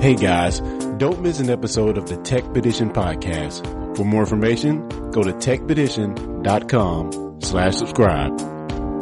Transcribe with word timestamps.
Hey 0.00 0.14
guys, 0.14 0.60
don't 0.96 1.20
miss 1.20 1.40
an 1.40 1.50
episode 1.50 1.98
of 1.98 2.08
the 2.08 2.16
Techpedition 2.16 2.90
podcast. 2.90 3.66
For 3.98 4.02
more 4.02 4.22
information, 4.22 4.88
go 5.10 5.22
to 5.22 5.34
techpedition.com 5.34 7.40
slash 7.42 7.76
subscribe. 7.76 8.38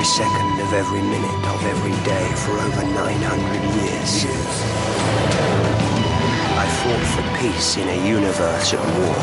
Every 0.04 0.16
second 0.25 0.59
of 0.59 0.73
every 0.73 1.02
minute 1.02 1.48
of 1.48 1.63
every 1.63 1.95
day 2.03 2.27
for 2.44 2.52
over 2.59 2.84
900 2.84 3.63
years. 3.80 4.25
I 6.59 6.67
fought 6.84 7.05
for 7.16 7.23
peace 7.39 7.77
in 7.77 7.88
a 7.88 8.05
universe 8.05 8.73
at 8.73 8.84
war. 8.99 9.16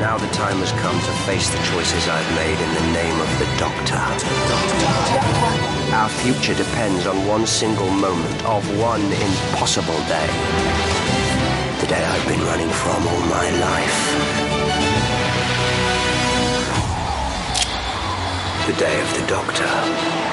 Now 0.00 0.16
the 0.16 0.32
time 0.32 0.56
has 0.64 0.72
come 0.80 0.98
to 1.04 1.12
face 1.28 1.50
the 1.50 1.60
choices 1.68 2.08
I've 2.08 2.30
made 2.34 2.58
in 2.64 2.72
the 2.80 2.86
name 2.96 3.20
of 3.20 3.28
the 3.38 3.44
Doctor. 3.60 4.00
Our 5.92 6.08
future 6.08 6.54
depends 6.54 7.06
on 7.06 7.26
one 7.26 7.46
single 7.46 7.90
moment 7.90 8.42
of 8.46 8.64
one 8.80 9.04
impossible 9.04 10.00
day. 10.08 10.30
The 11.80 11.88
day 11.92 12.02
I've 12.02 12.26
been 12.26 12.40
running 12.40 12.70
from 12.70 13.06
all 13.06 13.20
my 13.28 13.50
life. 13.60 14.40
The 18.66 18.74
day 18.74 19.00
of 19.00 19.14
the 19.14 19.26
Doctor. 19.26 20.30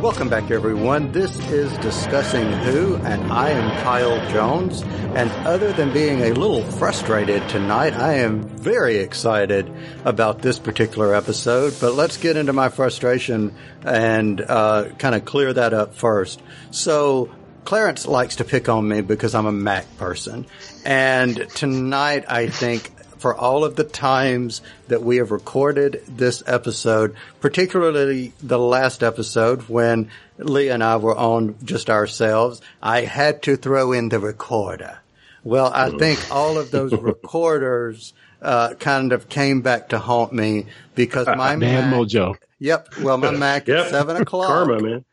Welcome 0.00 0.28
back, 0.30 0.50
everyone. 0.50 1.12
This 1.12 1.36
is 1.50 1.76
Discussing 1.78 2.50
Who, 2.50 2.96
and 2.96 3.30
I 3.32 3.50
am 3.50 3.70
Kyle 3.82 4.30
Jones. 4.30 4.82
And 5.16 5.30
other 5.46 5.72
than 5.72 5.92
being 5.92 6.20
a 6.20 6.32
little 6.32 6.62
frustrated 6.62 7.48
tonight, 7.48 7.94
I 7.94 8.14
am 8.18 8.42
very 8.42 8.98
excited 8.98 9.72
about 10.04 10.42
this 10.42 10.58
particular 10.58 11.14
episode. 11.14 11.74
But 11.80 11.94
let's 11.94 12.16
get 12.18 12.36
into 12.36 12.52
my 12.52 12.68
frustration 12.68 13.54
and 13.84 14.40
uh, 14.40 14.90
kind 14.98 15.14
of 15.14 15.24
clear 15.24 15.52
that 15.52 15.72
up 15.72 15.94
first. 15.94 16.40
So, 16.70 17.30
Clarence 17.64 18.06
likes 18.06 18.36
to 18.36 18.44
pick 18.44 18.68
on 18.68 18.86
me 18.86 19.00
because 19.00 19.34
I'm 19.34 19.46
a 19.46 19.52
Mac 19.52 19.84
person. 19.98 20.46
And 20.84 21.48
tonight, 21.50 22.24
I 22.28 22.46
think 22.46 22.92
for 23.18 23.34
all 23.34 23.64
of 23.64 23.76
the 23.76 23.84
times 23.84 24.62
that 24.86 25.02
we 25.02 25.16
have 25.16 25.30
recorded 25.30 26.02
this 26.08 26.42
episode, 26.46 27.16
particularly 27.40 28.32
the 28.42 28.58
last 28.58 29.02
episode 29.02 29.62
when 29.68 30.10
Lee 30.38 30.68
and 30.68 30.82
I 30.82 30.96
were 30.96 31.16
on 31.16 31.56
just 31.64 31.90
ourselves, 31.90 32.60
I 32.82 33.02
had 33.02 33.42
to 33.42 33.56
throw 33.56 33.92
in 33.92 34.08
the 34.08 34.18
recorder. 34.20 34.98
Well, 35.44 35.70
I 35.74 35.90
think 35.90 36.24
all 36.30 36.58
of 36.58 36.70
those 36.70 36.92
recorders 37.00 38.12
uh, 38.42 38.74
kind 38.74 39.12
of 39.12 39.28
came 39.28 39.60
back 39.62 39.90
to 39.90 39.98
haunt 39.98 40.32
me 40.32 40.66
because 40.94 41.26
my 41.26 41.56
Bad 41.56 41.58
Mac, 41.58 41.84
mojo. 41.84 42.36
Yep. 42.58 42.88
Well, 43.02 43.18
my 43.18 43.30
Mac 43.38 43.68
Yep. 43.68 43.78
at 43.78 43.90
seven 43.90 44.16
o'clock. 44.22 44.46
Karma, 44.48 44.80
man. 44.80 45.04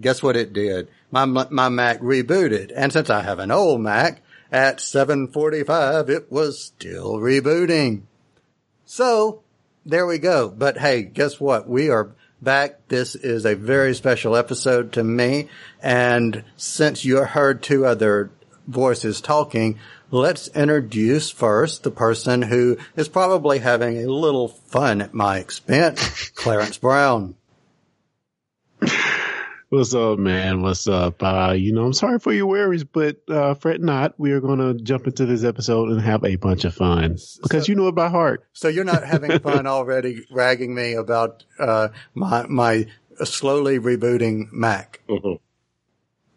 Guess 0.00 0.22
what 0.22 0.36
it 0.36 0.52
did? 0.52 0.88
My 1.10 1.24
my 1.24 1.68
Mac 1.68 2.00
rebooted, 2.00 2.72
and 2.74 2.92
since 2.92 3.10
I 3.10 3.22
have 3.22 3.38
an 3.38 3.50
old 3.50 3.80
Mac, 3.80 4.22
at 4.52 4.78
7:45 4.78 6.08
it 6.08 6.30
was 6.30 6.64
still 6.64 7.14
rebooting. 7.14 8.02
So, 8.86 9.42
there 9.84 10.06
we 10.06 10.18
go. 10.18 10.48
But 10.48 10.78
hey, 10.78 11.02
guess 11.02 11.40
what? 11.40 11.68
We 11.68 11.90
are 11.90 12.12
back. 12.42 12.88
This 12.88 13.14
is 13.14 13.44
a 13.44 13.54
very 13.54 13.94
special 13.94 14.36
episode 14.36 14.92
to 14.92 15.04
me, 15.04 15.48
and 15.82 16.44
since 16.56 17.04
you 17.04 17.18
heard 17.18 17.62
two 17.62 17.84
other 17.84 18.30
voices 18.66 19.20
talking, 19.20 19.78
let's 20.10 20.48
introduce 20.48 21.30
first 21.30 21.82
the 21.82 21.90
person 21.90 22.42
who 22.42 22.78
is 22.96 23.08
probably 23.08 23.58
having 23.58 23.98
a 23.98 24.10
little 24.10 24.48
fun 24.48 25.00
at 25.00 25.14
my 25.14 25.38
expense, 25.38 26.30
Clarence 26.34 26.78
Brown. 26.78 27.34
What's 29.70 29.94
up, 29.94 30.18
man? 30.18 30.62
What's 30.62 30.88
up? 30.88 31.22
Uh, 31.22 31.54
you 31.56 31.72
know, 31.72 31.84
I'm 31.84 31.92
sorry 31.92 32.18
for 32.18 32.32
your 32.32 32.46
worries, 32.46 32.82
but 32.82 33.20
uh, 33.28 33.54
fret 33.54 33.80
not. 33.80 34.18
We 34.18 34.32
are 34.32 34.40
going 34.40 34.58
to 34.58 34.74
jump 34.82 35.06
into 35.06 35.26
this 35.26 35.44
episode 35.44 35.90
and 35.90 36.00
have 36.00 36.24
a 36.24 36.34
bunch 36.34 36.64
of 36.64 36.74
fun 36.74 37.18
because 37.40 37.68
you 37.68 37.76
know 37.76 37.86
it 37.86 37.94
by 37.94 38.08
heart. 38.08 38.48
So 38.52 38.66
you're 38.66 38.82
not 38.82 39.04
having 39.04 39.38
fun 39.38 39.66
already 39.68 40.26
ragging 40.28 40.74
me 40.74 40.94
about 40.94 41.44
uh, 41.60 41.90
my 42.14 42.48
my 42.48 42.88
slowly 43.22 43.78
rebooting 43.78 44.50
Mac. 44.50 45.02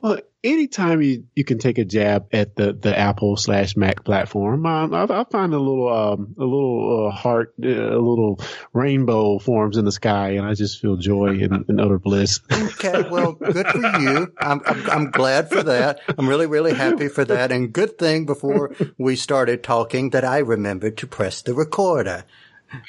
Well, 0.03 0.19
anytime 0.43 1.01
you, 1.01 1.23
you 1.33 1.45
can 1.45 1.59
take 1.59 1.77
a 1.77 1.85
jab 1.85 2.27
at 2.33 2.57
the, 2.57 2.73
the 2.73 2.97
Apple 2.97 3.37
slash 3.37 3.77
Mac 3.77 4.03
platform, 4.03 4.65
um, 4.65 4.93
I, 4.93 5.03
I 5.03 5.23
find 5.23 5.53
a 5.53 5.57
little 5.57 5.87
um, 5.87 6.35
a 6.37 6.43
little 6.43 7.07
uh, 7.07 7.11
heart, 7.15 7.53
uh, 7.63 7.69
a 7.69 8.03
little 8.03 8.41
rainbow 8.73 9.39
forms 9.39 9.77
in 9.77 9.85
the 9.85 9.93
sky, 9.93 10.31
and 10.31 10.45
I 10.45 10.55
just 10.55 10.81
feel 10.81 10.97
joy 10.97 11.39
and, 11.41 11.63
and 11.69 11.79
utter 11.79 11.99
bliss. 11.99 12.41
Okay, 12.51 13.07
well, 13.09 13.31
good 13.31 13.65
for 13.65 13.77
you. 13.77 14.33
I'm, 14.39 14.59
I'm 14.65 14.89
I'm 14.89 15.11
glad 15.11 15.47
for 15.47 15.63
that. 15.63 16.01
I'm 16.17 16.27
really 16.27 16.47
really 16.47 16.73
happy 16.73 17.07
for 17.07 17.23
that. 17.23 17.53
And 17.53 17.71
good 17.71 17.97
thing 17.97 18.25
before 18.25 18.75
we 18.97 19.15
started 19.15 19.63
talking 19.63 20.09
that 20.09 20.25
I 20.25 20.39
remembered 20.39 20.97
to 20.97 21.07
press 21.07 21.41
the 21.41 21.53
recorder. 21.53 22.25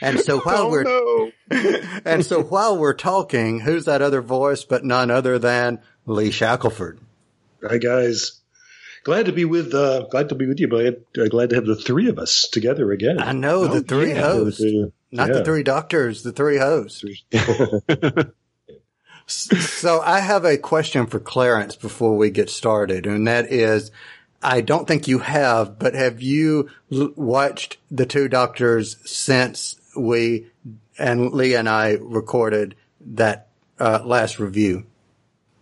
And 0.01 0.19
so 0.19 0.41
while 0.41 0.69
we're 0.69 0.85
Oh, 0.85 1.31
no. 1.49 1.81
and 2.05 2.27
so 2.27 2.43
while 2.43 2.77
we're 2.77 2.95
talking, 2.95 3.61
who's 3.61 3.85
that 3.85 4.03
other 4.03 4.21
voice 4.21 4.65
but 4.65 4.85
none 4.85 5.13
other 5.13 5.39
than 5.39 5.79
Lee 6.07 6.33
Shackelford? 6.33 6.99
Hi 7.67 7.79
guys. 7.79 8.41
Glad 9.05 9.27
to 9.27 9.33
be 9.33 9.45
with 9.45 9.75
uh 9.75 10.07
glad 10.11 10.29
to 10.31 10.35
be 10.35 10.47
with 10.47 10.61
you, 10.61 10.69
but 10.69 11.03
uh, 11.19 11.29
glad 11.29 11.51
to 11.51 11.57
have 11.57 11.67
the 11.67 11.77
three 11.77 12.09
of 12.09 12.19
us 12.19 12.49
together 12.51 12.91
again. 12.93 13.21
I 13.21 13.33
know 13.33 13.67
the 13.67 13.83
three 13.83 14.11
yeah. 14.13 14.21
hosts, 14.23 14.61
Uh, 14.63 14.89
not 15.13 15.29
yeah. 15.29 15.35
the 15.35 15.45
three 15.45 15.63
doctors, 15.63 16.23
the 16.23 16.33
three 16.33 16.59
hosts. 16.59 17.05
So 19.27 20.01
I 20.03 20.21
have 20.21 20.45
a 20.45 20.59
question 20.59 21.07
for 21.07 21.19
Clarence 21.19 21.77
before 21.77 22.15
we 22.17 22.29
get 22.29 22.51
started, 22.51 23.07
and 23.07 23.27
that 23.27 23.51
is, 23.51 23.91
I 24.43 24.61
don't 24.61 24.87
think 24.87 25.09
you 25.09 25.21
have, 25.21 25.79
but 25.79 25.95
have 25.95 26.21
you 26.21 26.69
l- 26.93 27.11
watched 27.17 27.79
the 27.91 28.05
two 28.05 28.29
doctors 28.29 28.99
since 29.11 29.77
we 29.97 30.49
and 30.99 31.33
Lee 31.33 31.55
and 31.55 31.71
I 31.71 31.93
recorded 32.01 32.75
that 33.01 33.49
uh, 33.81 34.03
last 34.05 34.39
review? 34.39 34.85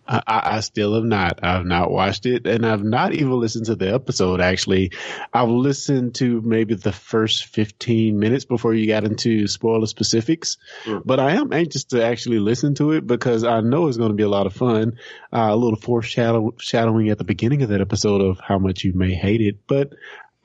I, 0.07 0.21
I 0.27 0.59
still 0.59 0.95
have 0.95 1.03
not. 1.03 1.39
I've 1.43 1.65
not 1.65 1.91
watched 1.91 2.25
it, 2.25 2.45
and 2.45 2.65
I've 2.65 2.83
not 2.83 3.13
even 3.13 3.39
listened 3.39 3.67
to 3.67 3.75
the 3.75 3.93
episode. 3.93 4.41
Actually, 4.41 4.91
I've 5.33 5.49
listened 5.49 6.15
to 6.15 6.41
maybe 6.41 6.75
the 6.75 6.91
first 6.91 7.45
fifteen 7.45 8.19
minutes 8.19 8.45
before 8.45 8.73
you 8.73 8.87
got 8.87 9.05
into 9.05 9.47
spoiler 9.47 9.87
specifics. 9.87 10.57
Mm. 10.83 11.03
But 11.05 11.19
I 11.19 11.31
am 11.31 11.53
anxious 11.53 11.85
to 11.85 12.03
actually 12.03 12.39
listen 12.39 12.75
to 12.75 12.91
it 12.91 13.07
because 13.07 13.43
I 13.43 13.61
know 13.61 13.87
it's 13.87 13.97
going 13.97 14.11
to 14.11 14.15
be 14.15 14.23
a 14.23 14.29
lot 14.29 14.45
of 14.45 14.53
fun. 14.53 14.97
Uh, 15.31 15.49
a 15.51 15.55
little 15.55 15.79
foreshadowing 15.79 17.09
at 17.09 17.17
the 17.17 17.23
beginning 17.23 17.61
of 17.63 17.69
that 17.69 17.81
episode 17.81 18.21
of 18.21 18.39
how 18.39 18.59
much 18.59 18.83
you 18.83 18.93
may 18.93 19.13
hate 19.13 19.41
it, 19.41 19.65
but 19.67 19.93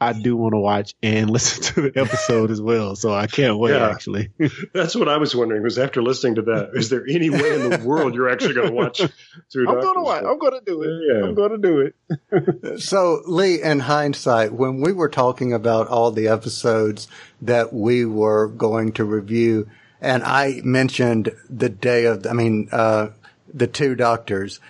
I 0.01 0.13
do 0.13 0.37
want 0.37 0.53
to 0.53 0.59
watch 0.59 0.95
and 1.03 1.29
listen 1.31 1.63
to 1.75 1.91
the 1.91 2.01
episode 2.01 2.51
as 2.51 2.61
well. 2.61 2.97
So 2.97 3.13
I 3.13 3.27
can't 3.27 3.59
wait. 3.59 3.73
Yeah. 3.73 3.89
Actually, 3.89 4.31
That's 4.73 4.95
what 4.95 5.09
I 5.09 5.17
was 5.17 5.35
wondering. 5.35 5.63
Was 5.63 5.79
after 5.79 6.03
listening 6.03 6.37
to 6.37 6.43
that, 6.43 6.71
is 6.75 6.91
there 6.91 7.05
any 7.09 7.31
way 7.31 7.55
in 7.61 7.71
the 7.71 7.83
world 7.85 8.15
you're 8.15 8.29
actually 8.29 8.55
going 8.55 8.69
to 8.69 8.75
watch 8.75 8.99
two 9.51 9.67
I'm 9.69 9.81
going 9.81 9.95
to 9.95 10.03
watch. 10.03 10.25
I'm 10.25 10.39
going 10.39 10.53
to 10.53 10.65
do 10.65 10.83
it. 10.83 10.91
Yeah. 11.09 11.25
I'm 11.25 11.35
going 11.35 11.51
to 11.51 11.59
do 11.59 11.81
it. 11.81 12.81
So 12.81 13.23
Lee, 13.27 13.63
in 13.63 13.81
hindsight, 13.81 14.53
when 14.53 14.81
we 14.81 14.93
were 14.93 15.09
talking 15.09 15.53
about 15.53 15.89
all 15.89 16.11
the 16.11 16.29
episodes 16.29 17.09
that 17.43 17.73
we 17.73 18.05
were 18.05 18.49
going 18.49 18.93
to 18.93 19.05
review, 19.05 19.69
and 20.01 20.23
I 20.23 20.61
mentioned 20.65 21.33
the 21.51 21.69
day 21.69 22.05
of, 22.05 22.27
I 22.27 22.33
mean, 22.33 22.69
uh, 22.71 23.09
the 23.53 23.67
two 23.67 23.95
doctors, 23.95 24.61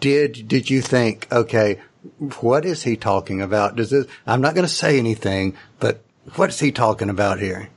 did, 0.00 0.48
did 0.48 0.70
you 0.70 0.80
think, 0.80 1.26
okay, 1.32 1.80
what 2.40 2.64
is 2.64 2.82
he 2.82 2.96
talking 2.96 3.40
about? 3.42 3.76
Does 3.76 3.90
this, 3.90 4.06
I'm 4.26 4.40
not 4.40 4.54
going 4.54 4.66
to 4.66 4.72
say 4.72 4.98
anything, 4.98 5.56
but 5.80 6.00
what 6.36 6.48
is 6.50 6.58
he 6.60 6.72
talking 6.72 7.10
about 7.10 7.38
here? 7.40 7.68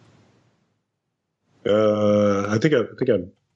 Uh, 1.66 2.48
I 2.50 2.58
think 2.58 2.74
I, 2.74 2.80
I 2.82 2.96
think 2.98 3.10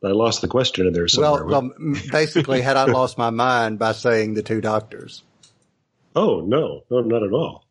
I, 0.03 0.07
I 0.07 0.11
lost 0.11 0.41
the 0.41 0.47
question 0.47 0.85
in 0.87 0.93
there 0.93 1.07
somewhere. 1.07 1.45
Well, 1.45 1.71
well, 1.77 1.95
basically, 2.11 2.61
had 2.61 2.77
I 2.77 2.85
lost 2.91 3.17
my 3.17 3.31
mind 3.31 3.79
by 3.79 3.93
saying 3.93 4.35
the 4.35 4.43
two 4.43 4.61
doctors? 4.61 5.23
oh 6.17 6.39
no, 6.39 6.83
no, 6.89 7.01
not 7.01 7.23
at 7.23 7.33
all. 7.33 7.65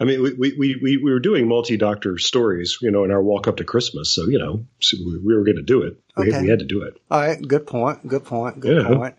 I 0.00 0.04
mean, 0.04 0.22
we, 0.22 0.32
we, 0.32 0.56
we, 0.58 0.96
we 0.96 1.12
were 1.12 1.20
doing 1.20 1.46
multi 1.46 1.76
doctor 1.76 2.18
stories, 2.18 2.78
you 2.82 2.90
know, 2.90 3.04
in 3.04 3.12
our 3.12 3.22
walk 3.22 3.46
up 3.46 3.58
to 3.58 3.64
Christmas. 3.64 4.12
So, 4.12 4.24
you 4.28 4.38
know, 4.40 4.66
so 4.80 4.96
we 5.06 5.34
were 5.36 5.44
going 5.44 5.56
to 5.56 5.62
do 5.62 5.82
it. 5.82 5.96
We, 6.16 6.30
Okay. 6.30 6.42
we 6.42 6.48
had 6.48 6.58
to 6.58 6.64
do 6.64 6.82
it. 6.82 7.00
All 7.12 7.20
right, 7.20 7.40
good 7.40 7.64
point. 7.66 8.06
Good 8.08 8.24
point. 8.24 8.58
Good 8.58 8.82
Yeah. 8.82 8.88
point. 8.96 9.14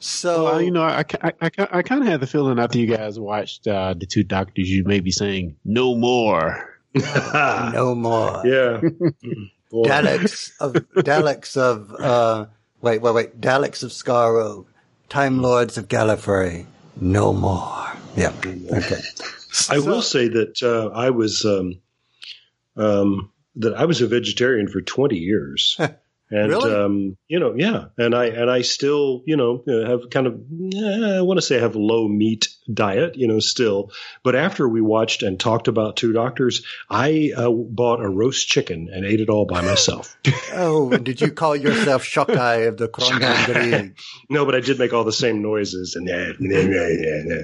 So 0.00 0.44
Well, 0.44 0.62
you 0.62 0.70
know, 0.70 0.82
I, 0.82 1.04
I, 1.22 1.32
I, 1.42 1.50
I 1.70 1.82
kind 1.82 2.00
of 2.02 2.08
had 2.08 2.20
the 2.20 2.26
feeling 2.26 2.58
after 2.58 2.78
you 2.78 2.86
guys 2.86 3.18
watched 3.18 3.66
uh, 3.66 3.94
the 3.94 4.06
two 4.06 4.24
doctors, 4.24 4.68
you 4.68 4.82
may 4.84 5.00
be 5.00 5.10
saying 5.10 5.56
no 5.64 5.94
more. 5.94 6.80
no 6.94 7.94
more. 7.94 8.42
yeah. 8.44 8.80
Daleks 9.72 10.50
of 10.58 10.72
Daleks 10.72 11.56
of 11.56 11.92
uh 12.00 12.46
wait, 12.80 13.00
wait, 13.00 13.14
wait. 13.14 13.40
Daleks 13.40 13.84
of 13.84 13.90
Skaro, 13.90 14.66
Time 15.08 15.40
Lords 15.40 15.78
of 15.78 15.86
Gallifrey. 15.86 16.66
No 17.00 17.32
more. 17.32 17.86
Yeah. 18.16 18.32
Okay. 18.44 19.00
I 19.68 19.78
will 19.78 20.02
say 20.02 20.28
that 20.28 20.62
uh, 20.62 20.88
I 20.92 21.10
was 21.10 21.44
um, 21.44 21.80
um, 22.76 23.30
that 23.56 23.74
I 23.74 23.84
was 23.84 24.00
a 24.00 24.08
vegetarian 24.08 24.68
for 24.68 24.80
20 24.80 25.16
years. 25.16 25.78
And 26.32 26.50
Really? 26.50 26.72
um, 26.72 27.16
you 27.26 27.40
know, 27.40 27.54
yeah, 27.56 27.86
and 27.98 28.14
I 28.14 28.26
and 28.26 28.48
I 28.48 28.62
still, 28.62 29.22
you 29.26 29.36
know, 29.36 29.64
uh, 29.66 29.88
have 29.88 30.10
kind 30.10 30.28
of 30.28 30.34
eh, 30.74 31.18
I 31.18 31.22
want 31.22 31.38
to 31.38 31.42
say 31.42 31.56
I 31.58 31.60
have 31.60 31.74
a 31.74 31.80
low 31.80 32.06
meat 32.06 32.48
diet, 32.72 33.16
you 33.16 33.26
know, 33.26 33.40
still. 33.40 33.90
But 34.22 34.36
after 34.36 34.68
we 34.68 34.80
watched 34.80 35.24
and 35.24 35.40
talked 35.40 35.66
about 35.66 35.96
Two 35.96 36.12
Doctors, 36.12 36.64
I 36.88 37.32
uh, 37.36 37.50
bought 37.50 38.00
a 38.00 38.08
roast 38.08 38.46
chicken 38.46 38.88
and 38.92 39.04
ate 39.04 39.20
it 39.20 39.28
all 39.28 39.44
by 39.46 39.60
myself. 39.60 40.16
Oh, 40.52 40.90
did 40.96 41.20
you 41.20 41.30
call 41.30 41.54
yourself 41.54 42.02
Shockeye 42.02 42.66
of 42.66 42.76
the 42.76 42.88
Krongan 42.88 43.94
no, 44.28 44.44
but 44.44 44.54
I 44.54 44.60
did 44.60 44.78
make 44.78 44.92
all 44.92 45.04
the 45.04 45.12
same 45.12 45.42
noises 45.42 45.94
and 45.94 46.08
yeah, 46.08 46.32
yeah, 46.40 46.88
yeah, 46.88 47.22
yeah. 47.26 47.42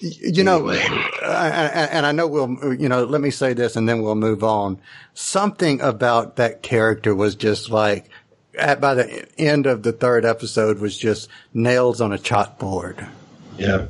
You 0.00 0.44
know, 0.44 0.68
and 0.68 0.82
and 1.22 2.06
I 2.06 2.12
know 2.12 2.26
we'll, 2.26 2.74
you 2.74 2.88
know, 2.88 3.04
let 3.04 3.20
me 3.20 3.30
say 3.30 3.54
this 3.54 3.74
and 3.74 3.88
then 3.88 4.02
we'll 4.02 4.14
move 4.16 4.44
on. 4.44 4.80
Something 5.14 5.80
about 5.80 6.36
that 6.36 6.62
character 6.62 7.14
was 7.14 7.34
just 7.34 7.70
like, 7.70 8.08
at, 8.56 8.80
by 8.80 8.94
the 8.94 9.26
end 9.38 9.66
of 9.66 9.82
the 9.82 9.92
third 9.92 10.24
episode 10.24 10.78
was 10.78 10.96
just 10.96 11.28
nails 11.54 12.00
on 12.00 12.12
a 12.12 12.18
chalkboard. 12.18 13.08
yeah. 13.58 13.86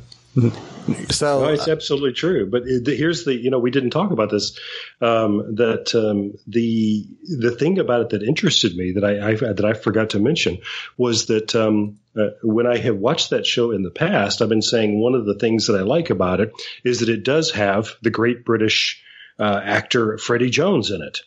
So 1.11 1.43
No, 1.43 1.49
it's 1.49 1.67
absolutely 1.67 2.11
true. 2.11 2.49
But 2.49 2.63
it, 2.65 2.83
the- 2.83 2.95
here's 2.95 3.23
the, 3.23 3.33
you 3.33 3.49
know, 3.51 3.59
we 3.59 3.71
didn't 3.71 3.91
talk 3.91 4.11
about 4.11 4.29
this. 4.31 4.59
Um, 4.99 5.55
that 5.55 5.95
um, 5.95 6.33
the 6.47 7.05
the 7.23 7.51
thing 7.51 7.79
about 7.79 8.01
it 8.01 8.09
that 8.09 8.23
interested 8.23 8.75
me 8.75 8.93
that 8.93 9.03
I, 9.05 9.29
I 9.29 9.35
that 9.35 9.63
I 9.63 9.73
forgot 9.73 10.09
to 10.11 10.19
mention 10.19 10.57
was 10.97 11.27
that 11.27 11.55
um, 11.55 11.99
uh, 12.17 12.31
when 12.41 12.67
I 12.67 12.77
have 12.77 12.97
watched 12.97 13.29
that 13.29 13.45
show 13.45 13.71
in 13.71 13.83
the 13.83 13.91
past, 13.91 14.41
I've 14.41 14.49
been 14.49 14.61
saying 14.61 14.99
one 14.99 15.15
of 15.15 15.25
the 15.25 15.35
things 15.35 15.67
that 15.67 15.79
I 15.79 15.83
like 15.83 16.09
about 16.09 16.41
it 16.41 16.51
is 16.83 16.99
that 16.99 17.09
it 17.09 17.23
does 17.23 17.51
have 17.51 17.91
the 18.01 18.09
great 18.09 18.43
British 18.43 19.01
uh, 19.39 19.61
actor 19.63 20.17
Freddie 20.17 20.49
Jones 20.49 20.91
in 20.91 21.01
it. 21.01 21.19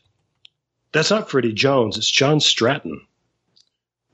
That's 0.92 1.10
not 1.10 1.30
Freddie 1.30 1.54
Jones; 1.54 1.96
it's 1.96 2.10
John 2.10 2.40
Stratton. 2.40 3.06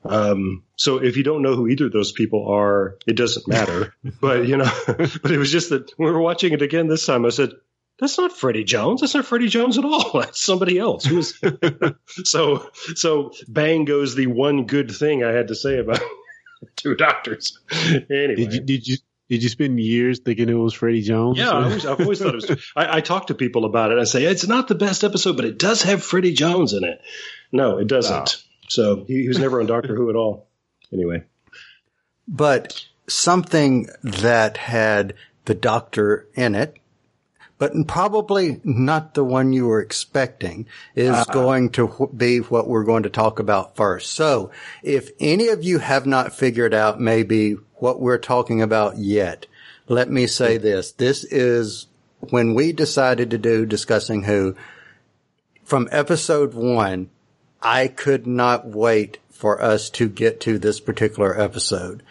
Um, 0.04 0.64
so 0.76 0.98
if 0.98 1.16
you 1.16 1.22
don't 1.22 1.42
know 1.42 1.54
who 1.54 1.68
either 1.68 1.86
of 1.86 1.92
those 1.92 2.12
people 2.12 2.48
are, 2.48 2.96
it 3.06 3.16
doesn't 3.16 3.46
matter. 3.46 3.94
but 4.20 4.46
you 4.46 4.56
know, 4.56 4.70
but 4.86 5.30
it 5.30 5.38
was 5.38 5.52
just 5.52 5.70
that 5.70 5.90
when 5.96 6.08
we 6.08 6.12
were 6.12 6.20
watching 6.20 6.52
it 6.52 6.62
again 6.62 6.88
this 6.88 7.06
time, 7.06 7.24
I 7.24 7.28
said, 7.30 7.50
"That's 7.98 8.18
not 8.18 8.32
Freddie 8.32 8.64
Jones. 8.64 9.00
That's 9.00 9.14
not 9.14 9.26
Freddie 9.26 9.48
Jones 9.48 9.78
at 9.78 9.84
all. 9.84 10.10
That's 10.20 10.42
somebody 10.42 10.78
else." 10.78 11.04
Who's 11.04 11.38
so 12.24 12.68
so? 12.94 13.32
Bang 13.48 13.84
goes 13.84 14.14
the 14.14 14.26
one 14.26 14.66
good 14.66 14.90
thing 14.90 15.22
I 15.22 15.30
had 15.30 15.48
to 15.48 15.54
say 15.54 15.78
about 15.78 16.00
two 16.76 16.94
doctors. 16.94 17.58
Anyway, 17.70 18.34
Did 18.34 18.52
you 18.54 18.60
did 18.60 18.88
you 18.88 18.96
did 19.28 19.42
you 19.42 19.48
spend 19.48 19.80
years 19.80 20.18
thinking 20.18 20.48
it 20.48 20.54
was 20.54 20.74
Freddie 20.74 21.02
Jones? 21.02 21.38
yeah, 21.38 21.50
I 21.50 21.64
always, 21.64 21.86
I've 21.86 22.00
always 22.00 22.18
thought 22.18 22.34
it 22.34 22.48
was. 22.48 22.50
I, 22.76 22.98
I 22.98 23.00
talk 23.00 23.28
to 23.28 23.34
people 23.34 23.64
about 23.64 23.92
it. 23.92 23.98
I 23.98 24.04
say 24.04 24.24
it's 24.24 24.46
not 24.46 24.68
the 24.68 24.74
best 24.74 25.04
episode, 25.04 25.36
but 25.36 25.46
it 25.46 25.58
does 25.58 25.82
have 25.82 26.02
Freddie 26.02 26.34
Jones 26.34 26.74
in 26.74 26.84
it. 26.84 27.00
No, 27.50 27.78
it 27.78 27.86
doesn't. 27.86 28.14
Wow. 28.14 28.24
So 28.72 29.04
he, 29.06 29.22
he 29.22 29.28
was 29.28 29.38
never 29.38 29.60
on 29.60 29.66
Doctor 29.66 29.94
Who 29.94 30.08
at 30.08 30.16
all. 30.16 30.48
Anyway, 30.92 31.24
but 32.26 32.86
something 33.06 33.88
that 34.02 34.56
had 34.56 35.14
the 35.44 35.54
doctor 35.54 36.26
in 36.34 36.54
it, 36.54 36.78
but 37.58 37.72
probably 37.86 38.60
not 38.64 39.12
the 39.12 39.24
one 39.24 39.52
you 39.52 39.66
were 39.66 39.80
expecting 39.80 40.66
is 40.94 41.14
ah. 41.14 41.24
going 41.32 41.70
to 41.70 42.10
be 42.16 42.38
what 42.38 42.66
we're 42.66 42.84
going 42.84 43.02
to 43.02 43.10
talk 43.10 43.38
about 43.38 43.76
first. 43.76 44.12
So 44.12 44.50
if 44.82 45.10
any 45.20 45.48
of 45.48 45.62
you 45.62 45.78
have 45.78 46.06
not 46.06 46.34
figured 46.34 46.72
out 46.72 46.98
maybe 46.98 47.56
what 47.74 48.00
we're 48.00 48.18
talking 48.18 48.62
about 48.62 48.96
yet, 48.96 49.46
let 49.86 50.10
me 50.10 50.26
say 50.26 50.56
this. 50.56 50.92
This 50.92 51.24
is 51.24 51.88
when 52.20 52.54
we 52.54 52.72
decided 52.72 53.30
to 53.30 53.38
do 53.38 53.66
discussing 53.66 54.22
who 54.22 54.56
from 55.64 55.88
episode 55.92 56.54
one, 56.54 57.10
I 57.62 57.88
could 57.88 58.26
not 58.26 58.66
wait 58.66 59.18
for 59.30 59.62
us 59.62 59.90
to 59.90 60.08
get 60.08 60.40
to 60.40 60.58
this 60.58 60.80
particular 60.80 61.38
episode. 61.40 62.02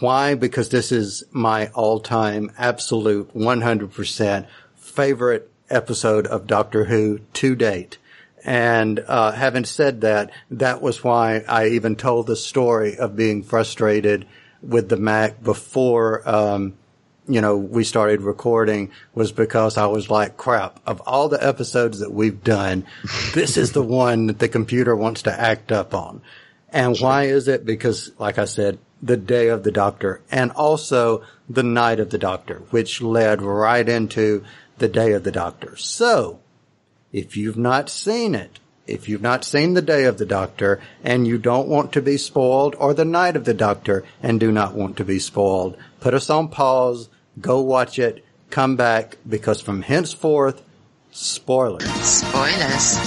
Why? 0.00 0.34
Because 0.34 0.68
this 0.68 0.92
is 0.92 1.24
my 1.30 1.68
all-time 1.68 2.52
absolute 2.58 3.34
100% 3.34 4.46
favorite 4.76 5.50
episode 5.70 6.26
of 6.26 6.46
Doctor 6.46 6.84
Who 6.84 7.20
to 7.34 7.54
date. 7.54 7.98
And 8.44 9.00
uh, 9.06 9.32
having 9.32 9.64
said 9.64 10.02
that, 10.02 10.30
that 10.50 10.80
was 10.80 11.02
why 11.02 11.44
I 11.48 11.68
even 11.68 11.96
told 11.96 12.26
the 12.26 12.36
story 12.36 12.96
of 12.96 13.16
being 13.16 13.42
frustrated 13.42 14.26
with 14.62 14.88
the 14.88 14.96
Mac 14.96 15.42
before 15.42 16.28
um, 16.28 16.74
you 17.28 17.40
know, 17.40 17.56
we 17.56 17.84
started 17.84 18.22
recording 18.22 18.90
was 19.14 19.32
because 19.32 19.76
I 19.76 19.86
was 19.86 20.10
like, 20.10 20.36
crap, 20.36 20.80
of 20.86 21.00
all 21.02 21.28
the 21.28 21.46
episodes 21.46 22.00
that 22.00 22.12
we've 22.12 22.42
done, 22.42 22.86
this 23.34 23.56
is 23.56 23.72
the 23.72 23.82
one 23.82 24.26
that 24.26 24.38
the 24.38 24.48
computer 24.48 24.96
wants 24.96 25.22
to 25.22 25.40
act 25.40 25.70
up 25.70 25.94
on. 25.94 26.22
And 26.70 26.98
why 26.98 27.24
is 27.24 27.48
it? 27.48 27.64
Because, 27.64 28.10
like 28.18 28.38
I 28.38 28.46
said, 28.46 28.78
the 29.02 29.16
day 29.16 29.48
of 29.48 29.62
the 29.62 29.70
doctor 29.70 30.20
and 30.30 30.50
also 30.52 31.22
the 31.48 31.62
night 31.62 32.00
of 32.00 32.10
the 32.10 32.18
doctor, 32.18 32.62
which 32.70 33.00
led 33.00 33.42
right 33.42 33.88
into 33.88 34.44
the 34.78 34.88
day 34.88 35.12
of 35.12 35.24
the 35.24 35.32
doctor. 35.32 35.76
So, 35.76 36.40
if 37.12 37.36
you've 37.36 37.56
not 37.56 37.88
seen 37.88 38.34
it, 38.34 38.58
if 38.86 39.08
you've 39.08 39.22
not 39.22 39.44
seen 39.44 39.74
the 39.74 39.82
day 39.82 40.04
of 40.04 40.18
the 40.18 40.26
doctor 40.26 40.80
and 41.04 41.26
you 41.26 41.38
don't 41.38 41.68
want 41.68 41.92
to 41.92 42.02
be 42.02 42.16
spoiled 42.16 42.74
or 42.78 42.94
the 42.94 43.04
night 43.04 43.36
of 43.36 43.44
the 43.44 43.54
doctor 43.54 44.02
and 44.22 44.40
do 44.40 44.50
not 44.50 44.74
want 44.74 44.96
to 44.96 45.04
be 45.04 45.18
spoiled, 45.18 45.76
put 46.00 46.14
us 46.14 46.30
on 46.30 46.48
pause, 46.48 47.08
go 47.40 47.60
watch 47.60 47.98
it, 47.98 48.24
come 48.50 48.76
back 48.76 49.18
because 49.28 49.60
from 49.60 49.82
henceforth, 49.82 50.62
spoilers. 51.10 51.84
Spoilers. 52.02 52.98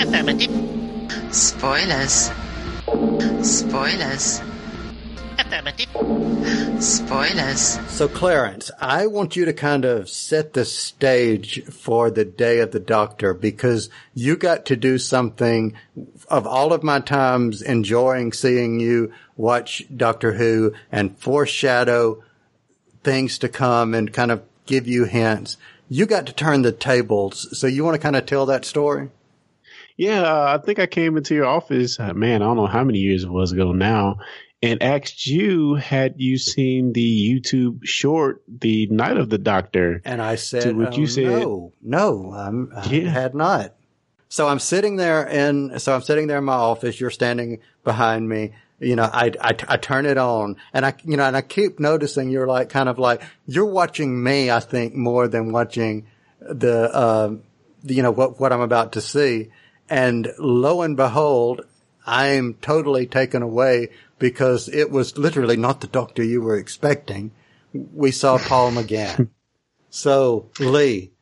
Affirmative. 0.00 1.34
Spoilers. 1.34 2.30
Spoilers. 3.42 4.40
Affirmative. 5.38 5.88
Spoilers. 6.82 7.78
So 7.90 8.08
Clarence, 8.08 8.70
I 8.80 9.06
want 9.08 9.36
you 9.36 9.44
to 9.44 9.52
kind 9.52 9.84
of 9.84 10.08
set 10.08 10.52
the 10.52 10.64
stage 10.64 11.64
for 11.64 12.10
the 12.10 12.24
day 12.24 12.60
of 12.60 12.70
the 12.70 12.80
doctor 12.80 13.34
because 13.34 13.90
you 14.14 14.36
got 14.36 14.64
to 14.66 14.76
do 14.76 14.98
something 14.98 15.74
of 16.28 16.46
all 16.46 16.72
of 16.72 16.82
my 16.82 17.00
times 17.00 17.62
enjoying 17.62 18.32
seeing 18.32 18.78
you 18.80 19.12
watch 19.36 19.84
Doctor 19.94 20.32
Who 20.34 20.72
and 20.92 21.18
foreshadow 21.18 22.22
things 23.08 23.38
to 23.38 23.48
come 23.48 23.94
and 23.94 24.12
kind 24.12 24.30
of 24.30 24.42
give 24.66 24.86
you 24.86 25.04
hints. 25.04 25.56
You 25.88 26.04
got 26.04 26.26
to 26.26 26.32
turn 26.34 26.60
the 26.62 26.72
tables. 26.72 27.58
So 27.58 27.66
you 27.66 27.82
want 27.84 27.94
to 27.94 28.02
kind 28.02 28.16
of 28.16 28.26
tell 28.26 28.44
that 28.46 28.66
story? 28.66 29.08
Yeah, 29.96 30.22
uh, 30.22 30.58
I 30.60 30.64
think 30.64 30.78
I 30.78 30.86
came 30.86 31.16
into 31.16 31.34
your 31.34 31.46
office, 31.46 31.98
uh, 31.98 32.12
man, 32.12 32.42
I 32.42 32.44
don't 32.44 32.56
know 32.56 32.66
how 32.66 32.84
many 32.84 32.98
years 32.98 33.24
it 33.24 33.30
was 33.30 33.50
ago 33.52 33.72
now, 33.72 34.18
and 34.62 34.82
asked 34.82 35.26
you, 35.26 35.74
had 35.74 36.14
you 36.18 36.36
seen 36.38 36.92
the 36.92 37.02
YouTube 37.40 37.80
short, 37.84 38.42
The 38.46 38.86
Night 38.88 39.16
of 39.16 39.30
the 39.30 39.38
Doctor? 39.38 40.00
And 40.04 40.20
I 40.22 40.34
said, 40.36 40.62
To 40.64 40.72
what 40.74 40.96
you 40.98 41.04
"Oh, 41.04 41.06
said- 41.06 41.24
no, 41.24 41.72
no, 41.82 42.32
I'm, 42.34 42.72
I 42.76 42.88
Yeah. 42.90 43.08
had 43.10 43.34
not. 43.34 43.72
So 44.28 44.46
I'm 44.46 44.58
sitting 44.58 44.96
there 44.96 45.26
and 45.26 45.80
so 45.80 45.94
I'm 45.94 46.02
sitting 46.02 46.26
there 46.26 46.38
in 46.38 46.44
my 46.44 46.52
office. 46.52 47.00
You're 47.00 47.08
standing 47.10 47.60
behind 47.82 48.28
me. 48.28 48.52
You 48.80 48.96
know, 48.96 49.10
I, 49.12 49.32
I, 49.40 49.56
I 49.68 49.76
turn 49.76 50.06
it 50.06 50.18
on 50.18 50.56
and 50.72 50.86
I, 50.86 50.94
you 51.04 51.16
know, 51.16 51.24
and 51.24 51.36
I 51.36 51.40
keep 51.40 51.80
noticing 51.80 52.30
you're 52.30 52.46
like, 52.46 52.68
kind 52.68 52.88
of 52.88 52.98
like, 52.98 53.22
you're 53.46 53.66
watching 53.66 54.22
me, 54.22 54.50
I 54.50 54.60
think, 54.60 54.94
more 54.94 55.26
than 55.26 55.52
watching 55.52 56.06
the, 56.40 56.96
um, 56.96 57.42
the, 57.82 57.94
you 57.94 58.02
know, 58.02 58.12
what, 58.12 58.38
what 58.38 58.52
I'm 58.52 58.60
about 58.60 58.92
to 58.92 59.00
see. 59.00 59.50
And 59.88 60.32
lo 60.38 60.82
and 60.82 60.96
behold, 60.96 61.62
I'm 62.06 62.54
totally 62.54 63.06
taken 63.06 63.42
away 63.42 63.88
because 64.18 64.68
it 64.68 64.90
was 64.90 65.18
literally 65.18 65.56
not 65.56 65.80
the 65.80 65.86
doctor 65.86 66.22
you 66.22 66.40
were 66.40 66.56
expecting. 66.56 67.32
We 67.72 68.12
saw 68.12 68.38
Paul 68.38 68.72
McGann. 68.72 69.30
So, 69.90 70.50
Lee, 70.60 71.12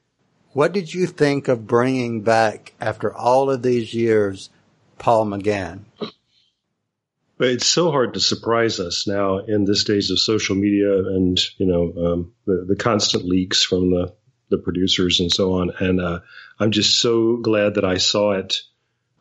what 0.52 0.72
did 0.72 0.92
you 0.92 1.06
think 1.06 1.48
of 1.48 1.66
bringing 1.66 2.22
back, 2.22 2.74
after 2.80 3.14
all 3.14 3.48
of 3.50 3.62
these 3.62 3.94
years, 3.94 4.50
Paul 4.98 5.26
McGann? 5.26 5.84
But 7.38 7.48
it's 7.48 7.66
so 7.66 7.90
hard 7.90 8.14
to 8.14 8.20
surprise 8.20 8.80
us 8.80 9.06
now 9.06 9.38
in 9.38 9.64
this 9.64 9.84
days 9.84 10.10
of 10.10 10.18
social 10.18 10.56
media 10.56 10.98
and 10.98 11.38
you 11.58 11.66
know 11.66 11.92
um, 12.04 12.32
the, 12.46 12.64
the 12.68 12.76
constant 12.76 13.24
leaks 13.24 13.62
from 13.62 13.90
the 13.90 14.14
the 14.48 14.58
producers 14.58 15.20
and 15.20 15.32
so 15.32 15.54
on. 15.54 15.70
And 15.80 16.00
uh, 16.00 16.20
I'm 16.58 16.70
just 16.70 17.00
so 17.00 17.36
glad 17.36 17.74
that 17.74 17.84
I 17.84 17.98
saw 17.98 18.32
it. 18.32 18.60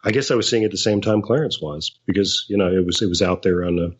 I 0.03 0.12
guess 0.12 0.29
I 0.29 0.36
was 0.36 0.50
seeing 0.50 0.63
it 0.63 0.67
at 0.67 0.72
the 0.72 0.77
same 0.77 1.01
time 1.01 1.22
Clarence 1.22 1.60
was 1.60 1.98
because 2.05 2.45
you 2.48 2.57
know 2.57 2.72
it 2.72 2.86
was 2.86 3.01
it 3.01 3.10
was 3.10 3.22
out 3.22 3.41
there 3.41 3.65
on 3.65 3.75
the 3.75 3.95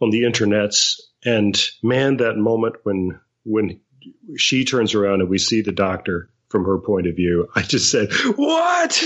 on 0.00 0.10
the 0.10 0.22
internets. 0.22 1.00
And 1.24 1.60
man, 1.82 2.18
that 2.18 2.36
moment 2.36 2.76
when 2.82 3.20
when 3.44 3.80
she 4.36 4.64
turns 4.64 4.94
around 4.94 5.20
and 5.20 5.30
we 5.30 5.38
see 5.38 5.60
the 5.60 5.72
doctor 5.72 6.30
from 6.48 6.64
her 6.64 6.78
point 6.78 7.06
of 7.06 7.14
view, 7.14 7.48
I 7.54 7.62
just 7.62 7.90
said, 7.90 8.12
"What?" 8.36 9.02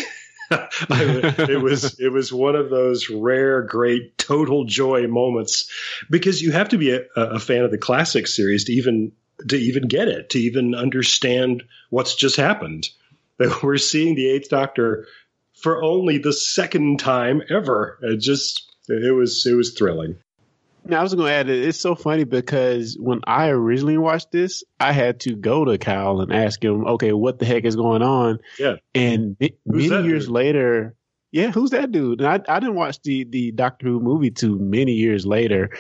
It 1.49 1.61
was 1.61 1.99
it 1.99 2.13
was 2.13 2.33
one 2.33 2.57
of 2.57 2.71
those 2.71 3.11
rare, 3.11 3.63
great, 3.63 4.17
total 4.19 4.65
joy 4.65 5.07
moments 5.07 5.71
because 6.11 6.43
you 6.43 6.53
have 6.53 6.71
to 6.71 6.79
be 6.79 6.93
a, 6.93 7.03
a 7.17 7.39
fan 7.39 7.65
of 7.65 7.71
the 7.71 7.79
classic 7.79 8.27
series 8.27 8.65
to 8.65 8.73
even 8.73 9.13
to 9.49 9.57
even 9.57 9.89
get 9.89 10.09
it, 10.09 10.31
to 10.31 10.39
even 10.39 10.75
understand 10.75 11.65
what's 11.91 12.15
just 12.15 12.37
happened. 12.37 12.89
That 13.39 13.63
we're 13.63 13.77
seeing 13.77 14.15
the 14.15 14.31
Eighth 14.31 14.49
Doctor 14.49 15.07
for 15.61 15.83
only 15.83 16.17
the 16.17 16.33
second 16.33 17.01
time 17.01 17.43
ever. 17.51 17.99
It 18.01 18.17
just 18.17 18.75
it 18.89 19.15
was 19.15 19.45
it 19.45 19.53
was 19.53 19.75
thrilling. 19.75 20.17
Now, 20.89 21.01
I 21.01 21.03
was 21.03 21.15
going 21.15 21.29
to 21.29 21.33
add, 21.33 21.51
it 21.51 21.69
it's 21.69 21.81
so 21.81 21.95
funny 21.95 22.25
because 22.25 22.97
when 22.99 23.21
I 23.27 23.49
originally 23.49 23.99
watched 23.99 24.33
this, 24.33 24.65
I 24.79 24.93
had 24.93 25.21
to 25.21 25.35
go 25.35 25.65
to 25.65 25.79
Kyle 25.79 26.21
and 26.21 26.33
ask 26.33 26.63
him, 26.63 26.87
okay, 26.87 27.13
what 27.13 27.39
the 27.39 27.47
heck 27.47 27.65
is 27.65 27.77
going 27.77 28.03
on? 28.03 28.39
Yeah. 28.59 28.77
And 28.95 29.37
Who's 29.41 29.91
many 29.91 30.09
years 30.09 30.27
dude? 30.27 30.35
later, 30.35 30.97
yeah, 31.33 31.51
who's 31.51 31.71
that 31.71 31.93
dude? 31.93 32.21
And 32.21 32.29
I, 32.29 32.55
I 32.57 32.61
didn't 32.61 32.77
watch 32.77 33.03
the, 33.03 33.25
the 33.25 33.53
Doctor 33.53 33.87
Who 33.87 34.01
movie 34.01 34.31
too 34.31 34.59
many 34.59 34.93
years 34.93 35.27
later. 35.27 35.71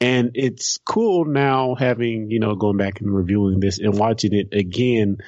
And 0.00 0.32
it's 0.34 0.78
cool 0.84 1.24
now 1.24 1.74
having, 1.74 2.30
you 2.30 2.40
know, 2.40 2.54
going 2.54 2.76
back 2.76 3.00
and 3.00 3.14
reviewing 3.14 3.60
this 3.60 3.78
and 3.78 3.98
watching 3.98 4.32
it 4.32 4.48
again. 4.52 5.18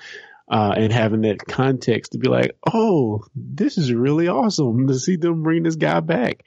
Uh, 0.48 0.72
and 0.76 0.92
having 0.92 1.22
that 1.22 1.44
context 1.44 2.12
to 2.12 2.18
be 2.18 2.28
like, 2.28 2.52
oh, 2.72 3.24
this 3.34 3.78
is 3.78 3.92
really 3.92 4.28
awesome 4.28 4.86
to 4.86 4.94
see 4.94 5.16
them 5.16 5.42
bring 5.42 5.64
this 5.64 5.74
guy 5.74 5.98
back. 5.98 6.44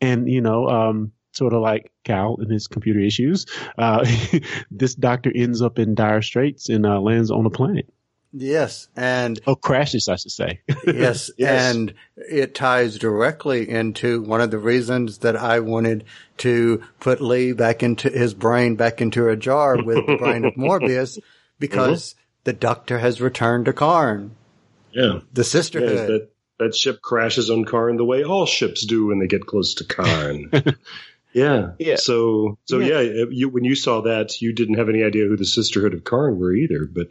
And, 0.00 0.26
you 0.26 0.40
know, 0.40 0.66
um, 0.68 1.12
sort 1.32 1.52
of 1.52 1.60
like 1.62 1.90
Cal 2.04 2.36
and 2.38 2.50
his 2.50 2.66
computer 2.68 3.00
issues, 3.00 3.46
uh, 3.78 4.06
this 4.70 4.94
doctor 4.94 5.32
ends 5.34 5.62
up 5.62 5.78
in 5.78 5.94
dire 5.94 6.22
straits 6.22 6.68
and 6.68 6.86
uh, 6.86 7.00
lands 7.00 7.30
on 7.30 7.44
a 7.46 7.50
planet. 7.50 7.92
Yes, 8.34 8.88
and 8.96 9.38
Oh, 9.46 9.54
crashes, 9.56 10.08
I 10.08 10.16
should 10.16 10.30
say. 10.32 10.60
yes, 10.86 11.30
Yes. 11.36 11.74
and 11.74 11.92
it 12.16 12.54
ties 12.54 12.96
directly 12.98 13.68
into 13.68 14.22
one 14.22 14.40
of 14.40 14.50
the 14.50 14.58
reasons 14.58 15.18
that 15.18 15.36
I 15.36 15.60
wanted 15.60 16.04
to 16.38 16.82
put 16.98 17.20
Lee 17.20 17.52
back 17.52 17.82
into 17.82 18.08
his 18.08 18.32
brain 18.32 18.76
back 18.76 19.02
into 19.02 19.28
a 19.28 19.36
jar 19.36 19.76
with 19.82 20.06
the 20.06 20.16
brain 20.16 20.46
of 20.46 20.54
Morbius 20.56 21.18
because 21.58 22.14
the 22.44 22.54
Doctor 22.54 22.98
has 23.00 23.20
returned 23.20 23.66
to 23.66 23.74
Karn, 23.74 24.34
Yeah. 24.92 25.20
the 25.34 25.42
Yeah, 25.42 25.44
Sisterhood. 25.44 26.08
that 26.08 26.28
that 26.58 26.74
ship 26.74 27.02
crashes 27.02 27.50
on 27.50 27.64
Karn 27.66 27.96
the 27.98 28.04
way 28.04 28.24
all 28.24 28.46
ships 28.46 28.86
do 28.86 29.06
when 29.06 29.18
they 29.18 29.26
get 29.26 29.44
close 29.46 29.74
to 29.74 29.84
Karn. 29.84 30.50
Yeah. 31.32 31.72
Yeah. 31.78 31.96
So 31.96 32.58
so 32.66 32.78
Yeah. 32.78 33.00
yeah, 33.00 33.24
you, 33.30 33.48
when 33.48 33.64
you 33.64 33.74
saw 33.74 34.02
that, 34.02 34.40
you 34.42 34.52
didn't 34.52 34.76
have 34.78 34.88
any 34.88 35.02
idea 35.02 35.26
who 35.26 35.36
the 35.36 35.44
Sisterhood 35.46 35.94
of 35.94 36.04
Karn 36.04 36.38
were 36.38 36.52
either. 36.54 36.86
But 36.86 37.08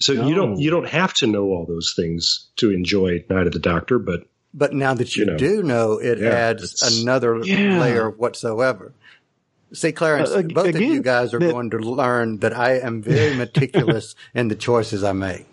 so 0.00 0.12
you 0.12 0.34
don't 0.34 0.58
you 0.58 0.70
don't 0.70 0.88
have 0.88 1.12
to 1.14 1.26
know 1.26 1.46
all 1.46 1.66
those 1.66 1.92
things 1.94 2.48
to 2.56 2.70
enjoy 2.70 3.24
Night 3.28 3.46
of 3.46 3.52
the 3.52 3.58
Doctor. 3.58 3.98
But 3.98 4.24
But 4.54 4.72
now 4.72 4.94
that 4.94 5.14
you, 5.16 5.24
You 5.24 5.30
know. 5.32 5.36
do 5.36 5.62
know, 5.62 5.98
it 5.98 6.18
Yeah, 6.18 6.28
adds 6.30 6.82
another 7.02 7.40
Yeah. 7.44 7.78
layer 7.80 8.08
whatsoever. 8.10 8.92
See, 9.72 9.92
Clarence, 9.92 10.30
Uh, 10.30 10.38
ag- 10.38 10.52
both 10.54 10.74
of 10.74 10.80
you 10.80 11.00
guys 11.02 11.32
are 11.32 11.38
that- 11.38 11.52
going 11.52 11.70
to 11.70 11.78
learn 11.78 12.38
that 12.38 12.52
I 12.56 12.78
am 12.78 13.02
very 13.02 13.34
meticulous 13.44 14.16
in 14.34 14.48
the 14.48 14.56
choices 14.56 15.04
I 15.04 15.12
make. 15.12 15.46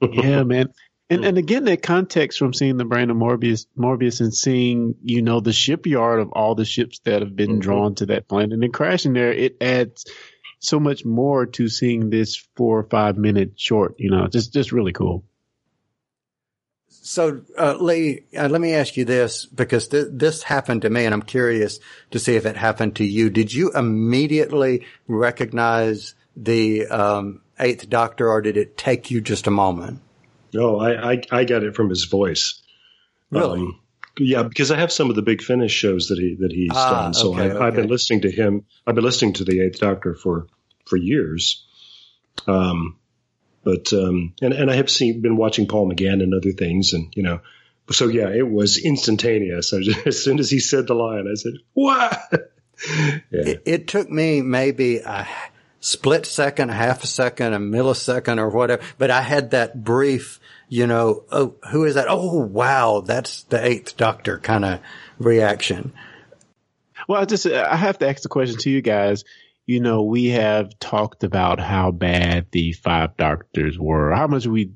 yeah, 0.00 0.42
man. 0.44 0.68
And 1.08 1.24
and 1.24 1.38
again, 1.38 1.64
that 1.64 1.82
context 1.82 2.38
from 2.38 2.52
seeing 2.52 2.78
the 2.78 2.84
brain 2.84 3.10
of 3.10 3.16
Morbius, 3.16 3.66
Morbius, 3.78 4.20
and 4.20 4.34
seeing 4.34 4.96
you 5.04 5.22
know 5.22 5.40
the 5.40 5.52
shipyard 5.52 6.18
of 6.20 6.32
all 6.32 6.54
the 6.56 6.64
ships 6.64 6.98
that 7.04 7.22
have 7.22 7.36
been 7.36 7.58
Mhm. 7.58 7.60
drawn 7.60 7.94
to 7.96 8.06
that 8.06 8.26
planet 8.28 8.52
and 8.52 8.62
then 8.62 8.72
crashing 8.72 9.12
there, 9.12 9.32
it 9.32 9.56
adds 9.60 10.04
so 10.58 10.80
much 10.80 11.04
more 11.04 11.46
to 11.46 11.68
seeing 11.68 12.10
this 12.10 12.36
four 12.56 12.80
or 12.80 12.84
five 12.84 13.16
minute 13.16 13.52
short. 13.56 13.94
You 13.98 14.10
know, 14.10 14.26
just 14.26 14.52
just 14.52 14.72
really 14.72 14.92
cool. 14.92 15.22
So, 16.88 17.42
uh, 17.56 17.76
Lee, 17.78 18.24
uh, 18.36 18.48
let 18.48 18.60
me 18.60 18.72
ask 18.74 18.96
you 18.96 19.04
this 19.04 19.46
because 19.46 19.86
th- 19.88 20.08
this 20.10 20.42
happened 20.42 20.82
to 20.82 20.90
me 20.90 21.04
and 21.04 21.14
I'm 21.14 21.22
curious 21.22 21.78
to 22.10 22.18
see 22.18 22.34
if 22.34 22.46
it 22.46 22.56
happened 22.56 22.96
to 22.96 23.04
you. 23.04 23.30
Did 23.30 23.54
you 23.54 23.70
immediately 23.72 24.84
recognize 25.06 26.16
the, 26.36 26.86
um, 26.88 27.42
eighth 27.60 27.88
doctor 27.88 28.28
or 28.28 28.42
did 28.42 28.56
it 28.56 28.76
take 28.76 29.10
you 29.10 29.20
just 29.20 29.46
a 29.46 29.52
moment? 29.52 30.00
No, 30.52 30.78
I 30.78 31.12
I, 31.12 31.22
I 31.30 31.44
got 31.44 31.62
it 31.62 31.74
from 31.74 31.88
his 31.90 32.04
voice. 32.04 32.62
Really? 33.30 33.60
Um, 33.60 33.80
yeah, 34.18 34.44
because 34.44 34.70
I 34.70 34.78
have 34.78 34.90
some 34.90 35.10
of 35.10 35.16
the 35.16 35.22
big 35.22 35.42
finish 35.42 35.72
shows 35.72 36.08
that 36.08 36.18
he 36.18 36.36
that 36.40 36.52
he's 36.52 36.70
Ah, 36.72 37.02
done. 37.02 37.14
So 37.14 37.34
okay, 37.34 37.50
I, 37.50 37.66
I've 37.66 37.74
been 37.74 37.88
listening 37.88 38.22
to 38.22 38.30
him. 38.30 38.64
I've 38.86 38.94
been 38.94 39.04
listening 39.04 39.34
to 39.34 39.44
the 39.44 39.60
Eighth 39.60 39.78
Doctor 39.78 40.14
for 40.14 40.46
for 40.86 40.96
years. 40.96 41.66
Um, 42.46 42.96
but 43.64 43.92
um, 43.92 44.32
and 44.40 44.54
and 44.54 44.70
I 44.70 44.76
have 44.76 44.88
seen 44.90 45.20
been 45.20 45.36
watching 45.36 45.66
Paul 45.66 45.90
McGann 45.90 46.22
and 46.22 46.32
other 46.32 46.52
things, 46.52 46.92
and 46.92 47.12
you 47.16 47.22
know, 47.22 47.40
so 47.90 48.08
yeah, 48.08 48.28
it 48.30 48.48
was 48.48 48.78
instantaneous. 48.78 49.74
I 49.74 49.80
just, 49.80 50.06
as 50.06 50.22
soon 50.22 50.38
as 50.38 50.50
he 50.50 50.60
said 50.60 50.86
the 50.86 50.94
line, 50.94 51.26
I 51.30 51.34
said, 51.34 51.54
"What?" 51.74 52.18
yeah, 52.32 53.20
It, 53.30 53.62
it 53.66 53.88
took 53.88 54.08
me 54.08 54.40
maybe 54.40 54.98
a 54.98 55.26
split 55.86 56.26
second, 56.26 56.70
half 56.70 57.04
a 57.04 57.06
second, 57.06 57.54
a 57.54 57.58
millisecond 57.58 58.38
or 58.38 58.48
whatever, 58.48 58.82
but 58.98 59.08
I 59.08 59.22
had 59.22 59.52
that 59.52 59.84
brief, 59.84 60.40
you 60.68 60.86
know, 60.88 61.22
oh, 61.30 61.54
who 61.70 61.84
is 61.84 61.94
that? 61.94 62.06
Oh, 62.08 62.40
wow. 62.40 63.02
That's 63.06 63.44
the 63.44 63.64
eighth 63.64 63.96
doctor 63.96 64.38
kind 64.38 64.64
of 64.64 64.80
reaction. 65.18 65.92
Well, 67.08 67.22
I 67.22 67.24
just 67.24 67.46
I 67.46 67.76
have 67.76 67.98
to 67.98 68.08
ask 68.08 68.22
the 68.22 68.28
question 68.28 68.58
to 68.58 68.70
you 68.70 68.82
guys. 68.82 69.22
You 69.64 69.80
know, 69.80 70.02
we 70.02 70.30
have 70.30 70.76
talked 70.80 71.22
about 71.22 71.60
how 71.60 71.92
bad 71.92 72.46
the 72.50 72.72
five 72.72 73.16
doctors 73.16 73.78
were, 73.78 74.12
how 74.12 74.26
much 74.26 74.46
we 74.46 74.72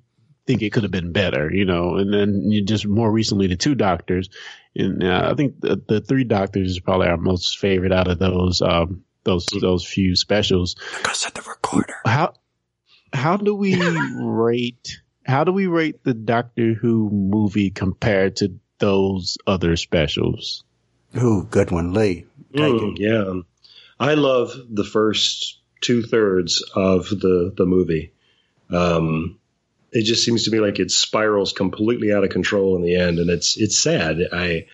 think 0.46 0.62
it 0.62 0.72
could 0.72 0.84
have 0.84 0.92
been 0.92 1.12
better, 1.12 1.52
you 1.52 1.64
know, 1.64 1.96
and 1.96 2.12
then 2.14 2.50
you 2.50 2.64
just 2.64 2.86
more 2.86 3.10
recently 3.10 3.48
the 3.48 3.56
two 3.56 3.74
doctors, 3.74 4.30
and 4.76 5.02
uh, 5.02 5.28
I 5.30 5.34
think 5.34 5.60
the, 5.60 5.82
the 5.88 6.00
three 6.00 6.24
doctors 6.24 6.70
is 6.70 6.80
probably 6.80 7.08
our 7.08 7.16
most 7.16 7.58
favorite 7.58 7.92
out 7.92 8.08
of 8.08 8.18
those 8.18 8.62
um 8.62 9.04
those 9.30 9.46
those 9.60 9.86
few 9.86 10.16
specials. 10.16 10.74
Because 10.98 11.26
of 11.26 11.34
the 11.34 11.42
recorder. 11.42 11.96
How 12.04 12.34
how 13.12 13.36
do 13.36 13.54
we 13.54 13.80
rate 14.14 15.00
how 15.24 15.44
do 15.44 15.52
we 15.52 15.66
rate 15.66 16.02
the 16.02 16.14
Doctor 16.14 16.74
Who 16.74 17.08
movie 17.10 17.70
compared 17.70 18.36
to 18.36 18.58
those 18.78 19.38
other 19.46 19.76
specials? 19.76 20.64
Ooh, 21.16 21.46
good 21.48 21.70
one, 21.70 21.92
Lee. 21.92 22.26
Mm, 22.52 22.98
yeah. 22.98 23.40
I 23.98 24.14
love 24.14 24.52
the 24.68 24.84
first 24.84 25.58
two 25.80 26.02
thirds 26.02 26.64
of 26.74 27.08
the 27.08 27.52
the 27.56 27.66
movie. 27.66 28.12
Um, 28.70 29.38
it 29.92 30.04
just 30.04 30.24
seems 30.24 30.44
to 30.44 30.50
me 30.50 30.60
like 30.60 30.78
it 30.78 30.90
spirals 30.90 31.52
completely 31.52 32.12
out 32.12 32.24
of 32.24 32.30
control 32.30 32.76
in 32.76 32.82
the 32.82 32.96
end, 32.96 33.18
and 33.18 33.30
it's 33.30 33.56
it's 33.56 33.78
sad. 33.78 34.18
I 34.32 34.66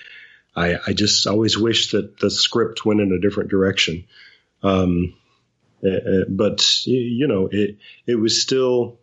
I, 0.57 0.79
I 0.87 0.93
just 0.95 1.27
always 1.27 1.59
wish 1.59 1.91
that 1.91 2.19
the 2.19 2.31
script 2.31 2.87
went 2.87 3.01
in 3.01 3.13
a 3.13 3.21
different 3.21 3.51
direction. 3.51 4.05
Um, 4.63 5.15
uh, 5.85 5.91
uh, 5.91 6.25
but 6.29 6.87
you 6.87 7.27
know, 7.29 7.49
it 7.51 7.79
it 8.07 8.17
was 8.17 8.41
still. 8.43 9.01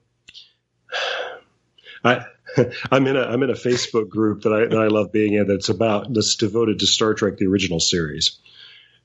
I 2.03 2.25
I'm 2.91 3.07
in 3.07 3.17
a 3.17 3.21
I'm 3.21 3.43
in 3.43 3.49
a 3.49 3.55
Facebook 3.55 4.09
group 4.09 4.43
that 4.43 4.53
I 4.53 4.65
that 4.67 4.79
I 4.79 4.87
love 4.87 5.11
being 5.11 5.33
in 5.33 5.47
that's 5.47 5.69
about 5.69 6.13
that's 6.13 6.35
devoted 6.35 6.79
to 6.79 6.87
Star 6.87 7.13
Trek 7.13 7.37
the 7.37 7.47
original 7.47 7.79
series. 7.79 8.39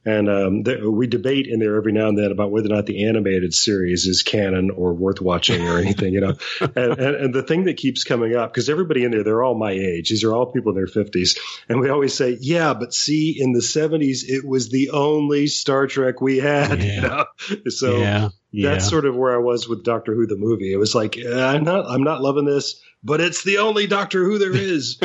And 0.06 0.30
um, 0.30 0.64
th- 0.64 0.80
we 0.82 1.06
debate 1.06 1.48
in 1.48 1.58
there 1.58 1.76
every 1.76 1.92
now 1.92 2.08
and 2.08 2.16
then 2.16 2.30
about 2.30 2.50
whether 2.50 2.66
or 2.66 2.74
not 2.76 2.86
the 2.86 3.04
animated 3.06 3.52
series 3.52 4.06
is 4.06 4.22
canon 4.22 4.70
or 4.70 4.94
worth 4.94 5.20
watching 5.20 5.68
or 5.68 5.78
anything, 5.78 6.14
you 6.14 6.20
know. 6.20 6.34
and, 6.60 6.76
and, 6.98 7.16
and 7.16 7.34
the 7.34 7.42
thing 7.42 7.64
that 7.64 7.76
keeps 7.76 8.04
coming 8.04 8.34
up, 8.34 8.50
because 8.52 8.70
everybody 8.70 9.04
in 9.04 9.10
there, 9.10 9.22
they're 9.24 9.42
all 9.42 9.58
my 9.58 9.72
age. 9.72 10.08
These 10.08 10.24
are 10.24 10.32
all 10.34 10.46
people 10.46 10.70
in 10.70 10.76
their 10.76 10.86
50s. 10.86 11.36
And 11.68 11.80
we 11.80 11.90
always 11.90 12.14
say, 12.14 12.38
yeah, 12.40 12.72
but 12.74 12.94
see, 12.94 13.36
in 13.38 13.52
the 13.52 13.60
70s, 13.60 14.20
it 14.26 14.46
was 14.46 14.70
the 14.70 14.90
only 14.90 15.46
Star 15.48 15.86
Trek 15.86 16.20
we 16.22 16.38
had, 16.38 16.82
you 16.82 16.92
Yeah. 16.92 17.00
know. 17.00 17.24
So 17.68 17.98
yeah, 17.98 18.28
yeah. 18.50 18.70
that's 18.70 18.88
sort 18.88 19.04
of 19.04 19.14
where 19.16 19.34
I 19.34 19.38
was 19.38 19.68
with 19.68 19.84
Doctor 19.84 20.14
Who 20.14 20.26
the 20.26 20.36
movie. 20.36 20.72
It 20.72 20.76
was 20.78 20.94
like 20.94 21.18
uh, 21.22 21.38
I'm 21.38 21.64
not 21.64 21.86
I'm 21.86 22.02
not 22.02 22.22
loving 22.22 22.44
this, 22.46 22.80
but 23.04 23.20
it's 23.20 23.42
the 23.44 23.58
only 23.58 23.86
Doctor 23.86 24.24
Who 24.24 24.38
there 24.38 24.56
is. 24.56 24.98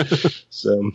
so 0.50 0.92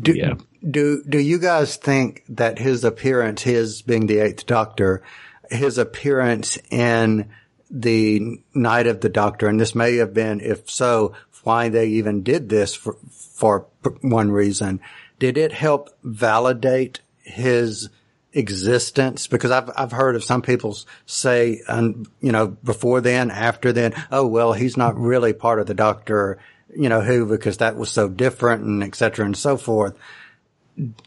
Do, 0.00 0.12
Yeah. 0.12 0.34
Do 0.68 1.02
do 1.08 1.18
you 1.18 1.38
guys 1.38 1.76
think 1.76 2.24
that 2.28 2.58
his 2.58 2.84
appearance, 2.84 3.42
his 3.42 3.82
being 3.82 4.06
the 4.06 4.18
Eighth 4.18 4.46
Doctor, 4.46 5.02
his 5.50 5.78
appearance 5.78 6.58
in 6.70 7.30
the 7.70 8.40
Night 8.54 8.86
of 8.86 9.00
the 9.00 9.08
Doctor, 9.08 9.46
and 9.46 9.60
this 9.60 9.74
may 9.74 9.96
have 9.96 10.14
been, 10.14 10.40
if 10.40 10.70
so, 10.70 11.14
why 11.44 11.68
they 11.68 11.86
even 11.86 12.22
did 12.22 12.48
this 12.48 12.74
for 12.74 12.96
for 13.10 13.66
one 14.00 14.30
reason, 14.30 14.80
did 15.18 15.38
it 15.38 15.52
help 15.52 15.90
validate 16.02 17.00
his 17.22 17.88
existence? 18.32 19.26
Because 19.26 19.50
I've 19.50 19.70
I've 19.76 19.92
heard 19.92 20.16
of 20.16 20.24
some 20.24 20.42
people 20.42 20.76
say, 21.06 21.62
um, 21.68 22.04
you 22.20 22.32
know, 22.32 22.48
before 22.48 23.00
then, 23.00 23.30
after 23.30 23.72
then, 23.72 23.94
oh 24.10 24.26
well, 24.26 24.52
he's 24.52 24.76
not 24.76 24.98
really 24.98 25.32
part 25.32 25.60
of 25.60 25.66
the 25.66 25.74
Doctor, 25.74 26.38
you 26.76 26.88
know, 26.88 27.00
who 27.00 27.26
because 27.26 27.58
that 27.58 27.76
was 27.76 27.90
so 27.90 28.08
different 28.08 28.64
and 28.64 28.82
et 28.82 28.94
cetera 28.94 29.24
and 29.24 29.36
so 29.36 29.56
forth. 29.56 29.96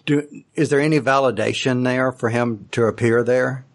Do, 0.06 0.28
is 0.56 0.70
there 0.70 0.80
any 0.80 1.00
validation 1.00 1.84
there 1.84 2.12
for 2.12 2.30
him 2.30 2.68
to 2.72 2.86
appear 2.86 3.24
there? 3.24 3.66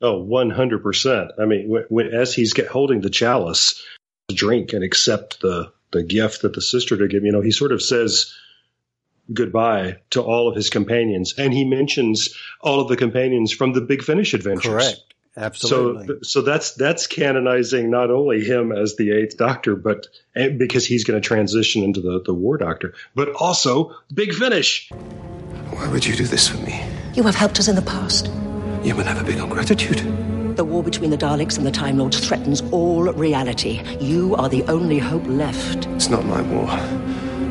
Oh, 0.00 0.22
100%. 0.22 1.30
I 1.38 1.44
mean, 1.44 1.68
w- 1.68 1.84
w- 1.88 2.10
as 2.10 2.34
he's 2.34 2.52
get, 2.52 2.66
holding 2.66 3.00
the 3.00 3.10
chalice 3.10 3.82
to 4.28 4.34
drink 4.34 4.72
and 4.72 4.84
accept 4.84 5.40
the, 5.40 5.72
the 5.92 6.02
gift 6.02 6.42
that 6.42 6.54
the 6.54 6.60
sister 6.60 6.96
to 6.96 7.08
give, 7.08 7.24
you 7.24 7.32
know, 7.32 7.40
he 7.40 7.50
sort 7.50 7.72
of 7.72 7.82
says 7.82 8.34
goodbye 9.32 9.98
to 10.10 10.22
all 10.22 10.48
of 10.48 10.56
his 10.56 10.70
companions. 10.70 11.34
And 11.38 11.52
he 11.52 11.64
mentions 11.64 12.34
all 12.60 12.80
of 12.80 12.88
the 12.88 12.96
companions 12.96 13.52
from 13.52 13.72
the 13.72 13.80
Big 13.80 14.02
Finish 14.02 14.34
adventures. 14.34 14.72
Correct. 14.72 15.14
Absolutely. 15.36 16.06
So, 16.06 16.18
so 16.22 16.40
that's 16.42 16.74
that's 16.74 17.08
canonizing 17.08 17.90
not 17.90 18.10
only 18.10 18.44
him 18.44 18.70
as 18.70 18.94
the 18.94 19.10
Eighth 19.10 19.36
Doctor, 19.36 19.74
but 19.74 20.06
because 20.34 20.86
he's 20.86 21.02
going 21.02 21.20
to 21.20 21.26
transition 21.26 21.82
into 21.82 22.00
the 22.00 22.22
the 22.24 22.32
War 22.32 22.56
Doctor, 22.56 22.94
but 23.16 23.30
also 23.34 23.96
Big 24.12 24.32
Finish. 24.32 24.90
Why 25.74 25.88
would 25.88 26.06
you 26.06 26.14
do 26.14 26.24
this 26.24 26.46
for 26.48 26.58
me? 26.58 26.84
You 27.14 27.24
have 27.24 27.34
helped 27.34 27.58
us 27.58 27.68
in 27.68 27.74
the 27.74 27.82
past. 27.82 28.30
You 28.84 28.94
will 28.94 29.04
never 29.04 29.24
be 29.24 29.38
on 29.38 29.48
gratitude. 29.48 29.98
The 30.56 30.64
war 30.64 30.84
between 30.84 31.10
the 31.10 31.18
Daleks 31.18 31.56
and 31.56 31.66
the 31.66 31.72
Time 31.72 31.98
Lords 31.98 32.20
threatens 32.20 32.62
all 32.70 33.02
reality. 33.12 33.82
You 33.98 34.36
are 34.36 34.48
the 34.48 34.62
only 34.64 34.98
hope 34.98 35.26
left. 35.26 35.86
It's 35.86 36.08
not 36.08 36.24
my 36.26 36.42
war. 36.42 36.68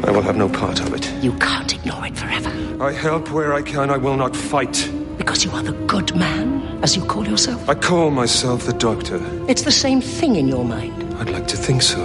I 0.06 0.12
will 0.12 0.22
have 0.22 0.38
no 0.38 0.48
part 0.48 0.80
of 0.80 0.94
it. 0.94 1.12
You 1.22 1.34
can't 1.34 1.74
ignore 1.74 2.06
it 2.06 2.18
forever. 2.18 2.50
I 2.82 2.94
help 2.94 3.30
where 3.32 3.54
I 3.54 3.62
can. 3.62 3.90
I 3.90 3.98
will 3.98 4.16
not 4.16 4.36
fight. 4.36 4.90
Because 5.18 5.44
you 5.44 5.52
are 5.52 5.64
the 5.64 5.74
good 5.86 6.16
man, 6.16 6.80
as 6.82 6.96
you 6.96 7.04
call 7.06 7.28
yourself? 7.28 7.68
I 7.68 7.76
call 7.76 8.10
myself 8.10 8.66
the 8.66 8.74
Doctor. 8.74 9.20
It's 9.50 9.64
the 9.64 9.72
same 9.72 10.00
thing 10.00 10.38
in 10.38 10.48
your 10.48 10.64
mind. 10.64 11.14
I'd 11.16 11.30
like 11.30 11.48
to 11.50 11.58
think 11.58 11.82
so. 11.82 12.02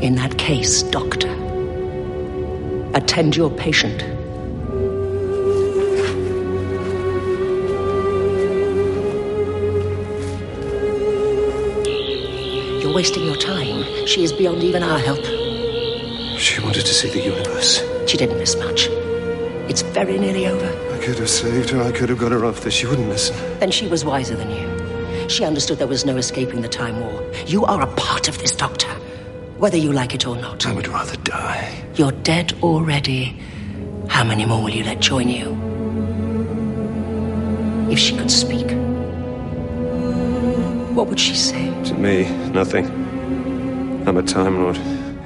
In 0.00 0.14
that 0.14 0.38
case, 0.38 0.82
Doctor, 0.84 1.30
attend 2.94 3.36
your 3.36 3.50
patient. 3.50 4.02
You're 12.90 12.96
wasting 12.96 13.24
your 13.24 13.36
time. 13.36 13.86
She 14.04 14.24
is 14.24 14.32
beyond 14.32 14.64
even 14.64 14.82
our 14.82 14.98
help. 14.98 15.24
She 16.36 16.60
wanted 16.60 16.84
to 16.84 16.92
see 16.92 17.08
the 17.08 17.20
universe. 17.20 17.84
She 18.08 18.16
didn't 18.16 18.36
miss 18.38 18.56
much. 18.56 18.88
It's 19.70 19.82
very 19.82 20.18
nearly 20.18 20.48
over. 20.48 20.66
I 20.92 20.98
could 20.98 21.16
have 21.20 21.30
saved 21.30 21.70
her. 21.70 21.80
I 21.80 21.92
could 21.92 22.08
have 22.08 22.18
got 22.18 22.32
her 22.32 22.44
off 22.44 22.62
this. 22.62 22.74
She 22.74 22.86
wouldn't 22.88 23.08
listen. 23.08 23.36
Then 23.60 23.70
she 23.70 23.86
was 23.86 24.04
wiser 24.04 24.34
than 24.34 24.50
you. 24.50 25.28
She 25.28 25.44
understood 25.44 25.78
there 25.78 25.86
was 25.86 26.04
no 26.04 26.16
escaping 26.16 26.62
the 26.62 26.68
time 26.68 26.98
war. 26.98 27.22
You 27.46 27.64
are 27.64 27.80
a 27.80 27.86
part 27.94 28.26
of 28.26 28.36
this, 28.38 28.56
Doctor. 28.56 28.90
Whether 29.58 29.76
you 29.76 29.92
like 29.92 30.12
it 30.12 30.26
or 30.26 30.34
not. 30.34 30.66
I 30.66 30.72
would 30.72 30.88
rather 30.88 31.14
die. 31.18 31.84
You're 31.94 32.10
dead 32.10 32.54
already. 32.60 33.40
How 34.08 34.24
many 34.24 34.46
more 34.46 34.64
will 34.64 34.70
you 34.70 34.82
let 34.82 34.98
join 34.98 35.28
you? 35.28 35.56
If 37.88 38.00
she 38.00 38.16
could 38.16 38.32
speak, 38.32 38.66
what 40.94 41.06
would 41.08 41.20
she 41.20 41.34
say? 41.34 41.66
To 41.84 41.94
me, 41.94 42.28
nothing. 42.50 42.86
I'm 44.06 44.16
a 44.16 44.22
Time 44.22 44.62
Lord. 44.62 44.78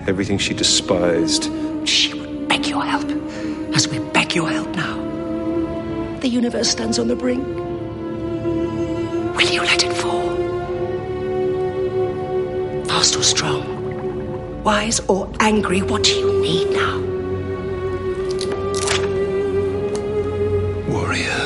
Everything 0.07 0.39
she 0.39 0.53
despised. 0.53 1.51
She 1.89 2.13
would 2.13 2.49
beg 2.49 2.67
your 2.67 2.85
help, 2.85 3.09
as 3.75 3.89
we 3.89 3.99
beg 4.11 4.35
your 4.35 4.51
help 4.51 4.69
now. 4.77 4.95
The 6.21 6.29
universe 6.29 6.69
stands 6.71 6.99
on 6.99 7.09
the 7.09 7.17
brink. 7.17 7.47
Will 9.37 9.51
you 9.51 9.63
let 9.63 9.83
it 9.83 9.93
fall? 9.95 10.31
Fast 12.87 13.17
or 13.17 13.23
strong? 13.23 14.63
Wise 14.63 15.01
or 15.09 15.31
angry? 15.41 15.83
What 15.83 16.05
do 16.05 16.13
you 16.13 16.41
need 16.43 16.71
now? 16.73 17.01
Warrior. 20.91 20.93
Warrior? 20.93 21.44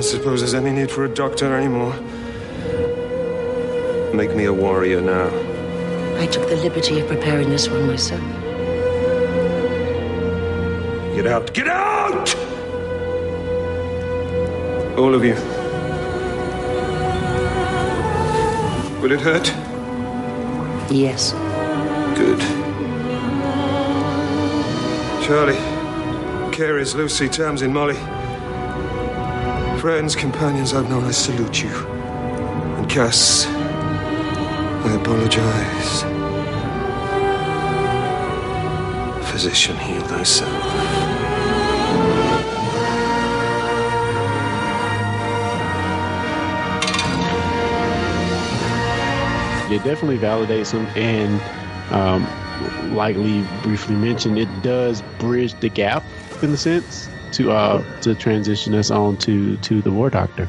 Don't 0.00 0.08
suppose 0.08 0.40
there's 0.40 0.54
any 0.54 0.70
need 0.70 0.90
for 0.90 1.04
a 1.04 1.10
doctor 1.10 1.54
anymore. 1.54 1.92
Make 4.14 4.34
me 4.34 4.46
a 4.46 4.52
warrior 4.52 5.02
now. 5.02 5.26
I 6.18 6.26
took 6.26 6.48
the 6.48 6.56
liberty 6.56 7.00
of 7.00 7.06
preparing 7.06 7.50
this 7.50 7.68
one 7.68 7.86
myself. 7.86 8.22
Get 11.14 11.26
out! 11.26 11.52
Get 11.52 11.68
out! 11.68 12.34
All 14.96 15.14
of 15.14 15.22
you. 15.22 15.34
Will 19.02 19.12
it 19.12 19.20
hurt? 19.20 19.48
Yes. 20.90 21.32
Good. 22.16 22.40
Charley, 25.22 25.58
C'rizz, 26.52 26.94
Lucie, 26.94 27.28
Tamsin, 27.28 27.70
Molly. 27.70 27.98
Friends, 29.80 30.14
companions 30.14 30.74
I've 30.74 30.90
known, 30.90 31.04
I 31.04 31.10
salute 31.10 31.62
you. 31.62 31.70
And 31.70 32.86
Cass, 32.90 33.46
I 33.46 34.92
apologize. 35.00 36.02
Physician, 39.30 39.78
heal 39.78 40.02
thyself. 40.02 40.52
It 49.72 49.82
definitely 49.82 50.18
validates 50.18 50.72
them 50.72 50.84
and 50.94 51.40
um, 51.90 52.94
like 52.94 53.16
Lee 53.16 53.46
briefly 53.62 53.96
mentioned, 53.96 54.38
it 54.38 54.62
does 54.62 55.00
bridge 55.18 55.58
the 55.60 55.70
gap 55.70 56.04
in 56.42 56.50
a 56.50 56.58
sense 56.58 57.08
to 57.32 57.52
uh, 57.52 58.00
to 58.02 58.14
transition 58.14 58.74
us 58.74 58.90
on 58.90 59.16
to 59.18 59.56
to 59.58 59.82
the 59.82 59.90
War 59.90 60.10
Doctor. 60.10 60.48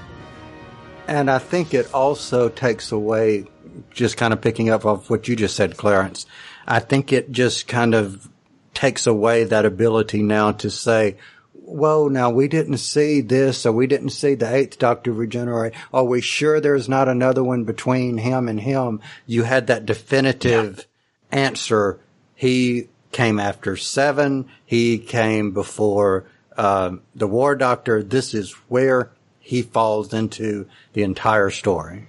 And 1.07 1.29
I 1.29 1.39
think 1.39 1.73
it 1.73 1.93
also 1.93 2.47
takes 2.47 2.91
away, 2.91 3.45
just 3.89 4.15
kind 4.15 4.31
of 4.33 4.41
picking 4.41 4.69
up 4.69 4.85
off 4.85 5.09
what 5.09 5.27
you 5.27 5.35
just 5.35 5.55
said, 5.55 5.75
Clarence. 5.75 6.25
I 6.65 6.79
think 6.79 7.11
it 7.11 7.31
just 7.31 7.67
kind 7.67 7.93
of 7.93 8.29
takes 8.73 9.07
away 9.07 9.43
that 9.43 9.65
ability 9.65 10.23
now 10.23 10.53
to 10.53 10.69
say, 10.69 11.17
whoa, 11.53 12.07
now 12.07 12.29
we 12.29 12.47
didn't 12.47 12.77
see 12.77 13.21
this, 13.21 13.65
or 13.65 13.71
we 13.71 13.87
didn't 13.87 14.11
see 14.11 14.35
the 14.35 14.53
eighth 14.53 14.79
Doctor 14.79 15.11
regenerate. 15.11 15.73
Are 15.93 16.05
we 16.05 16.21
sure 16.21 16.59
there's 16.59 16.87
not 16.87 17.09
another 17.09 17.43
one 17.43 17.63
between 17.63 18.17
him 18.17 18.47
and 18.47 18.59
him? 18.59 19.01
You 19.25 19.43
had 19.43 19.67
that 19.67 19.85
definitive 19.85 20.85
yeah. 21.31 21.39
answer. 21.39 21.99
He 22.35 22.87
came 23.11 23.39
after 23.39 23.75
seven. 23.75 24.47
He 24.65 24.97
came 24.97 25.51
before 25.51 26.25
uh, 26.61 26.91
the 27.15 27.27
War 27.27 27.55
Doctor. 27.55 28.03
This 28.03 28.35
is 28.35 28.51
where 28.69 29.11
he 29.39 29.63
falls 29.63 30.13
into 30.13 30.67
the 30.93 31.01
entire 31.01 31.49
story. 31.49 32.07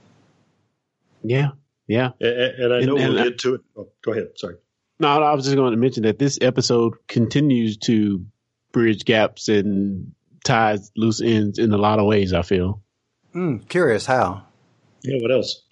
Yeah, 1.23 1.53
yeah. 1.87 2.11
And, 2.21 2.31
and 2.31 2.75
I 2.75 2.81
know 2.81 2.97
and, 2.99 3.15
we'll 3.15 3.25
get 3.25 3.39
to 3.39 3.55
it. 3.55 3.61
Oh, 3.75 3.89
go 4.05 4.13
ahead. 4.13 4.29
Sorry. 4.37 4.57
No, 5.01 5.09
I 5.09 5.35
was 5.35 5.47
just 5.47 5.57
going 5.57 5.71
to 5.71 5.79
mention 5.79 6.03
that 6.03 6.19
this 6.19 6.39
episode 6.43 6.95
continues 7.09 7.79
to 7.79 8.27
bridge 8.73 9.07
gaps 9.07 9.49
and 9.49 10.13
ties 10.45 10.93
loose 10.97 11.23
ends 11.23 11.59
in 11.59 11.73
a 11.73 11.79
lot 11.79 11.99
of 11.99 12.05
ways. 12.05 12.35
I 12.35 12.43
feel. 12.43 12.83
Mm, 13.35 13.67
curious 13.71 14.05
how. 14.05 14.45
Yeah. 15.03 15.17
What 15.23 15.33
else? 15.33 15.63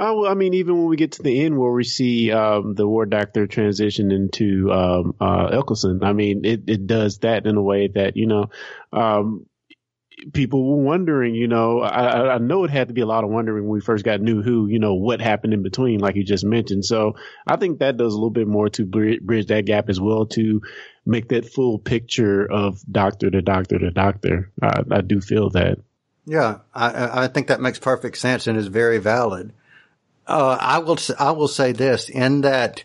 Oh, 0.00 0.24
I 0.24 0.34
mean, 0.34 0.54
even 0.54 0.78
when 0.78 0.86
we 0.86 0.96
get 0.96 1.12
to 1.12 1.22
the 1.24 1.44
end 1.44 1.58
where 1.58 1.72
we 1.72 1.82
see 1.82 2.30
um, 2.30 2.74
the 2.74 2.86
War 2.86 3.04
Doctor 3.04 3.48
transition 3.48 4.12
into 4.12 4.70
um, 4.70 5.16
uh, 5.20 5.60
I 6.02 6.12
mean, 6.12 6.44
it, 6.44 6.62
it 6.68 6.86
does 6.86 7.18
that 7.18 7.46
in 7.46 7.56
a 7.56 7.62
way 7.62 7.88
that 7.88 8.16
you 8.16 8.28
know 8.28 8.50
um, 8.92 9.46
people 10.32 10.64
were 10.64 10.84
wondering, 10.84 11.34
you 11.34 11.48
know, 11.48 11.80
I, 11.80 12.34
I 12.34 12.38
know 12.38 12.64
it 12.64 12.70
had 12.70 12.88
to 12.88 12.94
be 12.94 13.00
a 13.00 13.06
lot 13.06 13.24
of 13.24 13.30
wondering 13.30 13.64
when 13.64 13.72
we 13.72 13.80
first 13.80 14.04
got 14.04 14.20
New 14.20 14.42
Who, 14.42 14.68
you 14.68 14.78
know, 14.78 14.94
what 14.94 15.20
happened 15.20 15.54
in 15.54 15.62
between, 15.62 16.00
like 16.00 16.16
you 16.16 16.24
just 16.24 16.44
mentioned. 16.44 16.84
So 16.84 17.16
I 17.46 17.56
think 17.56 17.78
that 17.78 17.96
does 17.96 18.12
a 18.12 18.16
little 18.16 18.30
bit 18.30 18.46
more 18.46 18.68
to 18.70 18.84
bridge 18.84 19.46
that 19.46 19.64
gap 19.64 19.88
as 19.88 20.00
well 20.00 20.26
to 20.26 20.62
make 21.04 21.28
that 21.28 21.52
full 21.52 21.78
picture 21.78 22.50
of 22.50 22.80
Doctor 22.90 23.30
to 23.30 23.42
Doctor 23.42 23.78
to 23.78 23.90
Doctor. 23.90 24.50
I, 24.62 24.82
I 24.90 25.00
do 25.00 25.20
feel 25.20 25.50
that. 25.50 25.78
Yeah, 26.24 26.58
I, 26.74 27.24
I 27.24 27.28
think 27.28 27.46
that 27.46 27.60
makes 27.60 27.78
perfect 27.78 28.18
sense 28.18 28.46
and 28.46 28.58
is 28.58 28.66
very 28.66 28.98
valid. 28.98 29.54
Uh, 30.28 30.58
I 30.60 30.78
will, 30.78 30.98
I 31.18 31.30
will 31.30 31.48
say 31.48 31.72
this 31.72 32.10
in 32.10 32.42
that 32.42 32.84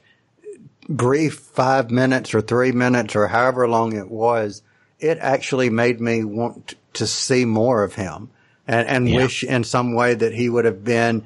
brief 0.88 1.36
five 1.36 1.92
minutes 1.92 2.34
or 2.34 2.42
three 2.42 2.72
minutes 2.72 3.16
or 3.16 3.28
however 3.28 3.68
long 3.68 3.94
it 3.94 4.10
was, 4.10 4.62
it 5.00 5.18
actually 5.20 5.70
made 5.70 6.00
me 6.00 6.24
want 6.24 6.76
to 6.94 7.06
see 7.06 7.44
more 7.44 7.84
of 7.84 7.96
him 7.96 8.30
and, 8.66 8.88
and 8.88 9.10
yeah. 9.10 9.18
wish 9.18 9.44
in 9.44 9.64
some 9.64 9.94
way 9.94 10.14
that 10.14 10.34
he 10.34 10.50
would 10.50 10.66
have 10.66 10.84
been 10.84 11.26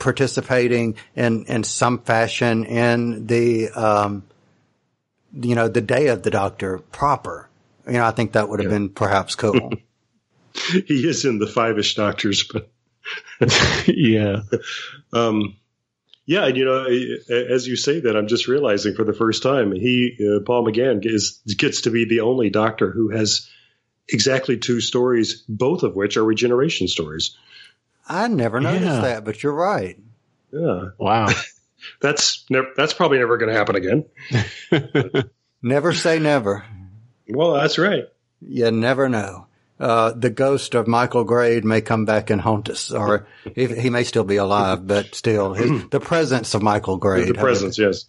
participating 0.00 0.96
in, 1.14 1.44
in 1.44 1.62
some 1.62 1.98
fashion 1.98 2.64
in 2.64 3.26
the, 3.26 3.68
um, 3.70 4.24
you 5.32 5.54
know, 5.54 5.68
the 5.68 5.80
day 5.80 6.08
of 6.08 6.22
the 6.22 6.30
doctor 6.30 6.78
proper. 6.78 7.48
You 7.86 7.94
know, 7.94 8.04
I 8.04 8.10
think 8.10 8.32
that 8.32 8.48
would 8.48 8.60
have 8.60 8.70
been 8.70 8.88
perhaps 8.88 9.36
cool. 9.36 9.72
he 10.86 11.06
is 11.06 11.24
in 11.24 11.38
the 11.38 11.46
Five-ish 11.46 11.94
Doctors, 11.94 12.42
but 12.44 12.68
yeah. 13.86 14.42
um, 15.12 15.56
yeah, 16.26 16.46
and 16.46 16.56
you 16.56 16.64
know, 16.64 16.84
as 16.84 17.66
you 17.66 17.76
say 17.76 18.00
that, 18.00 18.16
I'm 18.16 18.28
just 18.28 18.46
realizing 18.46 18.94
for 18.94 19.04
the 19.04 19.12
first 19.12 19.42
time, 19.42 19.72
he 19.72 20.16
uh, 20.20 20.40
Paul 20.44 20.64
McGann 20.66 21.00
is, 21.04 21.40
gets 21.56 21.80
to 21.82 21.90
be 21.90 22.04
the 22.04 22.20
only 22.20 22.50
Doctor 22.50 22.90
who 22.90 23.08
has 23.10 23.48
exactly 24.08 24.56
two 24.58 24.80
stories, 24.80 25.42
both 25.48 25.82
of 25.82 25.96
which 25.96 26.16
are 26.16 26.24
regeneration 26.24 26.86
stories. 26.88 27.36
I 28.08 28.28
never 28.28 28.60
noticed 28.60 28.84
Yeah. 28.84 29.00
that, 29.00 29.24
but 29.24 29.42
you're 29.42 29.52
right. 29.54 29.98
Yeah, 30.52 30.88
Wow. 30.98 31.28
that's 32.00 32.44
never, 32.50 32.68
that's 32.76 32.92
probably 32.92 33.18
never 33.18 33.38
going 33.38 33.52
to 33.52 33.56
happen 33.56 33.76
again. 33.76 34.04
Never 35.62 35.92
say 35.92 36.18
never. 36.18 36.64
Well, 37.28 37.52
that's 37.52 37.76
right. 37.76 38.04
You 38.40 38.70
never 38.70 39.08
know. 39.10 39.46
Uh, 39.80 40.12
the 40.12 40.28
ghost 40.28 40.74
of 40.74 40.86
Michael 40.86 41.24
Grade 41.24 41.64
may 41.64 41.80
come 41.80 42.04
back 42.04 42.28
and 42.28 42.40
haunt 42.40 42.68
us, 42.68 42.92
or 42.92 43.26
if, 43.54 43.74
he 43.76 43.88
may 43.88 44.04
still 44.04 44.24
be 44.24 44.36
alive, 44.36 44.86
but 44.86 45.14
still, 45.14 45.54
his, 45.54 45.88
the 45.88 46.00
presence 46.00 46.54
of 46.54 46.62
Michael 46.62 46.98
Grade. 46.98 47.28
The 47.28 47.34
presence, 47.34 47.78
yes. 47.78 48.04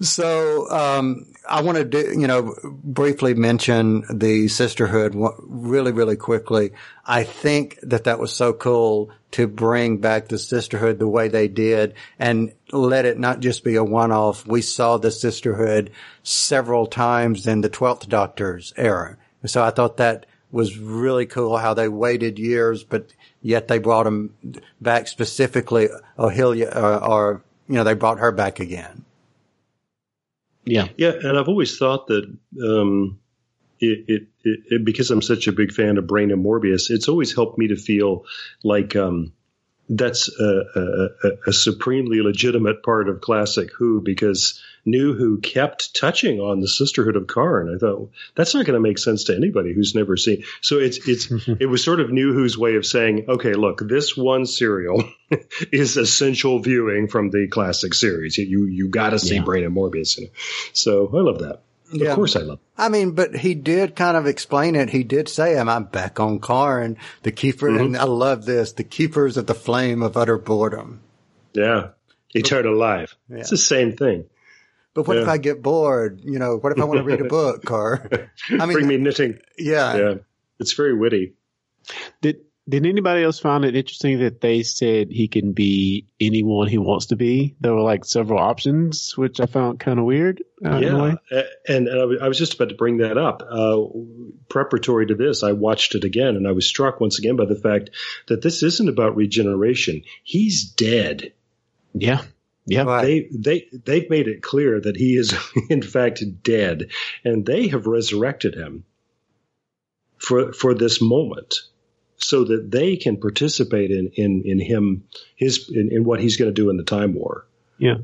So, 0.00 0.68
um, 0.70 1.26
I 1.48 1.62
want 1.62 1.78
to 1.78 1.84
do, 1.84 2.14
you 2.18 2.26
know, 2.26 2.54
briefly 2.64 3.34
mention 3.34 4.04
the 4.12 4.48
sisterhood 4.48 5.14
really, 5.14 5.92
really 5.92 6.16
quickly. 6.16 6.72
I 7.06 7.24
think 7.24 7.78
that 7.82 8.04
that 8.04 8.18
was 8.18 8.32
so 8.32 8.52
cool 8.52 9.10
to 9.32 9.46
bring 9.46 9.98
back 9.98 10.28
the 10.28 10.38
sisterhood 10.38 10.98
the 10.98 11.08
way 11.08 11.28
they 11.28 11.48
did 11.48 11.94
and 12.18 12.52
let 12.72 13.06
it 13.06 13.18
not 13.18 13.40
just 13.40 13.64
be 13.64 13.76
a 13.76 13.84
one-off. 13.84 14.46
We 14.46 14.60
saw 14.60 14.98
the 14.98 15.10
sisterhood 15.10 15.90
several 16.22 16.86
times 16.86 17.46
in 17.46 17.60
the 17.60 17.70
12th 17.70 18.08
Doctor's 18.08 18.72
era. 18.76 19.16
So 19.46 19.62
I 19.62 19.70
thought 19.70 19.96
that 19.96 20.26
was 20.52 20.78
really 20.78 21.26
cool 21.26 21.56
how 21.56 21.74
they 21.74 21.88
waited 21.88 22.38
years, 22.38 22.84
but 22.84 23.12
yet 23.40 23.68
they 23.68 23.78
brought 23.78 24.04
them 24.04 24.34
back 24.80 25.08
specifically, 25.08 25.88
Ohila, 26.18 26.76
or, 26.76 27.04
or, 27.04 27.44
you 27.68 27.74
know, 27.74 27.84
they 27.84 27.94
brought 27.94 28.18
her 28.20 28.30
back 28.32 28.60
again. 28.60 29.04
yeah. 30.64 30.88
Yeah, 30.96 31.12
and 31.22 31.38
I've 31.38 31.48
always 31.48 31.76
thought 31.78 32.06
that 32.08 32.24
um, 32.62 33.18
it, 33.80 34.04
it, 34.08 34.22
it, 34.44 34.60
it 34.70 34.84
because 34.84 35.10
I'm 35.10 35.22
such 35.22 35.48
a 35.48 35.52
big 35.52 35.72
fan 35.72 35.98
of 35.98 36.06
Brain 36.06 36.30
and 36.30 36.44
Morbius, 36.44 36.90
it's 36.90 37.08
always 37.08 37.34
helped 37.34 37.58
me 37.58 37.68
to 37.68 37.76
feel 37.76 38.24
like 38.62 38.94
um, 38.94 39.32
that's 39.88 40.28
a, 40.38 40.62
a, 40.76 40.80
a- 41.28 41.38
a 41.48 41.52
supremely 41.52 42.20
legitimate 42.22 42.82
part 42.82 43.08
of 43.08 43.20
classic 43.20 43.70
Who 43.78 44.00
because 44.00 44.62
New 44.84 45.14
Who 45.14 45.38
kept 45.38 45.94
touching 45.94 46.40
on 46.40 46.60
the 46.60 46.68
sisterhood 46.68 47.16
of 47.16 47.26
Karn. 47.26 47.72
I 47.74 47.78
thought 47.78 48.10
that's 48.34 48.54
not 48.54 48.66
going 48.66 48.74
to 48.74 48.80
make 48.80 48.98
sense 48.98 49.24
to 49.24 49.36
anybody 49.36 49.72
who's 49.72 49.94
never 49.94 50.16
seen. 50.16 50.44
So 50.60 50.78
it's 50.78 51.06
it's 51.06 51.30
it 51.60 51.66
was 51.66 51.84
sort 51.84 52.00
of 52.00 52.10
New 52.10 52.32
Who's 52.32 52.58
way 52.58 52.76
of 52.76 52.84
saying, 52.84 53.26
okay, 53.28 53.54
look, 53.54 53.80
this 53.86 54.16
one 54.16 54.46
serial 54.46 55.04
is 55.72 55.96
essential 55.96 56.58
viewing 56.58 57.08
from 57.08 57.30
the 57.30 57.48
classic 57.48 57.94
series. 57.94 58.38
You 58.38 58.64
you 58.66 58.88
got 58.88 59.10
to 59.10 59.18
see 59.18 59.36
Yeah. 59.36 59.44
Brain 59.44 59.64
and 59.64 59.76
Morbius. 59.76 60.18
So 60.72 61.10
I 61.14 61.20
love 61.20 61.38
that. 61.40 61.60
Yeah. 61.92 62.10
Of 62.10 62.16
course, 62.16 62.36
I 62.36 62.40
love. 62.40 62.58
I 62.78 62.88
mean, 62.88 63.12
but 63.12 63.36
he 63.36 63.54
did 63.54 63.94
kind 63.94 64.16
of 64.16 64.26
explain 64.26 64.76
it. 64.76 64.88
He 64.88 65.04
did 65.04 65.28
say, 65.28 65.58
"Am 65.58 65.68
I 65.68 65.78
back 65.80 66.18
on 66.18 66.38
Karn? 66.38 66.96
The 67.22 67.32
keeper." 67.32 67.68
Mm-hmm. 67.68 67.84
And 67.84 67.96
I 67.98 68.04
love 68.04 68.46
this: 68.46 68.72
the 68.72 68.84
keepers 68.84 69.36
of 69.36 69.46
the 69.46 69.54
flame 69.54 70.02
of 70.02 70.16
utter 70.16 70.38
boredom. 70.38 71.02
Yeah, 71.52 71.88
eternal 72.34 72.74
life. 72.76 73.14
It's 73.28 73.50
the 73.50 73.58
same 73.58 73.94
thing. 73.94 74.24
But 74.94 75.06
what 75.08 75.16
if 75.16 75.28
I 75.28 75.38
get 75.38 75.62
bored? 75.62 76.20
You 76.22 76.38
know, 76.38 76.56
what 76.58 76.72
if 76.72 76.78
I 76.80 76.84
want 76.84 76.98
to 76.98 77.04
read 77.04 77.20
a 77.20 77.24
book? 77.24 77.70
Or, 77.70 78.08
I 78.50 78.66
mean, 78.66 78.72
Bring 78.72 78.86
me 78.88 78.96
knitting. 78.98 79.38
yeah, 79.58 79.96
Yeah, 79.96 80.14
it's 80.60 80.72
very 80.74 80.94
witty. 80.94 81.34
Did 82.20 82.36
did 82.68 82.86
anybody 82.86 83.24
else 83.24 83.40
find 83.40 83.64
it 83.64 83.74
interesting 83.74 84.20
that 84.20 84.40
they 84.40 84.62
said 84.62 85.10
he 85.10 85.26
can 85.26 85.52
be 85.52 86.06
anyone 86.20 86.68
he 86.68 86.78
wants 86.78 87.06
to 87.06 87.16
be? 87.16 87.56
There 87.60 87.74
were 87.74 87.80
like 87.80 88.04
several 88.04 88.38
options, 88.38 89.16
which 89.16 89.40
I 89.40 89.46
found 89.46 89.80
kind 89.80 89.98
of 89.98 90.04
weird. 90.04 90.44
Uh, 90.64 90.76
in 90.76 90.94
a 90.94 91.02
way. 91.02 91.14
Yeah, 91.32 91.42
and, 91.68 91.88
and 91.88 92.00
I 92.00 92.04
was- 92.04 92.18
I 92.22 92.28
was 92.28 92.38
just 92.38 92.54
about 92.54 92.68
to 92.68 92.76
bring 92.76 92.98
that 92.98 93.18
up. 93.18 93.42
Uh, 93.50 93.78
preparatory 94.48 95.06
to 95.06 95.14
this, 95.16 95.42
I 95.42 95.52
watched 95.52 95.96
it 95.96 96.04
again, 96.04 96.36
and 96.36 96.46
I 96.46 96.52
was 96.52 96.64
struck 96.66 97.00
once 97.00 97.18
again 97.18 97.34
by 97.34 97.46
the 97.46 97.56
fact 97.56 97.90
that 98.28 98.42
this 98.42 98.62
isn't 98.62 98.88
about 98.88 99.16
regeneration. 99.16 100.02
He's 100.22 100.64
dead. 100.70 101.32
yeah, 101.94 102.22
yeah. 102.66 102.82
Right. 102.82 103.02
They 103.02 103.28
they 103.32 103.78
they've 103.84 104.10
made 104.10 104.28
it 104.28 104.42
clear 104.42 104.80
that 104.80 104.96
he 104.96 105.16
is 105.16 105.34
in 105.70 105.82
fact 105.82 106.22
dead, 106.42 106.90
and 107.24 107.44
they 107.44 107.68
have 107.68 107.86
resurrected 107.86 108.54
him 108.54 108.84
for 110.18 110.52
for 110.52 110.74
this 110.74 111.00
moment, 111.00 111.56
so 112.16 112.44
that 112.44 112.70
they 112.70 112.96
can 112.96 113.18
participate 113.18 113.90
in 113.90 114.10
in 114.14 114.42
in 114.44 114.60
him 114.60 115.04
his 115.34 115.70
in, 115.72 115.90
in 115.92 116.04
what 116.04 116.20
he's 116.20 116.36
going 116.36 116.52
to 116.52 116.62
do 116.62 116.70
in 116.70 116.76
the 116.76 116.84
time 116.84 117.14
war. 117.14 117.46
Yeah. 117.78 117.98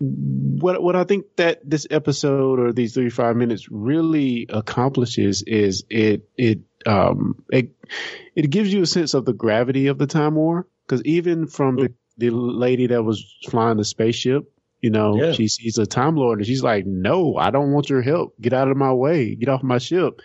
What 0.00 0.82
what 0.82 0.96
I 0.96 1.04
think 1.04 1.26
that 1.36 1.60
this 1.68 1.86
episode 1.90 2.58
or 2.60 2.72
these 2.72 2.94
thirty 2.94 3.10
five 3.10 3.36
minutes 3.36 3.68
really 3.70 4.46
accomplishes 4.48 5.42
is 5.42 5.84
it 5.88 6.28
it 6.36 6.60
um 6.86 7.44
it 7.50 7.70
it 8.34 8.50
gives 8.50 8.72
you 8.72 8.82
a 8.82 8.86
sense 8.86 9.14
of 9.14 9.24
the 9.24 9.32
gravity 9.32 9.88
of 9.88 9.98
the 9.98 10.06
time 10.06 10.34
war 10.34 10.66
because 10.86 11.02
even 11.04 11.48
from 11.48 11.76
the 11.76 11.92
the 12.18 12.30
lady 12.30 12.88
that 12.88 13.02
was 13.02 13.24
flying 13.48 13.76
the 13.78 13.84
spaceship, 13.84 14.50
you 14.82 14.90
know, 14.90 15.16
Yeah. 15.22 15.32
she 15.32 15.48
sees 15.48 15.78
a 15.78 15.86
time 15.86 16.16
lord 16.16 16.38
and 16.40 16.46
she's 16.46 16.62
like, 16.62 16.84
"No, 16.86 17.36
I 17.36 17.50
don't 17.50 17.72
want 17.72 17.88
your 17.88 18.02
help. 18.02 18.34
Get 18.40 18.52
out 18.52 18.68
of 18.70 18.76
my 18.76 18.92
way. 18.92 19.34
Get 19.34 19.48
off 19.48 19.62
my 19.62 19.78
ship." 19.78 20.20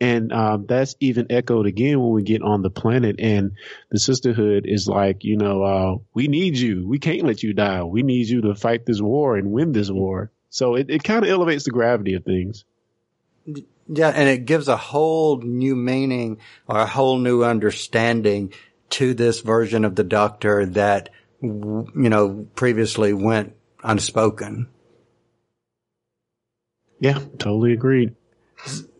And 0.00 0.32
um, 0.32 0.66
that's 0.68 0.94
even 1.00 1.26
echoed 1.30 1.66
again 1.66 1.98
when 2.00 2.12
we 2.12 2.22
get 2.22 2.42
on 2.42 2.62
the 2.62 2.70
planet, 2.70 3.16
and 3.18 3.52
the 3.90 3.98
sisterhood 3.98 4.64
is 4.64 4.86
like, 4.86 5.24
you 5.24 5.36
know, 5.36 5.62
uh, 5.64 5.96
we 6.14 6.28
need 6.28 6.56
you. 6.56 6.86
We 6.86 7.00
can't 7.00 7.24
let 7.24 7.42
you 7.42 7.52
die. 7.52 7.82
We 7.82 8.04
need 8.04 8.28
you 8.28 8.42
to 8.42 8.54
fight 8.54 8.86
this 8.86 9.00
war 9.02 9.36
and 9.36 9.50
win 9.50 9.72
this 9.72 9.90
war. 9.90 10.30
So 10.50 10.76
it, 10.76 10.88
it 10.88 11.02
kind 11.02 11.24
of 11.24 11.30
elevates 11.30 11.64
the 11.64 11.72
gravity 11.72 12.14
of 12.14 12.24
things. 12.24 12.64
yeah, 13.88 14.10
and 14.10 14.28
it 14.28 14.44
gives 14.44 14.68
a 14.68 14.76
whole 14.76 15.38
new 15.40 15.74
meaning 15.74 16.38
or 16.68 16.78
a 16.78 16.86
whole 16.86 17.18
new 17.18 17.42
understanding 17.42 18.52
to 18.90 19.14
this 19.14 19.40
version 19.40 19.84
of 19.84 19.96
the 19.96 20.04
Doctor 20.04 20.64
that 20.66 21.08
w- 21.08 21.17
you 21.40 21.86
know 21.94 22.46
previously 22.54 23.12
went 23.12 23.54
unspoken. 23.82 24.68
Yeah, 27.00 27.20
totally 27.38 27.72
agreed. 27.72 28.16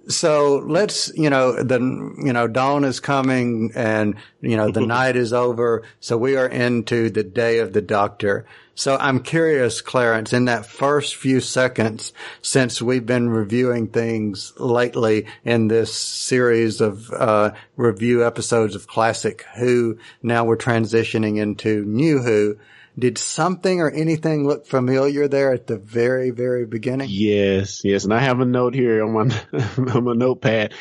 So 0.09 0.57
let's, 0.67 1.13
you 1.15 1.29
know, 1.29 1.63
the, 1.63 1.79
you 1.79 2.33
know, 2.33 2.49
dawn 2.49 2.85
is 2.85 2.99
coming 2.99 3.73
and, 3.75 4.15
you 4.41 4.57
know, 4.57 4.71
the 4.71 4.81
night 4.81 5.17
is 5.17 5.35
over. 5.35 5.83
So 6.01 6.17
we 6.17 6.37
are 6.37 6.49
into 6.49 7.11
the 7.11 7.23
day 7.23 7.59
of 7.59 7.75
the 7.75 7.83
doctor. 7.83 8.47
So 8.75 8.97
I'm 8.97 9.21
curious, 9.21 9.83
Clarence, 9.83 10.33
in 10.33 10.47
that 10.47 10.65
first 10.65 11.17
few 11.17 11.41
seconds, 11.41 12.13
since 12.41 12.81
we've 12.81 13.05
been 13.05 13.29
reviewing 13.29 13.89
things 13.89 14.55
lately 14.57 15.27
in 15.45 15.69
this 15.69 15.95
series 15.95 16.81
of, 16.81 17.11
uh, 17.13 17.53
review 17.77 18.25
episodes 18.25 18.75
of 18.77 18.87
classic 18.87 19.45
Who, 19.57 19.99
now 20.23 20.45
we're 20.45 20.57
transitioning 20.57 21.39
into 21.39 21.85
new 21.85 22.21
Who. 22.23 22.57
Did 22.99 23.17
something 23.17 23.81
or 23.81 23.91
anything 23.91 24.47
look 24.47 24.67
familiar 24.67 25.29
there 25.29 25.53
at 25.53 25.69
the 25.69 25.79
very, 25.79 26.31
very 26.31 26.67
beginning? 26.67 27.09
Yes, 27.11 27.83
yes, 27.85 28.05
and 28.05 28.13
I 28.13 28.19
have 28.19 28.41
a 28.41 28.45
note 28.45 28.75
here 28.75 29.05
on 29.05 29.13
my 29.13 29.41
on 29.95 30.05
my 30.05 30.15
notepad. 30.15 30.75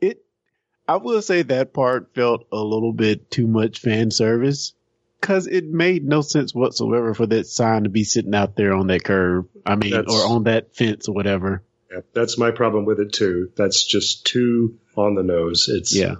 It, 0.00 0.24
I 0.88 0.96
will 0.96 1.22
say 1.22 1.42
that 1.42 1.72
part 1.72 2.12
felt 2.14 2.46
a 2.50 2.58
little 2.58 2.92
bit 2.92 3.30
too 3.30 3.46
much 3.46 3.78
fan 3.78 4.10
service 4.10 4.72
because 5.20 5.46
it 5.46 5.64
made 5.64 6.04
no 6.04 6.22
sense 6.22 6.52
whatsoever 6.54 7.14
for 7.14 7.26
that 7.26 7.46
sign 7.46 7.84
to 7.84 7.88
be 7.88 8.02
sitting 8.02 8.34
out 8.34 8.56
there 8.56 8.72
on 8.74 8.88
that 8.88 9.04
curve. 9.04 9.44
I 9.64 9.76
mean, 9.76 9.92
That's- 9.92 10.12
or 10.12 10.26
on 10.26 10.44
that 10.44 10.74
fence 10.74 11.08
or 11.08 11.14
whatever. 11.14 11.62
Yeah, 11.92 12.00
that's 12.14 12.38
my 12.38 12.50
problem 12.52 12.84
with 12.84 13.00
it 13.00 13.12
too. 13.12 13.50
That's 13.56 13.84
just 13.84 14.24
too 14.24 14.78
on 14.96 15.14
the 15.14 15.22
nose. 15.22 15.68
It's 15.68 15.94
Yeah, 15.94 16.16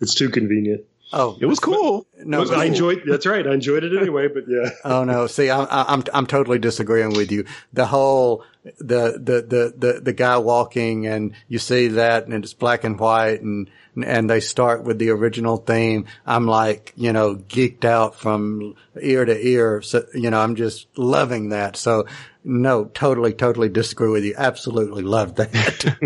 it's 0.00 0.14
too 0.14 0.28
convenient. 0.28 0.84
Oh, 1.12 1.38
it 1.40 1.46
was 1.46 1.58
cool. 1.58 2.06
no, 2.18 2.44
I 2.50 2.66
enjoyed. 2.66 3.02
That's 3.06 3.24
right. 3.24 3.46
I 3.46 3.54
enjoyed 3.54 3.82
it 3.84 3.96
anyway. 3.96 4.28
But 4.28 4.44
yeah, 4.46 4.70
Oh 4.84 5.04
no! 5.04 5.26
See, 5.26 5.50
I'm 5.50 5.66
I'm 5.70 6.04
I'm 6.12 6.26
totally 6.26 6.58
disagreeing 6.58 7.14
with 7.14 7.32
you. 7.32 7.44
The 7.72 7.86
whole 7.86 8.44
the 8.78 9.12
the 9.12 9.42
the 9.42 9.74
the 9.76 10.00
the 10.00 10.12
guy 10.12 10.36
walking 10.38 11.06
and 11.06 11.32
you 11.48 11.58
see 11.58 11.88
that 11.88 12.26
and 12.26 12.44
it's 12.44 12.52
black 12.52 12.84
and 12.84 12.98
white 12.98 13.40
and 13.40 13.70
and 14.04 14.28
they 14.28 14.40
start 14.40 14.84
with 14.84 14.98
the 14.98 15.10
original 15.10 15.56
theme. 15.56 16.06
I'm 16.26 16.46
like 16.46 16.92
you 16.96 17.12
know 17.12 17.36
geeked 17.36 17.84
out 17.86 18.14
from 18.14 18.74
ear 19.00 19.24
to 19.24 19.46
ear. 19.46 19.80
So 19.80 20.04
you 20.12 20.30
know 20.30 20.40
I'm 20.40 20.56
just 20.56 20.88
loving 20.98 21.50
that. 21.50 21.76
So 21.76 22.06
no, 22.44 22.84
totally 22.84 23.32
totally 23.32 23.70
disagree 23.70 24.10
with 24.10 24.24
you. 24.24 24.34
Absolutely 24.36 25.02
love 25.02 25.36
that. 25.36 25.96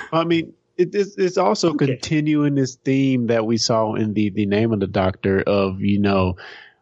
I 0.12 0.24
mean, 0.24 0.54
it, 0.78 0.94
it's, 0.94 1.18
it's 1.18 1.36
also 1.36 1.74
continuing 1.74 2.54
this 2.54 2.76
theme 2.76 3.26
that 3.26 3.44
we 3.44 3.58
saw 3.58 3.94
in 3.94 4.14
the, 4.14 4.30
the 4.30 4.46
name 4.46 4.72
of 4.72 4.80
the 4.80 4.86
doctor 4.86 5.42
of, 5.42 5.80
you 5.80 5.98
know, 5.98 6.36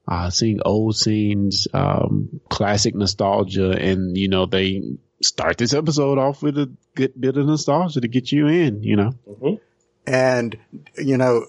uh, 0.07 0.31
seeing 0.31 0.61
old 0.65 0.95
scenes, 0.97 1.67
um, 1.73 2.41
classic 2.49 2.95
nostalgia 2.95 3.73
and, 3.73 4.17
you 4.17 4.29
know, 4.29 4.47
they 4.47 4.83
start 5.23 5.57
this 5.57 5.73
episode 5.73 6.19
off 6.19 6.43
with 6.43 6.59
a 6.59 6.71
good 6.95 7.19
bit 7.19 7.37
of 7.37 7.47
nostalgia 7.47 8.01
to 8.01 8.09
get 8.09 8.31
you 8.31 8.47
in, 8.47 8.83
you 8.83 8.97
know. 8.97 9.61
And, 10.07 10.57
you 10.97 11.17
know, 11.17 11.47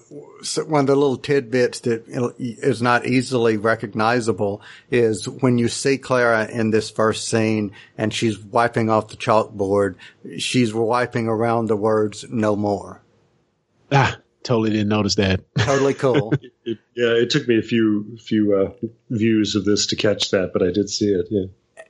one 0.66 0.80
of 0.80 0.86
the 0.88 0.96
little 0.96 1.16
tidbits 1.16 1.80
that 1.80 2.04
is 2.08 2.82
not 2.82 3.06
easily 3.06 3.56
recognizable 3.56 4.62
is 4.90 5.28
when 5.28 5.58
you 5.58 5.68
see 5.68 5.96
Clara 5.96 6.48
in 6.48 6.70
this 6.70 6.90
first 6.90 7.28
scene 7.28 7.70
and 7.96 8.12
she's 8.12 8.36
wiping 8.36 8.90
off 8.90 9.08
the 9.08 9.16
chalkboard, 9.16 9.94
she's 10.38 10.74
wiping 10.74 11.28
around 11.28 11.66
the 11.66 11.76
words 11.76 12.24
no 12.28 12.56
more. 12.56 13.00
Ah, 13.92 14.18
totally 14.42 14.70
didn't 14.70 14.88
notice 14.88 15.14
that. 15.14 15.40
Totally 15.58 15.94
cool. 15.94 16.32
It, 16.64 16.78
yeah, 16.96 17.12
it 17.12 17.30
took 17.30 17.46
me 17.46 17.58
a 17.58 17.62
few 17.62 18.18
few 18.18 18.54
uh, 18.56 18.86
views 19.08 19.54
of 19.54 19.64
this 19.64 19.86
to 19.86 19.96
catch 19.96 20.32
that, 20.32 20.50
but 20.52 20.62
I 20.62 20.72
did 20.72 20.90
see 20.90 21.06
it. 21.12 21.26
Yeah. 21.30 21.46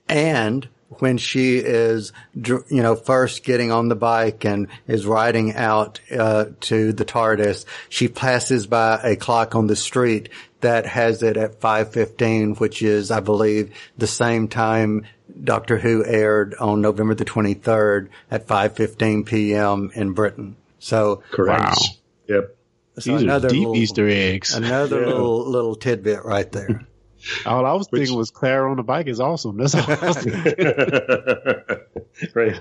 and 0.09 0.69
when 0.89 1.19
she 1.19 1.59
is, 1.59 2.13
you 2.35 2.63
know, 2.71 2.95
first 2.97 3.45
getting 3.45 3.71
on 3.71 3.89
the 3.89 3.95
bike 3.97 4.45
and 4.45 4.69
is 4.87 5.07
riding 5.07 5.55
out 5.55 6.01
uh, 6.11 6.47
to 6.61 6.93
the 6.93 7.05
TARDIS, 7.05 7.67
she 7.89 8.09
passes 8.09 8.67
by 8.67 8.99
a 9.03 9.15
clock 9.17 9.55
on 9.55 9.67
the 9.67 9.77
street 9.77 10.31
that 10.61 10.87
has 10.87 11.23
it 11.23 11.37
at 11.37 11.61
5:15, 11.61 12.59
which 12.59 12.83
is, 12.83 13.11
I 13.11 13.21
believe, 13.21 13.73
the 13.97 14.07
same 14.07 14.49
time 14.49 15.05
Doctor 15.45 15.79
Who 15.79 16.05
aired 16.05 16.55
on 16.55 16.81
November 16.81 17.15
the 17.15 17.25
23rd 17.25 18.09
at 18.31 18.47
5:15 18.49 19.27
p.m. 19.27 19.91
in 19.95 20.13
Britain. 20.15 20.57
So, 20.79 21.23
Correct. 21.31 21.63
Wow. 21.65 21.75
Yep. 22.29 22.57
so 22.99 23.11
These 23.13 23.21
are 23.21 23.25
another 23.25 23.49
deep 23.51 23.59
little, 23.61 23.77
Easter 23.77 24.09
eggs. 24.09 24.55
another 24.55 25.01
Yeah. 25.03 25.07
little 25.09 25.47
little 25.49 25.75
tidbit 25.77 26.25
right 26.25 26.51
there. 26.51 26.87
All 27.47 27.67
I 27.67 27.73
was 27.73 27.89
Which- 27.91 28.01
thinking 28.01 28.17
was 28.17 28.31
Claire 28.31 28.69
on 28.69 28.77
the 28.77 28.83
bike 28.83 29.07
is 29.07 29.21
awesome. 29.21 29.57
That's 29.57 29.75
all 29.75 29.85
I 29.87 30.07
was 30.07 30.17
thinking. 30.23 30.67
right. 32.35 32.61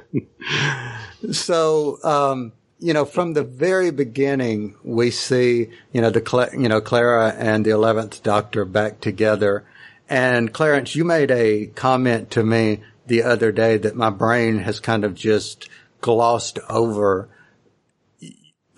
So, 1.32 1.98
um, 2.04 2.54
you 2.80 2.94
know, 2.94 3.06
from 3.06 3.34
the 3.34 3.44
very 3.44 3.92
beginning, 3.92 4.76
we 4.84 5.10
see, 5.12 5.70
you 5.92 6.02
know, 6.02 6.10
the, 6.10 6.22
Cla- 6.22 6.52
you 6.54 6.70
know, 6.70 6.82
Clara 6.82 7.34
and 7.38 7.66
the 7.66 7.72
11th 7.72 8.22
Doctor 8.24 8.66
back 8.66 9.02
together. 9.02 9.66
And 10.10 10.54
Clarence, 10.54 10.96
you 10.96 11.04
made 11.04 11.32
a 11.32 11.66
comment 11.68 12.32
to 12.32 12.44
me 12.44 12.82
the 13.08 13.24
other 13.24 13.52
day 13.52 13.78
that 13.78 13.96
my 13.96 14.10
brain 14.10 14.60
has 14.60 14.80
kind 14.80 15.04
of 15.04 15.16
just 15.16 15.70
glossed 16.02 16.60
over. 16.70 17.30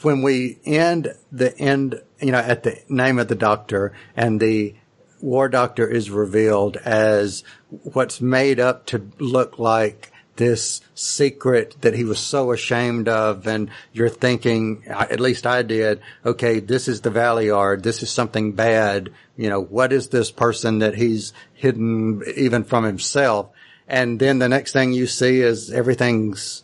When 0.02 0.22
we 0.22 0.60
end 0.64 1.14
the 1.32 1.56
end, 1.58 2.02
you 2.22 2.32
know, 2.32 2.38
at 2.40 2.64
the 2.64 2.80
name 2.88 3.20
of 3.20 3.28
the 3.28 3.36
doctor 3.36 3.92
and 4.16 4.40
the 4.40 4.76
war 5.22 5.50
doctor 5.50 5.88
is 5.88 6.10
revealed 6.10 6.78
as 6.78 7.44
what's 7.70 8.22
made 8.22 8.60
up 8.60 8.86
to 8.88 9.10
look 9.20 9.60
like 9.60 10.12
this 10.40 10.80
secret 10.96 11.76
that 11.82 11.94
he 11.94 12.06
was 12.06 12.18
so 12.18 12.54
ashamed 12.54 13.10
of. 13.10 13.46
And 13.46 13.70
you're 13.92 14.08
thinking, 14.08 14.86
at 14.88 15.20
least 15.20 15.46
I 15.46 15.64
did, 15.64 16.00
okay, 16.26 16.62
this 16.62 16.88
is 16.88 17.02
the 17.02 17.10
Valeyard. 17.10 17.84
This 17.84 18.02
is 18.02 18.10
something 18.10 18.54
bad. 18.54 19.12
You 19.36 19.50
know, 19.50 19.62
what 19.62 19.92
is 19.92 20.08
this 20.08 20.32
person 20.32 20.80
that 20.80 20.96
he's 20.96 21.34
hidden 21.54 22.24
even 22.38 22.64
from 22.64 22.86
himself? 22.86 23.50
And 23.88 24.18
then 24.20 24.40
the 24.40 24.48
next 24.48 24.72
thing 24.72 24.94
you 24.94 25.08
see 25.08 25.42
is 25.42 25.72
everything's 25.72 26.64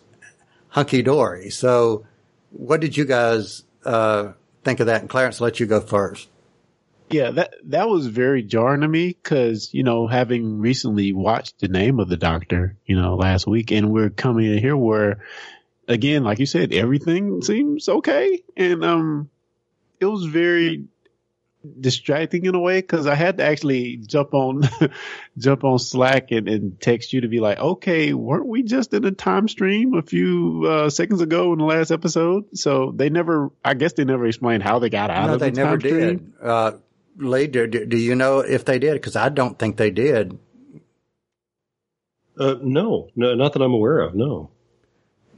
hunky 0.70 1.02
dory. 1.02 1.50
So 1.50 2.06
what 2.52 2.80
did 2.80 2.96
you 2.96 3.04
guys, 3.04 3.64
uh, 3.84 4.32
think 4.64 4.80
of 4.80 4.88
that? 4.88 5.02
And 5.02 5.10
Clarence, 5.10 5.42
let 5.42 5.60
you 5.60 5.66
go 5.66 5.82
first. 5.82 6.30
Yeah, 7.16 7.32
that 7.32 7.54
that 7.66 7.88
was 7.88 8.08
very 8.08 8.44
jarring 8.44 8.82
to 8.82 8.88
me 8.88 9.08
because 9.10 9.74
you 9.74 9.84
know 9.84 10.08
having 10.08 10.60
recently 10.60 11.14
watched 11.14 11.60
the 11.60 11.68
name 11.70 12.00
of 12.00 12.10
the 12.10 12.18
doctor, 12.18 12.76
you 12.86 13.00
know, 13.00 13.16
last 13.16 13.48
week, 13.48 13.72
and 13.72 13.92
we're 13.92 14.10
coming 14.10 14.52
in 14.52 14.58
here 14.58 14.76
where, 14.76 15.24
again, 15.88 16.24
like 16.24 16.40
you 16.40 16.46
said, 16.46 16.74
everything 16.74 17.42
seems 17.42 17.88
okay, 17.88 18.44
and 18.58 18.84
um, 18.84 19.30
it 20.00 20.06
was 20.06 20.26
very 20.26 20.86
distracting 21.80 22.46
in 22.46 22.54
a 22.54 22.60
way 22.60 22.80
because 22.80 23.08
I 23.08 23.16
had 23.16 23.38
to 23.38 23.44
actually 23.44 23.98
jump 23.98 24.34
on 24.36 24.62
jump 25.38 25.64
on 25.64 25.80
Slack 25.80 26.32
and, 26.32 26.48
and 26.48 26.80
text 26.80 27.12
you 27.14 27.22
to 27.22 27.28
be 27.28 27.40
like, 27.40 27.58
okay, 27.60 28.14
weren't 28.14 28.46
we 28.46 28.62
just 28.64 28.94
in 28.94 29.04
a 29.06 29.12
time 29.12 29.48
stream 29.48 29.94
a 29.96 30.04
few 30.04 30.66
uh, 30.68 30.90
seconds 30.92 31.22
ago 31.22 31.54
in 31.54 31.60
the 31.60 31.66
last 31.66 31.90
episode? 31.92 32.56
So 32.58 32.92
they 32.96 33.10
never, 33.10 33.52
I 33.64 33.74
guess 33.74 33.94
they 33.94 34.06
never 34.06 34.28
explained 34.28 34.62
how 34.64 34.78
they 34.80 34.90
got 34.92 35.10
out 35.10 35.28
No, 35.28 35.34
of 35.36 35.40
they 35.40 35.50
the 35.50 35.56
never 35.56 35.78
time 35.78 35.80
stream. 35.80 36.18
did. 36.18 36.34
Uh, 36.48 36.72
Lee, 37.18 37.48
do, 37.48 37.68
do 37.68 37.98
you 37.98 38.16
know 38.16 38.40
if 38.40 38.66
they 38.66 38.80
did? 38.80 38.94
Because 38.94 39.16
I 39.16 39.30
don't 39.30 39.58
think 39.58 39.78
they 39.78 39.92
did. 39.92 40.38
Uh, 42.38 42.56
no, 42.62 43.10
no, 43.16 43.34
not 43.36 43.54
that 43.54 43.62
I'm 43.62 43.74
aware 43.74 44.00
of. 44.02 44.14
No. 44.16 44.50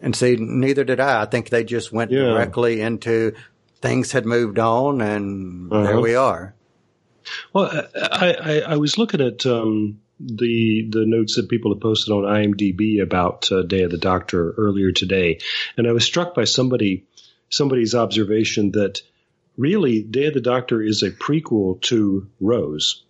And 0.02 0.16
see, 0.16 0.36
neither 0.36 0.84
did 0.84 1.00
I. 1.00 1.22
I 1.22 1.26
think 1.26 1.50
they 1.50 1.64
just 1.64 1.92
went 1.92 2.12
Yeah. 2.12 2.24
directly 2.24 2.82
into 2.82 3.34
things 3.82 4.12
had 4.12 4.26
moved 4.26 4.58
on, 4.60 5.02
and 5.02 5.72
there 5.72 5.92
Uh-huh. 5.94 6.02
we 6.02 6.16
are. 6.16 6.56
Well, 7.54 7.70
I, 7.96 8.34
I, 8.34 8.60
I 8.74 8.76
was 8.78 8.98
looking 8.98 9.22
at 9.22 9.46
um, 9.46 10.00
the 10.20 10.88
the 10.90 11.06
notes 11.06 11.36
that 11.36 11.50
people 11.50 11.74
have 11.74 11.82
posted 11.82 12.12
on 12.14 12.24
IMDb 12.24 13.02
about 13.02 13.52
uh, 13.52 13.62
Day 13.64 13.84
of 13.84 13.92
the 13.92 13.98
Doctor 13.98 14.52
earlier 14.58 14.92
today, 14.92 15.40
and 15.76 15.88
I 15.88 15.92
was 15.92 16.06
struck 16.06 16.34
by 16.34 16.46
somebody 16.46 17.06
somebody's 17.50 17.94
observation 17.94 18.72
that 18.72 19.02
really 19.58 20.04
Day 20.04 20.28
of 20.28 20.34
the 20.34 20.42
Doctor 20.42 20.82
is 20.82 21.04
a 21.04 21.12
prequel 21.12 21.82
to 21.84 22.30
Rose, 22.40 23.04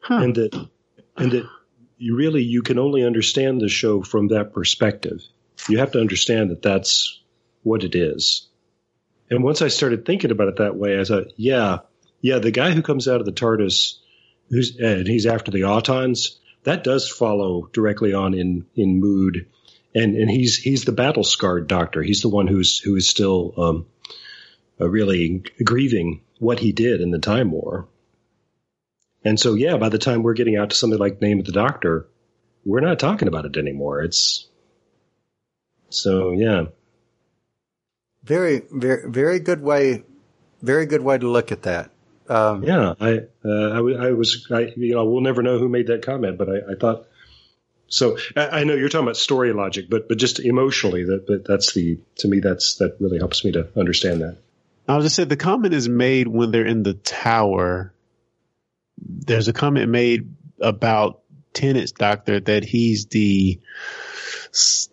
Huh. 0.00 0.20
and 0.22 0.34
that 0.34 0.68
and 1.16 1.32
that 1.32 1.48
you 1.96 2.16
really 2.16 2.42
you 2.42 2.62
can 2.62 2.78
only 2.78 3.04
understand 3.04 3.60
the 3.60 3.68
show 3.68 4.02
from 4.02 4.28
that 4.28 4.52
perspective. 4.52 5.22
You 5.68 5.78
have 5.78 5.92
to 5.92 6.00
understand 6.00 6.50
that 6.50 6.60
that's 6.60 7.22
what 7.62 7.84
it 7.84 7.94
is. 7.94 8.48
And 9.30 9.42
once 9.42 9.62
I 9.62 9.68
started 9.68 10.04
thinking 10.04 10.30
about 10.30 10.48
it 10.48 10.56
that 10.56 10.76
way, 10.76 11.00
I 11.00 11.04
thought, 11.04 11.28
yeah, 11.36 11.78
yeah, 12.20 12.38
the 12.38 12.50
guy 12.50 12.72
who 12.72 12.82
comes 12.82 13.08
out 13.08 13.20
of 13.20 13.26
the 13.26 13.32
TARDIS, 13.32 13.98
who's 14.50 14.76
and 14.76 15.06
he's 15.06 15.24
after 15.24 15.50
the 15.50 15.62
Autons, 15.62 16.36
that 16.64 16.84
does 16.84 17.08
follow 17.08 17.70
directly 17.72 18.12
on 18.12 18.34
in 18.34 18.66
in 18.74 19.00
mood, 19.00 19.46
and 19.94 20.16
and 20.16 20.30
he's 20.30 20.56
he's 20.56 20.84
the 20.84 20.92
battle 20.92 21.24
scarred 21.24 21.68
Doctor. 21.68 22.02
He's 22.02 22.20
the 22.20 22.28
one 22.28 22.46
who's 22.46 22.78
who 22.78 22.96
is 22.96 23.08
still 23.08 23.54
um, 23.56 23.86
really 24.78 25.42
grieving 25.62 26.22
what 26.38 26.58
he 26.58 26.72
did 26.72 27.00
in 27.00 27.10
the 27.10 27.18
Time 27.18 27.50
War. 27.50 27.88
And 29.24 29.40
so, 29.40 29.54
yeah, 29.54 29.76
by 29.76 29.88
the 29.88 29.98
time 29.98 30.22
we're 30.22 30.34
getting 30.34 30.56
out 30.56 30.70
to 30.70 30.76
something 30.76 30.98
like 30.98 31.20
Name 31.20 31.38
of 31.38 31.46
the 31.46 31.52
Doctor, 31.52 32.06
we're 32.64 32.80
not 32.80 32.98
talking 32.98 33.28
about 33.28 33.46
it 33.46 33.56
anymore. 33.56 34.02
It's 34.02 34.48
so, 35.88 36.32
yeah. 36.32 36.66
Very, 38.22 38.62
very, 38.70 39.10
very 39.10 39.38
good 39.38 39.62
way. 39.62 40.02
Very 40.62 40.86
good 40.86 41.02
way 41.02 41.18
to 41.18 41.28
look 41.28 41.52
at 41.52 41.62
that. 41.62 41.90
Um, 42.28 42.64
Yeah, 42.64 42.94
I, 43.00 43.20
uh, 43.44 43.70
I, 43.70 44.06
I 44.06 44.10
was, 44.12 44.48
I, 44.50 44.72
you 44.76 44.94
know, 44.94 45.04
we'll 45.04 45.20
never 45.20 45.42
know 45.42 45.58
who 45.58 45.68
made 45.68 45.88
that 45.88 46.04
comment, 46.04 46.38
but 46.38 46.48
I, 46.48 46.72
I 46.72 46.74
thought. 46.80 47.06
So 47.86 48.16
I, 48.34 48.60
I 48.60 48.64
know 48.64 48.74
you're 48.74 48.88
talking 48.88 49.06
about 49.06 49.18
story 49.18 49.52
logic, 49.52 49.86
but 49.90 50.08
but 50.08 50.16
just 50.16 50.40
emotionally, 50.40 51.04
that 51.04 51.26
but 51.26 51.44
that's 51.44 51.74
the 51.74 51.98
to 52.16 52.28
me 52.28 52.40
that's 52.40 52.76
that 52.76 52.96
really 52.98 53.18
helps 53.18 53.44
me 53.44 53.52
to 53.52 53.68
understand 53.76 54.22
that. 54.22 54.38
I 54.86 54.96
was 54.96 55.06
just 55.06 55.16
said 55.16 55.28
the 55.28 55.36
comment 55.36 55.74
is 55.74 55.88
made 55.88 56.28
when 56.28 56.50
they're 56.50 56.66
in 56.66 56.82
the 56.82 56.94
tower. 56.94 57.94
There's 58.98 59.48
a 59.48 59.52
comment 59.52 59.90
made 59.90 60.34
about 60.60 61.20
Tennant's 61.52 61.92
doctor 61.92 62.40
that 62.40 62.64
he's 62.64 63.06
the 63.06 63.60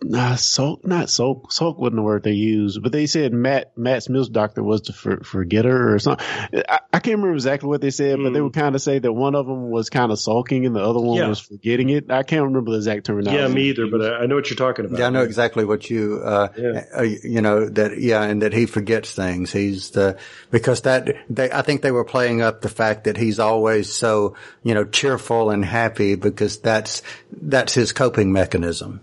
not 0.02 0.38
sulk, 0.40 0.84
not 0.84 1.08
sulk, 1.08 1.52
sulk 1.52 1.78
wasn't 1.78 1.96
the 1.96 2.02
word 2.02 2.24
they 2.24 2.32
used, 2.32 2.82
but 2.82 2.90
they 2.92 3.06
said 3.06 3.32
Matt 3.32 3.76
Matt 3.78 4.02
Smith's 4.02 4.28
doctor 4.28 4.62
was 4.62 4.82
to 4.82 4.92
for, 4.92 5.22
forgetter 5.22 5.94
or 5.94 5.98
something. 5.98 6.26
I, 6.68 6.80
I 6.92 6.98
can't 6.98 7.16
remember 7.18 7.34
exactly 7.34 7.68
what 7.68 7.80
they 7.80 7.90
said, 7.90 8.18
but 8.22 8.32
they 8.32 8.40
would 8.40 8.54
kind 8.54 8.74
of 8.74 8.82
say 8.82 8.98
that 8.98 9.12
one 9.12 9.34
of 9.34 9.46
them 9.46 9.70
was 9.70 9.88
kind 9.90 10.10
of 10.10 10.18
sulking 10.18 10.66
and 10.66 10.74
the 10.74 10.82
other 10.82 11.00
one 11.00 11.18
Yeah. 11.18 11.28
was 11.28 11.38
forgetting 11.40 11.90
it. 11.90 12.10
I 12.10 12.22
can't 12.24 12.44
remember 12.44 12.72
the 12.72 12.78
exact 12.78 13.06
terminology. 13.06 13.40
yeah, 13.40 13.48
me 13.48 13.62
either, 13.70 13.86
but 13.86 14.02
I, 14.02 14.22
I 14.22 14.26
know 14.26 14.34
what 14.34 14.50
you're 14.50 14.56
talking 14.56 14.84
about. 14.84 14.98
Yeah, 14.98 15.06
I 15.06 15.10
know 15.10 15.22
exactly 15.22 15.64
what 15.64 15.88
you, 15.88 16.20
uh, 16.24 16.48
Yeah. 16.56 16.84
uh, 16.96 17.02
you 17.02 17.40
know, 17.40 17.68
that, 17.68 18.00
yeah, 18.00 18.22
and 18.24 18.42
that 18.42 18.52
he 18.52 18.66
forgets 18.66 19.12
things. 19.14 19.52
He's 19.52 19.90
the, 19.90 20.18
because 20.50 20.82
that, 20.82 21.14
they, 21.30 21.50
I 21.52 21.62
think 21.62 21.82
they 21.82 21.92
were 21.92 22.04
playing 22.04 22.42
up 22.42 22.62
the 22.62 22.68
fact 22.68 23.04
that 23.04 23.16
he's 23.16 23.38
always 23.38 23.92
so, 23.92 24.34
you 24.62 24.74
know, 24.74 24.84
cheerful 24.84 25.50
and 25.50 25.64
happy 25.64 26.16
because 26.16 26.58
that's, 26.58 27.02
that's 27.30 27.74
his 27.74 27.92
coping 27.92 28.32
mechanism. 28.32 29.00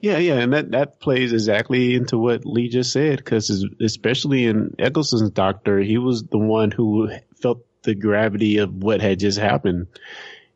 Yeah, 0.00 0.18
yeah, 0.18 0.34
and 0.34 0.52
that 0.52 0.70
that 0.72 1.00
plays 1.00 1.32
exactly 1.32 1.94
into 1.94 2.18
what 2.18 2.44
Lee 2.44 2.68
just 2.68 2.92
said 2.92 3.16
because 3.16 3.66
especially 3.80 4.44
in 4.46 4.74
Eccleston's 4.78 5.30
Doctor, 5.30 5.78
he 5.78 5.98
was 5.98 6.22
the 6.24 6.38
one 6.38 6.70
who 6.70 7.10
felt 7.40 7.64
the 7.82 7.94
gravity 7.94 8.58
of 8.58 8.72
what 8.74 9.00
had 9.00 9.18
just 9.18 9.38
happened, 9.38 9.86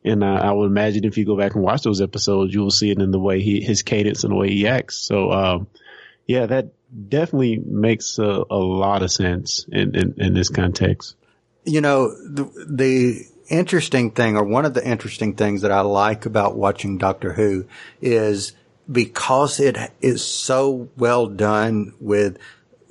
and 0.05 0.23
uh, 0.23 0.27
I 0.27 0.51
would 0.51 0.67
imagine 0.67 1.05
if 1.05 1.17
you 1.17 1.25
go 1.25 1.37
back 1.37 1.55
and 1.55 1.63
watch 1.63 1.81
those 1.81 2.01
episodes, 2.01 2.53
you 2.53 2.61
will 2.61 2.71
see 2.71 2.91
it 2.91 3.01
in 3.01 3.11
the 3.11 3.19
way 3.19 3.41
he 3.41 3.61
his 3.61 3.81
cadence 3.81 4.23
and 4.23 4.31
the 4.31 4.37
way 4.37 4.49
he 4.49 4.67
acts. 4.67 4.97
So, 4.97 5.31
um, 5.31 5.67
yeah, 6.27 6.45
that 6.45 6.73
definitely 7.09 7.57
makes 7.57 8.19
a, 8.19 8.43
a 8.49 8.57
lot 8.57 9.01
of 9.01 9.11
sense 9.11 9.65
in, 9.71 9.95
in 9.95 10.13
in 10.17 10.33
this 10.33 10.49
context. 10.49 11.15
you 11.65 11.81
know, 11.81 12.09
the, 12.09 12.43
the 12.69 13.25
interesting 13.49 14.11
thing, 14.11 14.37
or 14.37 14.43
one 14.43 14.65
of 14.65 14.73
the 14.73 14.87
interesting 14.87 15.35
things 15.35 15.61
that 15.61 15.71
I 15.71 15.81
like 15.81 16.25
about 16.25 16.55
watching 16.55 16.97
Doctor 16.97 17.33
Who 17.33 17.65
is 18.01 18.53
because 18.89 19.59
it 19.59 19.77
is 20.01 20.23
so 20.23 20.89
well 20.97 21.27
done 21.27 21.93
with 21.99 22.37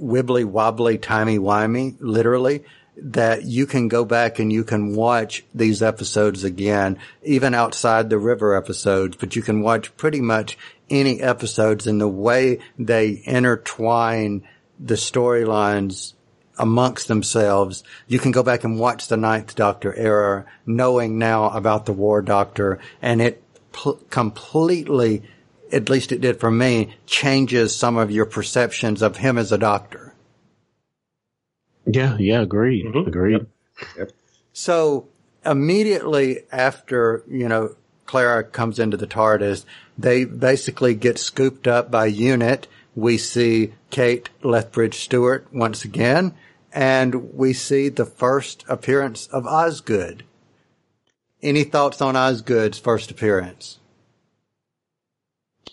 wibbly 0.01 0.45
wobbly, 0.45 0.99
timey 0.99 1.39
wimey, 1.39 1.97
literally, 2.01 2.65
that 2.97 3.45
you 3.45 3.67
can 3.67 3.89
go 3.89 4.05
back 4.05 4.39
and 4.39 4.53
you 4.53 4.65
can 4.65 4.95
watch 4.95 5.45
these 5.55 5.83
episodes 5.83 6.45
again, 6.45 6.99
even 7.23 7.55
outside 7.55 8.11
the 8.11 8.19
river 8.19 8.55
episodes, 8.55 9.17
but 9.17 9.37
you 9.37 9.43
can 9.43 9.63
watch 9.63 9.97
pretty 9.97 10.21
much 10.21 10.59
any 10.89 11.21
episodes 11.21 11.87
and 11.87 12.01
the 12.01 12.09
way 12.09 12.59
they 12.79 13.23
intertwine 13.25 14.43
the 14.79 14.95
storylines 14.95 16.15
amongst 16.59 17.09
themselves. 17.09 17.83
You 18.07 18.19
can 18.19 18.33
go 18.33 18.43
back 18.43 18.65
and 18.65 18.79
watch 18.79 19.09
the 19.09 19.17
Ninth 19.17 19.55
Doctor 19.55 19.95
era, 19.95 20.45
knowing 20.67 21.19
now 21.19 21.51
about 21.51 21.87
the 21.87 21.93
War 21.93 22.21
Doctor, 22.21 22.79
and 23.01 23.23
it 23.23 23.43
pl- 23.73 24.01
completely, 24.11 25.23
at 25.73 25.89
least 25.89 26.13
it 26.13 26.21
did 26.21 26.41
for 26.41 26.51
me, 26.51 26.95
changes 27.07 27.75
some 27.75 27.97
of 27.97 28.11
your 28.11 28.27
perceptions 28.27 29.03
of 29.03 29.19
him 29.19 29.39
as 29.39 29.53
a 29.53 29.59
doctor. 29.59 30.15
Yeah, 31.87 32.17
yeah, 32.19 32.43
agreed. 32.43 32.87
Mhm. 32.87 33.07
Agreed. 33.07 33.47
So 34.53 35.09
immediately 35.45 36.41
after, 36.53 37.25
you 37.29 37.49
know, 37.49 37.75
Clara 38.07 38.45
comes 38.45 38.79
into 38.79 38.97
the 38.97 39.07
TARDIS, 39.07 39.65
they 39.97 40.25
basically 40.25 40.95
get 40.95 41.19
scooped 41.19 41.67
up 41.67 41.91
by 41.91 42.07
UNIT. 42.07 42.67
We 42.95 43.19
see 43.19 43.73
Kate 43.91 44.29
Lethbridge 44.43 44.97
Stewart 44.97 45.47
once 45.53 45.85
again, 45.85 46.35
and 46.73 47.33
we 47.35 47.53
see 47.53 47.89
the 47.89 48.05
first 48.05 48.65
appearance 48.69 49.27
of 49.29 49.47
Osgood. 49.47 50.25
Any 51.43 51.65
thoughts 51.65 52.01
on 52.03 52.17
Osgood's 52.17 52.79
first 52.79 53.11
appearance? 53.11 53.79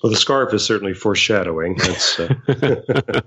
Well, 0.01 0.11
the 0.11 0.17
scarf 0.17 0.53
is 0.53 0.63
certainly 0.63 0.93
foreshadowing. 0.93 1.75
That's, 1.75 2.19
uh, 2.19 2.33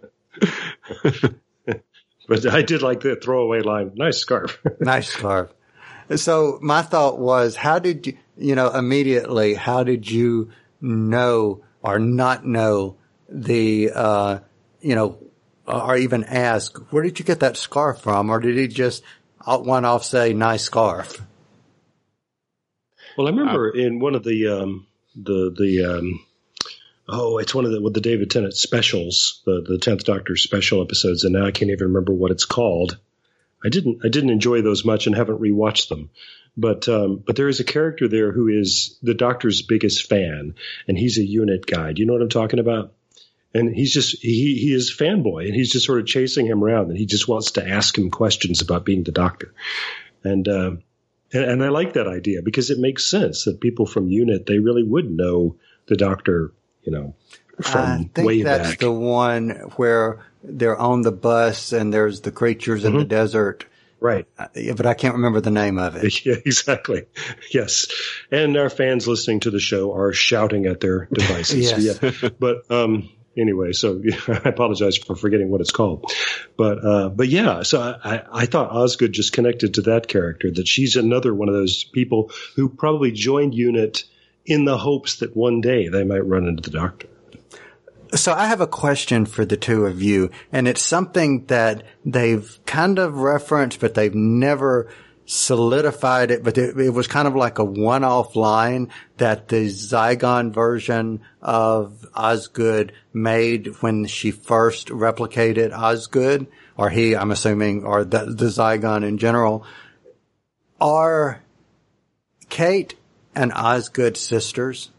but 2.29 2.47
I 2.47 2.63
did 2.63 2.83
like 2.83 3.01
the 3.01 3.17
throwaway 3.17 3.63
line. 3.63 3.93
Nice 3.97 4.19
scarf. 4.19 4.61
nice 4.81 5.09
scarf. 5.09 5.51
So 6.17 6.59
my 6.63 6.83
thought 6.83 7.19
was, 7.19 7.57
how 7.57 7.79
did 7.79 8.07
you, 8.07 8.19
you 8.37 8.55
know, 8.55 8.71
immediately, 8.71 9.55
how 9.55 9.83
did 9.85 10.11
you 10.11 10.53
know 10.81 11.63
or 11.83 11.99
not 11.99 12.47
know 12.47 12.97
the, 13.29 13.91
uh, 13.95 14.39
you 14.81 14.95
know, 14.95 15.19
or 15.67 15.97
even 15.97 16.25
ask, 16.25 16.79
where 16.93 17.03
did 17.03 17.19
you 17.19 17.25
get 17.25 17.41
that 17.41 17.57
scarf 17.57 18.01
from? 18.01 18.31
Or 18.31 18.41
did 18.41 18.57
he 18.57 18.69
just 18.69 19.03
out 19.47 19.65
one 19.65 19.85
off 19.85 20.05
say, 20.05 20.33
nice 20.33 20.63
scarf? 20.65 21.21
Well, 23.17 23.27
I 23.27 23.31
remember 23.31 23.71
in 23.71 23.99
one 24.01 24.15
of 24.15 24.25
the 24.25 24.47
um, 24.49 24.87
the 25.15 25.55
the 25.57 25.85
um, 25.85 26.25
oh, 27.11 27.39
it's 27.39 27.55
one 27.55 27.65
of 27.65 27.73
the 27.73 27.81
with 27.81 27.95
the 27.95 28.01
David 28.01 28.31
Tennant 28.31 28.55
specials, 28.55 29.43
the 29.45 29.63
the 29.67 29.79
tenth 29.79 30.05
Doctor 30.05 30.37
special 30.37 30.83
episodes, 30.83 31.25
and 31.25 31.33
now 31.35 31.47
I 31.47 31.51
can't 31.51 31.71
even 31.71 31.89
remember 31.89 32.13
what 32.13 32.31
it's 32.31 32.45
called. 32.45 32.99
I 33.65 33.69
didn't 33.69 34.05
I 34.05 34.09
didn't 34.09 34.31
enjoy 34.31 34.63
those 34.63 34.85
much 34.85 35.07
and 35.07 35.17
haven't 35.17 35.41
rewatched 35.41 35.89
them. 35.89 36.11
But 36.57 36.89
um, 36.89 37.23
but 37.25 37.37
there 37.37 37.49
is 37.49 37.61
a 37.61 37.65
character 37.65 38.09
there 38.09 38.33
who 38.33 38.49
is 38.49 38.99
the 39.03 39.15
Doctor's 39.15 39.63
biggest 39.63 40.09
fan, 40.09 40.55
and 40.89 40.99
he's 40.99 41.19
a 41.19 41.25
unit 41.25 41.67
guy. 41.67 41.93
Do 41.93 42.01
you 42.01 42.07
know 42.07 42.13
what 42.15 42.23
I'm 42.23 42.29
talking 42.29 42.59
about? 42.59 42.93
And 43.55 43.75
he's 43.75 43.93
just 43.93 44.21
he 44.21 44.57
he 44.57 44.73
is 44.73 44.91
a 44.91 44.95
fanboy, 44.95 45.47
and 45.47 45.55
he's 45.55 45.73
just 45.73 45.87
sort 45.87 46.01
of 46.01 46.07
chasing 46.07 46.47
him 46.47 46.63
around, 46.63 46.91
and 46.91 46.99
he 46.99 47.07
just 47.07 47.29
wants 47.29 47.53
to 47.53 47.67
ask 47.67 47.97
him 47.97 48.11
questions 48.11 48.61
about 48.61 48.85
being 48.85 49.05
the 49.05 49.13
Doctor. 49.13 49.55
And 50.25 50.47
uh, 50.49 50.73
and, 51.33 51.45
and 51.45 51.65
I 51.65 51.69
like 51.69 51.95
that 51.95 52.09
idea 52.09 52.43
because 52.43 52.71
it 52.71 52.79
makes 52.79 53.09
sense 53.09 53.45
that 53.45 53.61
people 53.61 53.87
from 53.87 54.11
UNIT 54.11 54.47
they 54.47 54.59
really 54.59 54.85
would 54.85 55.11
know 55.11 55.57
the 55.87 55.97
Doctor, 55.97 56.53
you 56.91 56.97
know, 56.99 57.15
I 57.59 57.63
from 57.63 58.05
think 58.09 58.27
way 58.27 58.43
that's 58.43 58.71
back. 58.71 58.79
the 58.81 58.91
one 58.93 59.51
where 59.77 60.25
they're 60.43 60.77
on 60.79 61.03
the 61.03 61.13
bus 61.13 61.73
and 61.73 61.93
there's 61.93 62.23
the 62.23 62.33
creatures 62.33 62.85
in 62.85 62.97
the 62.97 63.05
desert, 63.05 63.67
right. 64.01 64.27
Uh, 64.39 64.49
but 64.77 64.87
I 64.87 64.95
can't 64.95 65.15
remember 65.15 65.41
the 65.41 65.51
name 65.51 65.79
of 65.79 65.97
it. 65.97 66.25
Yeah, 66.25 66.37
exactly. 66.45 67.05
Yes. 67.53 67.87
And 68.31 68.57
our 68.57 68.71
fans 68.71 69.07
listening 69.07 69.41
to 69.41 69.51
the 69.51 69.61
show 69.61 69.95
are 69.95 70.13
shouting 70.13 70.67
at 70.67 70.81
their 70.81 71.05
devices. 71.13 71.71
Yes. 71.71 72.03
Yeah. 72.03 72.31
But 72.39 72.71
um 72.71 73.11
anyway, 73.37 73.73
so 73.73 74.03
I 74.29 74.49
apologize 74.49 74.97
for 74.97 75.15
forgetting 75.15 75.51
what 75.51 75.61
it's 75.61 75.73
called. 75.73 76.11
But 76.57 76.85
uh 76.85 77.09
but 77.11 77.29
yeah, 77.29 77.63
so 77.63 77.81
I, 77.81 78.23
I 78.33 78.47
thought 78.47 78.73
Osgood 78.73 79.13
just 79.13 79.33
connected 79.33 79.75
to 79.75 79.83
that 79.83 80.09
character, 80.09 80.51
that 80.51 80.67
she's 80.67 80.97
another 80.97 81.35
one 81.35 81.49
of 81.49 81.55
those 81.55 81.85
people 81.85 82.31
who 82.57 82.71
probably 82.71 83.13
joined 83.13 83.53
UNIT 83.55 84.05
in 84.47 84.65
the 84.65 84.79
hopes 84.79 85.17
that 85.17 85.37
one 85.37 85.61
day 85.61 85.89
they 85.89 86.05
might 86.05 86.27
run 86.27 86.47
into 86.47 86.63
the 86.63 86.77
doctor. 86.77 87.07
So 88.15 88.33
I 88.33 88.47
have 88.47 88.61
a 88.61 88.67
question 88.67 89.25
for 89.25 89.45
the 89.45 89.57
two 89.57 89.87
of 89.87 90.03
you, 90.03 90.31
and 90.51 90.67
it's 90.67 90.83
something 90.83 91.47
that 91.47 91.85
they've 92.05 92.59
kind 92.67 92.99
of 92.99 93.19
referenced, 93.19 93.79
but 93.79 93.95
they've 93.95 94.15
never 94.15 94.89
solidified 95.27 96.33
it, 96.33 96.43
but 96.43 96.59
it, 96.59 96.77
it 96.77 96.91
was 96.91 97.07
kind 97.07 97.29
of 97.29 97.37
like 97.37 97.61
a 97.61 97.65
one-off 97.65 98.35
line 98.35 98.91
that 99.19 99.47
the 99.47 99.67
Zygon 99.69 100.53
version 100.53 101.21
of 101.41 102.05
Osgood 102.15 102.93
made 103.13 103.69
when 103.81 104.07
she 104.07 104.33
first 104.33 104.89
replicated 104.89 105.73
Osgood, 105.73 106.49
or 106.77 106.91
he, 106.91 107.15
I'm 107.15 107.31
assuming, 107.31 107.85
or 107.85 108.03
the, 108.03 108.25
the 108.25 108.47
Zygon 108.47 109.07
in 109.07 109.19
general, 109.19 109.65
are 110.81 111.45
Kate 112.49 112.97
and 113.35 113.53
Osgood 113.53 114.17
sisters? 114.17 114.91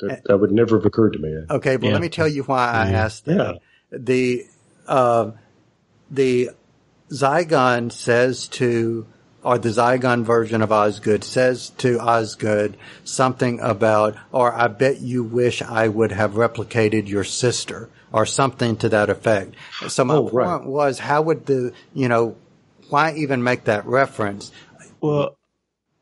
That, 0.00 0.22
that 0.24 0.38
would 0.38 0.52
never 0.52 0.78
have 0.78 0.86
occurred 0.86 1.12
to 1.12 1.18
me. 1.18 1.44
Okay, 1.50 1.76
well, 1.76 1.88
Yeah. 1.88 1.92
let 1.94 2.02
me 2.02 2.08
tell 2.08 2.28
you 2.28 2.42
why 2.44 2.68
I 2.68 2.88
asked 2.88 3.26
that. 3.26 3.36
Yeah. 3.92 3.98
The 3.98 4.46
uh, 4.86 5.32
the 6.10 6.50
Zygon 7.10 7.92
says 7.92 8.48
to, 8.48 9.06
or 9.42 9.58
the 9.58 9.68
Zygon 9.68 10.24
version 10.24 10.62
of 10.62 10.72
Osgood 10.72 11.22
says 11.22 11.70
to 11.78 12.00
Osgood 12.00 12.76
something 13.04 13.60
about, 13.60 14.16
or 14.32 14.54
I 14.54 14.68
bet 14.68 15.00
you 15.00 15.22
wish 15.22 15.60
I 15.60 15.88
would 15.88 16.12
have 16.12 16.32
replicated 16.32 17.08
your 17.08 17.24
sister, 17.24 17.88
or 18.12 18.26
something 18.26 18.76
to 18.78 18.88
that 18.88 19.10
effect. 19.10 19.54
So 19.88 20.04
my 20.04 20.16
Oh, 20.16 20.28
point 20.28 20.34
right. 20.34 20.64
was, 20.64 20.98
how 21.00 21.22
would 21.22 21.46
the, 21.46 21.72
you 21.94 22.08
know, 22.08 22.36
why 22.90 23.14
even 23.14 23.42
make 23.42 23.64
that 23.64 23.86
reference? 23.86 24.50
Well, 25.00 25.36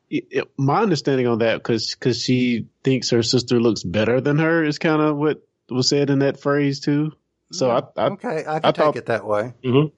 it, 0.09 0.25
it- 0.31 0.51
my 0.57 0.81
understanding 0.81 1.27
on 1.27 1.39
that, 1.39 1.57
because 1.57 1.93
because 1.95 2.21
she 2.21 2.67
thinks 2.83 3.09
her 3.11 3.23
sister 3.23 3.59
looks 3.59 3.83
better 3.83 4.19
than 4.21 4.37
her, 4.39 4.63
is 4.63 4.79
kind 4.79 5.01
of 5.01 5.17
what 5.17 5.41
was 5.69 5.87
said 5.87 6.09
in 6.09 6.19
that 6.19 6.39
phrase 6.39 6.79
too. 6.79 7.11
So 7.51 7.67
mm, 7.69 7.87
I, 7.97 8.01
I 8.01 8.05
Okay, 8.11 8.37
I 8.39 8.43
can 8.59 8.65
I 8.65 8.71
take 8.71 8.75
thought- 8.75 8.95
it 8.97 9.05
that 9.07 9.25
way. 9.25 9.53
Mm-hmm. 9.63 9.93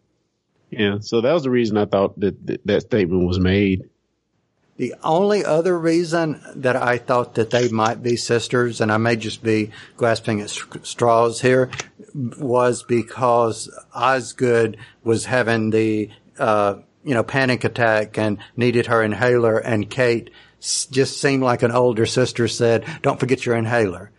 yeah, 0.70 0.98
so 1.00 1.22
that 1.22 1.34
was 1.34 1.44
the 1.44 1.50
reason 1.50 1.78
I 1.78 1.86
thought 1.86 2.20
that 2.20 2.46
that, 2.48 2.66
that 2.68 2.82
statement 2.82 3.28
was 3.28 3.40
made. 3.40 3.90
The 4.78 4.96
only 5.04 5.46
other 5.46 5.78
reason 5.78 6.42
that 6.56 6.76
I 6.76 6.98
thought 6.98 7.36
that 7.36 7.52
they 7.52 7.68
might 7.70 8.02
be 8.02 8.16
sisters, 8.16 8.82
and 8.82 8.92
I 8.92 8.98
may 8.98 9.16
just 9.16 9.44
be 9.44 9.70
grasping 9.96 10.42
at 10.42 10.50
straws 10.50 11.42
here, 11.42 11.70
was 12.16 12.82
because 12.82 13.70
Osgood 13.94 14.78
was 15.04 15.26
having 15.26 15.70
the, 15.70 16.10
uh, 16.42 16.76
you 17.04 17.14
know, 17.14 17.24
panic 17.24 17.64
attack 17.64 18.18
and 18.18 18.38
needed 18.58 18.88
her 18.88 19.02
inhaler, 19.04 19.58
and 19.58 19.90
Kate 19.90 20.30
s- 20.60 20.86
just 20.92 21.20
seemed 21.22 21.44
like 21.44 21.64
an 21.64 21.72
older 21.72 22.06
sister 22.06 22.48
said, 22.48 22.86
"Don't 23.02 23.20
forget 23.20 23.46
your 23.46 23.56
inhaler." 23.56 24.12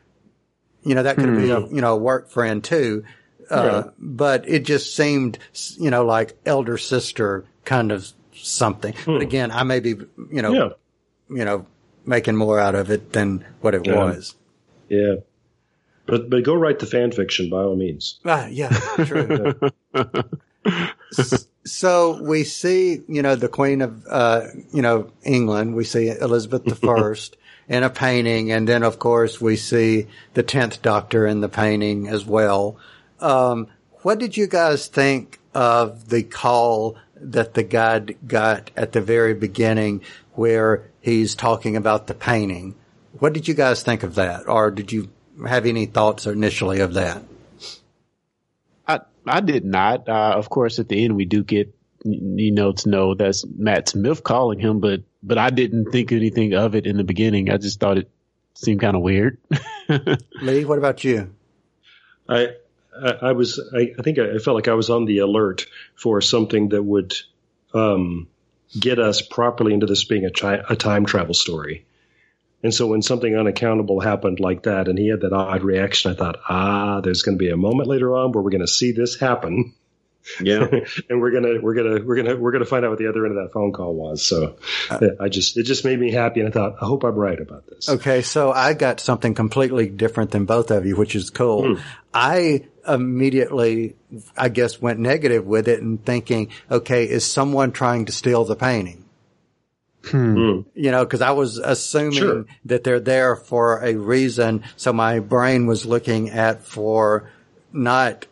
You 0.85 0.95
know, 0.95 1.03
that 1.05 1.17
could 1.17 1.37
be 1.37 1.51
a 1.51 1.61
you 1.61 1.81
know 1.81 1.95
a 1.95 1.97
work 1.97 2.31
friend 2.31 2.63
too, 2.65 3.05
uh, 3.51 3.85
but 3.99 4.49
it 4.49 4.65
just 4.65 4.97
seemed 4.97 5.39
you 5.79 5.91
know 5.91 6.05
like 6.05 6.37
elder 6.47 6.79
sister 6.79 7.45
kind 7.65 7.93
of 7.93 8.09
something. 8.35 8.95
But 9.07 9.23
again, 9.23 9.51
I 9.53 9.63
may 9.63 9.79
be 9.81 9.91
you 10.31 10.43
know 10.43 10.53
Yeah. 10.53 10.69
you 11.37 11.45
know, 11.45 11.67
making 12.05 12.35
more 12.37 12.59
out 12.59 12.75
of 12.75 12.91
it 12.91 13.13
than 13.13 13.45
what 13.61 13.75
it 13.77 13.87
Yeah. 13.87 13.95
was. 14.05 14.35
Yeah. 14.89 15.15
But 16.07 16.29
but 16.29 16.43
go 16.43 16.55
write 16.55 16.81
the 16.81 16.87
fan 16.87 17.12
fiction 17.12 17.49
by 17.49 17.59
all 17.62 17.77
means. 17.77 18.18
Ah, 18.25 18.47
yeah, 18.49 18.70
true. 19.05 19.55
So 21.65 22.21
we 22.21 22.43
see, 22.43 23.03
you 23.07 23.23
know, 23.23 23.37
the 23.37 23.49
Queen 23.49 23.83
of, 23.83 24.05
uh, 24.09 24.47
you 24.73 24.83
know, 24.83 25.13
England. 25.23 25.77
We 25.77 25.85
see 25.85 26.09
Elizabeth 26.09 26.65
the 26.65 26.75
First 26.75 27.37
in 27.69 27.85
a 27.85 27.91
painting, 27.91 28.51
and 28.51 28.69
then 28.69 28.83
of 28.83 28.99
course 28.99 29.41
we 29.41 29.57
see 29.57 30.09
the 30.35 30.43
Tenth 30.43 30.83
Doctor 30.83 31.27
in 31.27 31.41
the 31.41 31.49
painting 31.49 32.09
as 32.09 32.25
well. 32.25 32.77
Um, 33.21 33.69
what 34.03 34.19
did 34.19 34.37
you 34.37 34.49
guys 34.49 34.89
think 34.89 35.39
of 35.55 36.09
the 36.09 36.25
call 36.25 36.97
that 37.15 37.55
the 37.55 37.63
guide 37.63 38.17
got 38.27 38.73
at 38.77 38.91
the 38.91 39.01
very 39.01 39.35
beginning, 39.35 40.03
where 40.35 40.91
he's 41.01 41.37
talking 41.37 41.77
about 41.77 42.09
the 42.09 42.15
painting? 42.15 42.75
What 43.21 43.33
did 43.35 43.47
you 43.47 43.55
guys 43.55 43.85
think 43.85 44.03
of 44.03 44.17
that, 44.17 44.49
or 44.49 44.73
did 44.73 44.91
you 44.91 45.11
have 45.47 45.67
any 45.67 45.87
thoughts 45.87 46.27
initially 46.27 46.81
of 46.81 46.95
that? 46.95 47.23
I 49.27 49.39
I 49.39 49.41
did 49.41 49.64
not. 49.64 50.09
Uh, 50.09 50.35
of 50.37 50.49
course, 50.49 50.79
at 50.79 50.89
the 50.89 51.05
end 51.05 51.16
we 51.16 51.25
do 51.25 51.43
get 51.43 51.75
you 52.05 52.53
know 52.53 52.73
to 52.73 52.89
know 52.89 53.14
that's 53.14 53.45
Matt 53.47 53.89
Smith 53.89 54.23
calling 54.23 54.59
him, 54.59 54.81
but 54.81 55.03
but 55.23 55.39
I 55.39 55.51
didn't 55.51 55.93
think 55.93 56.12
anything 56.12 56.55
of 56.55 56.75
it 56.75 56.87
in 56.87 56.97
the 56.97 57.05
beginning. 57.05 57.51
I 57.51 57.57
just 57.57 57.81
thought 57.81 57.99
it 57.99 58.11
seemed 58.55 58.81
kind 58.81 58.97
of 58.97 59.03
weird. 59.03 59.39
Lee, 60.43 60.64
what 60.64 60.79
about 60.79 61.05
you? 61.05 61.35
I 62.29 62.49
I, 62.97 63.11
I 63.23 63.33
was 63.33 63.61
I, 63.75 63.93
I 63.99 64.03
think 64.03 64.18
I, 64.18 64.35
I 64.35 64.39
felt 64.39 64.55
like 64.55 64.68
I 64.68 64.75
was 64.75 64.91
on 64.91 65.05
the 65.05 65.18
alert 65.18 65.66
for 65.95 66.20
something 66.20 66.70
that 66.70 66.83
would 66.83 67.14
um, 67.75 68.29
get 68.79 68.99
us 68.99 69.23
properly 69.23 69.75
into 69.75 69.87
this 69.87 70.05
being 70.05 70.25
a, 70.25 70.31
chi- 70.31 70.62
a 70.68 70.77
time 70.77 71.05
travel 71.05 71.35
story. 71.35 71.85
And 72.63 72.73
so 72.73 72.87
when 72.87 73.03
something 73.03 73.35
unaccountable 73.35 74.01
happened 74.01 74.39
like 74.39 74.65
that, 74.65 74.89
and 74.89 74.99
he 74.99 75.09
had 75.09 75.23
that 75.23 75.33
odd 75.33 75.63
reaction, 75.63 76.13
I 76.13 76.15
thought, 76.15 76.41
ah, 76.49 77.01
there's 77.01 77.23
going 77.23 77.37
to 77.37 77.43
be 77.43 77.51
a 77.51 77.57
moment 77.57 77.89
later 77.89 78.15
on 78.15 78.33
where 78.33 78.43
we're 78.43 78.51
going 78.51 78.61
to 78.61 78.69
see 78.69 78.93
this 78.93 79.19
happen. 79.19 79.75
Yeah. 80.41 80.69
and 81.11 81.21
we're 81.21 81.33
gonna 81.33 81.61
we're 81.61 81.75
gonna 81.75 82.05
we're 82.05 82.17
gonna 82.17 82.37
we're 82.37 82.53
gonna 82.53 82.65
find 82.65 82.85
out 82.85 82.91
what 82.91 82.99
the 82.99 83.09
other 83.09 83.27
end 83.27 83.37
of 83.37 83.45
that 83.45 83.53
phone 83.53 83.73
call 83.73 83.95
was. 83.95 84.25
So 84.25 84.57
I 84.89 85.29
just 85.29 85.57
it 85.57 85.65
just 85.65 85.85
made 85.85 85.99
me 85.99 86.13
happy, 86.13 86.41
and 86.41 86.49
I 86.49 86.53
thought, 86.53 86.77
I 86.81 86.87
hope 86.87 87.05
I'm 87.05 87.17
right 87.17 87.41
about 87.41 87.67
this. 87.67 87.89
Okay, 87.89 88.23
so 88.23 88.53
I 88.53 88.75
got 88.75 89.01
something 89.01 89.35
completely 89.35 89.89
different 89.89 90.31
than 90.31 90.45
both 90.45 90.71
of 90.71 90.87
you, 90.87 90.97
which 90.97 91.17
is 91.17 91.31
cool. 91.31 91.79
I 92.15 92.67
immediately, 92.87 93.97
I 94.37 94.49
guess, 94.49 94.81
went 94.81 94.99
negative 94.99 95.47
with 95.47 95.69
it 95.69 95.81
and 95.83 96.05
thinking, 96.05 96.51
okay, 96.71 97.05
is 97.05 97.25
someone 97.25 97.73
trying 97.73 98.07
to 98.07 98.13
steal 98.13 98.45
the 98.45 98.57
painting? 98.57 99.01
Hmm. 100.05 100.34
Hmm. 100.34 100.61
You 100.74 100.90
know, 100.90 101.05
because 101.05 101.22
I 101.22 101.30
was 101.30 101.59
assuming 101.59 102.12
Sure. 102.12 102.44
that 102.64 102.84
they're 102.84 103.00
there 103.00 103.36
for 103.36 103.78
a 103.84 103.94
reason. 103.94 104.64
So 104.76 104.92
my 104.92 105.20
brain 105.20 105.66
was 105.66 105.86
looking 105.86 106.30
at 106.30 106.64
for 106.64 107.30
not 107.72 108.26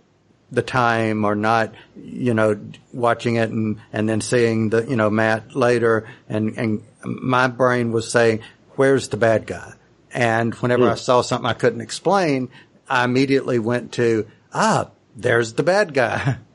the 0.53 0.63
time 0.63 1.25
or 1.25 1.35
not, 1.35 1.75
you 1.97 2.35
know, 2.35 2.59
watching 2.93 3.37
it 3.37 3.51
and, 3.51 3.79
and 3.93 4.09
then 4.09 4.21
seeing 4.21 4.71
the, 4.71 4.85
you 4.85 4.97
know, 4.97 5.09
Matt 5.09 5.55
later 5.55 6.09
and, 6.29 6.59
and 6.59 6.83
my 7.05 7.47
brain 7.47 7.93
was 7.93 8.11
saying, 8.11 8.41
where's 8.77 9.09
the 9.09 9.17
bad 9.17 9.47
guy? 9.47 9.75
And 10.13 10.55
whenever 10.57 10.87
hmm. 10.87 10.93
I 10.93 10.95
saw 10.97 11.23
something 11.23 11.49
I 11.49 11.53
couldn't 11.53 11.81
explain, 11.81 12.49
I 12.89 13.05
immediately 13.05 13.61
went 13.61 13.93
to, 13.93 14.27
ah, 14.53 14.91
there's 15.17 15.55
the 15.55 15.63
bad 15.63 15.95
guy. 15.95 16.39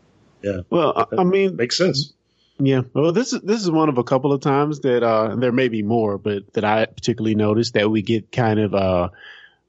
Yeah, 0.42 0.60
Well, 0.70 0.94
I, 0.96 1.22
I 1.22 1.24
mean, 1.24 1.56
makes 1.56 1.76
sense. 1.76 2.14
Yeah. 2.58 2.82
Well, 2.94 3.12
this 3.12 3.34
is 3.34 3.42
this 3.42 3.62
is 3.62 3.70
one 3.70 3.90
of 3.90 3.98
a 3.98 4.04
couple 4.04 4.32
of 4.32 4.42
times 4.42 4.80
that 4.82 5.04
uh 5.04 5.36
there 5.36 5.52
may 5.52 5.68
be 5.68 5.84
more, 5.84 6.18
but 6.18 6.54
that 6.54 6.64
I 6.64 6.86
particularly 6.86 7.36
noticed 7.36 7.74
that 7.74 7.92
we 7.92 8.02
get 8.02 8.32
kind 8.32 8.60
of 8.60 8.74
uh, 8.74 9.10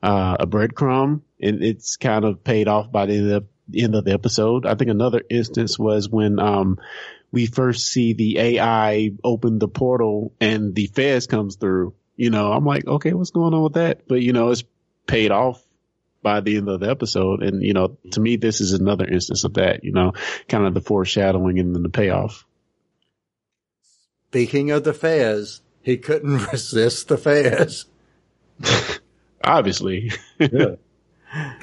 uh 0.02 0.36
a 0.40 0.46
breadcrumb, 0.46 1.22
and 1.40 1.64
it's 1.64 1.96
kind 1.96 2.24
of 2.24 2.44
paid 2.44 2.68
off 2.68 2.92
by 2.92 3.06
the 3.06 3.16
end 3.16 3.32
of 3.32 3.44
the, 3.68 3.82
end 3.82 3.94
of 3.96 4.04
the 4.04 4.12
episode. 4.12 4.66
I 4.66 4.76
think 4.76 4.90
another 4.90 5.22
instance 5.28 5.78
was 5.78 6.08
when 6.08 6.38
um 6.38 6.78
we 7.32 7.46
first 7.46 7.88
see 7.88 8.12
the 8.12 8.38
AI 8.38 9.10
open 9.24 9.58
the 9.58 9.68
portal 9.68 10.32
and 10.40 10.74
the 10.74 10.86
Fez 10.86 11.26
comes 11.26 11.56
through. 11.56 11.94
You 12.14 12.30
know, 12.30 12.52
I'm 12.52 12.64
like, 12.64 12.86
okay, 12.86 13.12
what's 13.12 13.30
going 13.30 13.52
on 13.52 13.62
with 13.64 13.74
that? 13.74 14.06
But 14.06 14.22
you 14.22 14.32
know, 14.32 14.50
it's 14.50 14.64
paid 15.06 15.32
off 15.32 15.60
by 16.22 16.40
the 16.40 16.56
end 16.56 16.68
of 16.68 16.80
the 16.80 16.90
episode. 16.90 17.42
And, 17.42 17.62
you 17.62 17.72
know, 17.72 17.98
to 18.12 18.20
me, 18.20 18.36
this 18.36 18.60
is 18.60 18.72
another 18.72 19.06
instance 19.06 19.44
of 19.44 19.54
that, 19.54 19.84
you 19.84 19.92
know, 19.92 20.12
kind 20.48 20.66
of 20.66 20.74
the 20.74 20.80
foreshadowing 20.80 21.58
and 21.58 21.74
then 21.74 21.82
the 21.82 21.88
payoff. 21.88 22.45
Speaking 24.36 24.70
of 24.70 24.84
the 24.84 24.92
Fez, 24.92 25.62
he 25.80 25.96
couldn't 25.96 26.46
resist 26.52 27.08
the 27.08 27.16
Fez. 27.16 27.86
Obviously. 29.44 30.12
Yeah. 30.38 30.74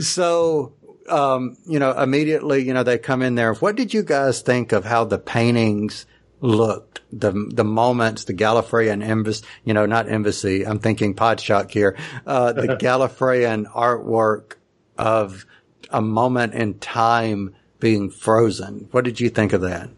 So, 0.00 0.72
um, 1.06 1.58
you 1.66 1.78
know, 1.78 1.92
immediately, 1.92 2.62
you 2.62 2.72
know, 2.72 2.82
they 2.82 2.96
come 2.96 3.20
in 3.20 3.34
there. 3.34 3.52
What 3.52 3.76
did 3.76 3.92
you 3.92 4.02
guys 4.02 4.40
think 4.40 4.72
of 4.72 4.86
how 4.86 5.04
the 5.04 5.18
paintings 5.18 6.06
looked? 6.40 7.02
The, 7.12 7.32
the 7.32 7.64
moments, 7.64 8.24
the 8.24 8.32
Gallifreyan 8.32 9.04
embassy, 9.04 9.44
you 9.64 9.74
know, 9.74 9.84
not 9.84 10.08
embassy. 10.08 10.66
I'm 10.66 10.78
thinking 10.78 11.14
Podshock 11.14 11.70
here. 11.70 11.98
Uh, 12.26 12.54
the 12.54 12.68
Gallifreyan 12.68 13.70
artwork 13.70 14.54
of 14.96 15.44
a 15.90 16.00
moment 16.00 16.54
in 16.54 16.78
time 16.78 17.54
being 17.78 18.08
frozen. 18.08 18.88
What 18.92 19.04
did 19.04 19.20
you 19.20 19.28
think 19.28 19.52
of 19.52 19.60
that? 19.60 19.90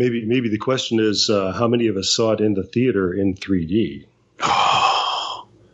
Maybe 0.00 0.24
maybe 0.24 0.48
the 0.48 0.56
question 0.56 0.98
is 0.98 1.28
uh, 1.28 1.52
how 1.52 1.68
many 1.68 1.88
of 1.88 1.96
us 1.98 2.08
saw 2.08 2.32
it 2.32 2.40
in 2.40 2.54
the 2.54 2.62
theater 2.62 3.12
in 3.12 3.34
3D? 3.34 4.06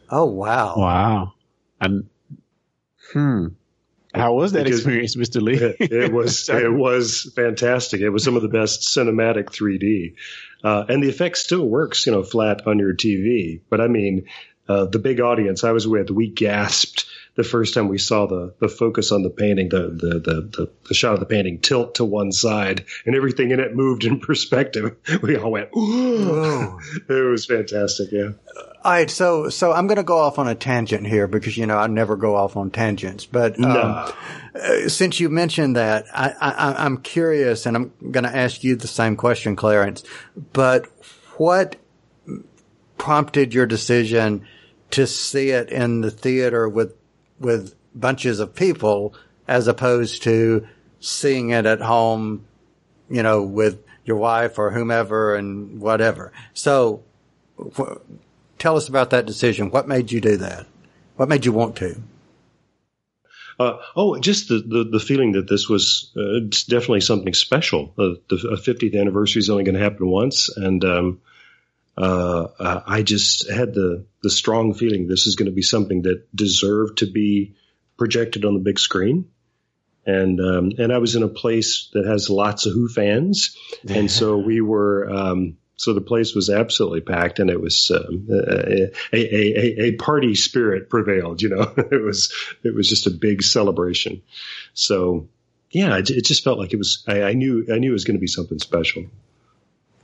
Oh, 0.09 0.27
wow. 0.27 0.74
wow. 0.77 1.33
And, 1.81 2.09
hmm. 3.12 3.49
How 4.14 4.35
was 4.35 4.53
that 4.53 4.64
Because- 4.64 4.81
experience, 4.81 5.16
Mr. 5.16 5.43
Lee? 5.43 5.55
it, 5.57 5.77
it 5.93 6.12
was 6.20 6.49
it 6.49 6.72
was 6.72 7.31
fantastic. 7.35 8.01
It 8.01 8.11
was 8.11 8.22
some 8.22 8.37
of 8.37 8.43
the 8.43 8.49
best 8.49 8.83
cinematic 8.83 9.47
3D, 9.47 10.14
uh, 10.64 10.85
and 10.89 11.03
the 11.03 11.09
effect 11.09 11.39
still 11.39 11.66
works, 11.68 12.07
you 12.07 12.12
know, 12.12 12.22
flat 12.22 12.66
on 12.68 12.79
your 12.79 12.95
TV. 12.95 13.61
But 13.68 13.81
I 13.81 13.89
mean, 13.89 14.27
uh, 14.68 14.85
the 14.87 15.01
big 15.01 15.20
audience 15.20 15.64
I 15.64 15.72
was 15.72 15.87
with, 15.89 16.09
we 16.11 16.29
gasped 16.31 17.07
the 17.37 17.45
first 17.45 17.74
time 17.74 17.89
we 17.89 17.99
saw 17.99 18.26
the 18.26 18.55
the 18.61 18.68
focus 18.68 19.12
on 19.12 19.22
the 19.22 19.30
painting, 19.30 19.68
the 19.68 19.82
the 19.89 20.18
the 20.18 20.41
the, 20.57 20.70
the 20.89 20.95
shot 20.95 21.14
of 21.14 21.20
the 21.20 21.26
painting 21.26 21.59
tilt 21.61 21.97
to 21.97 22.05
one 22.05 22.32
side, 22.32 22.84
and 23.05 23.14
everything 23.14 23.51
in 23.51 23.61
it 23.61 23.74
moved 23.74 24.05
in 24.05 24.18
perspective. 24.28 24.97
We 25.22 25.37
all 25.37 25.51
went, 25.53 25.68
"Ooh!" 25.76 26.78
it 27.09 27.30
was 27.30 27.47
fantastic. 27.47 28.11
Yeah. 28.11 28.30
All 28.84 28.93
right, 28.93 29.11
so 29.11 29.49
so 29.49 29.72
I'm 29.72 29.87
going 29.89 29.97
to 29.97 30.05
go 30.05 30.18
off 30.18 30.39
on 30.39 30.47
a 30.49 30.55
tangent 30.55 31.07
here 31.07 31.26
because 31.26 31.57
you 31.57 31.66
know 31.66 31.76
I 31.76 31.89
never 31.89 32.16
go 32.16 32.37
off 32.37 32.57
on 32.57 32.70
tangents. 32.70 33.26
But 33.26 33.57
um, 33.57 33.72
No. 33.72 34.12
uh, 34.55 34.89
since 34.89 35.18
you 35.18 35.28
mentioned 35.28 35.74
that, 35.76 36.05
I, 36.14 36.30
I, 36.41 36.84
I'm 36.84 36.99
curious, 36.99 37.66
and 37.66 37.76
I'm 37.76 37.93
going 38.12 38.24
to 38.24 38.34
ask 38.34 38.62
you 38.62 38.76
the 38.76 38.87
same 38.87 39.16
question, 39.16 39.57
Clarence. 39.57 40.05
But 40.53 40.87
what 41.37 41.76
prompted 42.97 43.53
your 43.55 43.66
decision 43.66 44.47
to 44.93 45.07
see 45.07 45.51
it 45.51 45.68
in 45.70 46.01
the 46.01 46.11
theater 46.11 46.68
with 46.68 46.95
with 47.39 47.74
bunches 47.95 48.41
of 48.41 48.55
people 48.55 49.14
as 49.49 49.68
opposed 49.68 50.22
to 50.24 50.66
seeing 51.01 51.51
it 51.51 51.66
at 51.66 51.80
home, 51.80 52.45
you 53.09 53.22
know, 53.22 53.43
with 53.43 53.82
your 54.05 54.16
wife 54.16 54.59
or 54.59 54.70
whomever 54.70 55.34
and 55.34 55.80
whatever? 55.80 56.32
So. 56.55 57.03
Wh- 57.76 57.97
tell 58.59 58.76
us 58.76 58.89
about 58.89 59.11
that 59.11 59.26
decision. 59.26 59.70
What 59.70 59.89
made 59.89 60.12
you 60.12 60.20
do 60.20 60.37
that? 60.39 60.66
What 61.16 61.28
made 61.28 61.45
you 61.45 61.53
want 61.53 61.76
to? 61.76 62.01
Uh, 63.59 63.78
oh, 63.95 64.18
just 64.18 64.49
the, 64.49 64.59
the, 64.59 64.84
the 64.84 65.01
feeling 65.01 65.32
that 65.32 65.49
this 65.49 65.68
was 65.68 66.12
uh, 66.16 66.41
definitely 66.68 67.01
something 67.01 67.32
special. 67.32 67.95
Uh, 67.97 68.20
the 68.28 68.37
uh, 68.53 68.57
50th 68.57 68.99
anniversary 68.99 69.41
is 69.41 69.49
only 69.49 69.64
going 69.64 69.76
to 69.76 69.82
happen 69.82 70.07
once, 70.07 70.55
and 70.55 70.84
um, 70.84 71.20
uh, 71.97 72.49
uh, 72.59 72.82
I 72.86 73.03
just 73.03 73.51
had 73.51 73.72
the 73.72 74.07
the 74.22 74.30
strong 74.30 74.74
feeling 74.74 75.07
this 75.07 75.26
is 75.26 75.36
going 75.36 75.47
to 75.47 75.55
be 75.55 75.62
something 75.62 76.03
that 76.03 76.34
deserved 76.34 76.99
to 76.99 77.07
be 77.07 77.55
projected 77.97 78.44
on 78.44 78.55
the 78.55 78.61
big 78.61 78.78
screen. 78.78 79.30
And 80.05 80.40
um, 80.40 80.72
and 80.78 80.92
I 80.92 80.99
was 80.99 81.16
in 81.16 81.22
a 81.22 81.28
place 81.28 81.88
that 81.94 82.07
has 82.07 82.30
lots 82.30 82.66
of 82.66 82.74
Who 82.74 82.88
fans, 82.88 83.57
and 83.88 84.11
so 84.11 84.38
we 84.38 84.61
were. 84.61 85.11
Um, 85.11 85.57
so 85.78 85.92
the 85.92 86.01
place 86.01 86.34
was 86.34 86.49
absolutely 86.49 87.03
packed, 87.03 87.38
and 87.38 87.51
it 87.51 87.61
was 87.61 87.90
um, 87.90 88.26
a, 88.30 88.90
a, 89.12 89.18
a, 89.18 89.82
a 89.82 89.92
party 89.97 90.34
spirit 90.34 90.88
prevailed. 90.88 91.42
You 91.42 91.51
know, 91.51 91.62
it 91.76 92.03
was 92.03 92.32
it 92.62 92.74
was 92.74 92.88
just 92.88 93.07
a 93.07 93.11
big 93.11 93.42
celebration. 93.42 94.22
So 94.72 95.28
yeah, 95.70 95.99
it, 95.99 96.09
it 96.09 96.24
just 96.24 96.44
felt 96.44 96.59
like 96.59 96.72
it 96.72 96.78
was. 96.78 97.05
I, 97.07 97.22
I 97.24 97.32
knew 97.32 97.66
I 97.72 97.78
knew 97.78 97.90
it 97.90 97.92
was 97.92 98.05
going 98.05 98.16
to 98.16 98.20
be 98.20 98.26
something 98.26 98.59
special. 98.59 99.07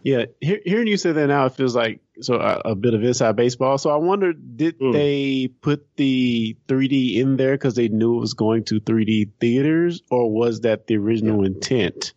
Yeah, 0.05 0.25
hear, 0.41 0.61
hearing 0.65 0.89
you 0.89 0.97
say 0.97 1.13
that 1.13 1.27
now, 1.29 1.47
it 1.47 1.55
feels 1.55 1.77
like 1.77 2.01
so 2.21 2.35
a, 2.35 2.61
a 2.71 2.75
bit 2.75 2.95
of 2.95 3.05
inside 3.05 3.37
baseball. 3.37 3.79
So 3.79 3.91
I 3.91 3.97
wonder, 3.97 4.33
did 4.33 4.79
Mm. 4.81 4.93
they 4.93 5.49
put 5.61 5.87
the 5.97 6.57
3D 6.67 7.17
in 7.17 7.37
there 7.37 7.53
because 7.55 7.75
they 7.75 7.89
knew 7.89 8.17
it 8.17 8.21
was 8.21 8.35
going 8.35 8.65
to 8.65 8.81
3D 8.81 9.31
theaters, 9.41 10.03
or 10.11 10.31
was 10.31 10.63
that 10.63 10.87
the 10.89 10.97
original 10.97 11.45
intent? 11.45 12.13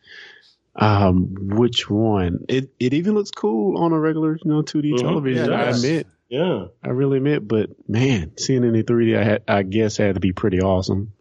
Um, 0.75 1.35
which 1.39 1.89
one? 1.89 2.45
It 2.49 2.69
it 2.79 2.93
even 2.93 3.13
looks 3.13 3.31
cool 3.31 3.77
on 3.77 3.93
a 3.93 3.99
regular, 3.99 4.33
you 4.43 4.51
know, 4.51 4.61
2D 4.61 4.93
Mhm. 4.93 5.01
television. 5.01 5.45
Yeah, 5.51 5.55
I 5.55 5.69
admit, 5.69 6.07
Yeah. 6.27 6.65
I 6.83 6.89
really 6.89 7.17
admit, 7.17 7.47
but 7.47 7.69
man, 7.87 8.31
seeing 8.37 8.63
it 8.63 8.75
in 8.75 8.83
3D, 8.83 9.15
I 9.15 9.23
had, 9.23 9.43
I 9.47 9.63
guess, 9.63 9.95
had 9.97 10.15
to 10.15 10.19
be 10.19 10.33
pretty 10.33 10.59
awesome. 10.59 11.11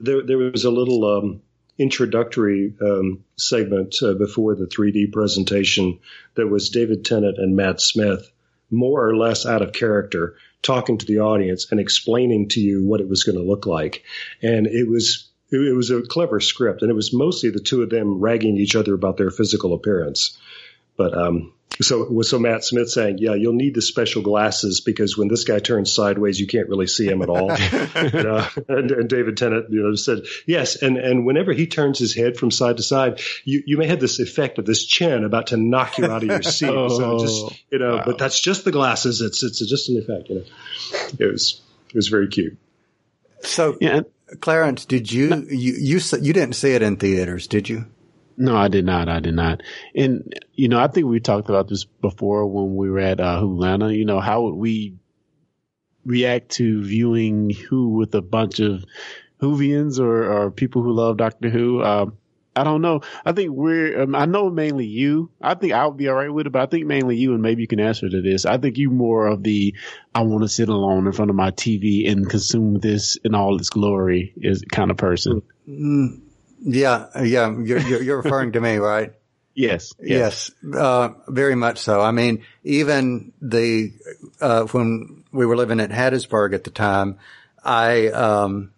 there 0.00 0.22
there 0.22 0.38
was 0.38 0.64
a 0.64 0.70
little 0.72 1.04
um, 1.04 1.40
introductory 1.78 2.74
um, 2.80 3.24
segment 3.36 3.96
uh, 4.02 4.14
before 4.14 4.54
the 4.54 4.66
3D 4.66 5.12
presentation 5.12 5.98
that 6.34 6.48
was 6.48 6.70
David 6.70 7.04
Tennant 7.04 7.38
and 7.38 7.56
Matt 7.56 7.80
Smith, 7.80 8.30
more 8.70 9.06
or 9.06 9.16
less 9.16 9.46
out 9.46 9.62
of 9.62 9.72
character, 9.72 10.36
talking 10.62 10.98
to 10.98 11.06
the 11.06 11.20
audience 11.20 11.70
and 11.70 11.80
explaining 11.80 12.48
to 12.48 12.60
you 12.60 12.84
what 12.84 13.00
it 13.00 13.08
was 13.08 13.24
going 13.24 13.38
to 13.38 13.44
look 13.44 13.66
like, 13.66 14.04
and 14.42 14.66
it 14.66 14.88
was. 14.88 15.28
It 15.50 15.76
was 15.76 15.90
a 15.90 16.02
clever 16.02 16.40
script, 16.40 16.82
and 16.82 16.90
it 16.90 16.94
was 16.94 17.12
mostly 17.12 17.50
the 17.50 17.60
two 17.60 17.82
of 17.82 17.90
them 17.90 18.18
ragging 18.18 18.56
each 18.56 18.74
other 18.74 18.92
about 18.92 19.18
their 19.18 19.30
physical 19.30 19.72
appearance. 19.72 20.36
But 20.96 21.16
um, 21.16 21.52
So, 21.82 22.22
so 22.22 22.38
Matt 22.38 22.64
Smith 22.64 22.90
saying, 22.90 23.18
"Yeah, 23.18 23.34
you'll 23.34 23.54
need 23.54 23.74
the 23.74 23.82
special 23.82 24.22
glasses 24.22 24.80
because 24.80 25.18
when 25.18 25.28
this 25.28 25.44
guy 25.44 25.58
turns 25.58 25.92
sideways, 25.92 26.38
you 26.38 26.46
can't 26.46 26.68
really 26.68 26.86
see 26.86 27.06
him 27.06 27.22
at 27.22 27.28
all." 27.28 27.50
you 27.58 28.22
know? 28.22 28.36
Uh, 28.36 28.48
and, 28.68 28.90
and, 28.90 29.08
David 29.08 29.36
Tennant, 29.36 29.70
you 29.70 29.82
know, 29.82 29.94
said, 29.94 30.22
"Yes, 30.46 30.76
and 30.76 30.96
and 30.96 31.26
whenever 31.26 31.52
he 31.52 31.66
turns 31.66 31.98
his 31.98 32.14
head 32.14 32.36
from 32.36 32.50
side 32.50 32.76
to 32.76 32.82
side, 32.82 33.20
you 33.44 33.62
you 33.66 33.76
may 33.76 33.86
have 33.86 34.00
this 34.00 34.20
effect 34.20 34.58
of 34.58 34.66
this 34.66 34.84
chin 34.84 35.24
about 35.24 35.48
to 35.48 35.56
knock 35.56 35.98
you 35.98 36.04
out 36.06 36.22
of 36.22 36.28
your 36.28 36.42
seat. 36.42 36.70
oh, 36.70 36.88
so 36.88 37.18
just 37.18 37.62
you 37.70 37.78
know, 37.78 37.96
wow. 37.96 38.02
but 38.06 38.18
that's 38.18 38.40
just 38.40 38.64
the 38.64 38.72
glasses. 38.72 39.20
It's 39.20 39.42
it's 39.42 39.64
just 39.66 39.88
an 39.88 39.98
effect. 39.98 40.28
You 40.28 40.36
know, 40.36 40.44
it 41.18 41.32
was 41.32 41.60
it 41.88 41.96
was 41.96 42.08
very 42.08 42.28
cute." 42.28 42.56
So, 43.40 43.76
yeah. 43.80 44.00
Clarence, 44.40 44.84
did 44.84 45.12
you 45.12 45.46
you 45.50 45.74
you 45.74 46.00
you 46.20 46.32
didn't 46.32 46.54
see 46.54 46.72
it 46.72 46.82
in 46.82 46.96
theaters, 46.96 47.46
did 47.46 47.68
you? 47.68 47.86
No, 48.36 48.56
I 48.56 48.68
did 48.68 48.84
not. 48.84 49.08
I 49.08 49.20
did 49.20 49.34
not. 49.34 49.62
And, 49.94 50.32
you 50.54 50.68
know, 50.68 50.80
I 50.80 50.88
think 50.88 51.06
we 51.06 51.20
talked 51.20 51.48
about 51.48 51.68
this 51.68 51.84
before 51.84 52.46
when 52.46 52.76
we 52.76 52.90
were 52.90 52.98
at 52.98 53.20
uh, 53.20 53.40
Hulana. 53.40 53.96
You 53.96 54.04
know, 54.04 54.20
how 54.20 54.42
would 54.42 54.54
we 54.54 54.94
react 56.04 56.50
to 56.52 56.82
viewing 56.82 57.50
Who 57.50 57.90
with 57.90 58.14
a 58.14 58.22
bunch 58.22 58.60
of 58.60 58.84
Whovians 59.40 60.00
or, 60.00 60.32
or 60.32 60.50
people 60.50 60.82
who 60.82 60.92
love 60.92 61.16
Doctor 61.16 61.48
Who? 61.48 61.82
Um, 61.82 62.16
I 62.56 62.62
don't 62.62 62.82
know. 62.82 63.00
I 63.24 63.32
think 63.32 63.50
we're, 63.50 64.02
um, 64.02 64.14
I 64.14 64.26
know 64.26 64.48
mainly 64.48 64.86
you. 64.86 65.30
I 65.40 65.54
think 65.54 65.72
I 65.72 65.86
would 65.86 65.96
be 65.96 66.08
all 66.08 66.14
right 66.14 66.32
with 66.32 66.46
it, 66.46 66.50
but 66.50 66.62
I 66.62 66.66
think 66.66 66.86
mainly 66.86 67.16
you, 67.16 67.32
and 67.32 67.42
maybe 67.42 67.62
you 67.62 67.68
can 67.68 67.80
answer 67.80 68.08
to 68.08 68.22
this. 68.22 68.46
I 68.46 68.58
think 68.58 68.78
you 68.78 68.90
more 68.90 69.26
of 69.26 69.42
the, 69.42 69.74
I 70.14 70.22
want 70.22 70.42
to 70.42 70.48
sit 70.48 70.68
alone 70.68 71.06
in 71.06 71.12
front 71.12 71.30
of 71.30 71.36
my 71.36 71.50
TV 71.50 72.08
and 72.08 72.28
consume 72.28 72.78
this 72.78 73.16
in 73.24 73.34
all 73.34 73.56
its 73.56 73.70
glory 73.70 74.32
is 74.36 74.64
kind 74.70 74.92
of 74.92 74.96
person. 74.96 75.42
Mm, 75.68 76.20
yeah, 76.64 77.06
yeah, 77.22 77.56
you're, 77.56 77.78
you're, 77.78 78.02
you're 78.02 78.22
referring 78.22 78.52
to 78.52 78.60
me, 78.60 78.76
right? 78.76 79.12
Yes, 79.56 79.92
yes, 80.00 80.50
yes 80.64 80.74
uh, 80.76 81.10
very 81.28 81.54
much 81.54 81.78
so. 81.78 82.00
I 82.00 82.10
mean, 82.10 82.44
even 82.64 83.32
the 83.40 83.92
uh, 84.40 84.64
when 84.64 85.22
we 85.30 85.46
were 85.46 85.56
living 85.56 85.78
at 85.78 85.90
Hattiesburg 85.90 86.54
at 86.54 86.64
the 86.64 86.72
time, 86.72 87.20
I 87.62 88.08
um, 88.08 88.72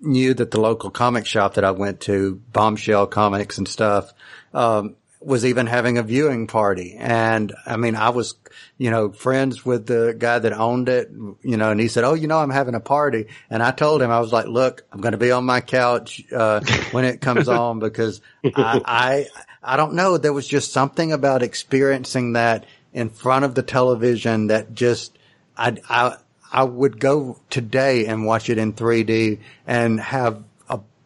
knew 0.00 0.32
that 0.32 0.50
the 0.50 0.58
local 0.58 0.88
comic 0.88 1.26
shop 1.26 1.54
that 1.54 1.64
I 1.64 1.72
went 1.72 2.00
to, 2.02 2.40
Bombshell 2.50 3.08
Comics 3.08 3.58
and 3.58 3.68
stuff, 3.68 4.14
um, 4.54 4.96
was 5.20 5.44
even 5.44 5.66
having 5.66 5.98
a 5.98 6.02
viewing 6.02 6.46
party. 6.46 6.94
And 6.98 7.54
I 7.64 7.76
mean, 7.76 7.96
I 7.96 8.10
was, 8.10 8.34
you 8.78 8.90
know, 8.90 9.12
friends 9.12 9.64
with 9.64 9.86
the 9.86 10.14
guy 10.16 10.38
that 10.38 10.52
owned 10.52 10.88
it, 10.88 11.10
you 11.42 11.56
know, 11.56 11.70
and 11.70 11.80
he 11.80 11.88
said, 11.88 12.04
Oh, 12.04 12.14
you 12.14 12.26
know, 12.26 12.38
I'm 12.38 12.50
having 12.50 12.74
a 12.74 12.80
party. 12.80 13.26
And 13.48 13.62
I 13.62 13.70
told 13.70 14.02
him, 14.02 14.10
I 14.10 14.20
was 14.20 14.32
like, 14.32 14.46
look, 14.46 14.84
I'm 14.92 15.00
going 15.00 15.12
to 15.12 15.18
be 15.18 15.30
on 15.30 15.44
my 15.44 15.60
couch, 15.60 16.22
uh, 16.32 16.60
when 16.92 17.04
it 17.04 17.20
comes 17.20 17.48
on 17.48 17.78
because 17.78 18.20
I, 18.44 18.80
I, 18.84 19.26
I 19.62 19.76
don't 19.76 19.94
know. 19.94 20.18
There 20.18 20.32
was 20.32 20.46
just 20.46 20.72
something 20.72 21.12
about 21.12 21.42
experiencing 21.42 22.34
that 22.34 22.66
in 22.92 23.08
front 23.08 23.44
of 23.44 23.54
the 23.54 23.62
television 23.62 24.48
that 24.48 24.74
just, 24.74 25.18
I, 25.56 25.76
I, 25.88 26.16
I 26.52 26.64
would 26.64 27.00
go 27.00 27.40
today 27.50 28.06
and 28.06 28.24
watch 28.24 28.48
it 28.50 28.58
in 28.58 28.72
3D 28.72 29.40
and 29.66 29.98
have 30.00 30.44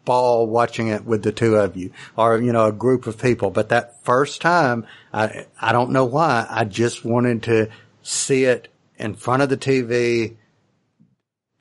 ball 0.05 0.47
watching 0.47 0.87
it 0.87 1.05
with 1.05 1.23
the 1.23 1.31
two 1.31 1.55
of 1.55 1.75
you 1.75 1.91
or, 2.17 2.41
you 2.41 2.51
know, 2.51 2.67
a 2.67 2.71
group 2.71 3.07
of 3.07 3.21
people. 3.21 3.51
But 3.51 3.69
that 3.69 4.03
first 4.03 4.41
time, 4.41 4.85
I, 5.13 5.45
I 5.59 5.71
don't 5.71 5.91
know 5.91 6.05
why. 6.05 6.45
I 6.49 6.65
just 6.65 7.05
wanted 7.05 7.43
to 7.43 7.69
see 8.01 8.45
it 8.45 8.67
in 8.97 9.15
front 9.15 9.43
of 9.43 9.49
the 9.49 9.57
TV, 9.57 10.35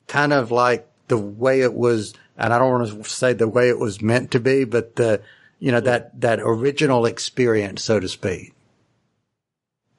kind 0.07 0.32
of 0.32 0.51
like 0.51 0.88
the 1.09 1.18
way 1.18 1.61
it 1.61 1.74
was. 1.74 2.14
And 2.36 2.53
I 2.53 2.59
don't 2.59 2.70
want 2.70 3.05
to 3.05 3.11
say 3.11 3.32
the 3.32 3.49
way 3.49 3.68
it 3.68 3.78
was 3.78 4.01
meant 4.01 4.30
to 4.32 4.41
be, 4.41 4.64
but 4.64 4.97
the, 4.97 5.22
you 5.59 5.72
know, 5.72 5.80
that, 5.80 6.20
that 6.20 6.41
original 6.41 7.07
experience, 7.07 7.82
so 7.82 8.01
to 8.01 8.09
speak. 8.09 8.55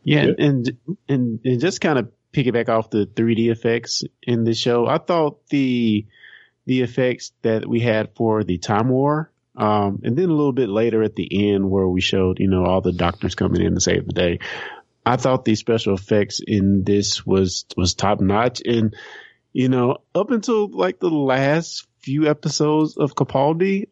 Yeah. 0.04 0.26
And, 0.38 0.78
and, 1.08 1.40
and 1.46 1.60
just 1.62 1.82
kind 1.82 2.00
of 2.00 2.12
piggyback 2.34 2.70
off 2.70 2.90
the 2.90 3.06
3D 3.06 3.52
effects 3.52 4.04
in 4.24 4.44
the 4.44 4.56
show. 4.56 4.88
I 4.88 4.98
thought 4.98 5.48
the, 5.50 6.08
the 6.72 6.84
effects 6.84 7.34
that 7.42 7.68
we 7.68 7.82
had 7.82 8.16
for 8.16 8.46
the 8.46 8.58
Time 8.58 8.88
War. 8.88 9.30
Um, 9.58 10.00
and 10.06 10.16
then 10.16 10.30
a 10.30 10.34
little 10.34 10.54
bit 10.54 10.70
later 10.70 11.04
at 11.04 11.18
the 11.18 11.52
end 11.52 11.70
where 11.70 11.86
we 11.86 12.00
showed, 12.00 12.40
you 12.40 12.48
know, 12.48 12.64
all 12.64 12.80
the 12.80 12.94
doctors 12.94 13.36
coming 13.36 13.62
in 13.62 13.76
to 13.76 13.82
save 13.82 14.06
the 14.06 14.14
day. 14.14 14.40
I 15.06 15.18
thought 15.18 15.44
the 15.44 15.56
special 15.56 15.96
effects 15.96 16.40
in 16.40 16.86
this 16.86 17.26
was, 17.26 17.66
was 17.76 17.94
top 17.94 18.22
notch. 18.22 18.62
And, 18.64 18.96
you 19.52 19.68
know, 19.68 19.98
up 20.16 20.32
until 20.32 20.70
like 20.70 21.02
the 21.02 21.10
last 21.10 21.86
few 22.00 22.30
episodes 22.30 22.96
of 22.96 23.16
Capaldi, 23.16 23.90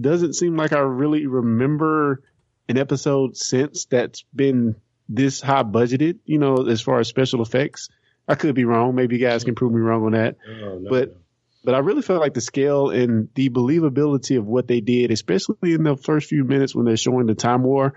doesn't 0.00 0.32
seem 0.32 0.56
like 0.56 0.72
I 0.72 0.78
really 0.78 1.26
remember 1.26 2.22
an 2.66 2.78
episode 2.78 3.36
since 3.36 3.84
that's 3.84 4.24
been 4.34 4.76
this 5.06 5.42
high 5.42 5.64
budgeted, 5.64 6.20
you 6.24 6.38
know, 6.38 6.66
as 6.66 6.80
far 6.80 6.98
as 6.98 7.08
special 7.08 7.42
effects. 7.42 7.90
I 8.26 8.36
could 8.36 8.54
be 8.54 8.64
wrong. 8.64 8.94
Maybe 8.94 9.18
you 9.18 9.26
guys 9.26 9.44
can 9.44 9.54
prove 9.54 9.72
me 9.72 9.82
wrong 9.82 10.06
on 10.06 10.12
that. 10.12 10.38
Oh, 10.48 10.78
no, 10.78 10.88
but 10.88 11.08
no 11.08 11.21
but 11.64 11.74
I 11.74 11.78
really 11.78 12.02
felt 12.02 12.20
like 12.20 12.34
the 12.34 12.40
scale 12.40 12.90
and 12.90 13.28
the 13.34 13.48
believability 13.50 14.38
of 14.38 14.46
what 14.46 14.66
they 14.66 14.80
did, 14.80 15.10
especially 15.10 15.74
in 15.74 15.84
the 15.84 15.96
first 15.96 16.28
few 16.28 16.44
minutes 16.44 16.74
when 16.74 16.86
they're 16.86 16.96
showing 16.96 17.26
the 17.26 17.34
time 17.34 17.62
war, 17.62 17.94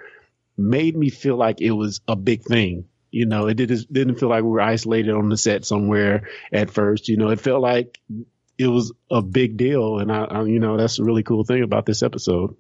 made 0.58 0.96
me 0.96 1.10
feel 1.10 1.36
like 1.36 1.62
it 1.62 1.72
was 1.72 2.02
a 2.08 2.16
big 2.16 2.44
thing. 2.44 2.86
You 3.12 3.26
know, 3.26 3.48
it 3.48 3.56
didn't 3.56 3.92
didn't 3.92 4.16
feel 4.16 4.30
like 4.30 4.44
we 4.44 4.50
were 4.50 4.62
isolated 4.62 5.14
on 5.14 5.30
the 5.30 5.38
set 5.38 5.66
somewhere 5.66 6.28
at 6.52 6.70
first. 6.70 7.08
You 7.08 7.18
know, 7.18 7.30
it 7.30 7.40
felt 7.40 7.62
like 7.62 8.00
it 8.58 8.68
was 8.68 8.92
a 9.10 9.22
big 9.22 9.58
deal, 9.58 10.00
and 10.00 10.12
I, 10.12 10.26
I 10.26 10.44
you 10.44 10.60
know, 10.60 10.78
that's 10.78 11.00
a 11.00 11.04
really 11.04 11.24
cool 11.24 11.44
thing 11.44 11.64
about 11.64 11.86
this 11.86 12.04
episode. 12.04 12.56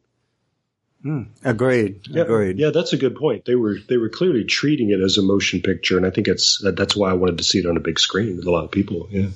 Mm, 1.04 1.28
agreed. 1.44 2.08
Yeah, 2.08 2.24
agreed. 2.24 2.58
Yeah, 2.58 2.72
that's 2.72 2.94
a 2.94 2.98
good 2.98 3.16
point. 3.16 3.46
They 3.46 3.56
were 3.56 3.78
they 3.88 3.98
were 3.98 4.10
clearly 4.10 4.44
treating 4.46 4.90
it 4.90 5.02
as 5.02 5.18
a 5.18 5.22
motion 5.22 5.62
picture, 5.62 5.98
and 5.98 6.06
I 6.06 6.10
think 6.10 6.28
it's 6.28 6.64
that's 6.64 6.96
why 6.96 7.12
I 7.12 7.14
wanted 7.14 7.38
to 7.38 7.44
see 7.44 7.60
it 7.60 7.68
on 7.68 7.78
a 7.78 7.82
big 7.82 8.00
screen 8.00 8.38
with 8.38 8.48
a 8.48 8.52
lot 8.52 8.64
of 8.64 8.72
people. 8.72 9.08
Yeah. 9.12 9.28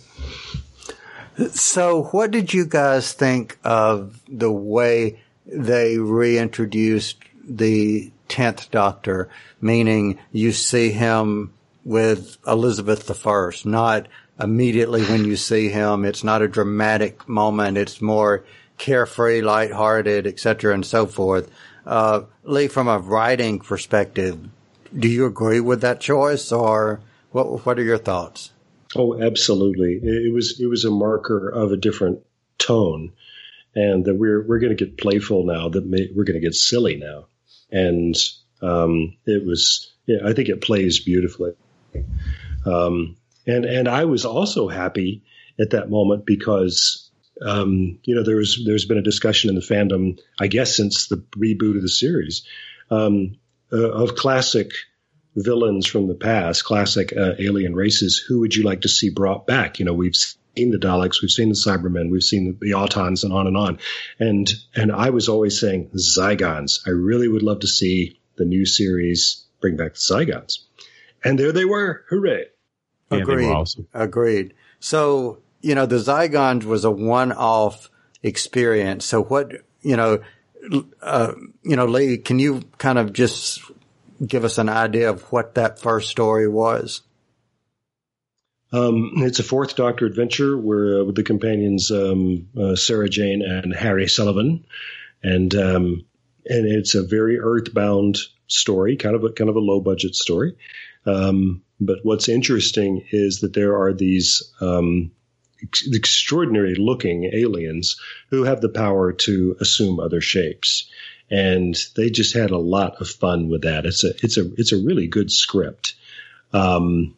So, 1.53 2.03
what 2.03 2.31
did 2.31 2.53
you 2.53 2.65
guys 2.65 3.13
think 3.13 3.57
of 3.63 4.19
the 4.27 4.51
way 4.51 5.21
they 5.45 5.97
reintroduced 5.97 7.17
the 7.43 8.11
10th 8.29 8.69
Doctor, 8.69 9.29
meaning 9.59 10.19
you 10.31 10.51
see 10.51 10.91
him 10.91 11.53
with 11.83 12.37
Elizabeth 12.47 13.25
I, 13.25 13.51
not 13.65 14.07
immediately 14.39 15.03
when 15.03 15.25
you 15.25 15.35
see 15.35 15.69
him. 15.69 16.05
It's 16.05 16.23
not 16.23 16.41
a 16.41 16.47
dramatic 16.47 17.27
moment. 17.27 17.77
It's 17.77 18.01
more 18.01 18.45
carefree, 18.77 19.41
lighthearted, 19.41 20.25
etc., 20.27 20.73
and 20.73 20.85
so 20.85 21.05
forth. 21.05 21.49
Uh, 21.85 22.21
Lee, 22.43 22.67
from 22.67 22.87
a 22.87 22.99
writing 22.99 23.59
perspective, 23.59 24.39
do 24.97 25.07
you 25.07 25.25
agree 25.25 25.59
with 25.59 25.81
that 25.81 25.99
choice, 25.99 26.51
or 26.51 27.01
what? 27.31 27.65
What 27.65 27.79
are 27.79 27.83
your 27.83 27.97
thoughts? 27.97 28.51
Oh, 28.95 29.21
absolutely. 29.21 29.99
It 30.01 30.33
was 30.33 30.59
it 30.59 30.65
was 30.65 30.85
a 30.85 30.91
marker 30.91 31.49
of 31.49 31.71
a 31.71 31.77
different 31.77 32.19
tone, 32.57 33.13
and 33.75 34.05
that 34.05 34.15
we're 34.15 34.41
we're 34.45 34.59
going 34.59 34.75
to 34.75 34.85
get 34.85 34.97
playful 34.97 35.45
now. 35.45 35.69
That 35.69 35.85
may, 35.85 36.09
we're 36.15 36.23
going 36.23 36.41
to 36.41 36.45
get 36.45 36.55
silly 36.55 36.95
now, 36.95 37.27
and 37.71 38.15
um, 38.61 39.17
it 39.25 39.45
was. 39.45 39.91
Yeah, 40.05 40.19
I 40.25 40.33
think 40.33 40.49
it 40.49 40.61
plays 40.61 40.99
beautifully. 40.99 41.53
Um, 42.65 43.17
and 43.45 43.65
and 43.65 43.87
I 43.87 44.05
was 44.05 44.25
also 44.25 44.67
happy 44.67 45.23
at 45.59 45.71
that 45.71 45.91
moment 45.91 46.25
because 46.25 47.11
um, 47.45 47.99
you 48.03 48.15
know 48.15 48.23
there 48.23 48.37
was 48.37 48.61
there's 48.65 48.85
been 48.85 48.97
a 48.97 49.03
discussion 49.03 49.49
in 49.49 49.55
the 49.55 49.61
fandom, 49.61 50.19
I 50.39 50.47
guess, 50.47 50.75
since 50.75 51.07
the 51.07 51.17
reboot 51.37 51.75
of 51.75 51.83
the 51.83 51.89
series 51.89 52.43
um, 52.89 53.37
uh, 53.71 53.91
of 53.91 54.15
classic 54.15 54.71
villains 55.43 55.85
from 55.85 56.07
the 56.07 56.15
past, 56.15 56.63
classic 56.63 57.15
uh, 57.15 57.33
alien 57.39 57.75
races, 57.75 58.17
who 58.17 58.39
would 58.39 58.55
you 58.55 58.63
like 58.63 58.81
to 58.81 58.89
see 58.89 59.09
brought 59.09 59.47
back? 59.47 59.79
You 59.79 59.85
know, 59.85 59.93
we've 59.93 60.15
seen 60.15 60.71
the 60.71 60.77
Daleks, 60.77 61.21
we've 61.21 61.31
seen 61.31 61.49
the 61.49 61.55
Cybermen, 61.55 62.11
we've 62.11 62.23
seen 62.23 62.45
the, 62.45 62.67
the 62.67 62.71
Autons, 62.71 63.23
and 63.23 63.33
on 63.33 63.47
and 63.47 63.57
on. 63.57 63.79
And 64.19 64.51
and 64.75 64.91
I 64.91 65.09
was 65.09 65.29
always 65.29 65.59
saying 65.59 65.89
Zygons. 65.95 66.79
I 66.87 66.91
really 66.91 67.27
would 67.27 67.43
love 67.43 67.59
to 67.61 67.67
see 67.67 68.19
the 68.37 68.45
new 68.45 68.65
series 68.65 69.45
bring 69.61 69.77
back 69.77 69.93
the 69.93 69.99
Zygons. 69.99 70.59
And 71.23 71.37
there 71.37 71.51
they 71.51 71.65
were. 71.65 72.05
Hooray! 72.09 72.45
Agreed. 73.11 73.45
Yeah, 73.45 73.53
awesome. 73.53 73.87
Agreed. 73.93 74.53
So 74.79 75.39
you 75.61 75.75
know, 75.75 75.85
the 75.85 75.97
Zygons 75.97 76.63
was 76.63 76.85
a 76.85 76.91
one-off 76.91 77.89
experience. 78.23 79.05
So 79.05 79.23
what 79.23 79.51
you 79.81 79.95
know. 79.95 80.19
Uh, 81.01 81.31
you 81.63 81.77
know, 81.77 81.85
Lee, 81.85 82.17
can 82.17 82.37
you 82.37 82.63
kind 82.79 82.99
of 82.99 83.13
just 83.13 83.61
give 84.25 84.43
us 84.43 84.57
an 84.57 84.69
idea 84.69 85.09
of 85.09 85.23
what 85.31 85.55
that 85.55 85.79
first 85.79 86.09
story 86.09 86.47
was? 86.47 87.01
Um, 88.71 89.13
it's 89.17 89.39
a 89.39 89.43
fourth 89.43 89.75
Doctor 89.75 90.05
adventure 90.05 90.57
where 90.57 91.01
uh, 91.01 91.03
with 91.03 91.15
the 91.15 91.23
companions 91.23 91.89
um, 91.91 92.49
uh, 92.59 92.75
Sarah 92.75 93.09
Jane 93.09 93.41
and 93.41 93.73
Harry 93.73 94.07
Sullivan, 94.07 94.65
and 95.23 95.53
um, 95.55 96.05
and 96.45 96.65
it's 96.67 96.93
a 96.93 97.03
very 97.03 97.39
earthbound 97.39 98.17
story, 98.47 98.95
kind 98.95 99.15
of 99.15 99.23
a 99.23 99.31
kind 99.31 99.49
of 99.49 99.55
a 99.55 99.59
low 99.59 99.79
budget 99.79 100.15
story. 100.15 100.55
Um, 101.05 101.63
but 101.79 101.99
what's 102.03 102.29
interesting 102.29 103.05
is 103.11 103.39
that 103.39 103.53
there 103.53 103.75
are 103.75 103.93
these 103.93 104.53
um, 104.61 105.11
ex- 105.63 105.87
extraordinary 105.91 106.75
looking 106.75 107.31
aliens 107.33 107.99
who 108.29 108.43
have 108.43 108.61
the 108.61 108.69
power 108.69 109.13
to 109.13 109.55
assume 109.59 109.99
other 109.99 110.21
shapes 110.21 110.89
and 111.29 111.75
they 111.95 112.09
just 112.09 112.33
had 112.33 112.51
a 112.51 112.57
lot 112.57 113.01
of 113.01 113.09
fun 113.09 113.49
with 113.49 113.63
that. 113.63 113.85
It's 113.85 114.03
a 114.03 114.13
it's 114.23 114.37
a 114.37 114.51
it's 114.55 114.71
a 114.71 114.83
really 114.83 115.07
good 115.07 115.31
script. 115.31 115.95
Um, 116.53 117.15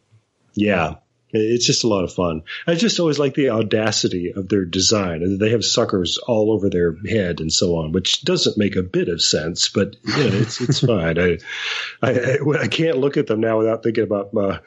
yeah, 0.54 0.96
it's 1.34 1.66
just 1.66 1.84
a 1.84 1.88
lot 1.88 2.04
of 2.04 2.14
fun. 2.14 2.44
I 2.68 2.76
just 2.76 3.00
always 3.00 3.20
like 3.20 3.36
the 3.36 3.52
audacity 3.52 4.34
of 4.34 4.50
their 4.50 4.66
design. 4.66 5.38
They 5.38 5.52
have 5.52 5.64
suckers 5.64 6.18
all 6.18 6.52
over 6.52 6.70
their 6.70 6.96
head 7.08 7.40
and 7.40 7.52
so 7.52 7.78
on, 7.78 7.92
which 7.94 8.24
doesn't 8.24 8.58
make 8.58 8.76
a 8.76 8.84
bit 8.84 9.08
of 9.08 9.22
sense, 9.22 9.70
but 9.70 9.96
you 10.04 10.18
know, 10.18 10.38
it's 10.38 10.60
it's 10.62 10.80
fine. 10.86 11.18
I, 11.18 11.38
I 12.02 12.38
I 12.60 12.68
can't 12.68 12.98
look 12.98 13.18
at 13.18 13.28
them 13.28 13.40
now 13.40 13.58
without 13.60 13.84
thinking 13.84 14.04
about 14.04 14.36
uh, 14.36 14.60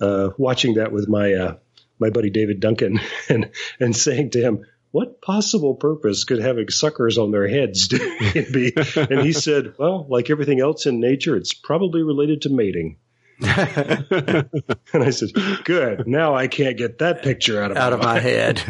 uh, 0.00 0.30
watching 0.38 0.74
that 0.74 0.92
with 0.92 1.08
my 1.08 1.32
uh, 1.32 1.56
my 1.98 2.10
buddy 2.10 2.30
David 2.30 2.60
Duncan 2.60 3.00
and 3.28 3.50
and 3.80 3.96
saying 3.96 4.30
to 4.30 4.40
him, 4.40 4.66
what 4.92 5.20
possible 5.20 5.74
purpose 5.74 6.24
could 6.24 6.38
having 6.38 6.68
suckers 6.68 7.18
on 7.18 7.30
their 7.30 7.48
heads 7.48 7.88
be? 8.52 8.72
And 8.96 9.22
he 9.22 9.32
said, 9.32 9.74
well, 9.78 10.06
like 10.08 10.30
everything 10.30 10.60
else 10.60 10.86
in 10.86 11.00
nature, 11.00 11.36
it's 11.36 11.54
probably 11.54 12.02
related 12.02 12.42
to 12.42 12.50
mating. 12.50 12.98
and 13.42 14.48
I 14.92 15.10
said, 15.10 15.30
good. 15.64 16.06
Now 16.06 16.34
I 16.34 16.46
can't 16.46 16.76
get 16.76 16.98
that 16.98 17.22
picture 17.22 17.60
out 17.60 17.72
of 17.72 17.76
out 17.76 17.92
my 17.92 17.98
of 17.98 18.04
my 18.04 18.20
head. 18.20 18.62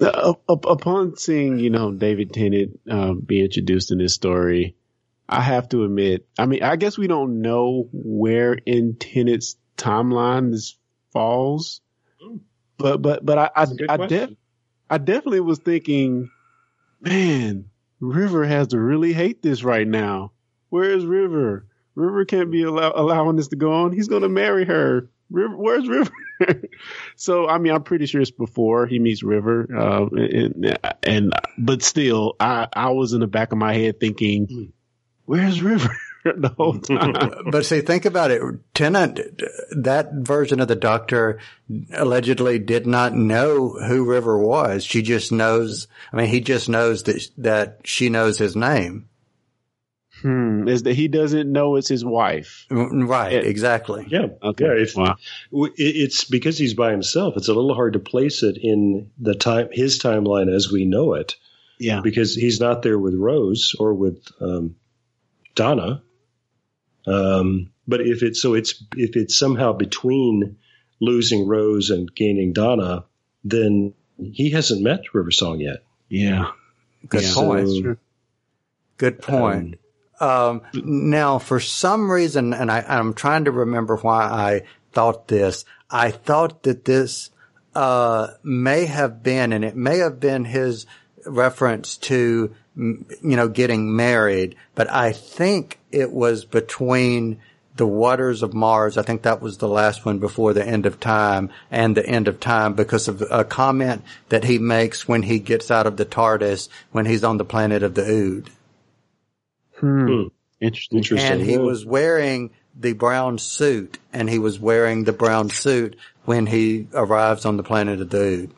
Uh, 0.00 0.34
up- 0.48 0.66
upon 0.66 1.16
seeing, 1.16 1.58
you 1.58 1.70
know, 1.70 1.92
David 1.92 2.32
Tennant 2.32 2.80
um, 2.90 3.20
be 3.20 3.42
introduced 3.42 3.92
in 3.92 3.98
this 3.98 4.14
story, 4.14 4.76
I 5.28 5.40
have 5.40 5.68
to 5.70 5.84
admit, 5.84 6.26
I 6.38 6.46
mean, 6.46 6.62
I 6.62 6.76
guess 6.76 6.98
we 6.98 7.06
don't 7.06 7.40
know 7.40 7.88
where 7.92 8.54
in 8.54 8.96
Tennant's 8.96 9.56
timeline 9.76 10.50
this 10.50 10.76
falls, 11.12 11.80
but 12.82 13.02
but 13.02 13.24
but 13.24 13.38
I 13.38 13.50
I, 13.56 13.66
I, 13.88 14.06
def- 14.06 14.30
I 14.90 14.98
definitely 14.98 15.40
was 15.40 15.58
thinking, 15.58 16.30
man, 17.00 17.66
River 18.00 18.44
has 18.44 18.68
to 18.68 18.78
really 18.78 19.12
hate 19.12 19.42
this 19.42 19.64
right 19.64 19.86
now. 19.86 20.32
Where 20.70 20.90
is 20.90 21.04
River? 21.04 21.66
River 21.94 22.24
can't 22.24 22.50
be 22.50 22.62
allow- 22.62 22.92
allowing 22.94 23.36
this 23.36 23.48
to 23.48 23.56
go 23.56 23.72
on. 23.72 23.92
He's 23.92 24.08
going 24.08 24.22
to 24.22 24.28
marry 24.28 24.64
her. 24.64 25.10
River, 25.30 25.56
where's 25.56 25.88
River? 25.88 26.12
so 27.16 27.48
I 27.48 27.58
mean, 27.58 27.72
I'm 27.72 27.82
pretty 27.82 28.06
sure 28.06 28.20
it's 28.20 28.30
before 28.30 28.86
he 28.86 28.98
meets 28.98 29.22
River, 29.22 29.66
uh, 29.74 30.06
and, 30.14 30.78
and 31.02 31.32
but 31.58 31.82
still, 31.82 32.36
I 32.40 32.68
I 32.72 32.90
was 32.90 33.12
in 33.12 33.20
the 33.20 33.26
back 33.26 33.52
of 33.52 33.58
my 33.58 33.72
head 33.74 33.98
thinking, 34.00 34.72
where's 35.24 35.62
River 35.62 35.96
the 36.24 36.48
whole 36.56 36.78
time? 36.78 37.14
but 37.50 37.66
see, 37.66 37.80
think 37.80 38.04
about 38.04 38.30
it. 38.30 38.42
Tennant, 38.74 39.20
that 39.72 40.12
version 40.14 40.60
of 40.60 40.68
the 40.68 40.76
Doctor 40.76 41.38
allegedly 41.94 42.58
did 42.58 42.86
not 42.86 43.14
know 43.14 43.70
who 43.70 44.04
River 44.04 44.38
was. 44.38 44.84
She 44.84 45.02
just 45.02 45.32
knows. 45.32 45.88
I 46.12 46.16
mean, 46.16 46.26
he 46.26 46.40
just 46.40 46.68
knows 46.68 47.02
that 47.04 47.26
that 47.38 47.80
she 47.84 48.08
knows 48.08 48.38
his 48.38 48.54
name. 48.56 49.08
hmm, 50.20 50.68
is 50.68 50.84
that 50.84 50.94
he 50.94 51.08
doesn't 51.08 51.50
know 51.50 51.76
it's 51.76 51.88
his 51.88 52.04
wife? 52.04 52.66
Right? 52.70 53.32
Yeah. 53.32 53.38
Exactly. 53.40 54.06
Yeah. 54.08 54.26
Okay. 54.42 54.64
Yeah. 54.64 54.82
If, 54.82 54.96
Wow. 54.96 55.16
it's 55.50 56.24
because 56.24 56.56
he's 56.58 56.74
by 56.74 56.92
himself. 56.92 57.34
It's 57.36 57.48
a 57.48 57.54
little 57.54 57.74
hard 57.74 57.94
to 57.94 57.98
place 57.98 58.42
it 58.44 58.56
in 58.60 59.10
the 59.18 59.34
time, 59.34 59.68
his 59.72 59.98
timeline 59.98 60.54
as 60.54 60.70
we 60.70 60.84
know 60.84 61.14
it, 61.14 61.34
Yeah. 61.80 62.00
because 62.02 62.34
he's 62.36 62.60
not 62.60 62.82
there 62.82 62.98
with 62.98 63.14
Rose 63.14 63.74
or 63.78 63.94
with 63.94 64.24
um, 64.40 64.76
Donna. 65.56 66.02
Um, 67.06 67.70
but 67.88 68.00
if 68.00 68.22
it's 68.22 68.40
so, 68.40 68.54
it's 68.54 68.82
if 68.96 69.16
it's 69.16 69.36
somehow 69.36 69.72
between 69.72 70.56
losing 71.00 71.46
Rose 71.48 71.90
and 71.90 72.12
gaining 72.14 72.52
Donna, 72.52 73.04
then 73.44 73.94
he 74.32 74.50
hasn't 74.50 74.82
met 74.82 75.12
River 75.14 75.30
Song 75.32 75.58
yet. 75.60 75.82
Yeah. 76.08 76.48
Good 77.08 77.22
Yeah. 77.22 77.34
point. 77.34 77.68
So- 77.68 77.96
Good 78.98 79.20
point. 79.20 79.80
Um, 80.20 80.62
now, 80.74 81.40
for 81.40 81.58
some 81.58 82.08
reason, 82.08 82.54
and 82.54 82.70
I, 82.70 82.84
I'm 82.86 83.14
trying 83.14 83.46
to 83.46 83.50
remember 83.50 83.96
why 83.96 84.22
I 84.22 84.62
thought 84.92 85.26
this. 85.26 85.64
I 85.90 86.12
thought 86.12 86.62
that 86.62 86.84
this 86.84 87.30
uh, 87.74 88.28
may 88.44 88.84
have 88.84 89.24
been, 89.24 89.52
and 89.52 89.64
it 89.64 89.74
may 89.74 89.98
have 89.98 90.20
been 90.20 90.44
his 90.44 90.86
reference 91.26 91.96
to, 91.96 92.54
you 92.76 93.02
know, 93.22 93.48
getting 93.48 93.96
married. 93.96 94.54
But 94.76 94.88
I 94.92 95.10
think 95.10 95.80
it 95.92 96.12
was 96.12 96.44
between 96.44 97.38
the 97.76 97.86
waters 97.86 98.42
of 98.42 98.52
Mars. 98.52 98.98
I 98.98 99.02
think 99.02 99.22
that 99.22 99.40
was 99.40 99.58
the 99.58 99.68
last 99.68 100.04
one 100.04 100.18
before 100.18 100.52
the 100.52 100.66
end 100.66 100.84
of 100.84 101.00
time 101.00 101.50
and 101.70 101.96
the 101.96 102.06
end 102.06 102.28
of 102.28 102.38
time 102.40 102.74
because 102.74 103.08
of 103.08 103.22
a 103.30 103.44
comment 103.44 104.02
that 104.28 104.44
he 104.44 104.58
makes 104.58 105.08
when 105.08 105.22
he 105.22 105.38
gets 105.38 105.70
out 105.70 105.86
of 105.86 105.96
the 105.96 106.04
TARDIS 106.04 106.68
when 106.90 107.06
he's 107.06 107.24
on 107.24 107.38
the 107.38 107.44
planet 107.44 107.82
of 107.82 107.94
the 107.94 108.04
Ood. 108.04 108.50
Hmm. 109.78 110.24
Interesting. 110.60 110.98
Interesting. 110.98 111.32
And 111.32 111.42
he 111.42 111.52
Yeah. 111.52 111.58
was 111.58 111.84
wearing 111.84 112.50
the 112.78 112.92
brown 112.92 113.38
suit, 113.38 113.98
and 114.12 114.30
he 114.30 114.38
was 114.38 114.58
wearing 114.60 115.04
the 115.04 115.12
brown 115.12 115.50
suit 115.50 115.96
when 116.24 116.46
he 116.46 116.86
arrives 116.94 117.44
on 117.44 117.56
the 117.56 117.62
planet 117.62 118.00
of 118.00 118.10
the 118.10 118.18
Ood. 118.18 118.50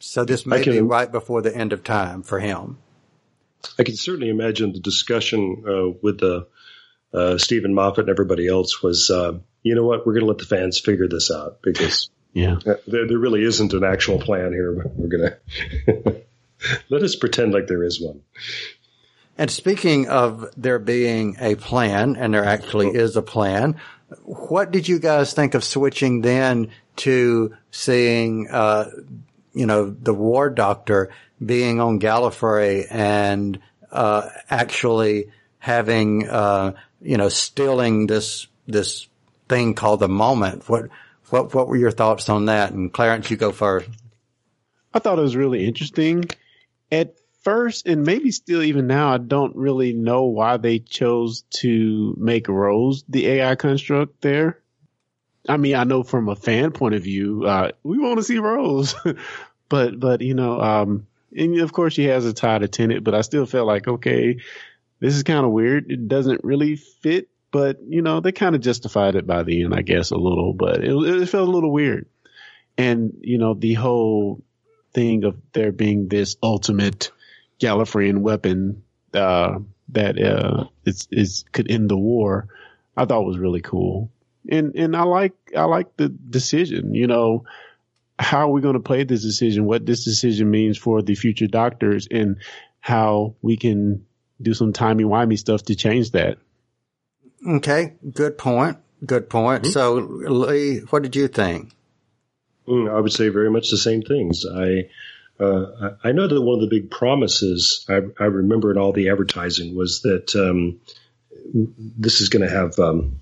So 0.00 0.24
this 0.24 0.46
may 0.46 0.62
can- 0.62 0.72
be 0.72 0.80
right 0.80 1.10
before 1.10 1.42
the 1.42 1.54
end 1.54 1.72
of 1.72 1.84
time 1.84 2.22
for 2.22 2.40
him. 2.40 2.78
I 3.78 3.84
can 3.84 3.96
certainly 3.96 4.28
imagine 4.28 4.72
the 4.72 4.80
discussion 4.80 5.64
uh, 5.66 5.98
with 6.02 6.18
the 6.20 6.46
uh, 7.12 7.38
Steven 7.38 7.74
Moffat 7.74 8.00
and 8.04 8.10
everybody 8.10 8.48
else 8.48 8.82
was, 8.82 9.10
uh, 9.10 9.38
you 9.62 9.74
know 9.74 9.84
what, 9.84 10.06
we're 10.06 10.14
going 10.14 10.24
to 10.24 10.28
let 10.28 10.38
the 10.38 10.44
fans 10.44 10.78
figure 10.78 11.08
this 11.08 11.30
out 11.30 11.60
because 11.62 12.10
Yeah. 12.32 12.56
uh, 12.66 12.74
there, 12.86 13.06
there 13.06 13.18
really 13.18 13.42
isn't 13.44 13.74
an 13.74 13.84
actual 13.84 14.18
plan 14.18 14.52
here. 14.52 14.72
But 14.72 14.94
We're 14.96 15.08
going 15.18 15.32
to 15.86 16.22
let 16.88 17.02
us 17.02 17.14
pretend 17.14 17.52
like 17.52 17.66
there 17.66 17.84
is 17.84 18.00
one. 18.00 18.22
And 19.38 19.50
speaking 19.50 20.08
of 20.08 20.46
there 20.56 20.78
being 20.78 21.36
a 21.40 21.54
plan, 21.56 22.16
and 22.16 22.32
there 22.32 22.44
actually 22.44 22.88
is 22.88 23.16
a 23.16 23.22
plan, 23.22 23.76
what 24.24 24.70
did 24.70 24.88
you 24.88 24.98
guys 24.98 25.32
think 25.32 25.54
of 25.54 25.64
switching 25.64 26.20
then 26.20 26.70
to 26.96 27.54
seeing, 27.70 28.48
uh, 28.50 28.90
you 29.54 29.66
know, 29.66 29.90
the 29.90 30.14
War 30.14 30.50
Doctor 30.50 31.10
being 31.44 31.80
on 31.80 32.00
Gallifrey 32.00 32.86
and 32.90 33.58
uh, 33.90 34.28
actually 34.50 35.30
having, 35.58 36.28
uh, 36.28 36.72
you 37.00 37.16
know, 37.16 37.28
stealing 37.28 38.06
this 38.06 38.46
this 38.66 39.08
thing 39.48 39.74
called 39.74 40.00
the 40.00 40.08
moment? 40.08 40.68
What 40.68 40.88
what 41.30 41.54
what 41.54 41.68
were 41.68 41.76
your 41.76 41.90
thoughts 41.90 42.28
on 42.28 42.46
that? 42.46 42.72
And 42.72 42.92
Clarence, 42.92 43.30
you 43.30 43.36
go 43.36 43.52
first. 43.52 43.88
I 44.94 44.98
thought 44.98 45.18
it 45.18 45.22
was 45.22 45.36
really 45.36 45.64
interesting. 45.64 46.24
At 46.90 47.16
first, 47.42 47.86
and 47.86 48.04
maybe 48.04 48.30
still 48.30 48.62
even 48.62 48.86
now, 48.86 49.12
I 49.12 49.18
don't 49.18 49.56
really 49.56 49.92
know 49.92 50.24
why 50.24 50.56
they 50.58 50.78
chose 50.78 51.44
to 51.60 52.14
make 52.18 52.48
Rose 52.48 53.04
the 53.08 53.26
AI 53.26 53.54
construct 53.54 54.20
there. 54.20 54.58
I 55.48 55.56
mean, 55.56 55.74
I 55.74 55.84
know 55.84 56.02
from 56.02 56.28
a 56.28 56.36
fan 56.36 56.70
point 56.70 56.94
of 56.94 57.02
view, 57.02 57.44
uh, 57.46 57.72
we 57.82 57.98
want 57.98 58.18
to 58.18 58.22
see 58.22 58.38
Rose, 58.38 58.94
but 59.68 59.98
but 59.98 60.20
you 60.20 60.34
know, 60.34 60.60
um, 60.60 61.06
and 61.36 61.58
of 61.60 61.72
course 61.72 61.94
she 61.94 62.04
has 62.04 62.24
a 62.24 62.32
tie 62.32 62.58
to 62.58 63.00
but 63.00 63.14
I 63.14 63.20
still 63.22 63.46
felt 63.46 63.66
like 63.66 63.88
okay, 63.88 64.38
this 65.00 65.14
is 65.14 65.22
kind 65.22 65.44
of 65.44 65.52
weird. 65.52 65.90
It 65.90 66.08
doesn't 66.08 66.44
really 66.44 66.76
fit, 66.76 67.28
but 67.50 67.78
you 67.88 68.02
know, 68.02 68.20
they 68.20 68.32
kind 68.32 68.54
of 68.54 68.60
justified 68.60 69.14
it 69.16 69.26
by 69.26 69.42
the 69.42 69.62
end, 69.62 69.74
I 69.74 69.82
guess, 69.82 70.10
a 70.10 70.16
little, 70.16 70.52
but 70.52 70.84
it, 70.84 70.92
it 70.92 71.28
felt 71.28 71.48
a 71.48 71.50
little 71.50 71.72
weird. 71.72 72.06
And 72.78 73.18
you 73.20 73.38
know, 73.38 73.54
the 73.54 73.74
whole 73.74 74.42
thing 74.94 75.24
of 75.24 75.36
there 75.52 75.72
being 75.72 76.08
this 76.08 76.36
ultimate 76.42 77.10
Gallifreyan 77.60 78.18
weapon 78.18 78.82
uh, 79.14 79.58
that 79.90 80.20
uh, 80.20 80.66
is 80.84 81.44
could 81.52 81.70
end 81.70 81.90
the 81.90 81.96
war, 81.96 82.48
I 82.96 83.04
thought 83.04 83.24
was 83.24 83.38
really 83.38 83.60
cool. 83.60 84.10
And 84.48 84.74
and 84.74 84.96
I 84.96 85.02
like 85.02 85.34
I 85.56 85.64
like 85.64 85.96
the 85.96 86.08
decision. 86.08 86.94
You 86.94 87.06
know, 87.06 87.44
how 88.18 88.48
are 88.48 88.52
we 88.52 88.60
going 88.60 88.74
to 88.74 88.80
play 88.80 89.04
this 89.04 89.22
decision? 89.22 89.64
What 89.64 89.86
this 89.86 90.04
decision 90.04 90.50
means 90.50 90.78
for 90.78 91.02
the 91.02 91.14
future 91.14 91.46
doctors, 91.46 92.06
and 92.10 92.36
how 92.80 93.36
we 93.42 93.56
can 93.56 94.06
do 94.40 94.54
some 94.54 94.72
timey 94.72 95.04
wimey 95.04 95.38
stuff 95.38 95.62
to 95.64 95.74
change 95.74 96.12
that. 96.12 96.38
Okay, 97.46 97.94
good 98.12 98.38
point. 98.38 98.78
Good 99.04 99.28
point. 99.28 99.66
So, 99.66 99.94
Lee, 99.94 100.80
what 100.90 101.02
did 101.02 101.16
you 101.16 101.28
think? 101.28 101.72
Mm, 102.68 102.92
I 102.94 103.00
would 103.00 103.12
say 103.12 103.28
very 103.28 103.50
much 103.50 103.70
the 103.70 103.76
same 103.76 104.02
things. 104.02 104.46
I 104.46 104.88
uh, 105.40 105.94
I 106.04 106.08
I 106.10 106.12
know 106.12 106.28
that 106.28 106.40
one 106.40 106.54
of 106.54 106.60
the 106.60 106.68
big 106.68 106.90
promises 106.90 107.84
I, 107.88 108.02
I 108.20 108.26
remember 108.26 108.70
in 108.70 108.78
all 108.78 108.92
the 108.92 109.08
advertising 109.08 109.74
was 109.74 110.02
that 110.02 110.36
um, 110.36 110.80
this 111.52 112.20
is 112.20 112.28
going 112.28 112.48
to 112.48 112.54
have 112.54 112.78
um, 112.78 113.20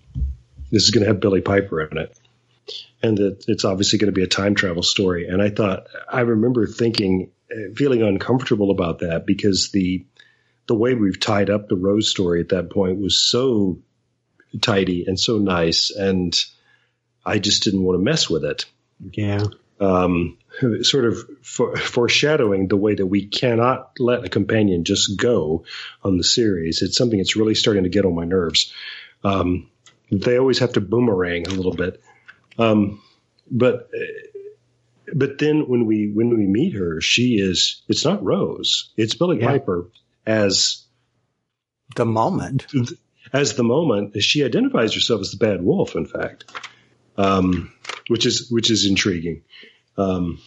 this 0.70 0.84
is 0.84 0.91
going 0.91 1.05
to 1.05 1.09
have 1.09 1.20
Billie 1.20 1.41
Piper 1.41 1.80
in 1.80 1.97
it, 1.97 2.18
and 3.02 3.18
that 3.18 3.44
it's 3.48 3.64
obviously 3.64 3.98
going 3.98 4.12
to 4.12 4.18
be 4.18 4.22
a 4.22 4.28
time 4.28 4.54
travel 4.54 4.82
story. 4.82 5.26
And 5.28 5.42
I 5.42 5.50
thought 5.50 5.86
I 6.10 6.20
remember 6.20 6.66
thinking, 6.66 7.30
uh, 7.50 7.74
feeling 7.74 8.02
uncomfortable 8.02 8.70
about 8.70 9.00
that 9.00 9.26
because 9.26 9.70
the 9.70 10.04
the 10.66 10.74
way 10.74 10.94
we've 10.94 11.18
tied 11.18 11.50
up 11.50 11.68
the 11.68 11.76
Rose 11.76 12.08
story 12.08 12.40
at 12.40 12.50
that 12.50 12.70
point 12.70 13.00
was 13.00 13.20
so 13.20 13.78
tidy 14.60 15.04
and 15.06 15.18
so 15.18 15.38
nice, 15.38 15.90
and 15.90 16.36
I 17.24 17.38
just 17.38 17.64
didn't 17.64 17.82
want 17.82 17.98
to 17.98 18.04
mess 18.04 18.30
with 18.30 18.44
it. 18.44 18.66
Yeah. 19.12 19.44
um, 19.80 20.36
sort 20.82 21.06
of 21.06 21.18
for, 21.42 21.76
foreshadowing 21.76 22.68
the 22.68 22.76
way 22.76 22.94
that 22.94 23.06
we 23.06 23.26
cannot 23.26 23.92
let 23.98 24.24
a 24.24 24.28
companion 24.28 24.84
just 24.84 25.18
go 25.18 25.64
on 26.04 26.18
the 26.18 26.24
series. 26.24 26.82
It's 26.82 26.96
something 26.96 27.18
that's 27.18 27.36
really 27.36 27.54
starting 27.54 27.84
to 27.84 27.88
get 27.88 28.04
on 28.04 28.14
my 28.14 28.24
nerves. 28.24 28.72
Um, 29.24 29.70
they 30.12 30.38
always 30.38 30.58
have 30.58 30.74
to 30.74 30.80
boomerang 30.80 31.46
a 31.46 31.50
little 31.50 31.74
bit, 31.74 32.02
um, 32.59 33.03
but 33.51 33.90
but 35.14 35.38
then 35.38 35.68
when 35.68 35.86
we 35.86 36.11
when 36.12 36.30
we 36.30 36.46
meet 36.46 36.74
her, 36.74 37.01
she 37.01 37.36
is 37.40 37.82
it's 37.88 38.05
not 38.05 38.22
Rose, 38.22 38.92
it's 38.96 39.14
Billie 39.14 39.40
Yeah. 39.40 39.48
Piper 39.48 39.90
as 40.26 40.84
The 41.96 42.05
moment. 42.07 42.66
as 43.32 43.55
the 43.55 43.64
moment. 43.64 44.22
She 44.22 44.44
identifies 44.44 44.94
herself 44.94 45.20
as 45.20 45.30
the 45.32 45.38
bad 45.38 45.62
wolf 45.62 45.94
in 45.96 46.07
fact 46.07 46.44
um, 47.16 47.72
which 48.09 48.24
is 48.26 48.51
which 48.51 48.70
is 48.70 48.86
intriguing. 48.86 49.42
Um, 49.98 50.40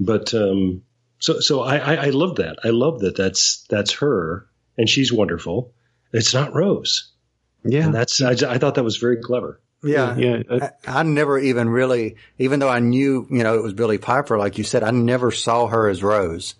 but 0.00 0.32
um, 0.34 0.82
so 1.18 1.40
so 1.40 1.60
I, 1.60 1.76
I 1.76 1.94
I 2.06 2.10
love 2.10 2.36
that. 2.36 2.58
I 2.64 2.68
love 2.70 3.00
that 3.00 3.16
that's 3.16 3.64
that's 3.68 3.92
her 3.94 4.46
and 4.78 4.88
she's 4.88 5.12
wonderful. 5.12 5.74
It's 6.12 6.32
not 6.34 6.54
Rose. 6.54 7.10
Yeah. 7.64 7.84
and 7.86 7.94
that's 7.94 8.20
I, 8.22 8.30
I 8.32 8.58
thought 8.58 8.74
that 8.76 8.84
was 8.84 8.96
very 8.96 9.18
clever 9.22 9.60
Yeah. 9.82 10.16
yeah. 10.16 10.42
uh, 10.48 10.68
I, 10.86 11.00
I 11.00 11.02
never 11.02 11.38
even 11.38 11.68
really, 11.68 12.16
even 12.38 12.60
though 12.60 12.68
I 12.68 12.78
knew, 12.78 13.26
you 13.30 13.42
know, 13.42 13.56
it 13.56 13.62
was 13.62 13.74
Billie 13.74 13.98
Piper, 13.98 14.38
like 14.38 14.58
you 14.58 14.64
said, 14.64 14.82
I 14.82 14.90
never 14.90 15.30
saw 15.30 15.66
her 15.66 15.88
as 15.88 16.02
Rose. 16.02 16.54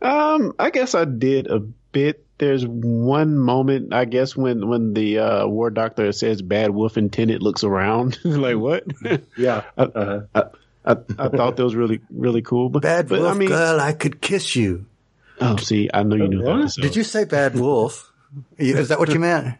Um, 0.00 0.54
I 0.58 0.70
guess 0.70 0.94
I 0.94 1.04
did 1.04 1.48
a 1.48 1.58
bit. 1.58 2.24
There's 2.38 2.64
one 2.64 3.36
moment, 3.36 3.92
I 3.92 4.04
guess, 4.04 4.36
when 4.36 4.68
when 4.68 4.94
the 4.94 5.18
uh, 5.18 5.46
war 5.48 5.70
doctor 5.70 6.12
says 6.12 6.40
"bad 6.40 6.70
wolf" 6.70 6.96
and 6.96 7.12
Tennant 7.12 7.42
looks 7.42 7.64
around, 7.64 8.16
like 8.24 8.56
what? 8.56 8.84
yeah 9.36 9.64
uh, 9.76 10.20
I, 10.32 10.42
I 10.84 10.96
I 11.18 11.28
thought 11.28 11.56
that 11.56 11.64
was 11.64 11.74
really 11.74 12.00
really 12.10 12.42
cool. 12.42 12.68
But 12.68 12.82
Bad 12.82 13.08
but 13.08 13.18
wolf 13.18 13.34
I 13.34 13.38
mean, 13.38 13.48
girl, 13.48 13.80
I 13.80 13.92
could 13.92 14.20
kiss 14.20 14.54
you. 14.54 14.86
oh, 15.40 15.56
see, 15.56 15.90
I 15.92 16.04
know 16.04 16.14
you 16.14 16.28
knew 16.28 16.42
about 16.42 16.62
this. 16.62 16.76
Did 16.76 16.94
you 16.94 17.02
say 17.02 17.24
bad 17.24 17.56
wolf? 17.56 18.12
Is 18.56 18.88
that 18.88 19.00
what 19.00 19.08
you 19.08 19.18
meant? 19.18 19.56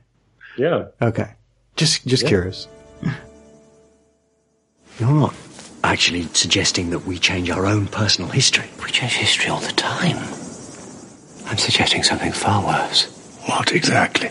yeah 0.57 0.87
Okay. 1.03 1.35
Just, 1.79 2.05
just 2.07 2.27
curious. 2.27 2.67
You're 5.01 5.13
not 5.13 5.35
actually 5.85 6.23
suggesting 6.35 6.91
that 6.91 7.07
we 7.07 7.19
change 7.19 7.51
our 7.51 7.67
own 7.67 7.87
personal 7.87 8.29
history. 8.29 8.69
We 8.83 8.91
change 8.91 9.13
history 9.13 9.49
all 9.49 9.61
the 9.61 9.73
time. 9.73 10.17
I'm 11.47 11.57
suggesting 11.57 12.03
something 12.03 12.33
far 12.33 12.67
worse. 12.67 13.05
What 13.47 13.73
exactly? 13.73 14.31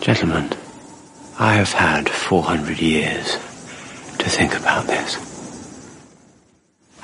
Gentlemen, 0.00 0.52
I 1.40 1.54
have 1.54 1.72
had 1.72 2.08
400 2.08 2.78
years 2.78 3.32
to 3.32 4.30
think 4.30 4.56
about 4.56 4.86
this. 4.86 5.16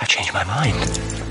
I've 0.00 0.08
changed 0.08 0.32
my 0.32 0.44
mind. 0.44 1.23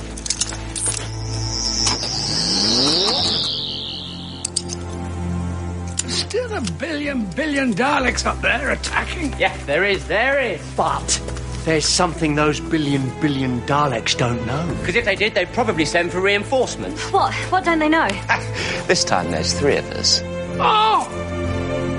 Still 6.53 6.75
a 6.75 6.77
billion 6.77 7.25
billion 7.31 7.73
Daleks 7.73 8.27
up 8.27 8.39
there 8.41 8.69
attacking. 8.69 9.33
Yeah, 9.39 9.57
there 9.65 9.83
is, 9.83 10.07
there 10.07 10.39
is. 10.39 10.61
But 10.77 11.19
there's 11.65 11.87
something 11.87 12.35
those 12.35 12.59
billion 12.59 13.09
billion 13.19 13.61
Daleks 13.61 14.15
don't 14.15 14.45
know. 14.45 14.63
Because 14.79 14.95
if 14.95 15.03
they 15.03 15.15
did, 15.15 15.33
they'd 15.33 15.51
probably 15.53 15.83
send 15.85 16.11
for 16.11 16.21
reinforcements. 16.21 17.11
What? 17.11 17.33
What 17.49 17.65
don't 17.65 17.79
they 17.79 17.89
know? 17.89 18.07
This 18.87 19.03
time 19.03 19.31
there's 19.31 19.57
three 19.57 19.77
of 19.77 19.89
us. 19.93 20.21
Oh! 20.59 21.07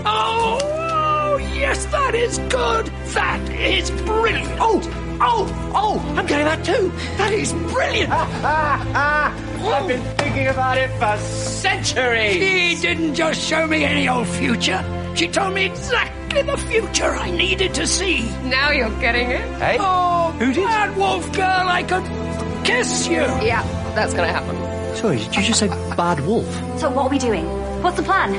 Oh! 0.07 0.59
oh, 0.63 1.37
Yes, 1.55 1.87
that 1.87 2.15
is 2.15 2.39
good. 2.39 2.87
That 3.15 3.51
is 3.51 3.91
brilliant. 3.91 4.53
Oh, 4.61 4.81
oh, 5.21 5.73
oh, 5.75 6.15
I'm 6.17 6.27
getting 6.27 6.47
that 6.47 6.65
too. 6.65 6.91
That 7.19 7.33
is 7.33 7.53
brilliant. 7.53 8.11
Ha 8.11 8.25
ha 8.43 8.91
ha! 8.93 9.79
I've 9.81 9.89
been 9.89 10.03
thinking 10.19 10.47
about 10.49 10.77
it 10.79 10.91
for 10.99 11.17
centuries. 11.23 12.35
She 12.35 12.83
didn't 12.83 13.15
just 13.15 13.41
show 13.41 13.67
me 13.67 13.85
any 13.85 14.09
old 14.09 14.29
future. 14.29 14.83
She 15.15 15.29
told 15.29 15.55
me 15.55 15.67
exactly 15.67 16.43
the 16.43 16.57
future 16.57 17.07
I 17.15 17.31
needed 17.31 17.75
to 17.75 17.87
see. 17.87 18.23
Now 18.45 18.71
you're 18.73 18.91
getting 19.01 19.31
it. 19.31 19.41
Hey? 19.59 19.77
Oh, 19.81 20.35
Who 20.39 20.53
did? 20.53 20.65
bad 20.65 20.97
wolf 20.97 21.33
girl, 21.33 21.45
I 21.69 21.83
could 21.85 22.65
kiss 22.67 23.07
you. 23.07 23.21
Yeah, 23.21 23.63
that's 23.95 24.13
gonna 24.15 24.33
happen. 24.33 24.57
Sorry, 24.97 25.19
did 25.19 25.37
you 25.37 25.43
just 25.43 25.61
say 25.61 25.69
bad 25.69 26.21
wolf? 26.27 26.47
So 26.79 26.91
what 26.91 27.05
are 27.07 27.09
we 27.11 27.19
doing? 27.19 27.45
What's 27.83 27.97
the 27.97 28.03
plan? 28.03 28.33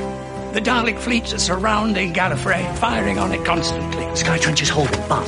The 0.52 0.60
Dalek 0.60 0.98
fleets 0.98 1.32
are 1.34 1.38
surrounding 1.38 2.14
Gallifrey, 2.14 2.76
firing 2.78 3.18
on 3.18 3.32
it 3.32 3.44
constantly. 3.44 4.04
Skytrench 4.14 4.62
is 4.62 4.68
holding, 4.70 5.00
but 5.08 5.26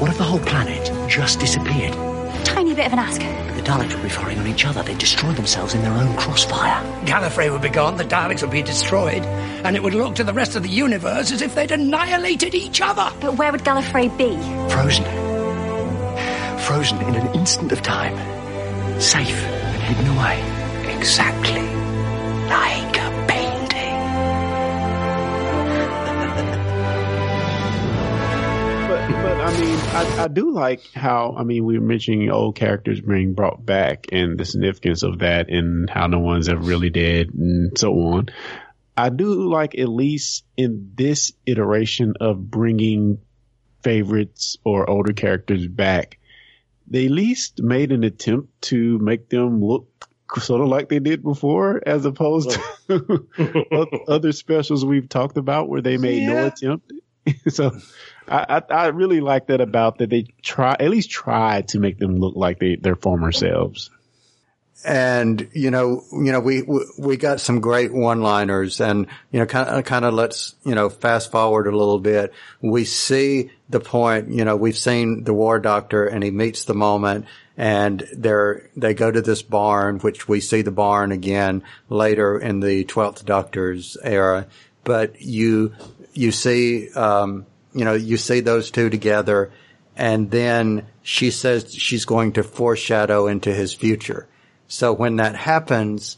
what 0.00 0.10
if 0.10 0.18
the 0.18 0.24
whole 0.24 0.40
planet 0.40 0.90
just 1.08 1.40
disappeared? 1.40 1.92
Tiny 2.44 2.74
bit 2.74 2.86
of 2.86 2.92
an 2.94 2.98
ask. 2.98 3.20
The 3.20 3.62
Daleks 3.62 3.92
would 3.94 4.02
be 4.02 4.08
firing 4.08 4.38
on 4.38 4.46
each 4.46 4.64
other. 4.64 4.82
They'd 4.82 4.98
destroy 4.98 5.32
themselves 5.32 5.74
in 5.74 5.82
their 5.82 5.92
own 5.92 6.16
crossfire. 6.16 6.82
Gallifrey 7.04 7.52
would 7.52 7.60
be 7.60 7.68
gone, 7.68 7.96
the 7.96 8.04
Daleks 8.04 8.40
would 8.40 8.50
be 8.50 8.62
destroyed, 8.62 9.22
and 9.64 9.76
it 9.76 9.82
would 9.82 9.94
look 9.94 10.14
to 10.14 10.24
the 10.24 10.32
rest 10.32 10.56
of 10.56 10.62
the 10.62 10.70
universe 10.70 11.30
as 11.30 11.42
if 11.42 11.54
they'd 11.54 11.70
annihilated 11.70 12.54
each 12.54 12.80
other. 12.80 13.12
But 13.20 13.36
where 13.36 13.52
would 13.52 13.62
Gallifrey 13.62 14.08
be? 14.16 14.36
Frozen. 14.72 15.04
Frozen 16.60 17.02
in 17.02 17.14
an 17.14 17.34
instant 17.34 17.70
of 17.70 17.82
time. 17.82 18.16
Safe 19.00 19.44
and 19.44 19.82
hidden 19.82 20.16
away. 20.16 20.96
Exactly 20.96 21.80
like 22.50 22.89
I 29.40 29.50
mean, 29.50 29.86
I, 29.92 30.06
I 30.16 30.28
do 30.28 30.50
like 30.50 30.82
how 30.94 31.34
I 31.36 31.44
mean 31.44 31.64
we 31.64 31.78
were 31.78 31.84
mentioning 31.84 32.30
old 32.30 32.56
characters 32.56 33.00
being 33.00 33.34
brought 33.34 33.64
back 33.64 34.06
and 34.12 34.38
the 34.38 34.44
significance 34.44 35.02
of 35.02 35.20
that 35.20 35.48
and 35.48 35.88
how 35.88 36.06
no 36.06 36.18
one's 36.18 36.48
ever 36.48 36.60
really 36.60 36.90
dead 36.90 37.30
and 37.32 37.76
so 37.78 37.92
on. 37.92 38.28
I 38.96 39.08
do 39.08 39.48
like 39.50 39.78
at 39.78 39.88
least 39.88 40.44
in 40.56 40.92
this 40.94 41.32
iteration 41.46 42.14
of 42.20 42.50
bringing 42.50 43.18
favorites 43.82 44.58
or 44.62 44.88
older 44.88 45.14
characters 45.14 45.66
back, 45.66 46.18
they 46.86 47.06
at 47.06 47.10
least 47.10 47.62
made 47.62 47.92
an 47.92 48.04
attempt 48.04 48.60
to 48.62 48.98
make 48.98 49.30
them 49.30 49.64
look 49.64 49.86
sort 50.38 50.60
of 50.60 50.68
like 50.68 50.88
they 50.88 50.98
did 50.98 51.22
before, 51.22 51.82
as 51.86 52.04
opposed 52.04 52.50
to 52.88 54.04
other 54.08 54.32
specials 54.32 54.84
we've 54.84 55.08
talked 55.08 55.38
about 55.38 55.68
where 55.68 55.80
they 55.80 55.96
made 55.96 56.26
no 56.26 56.46
attempt. 56.46 56.92
so 57.48 57.72
I, 58.30 58.62
I, 58.70 58.74
I 58.74 58.86
really 58.88 59.20
like 59.20 59.48
that 59.48 59.60
about 59.60 59.98
that 59.98 60.10
they 60.10 60.26
try 60.42 60.76
at 60.78 60.88
least 60.90 61.10
try 61.10 61.62
to 61.62 61.78
make 61.80 61.98
them 61.98 62.16
look 62.16 62.36
like 62.36 62.58
they, 62.58 62.76
their 62.76 62.96
former 62.96 63.32
selves. 63.32 63.90
And, 64.82 65.50
you 65.52 65.70
know, 65.70 66.04
you 66.10 66.32
know, 66.32 66.40
we, 66.40 66.62
we- 66.62 66.86
we 66.98 67.16
got 67.18 67.40
some 67.40 67.60
great 67.60 67.92
one-liners 67.92 68.80
and, 68.80 69.08
you 69.30 69.40
know, 69.40 69.44
kind 69.46 69.68
of, 69.68 69.84
kind 69.84 70.06
of 70.06 70.14
let's, 70.14 70.54
you 70.64 70.74
know, 70.74 70.88
fast 70.88 71.30
forward 71.30 71.66
a 71.66 71.76
little 71.76 71.98
bit. 71.98 72.32
We 72.62 72.86
see 72.86 73.50
the 73.68 73.80
point, 73.80 74.30
you 74.30 74.44
know, 74.46 74.56
we've 74.56 74.78
seen 74.78 75.24
the 75.24 75.34
war 75.34 75.58
doctor 75.58 76.06
and 76.06 76.24
he 76.24 76.30
meets 76.30 76.64
the 76.64 76.72
moment 76.74 77.26
and 77.58 78.08
they're, 78.16 78.70
they 78.74 78.94
go 78.94 79.10
to 79.10 79.20
this 79.20 79.42
barn, 79.42 79.98
which 79.98 80.28
we 80.28 80.40
see 80.40 80.62
the 80.62 80.70
barn 80.70 81.12
again 81.12 81.62
later 81.90 82.38
in 82.38 82.60
the 82.60 82.86
12th 82.86 83.26
Doctor's 83.26 83.98
era. 84.02 84.46
But 84.84 85.20
you, 85.20 85.74
you 86.14 86.32
see, 86.32 86.90
um, 86.92 87.44
you 87.72 87.84
know, 87.84 87.94
you 87.94 88.16
see 88.16 88.40
those 88.40 88.70
two 88.70 88.90
together 88.90 89.50
and 89.96 90.30
then 90.30 90.86
she 91.02 91.30
says 91.30 91.74
she's 91.74 92.04
going 92.04 92.32
to 92.32 92.42
foreshadow 92.42 93.26
into 93.26 93.52
his 93.52 93.74
future. 93.74 94.26
So 94.66 94.92
when 94.92 95.16
that 95.16 95.36
happens, 95.36 96.16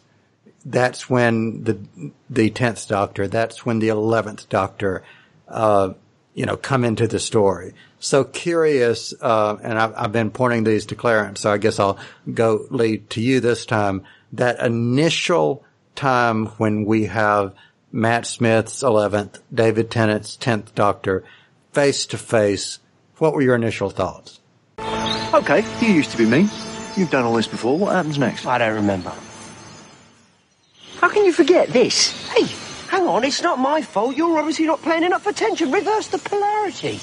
that's 0.64 1.11
when 1.11 1.64
the 1.64 1.78
the 2.30 2.50
tenth 2.50 2.86
Doctor, 2.86 3.26
that's 3.26 3.66
when 3.66 3.80
the 3.80 3.88
eleventh 3.88 4.48
Doctor, 4.48 5.03
uh, 5.48 5.94
you 6.34 6.46
know, 6.46 6.57
come 6.57 6.84
into 6.84 7.09
the 7.09 7.18
story. 7.18 7.74
So 7.98 8.22
curious, 8.24 9.14
uh, 9.20 9.57
and 9.62 9.78
I've, 9.78 9.94
I've 9.96 10.12
been 10.12 10.30
pointing 10.30 10.64
these 10.64 10.86
to 10.86 10.94
Clarence, 10.94 11.40
so 11.40 11.53
I 11.53 11.59
guess 11.59 11.80
I'll 11.80 11.98
go 12.32 12.66
lead 12.70 13.11
to 13.11 13.20
you 13.20 13.40
this 13.40 13.66
time. 13.66 14.05
That 14.32 14.61
initial 14.61 15.64
time 15.96 16.46
when 16.59 16.84
we 16.84 17.07
have 17.07 17.55
Matt 17.90 18.26
Smith's 18.26 18.82
eleventh, 18.82 19.40
David 19.53 19.90
Tennant's 19.90 20.36
tenth 20.36 20.74
Doctor, 20.74 21.24
face 21.72 22.06
to 22.06 22.18
face. 22.18 22.78
What 23.18 23.34
were 23.34 23.42
your 23.42 23.54
initial 23.54 23.90
thoughts? 23.90 24.40
Okay, 25.34 25.64
you 25.80 25.88
used 25.92 26.10
to 26.10 26.18
be 26.18 26.26
me. 26.26 26.48
You've 26.96 27.10
done 27.10 27.24
all 27.24 27.34
this 27.34 27.46
before. 27.46 27.78
What 27.78 27.94
happens 27.94 28.18
next? 28.18 28.46
I 28.46 28.58
don't 28.58 28.74
remember. 28.74 29.12
How 30.98 31.08
can 31.08 31.24
you 31.24 31.32
forget 31.32 31.68
this? 31.68 32.28
Hey, 32.30 32.44
hang 32.88 33.06
on, 33.08 33.24
it's 33.24 33.42
not 33.42 33.58
my 33.58 33.80
fault. 33.80 34.16
You're 34.16 34.38
obviously 34.38 34.66
not 34.66 34.82
playing 34.82 35.04
enough 35.04 35.26
attention. 35.26 35.72
Reverse 35.72 36.08
the 36.08 36.18
polarity. 36.18 37.00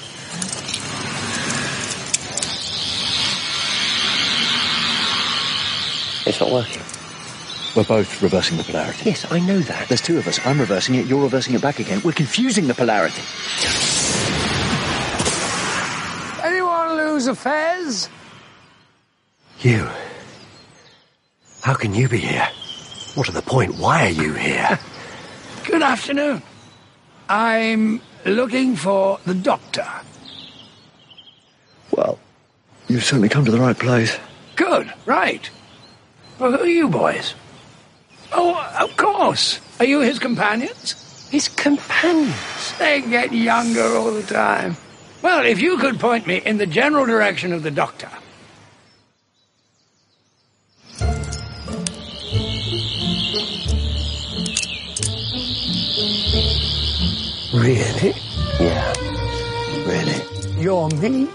It's 6.26 6.38
not 6.38 6.52
working. 6.52 6.82
We're 7.74 7.84
both 7.84 8.22
reversing 8.22 8.56
the 8.56 8.64
polarity. 8.64 9.10
Yes, 9.10 9.30
I 9.32 9.40
know 9.40 9.58
that. 9.60 9.88
There's 9.88 10.00
two 10.00 10.18
of 10.18 10.26
us. 10.28 10.38
I'm 10.44 10.60
reversing 10.60 10.94
it. 10.94 11.06
You're 11.06 11.22
reversing 11.22 11.54
it 11.54 11.62
back 11.62 11.80
again. 11.80 12.00
We're 12.04 12.12
confusing 12.12 12.68
the 12.68 12.74
polarity. 12.74 13.22
Those 17.20 17.26
affairs? 17.26 18.08
You. 19.60 19.86
How 21.60 21.74
can 21.74 21.94
you 21.94 22.08
be 22.08 22.16
here? 22.16 22.48
What 23.14 23.28
are 23.28 23.32
the 23.32 23.42
point? 23.42 23.76
Why 23.76 24.06
are 24.06 24.10
you 24.24 24.32
here? 24.32 24.78
Good 25.66 25.82
afternoon. 25.82 26.42
I'm 27.28 28.00
looking 28.24 28.74
for 28.74 29.20
the 29.26 29.34
doctor. 29.34 29.86
Well, 31.90 32.18
you've 32.88 33.04
certainly 33.04 33.28
come 33.28 33.44
to 33.44 33.50
the 33.50 33.60
right 33.60 33.78
place. 33.78 34.18
Good, 34.56 34.90
right. 35.04 35.50
Well, 36.38 36.52
who 36.52 36.62
are 36.62 36.66
you 36.66 36.88
boys? 36.88 37.34
Oh, 38.32 38.56
of 38.80 38.96
course. 38.96 39.60
Are 39.78 39.84
you 39.84 40.00
his 40.00 40.18
companions? 40.18 41.28
His 41.30 41.48
companions? 41.48 42.78
They 42.78 43.02
get 43.02 43.30
younger 43.30 43.84
all 43.94 44.10
the 44.10 44.22
time. 44.22 44.76
Well, 45.22 45.44
if 45.44 45.60
you 45.60 45.76
could 45.76 46.00
point 46.00 46.26
me 46.26 46.40
in 46.44 46.56
the 46.56 46.66
general 46.66 47.04
direction 47.04 47.52
of 47.52 47.62
the 47.62 47.70
doctor. 47.70 48.08
Really? 57.52 58.14
Yeah. 58.58 58.92
Really? 59.84 60.62
You're 60.62 60.88
me? 60.88 61.28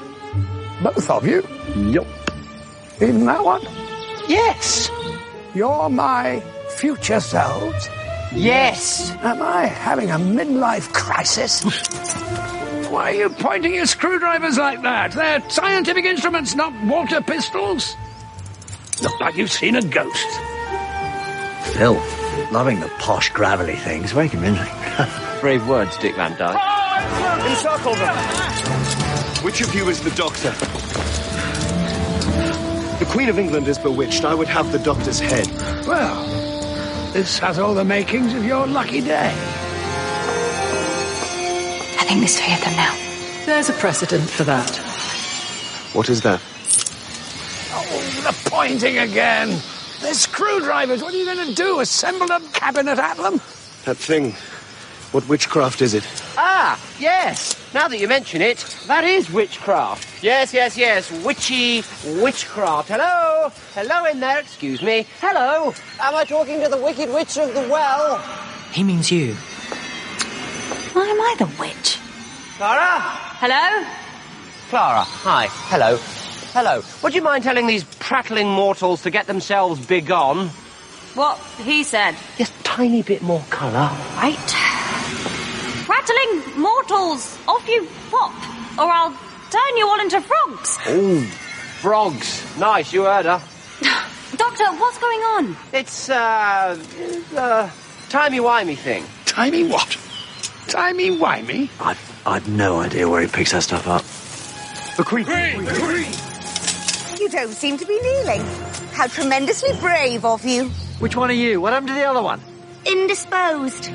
Both 0.82 1.10
of 1.10 1.28
you? 1.28 1.44
Yup. 1.76 2.08
Even 3.02 3.26
that 3.26 3.44
one? 3.44 3.62
Yes. 4.28 4.90
You're 5.54 5.90
my 5.90 6.40
future 6.70 7.20
selves? 7.20 7.90
Yes. 8.34 9.12
Am 9.22 9.42
I 9.42 9.66
having 9.68 10.10
a 10.10 10.18
midlife 10.18 10.92
crisis? 10.92 11.64
Why 12.90 13.12
are 13.12 13.16
you 13.16 13.30
pointing 13.30 13.76
your 13.76 13.86
screwdrivers 13.86 14.58
like 14.58 14.82
that? 14.84 15.12
They're 15.12 15.50
scientific 15.50 16.06
instruments, 16.06 16.56
not 16.56 16.74
water 16.86 17.22
pistols. 17.22 17.96
Look 19.02 19.20
like 19.20 19.36
you've 19.36 19.52
seen 19.52 19.76
a 19.76 19.82
ghost. 19.82 20.28
Phil, 21.74 21.96
loving 22.52 22.80
the 22.80 22.92
posh, 23.00 23.30
gravelly 23.32 23.76
things. 23.76 24.12
Very 24.12 24.30
convincing. 24.30 24.72
Brave 25.42 25.68
words, 25.68 25.98
Dick 25.98 26.16
Van 26.16 26.38
Dyke. 26.38 26.58
Encircle 27.50 27.96
them. 27.96 28.16
Which 29.44 29.62
of 29.62 29.74
you 29.76 29.90
is 29.90 30.02
the 30.02 30.12
doctor? 30.12 30.52
The 33.00 33.06
Queen 33.12 33.30
of 33.30 33.38
England 33.38 33.68
is 33.68 33.78
bewitched. 33.78 34.24
I 34.24 34.34
would 34.34 34.48
have 34.48 34.72
the 34.72 34.80
doctor's 34.80 35.20
head. 35.20 35.48
Well, 35.86 36.24
this 37.12 37.40
has 37.40 37.60
all 37.60 37.74
the 37.74 37.84
makings 37.84 38.34
of 38.34 38.46
your 38.46 38.66
lucky 38.68 39.02
day. 39.02 39.65
I 42.06 42.10
think 42.10 42.20
there's 42.20 42.40
three 42.40 42.54
of 42.54 42.62
them 42.62 42.76
now. 42.76 42.96
There's 43.48 43.68
a 43.68 43.74
precedent 43.74 44.30
for 44.30 44.44
that. 44.44 44.70
What 45.94 46.08
is 46.08 46.22
that? 46.22 46.40
Oh, 47.74 48.22
the 48.22 48.50
pointing 48.52 49.00
again. 49.00 49.60
They're 50.02 50.14
screwdrivers. 50.14 51.02
What 51.02 51.16
are 51.16 51.18
you 51.18 51.26
going 51.26 51.48
to 51.48 51.56
do? 51.56 51.80
Assemble 51.80 52.32
a 52.32 52.40
cabinet 52.54 53.00
at 53.00 53.18
them? 53.18 53.42
That 53.86 53.98
thing. 53.98 54.34
What 55.14 55.28
witchcraft 55.28 55.82
is 55.82 55.96
it? 55.96 56.08
Ah, 56.38 56.80
yes. 57.00 57.60
Now 57.74 57.88
that 57.88 57.98
you 57.98 58.08
mention 58.08 58.40
it, 58.40 58.60
that 58.86 59.04
is 59.04 59.32
witchcraft. 59.32 60.24
Yes, 60.24 60.54
yes, 60.54 60.78
yes. 60.78 61.12
Witchy 61.26 61.82
witchcraft. 62.22 62.90
Hello? 62.90 63.52
Hello 63.74 64.06
in 64.06 64.20
there, 64.20 64.38
excuse 64.42 64.84
me. 64.84 65.08
Hello? 65.22 65.74
Am 66.00 66.14
I 66.14 66.24
talking 66.24 66.62
to 66.62 66.70
the 66.70 66.78
Wicked 66.78 67.10
Witch 67.10 67.36
of 67.40 67.52
the 67.56 67.62
Well? 67.62 68.20
He 68.72 68.84
means 68.84 69.12
you. 69.12 69.36
Why 70.96 71.08
am 71.08 71.20
I 71.20 71.36
the 71.38 71.46
witch? 71.60 72.00
Clara? 72.56 73.02
Hello? 73.42 73.86
Clara, 74.70 75.02
hi. 75.02 75.48
Hello. 75.68 75.98
Hello. 76.54 76.82
Would 77.04 77.14
you 77.14 77.22
mind 77.22 77.44
telling 77.44 77.68
these 77.68 77.84
prattling 78.00 78.48
mortals 78.48 79.02
to 79.02 79.12
get 79.12 79.28
themselves 79.28 79.86
begone? 79.86 80.48
What 81.16 81.38
he 81.66 81.84
said. 81.84 82.16
Just 82.38 82.54
tiny 82.64 83.04
bit 83.04 83.22
more 83.22 83.44
colour. 83.50 83.92
Right. 84.16 84.56
Rattling 85.90 86.62
mortals, 86.62 87.38
off 87.46 87.68
you 87.68 87.86
pop, 88.10 88.32
or 88.80 88.90
I'll 88.90 89.12
turn 89.52 89.76
you 89.76 89.86
all 89.90 90.00
into 90.00 90.22
frogs. 90.22 90.80
Ooh, 90.88 91.24
frogs. 91.82 92.58
Nice, 92.58 92.94
you 92.94 93.04
heard 93.04 93.26
her. 93.26 93.42
Doctor, 94.38 94.64
what's 94.78 94.98
going 95.00 95.20
on? 95.20 95.58
It's, 95.74 96.10
uh, 96.10 96.82
uh, 97.36 97.70
timey-wimey 98.08 98.78
thing. 98.78 99.04
Timey 99.26 99.66
what? 99.68 99.98
Timey 100.68 101.12
wimey? 101.12 101.70
I've, 101.80 102.22
I've 102.26 102.48
no 102.50 102.80
idea 102.80 103.08
where 103.08 103.22
he 103.22 103.28
picks 103.28 103.52
that 103.52 103.64
stuff 103.64 103.88
up. 103.88 104.04
The 104.98 105.04
Queen. 105.04 105.26
You 107.20 107.30
don't 107.30 107.54
seem 107.54 107.78
to 107.78 107.86
be 107.86 108.00
kneeling. 108.02 108.42
How 108.92 109.08
tremendously 109.08 109.78
brave 109.80 110.26
of 110.26 110.46
you. 110.46 110.70
Which 111.00 111.16
one 111.16 111.30
are 111.30 111.34
you? 111.34 111.60
What 111.62 111.74
happened 111.74 111.90
to 111.90 111.94
the 111.94 112.06
other 112.06 112.22
one? 112.22 112.42
Indisposed. 112.86 113.92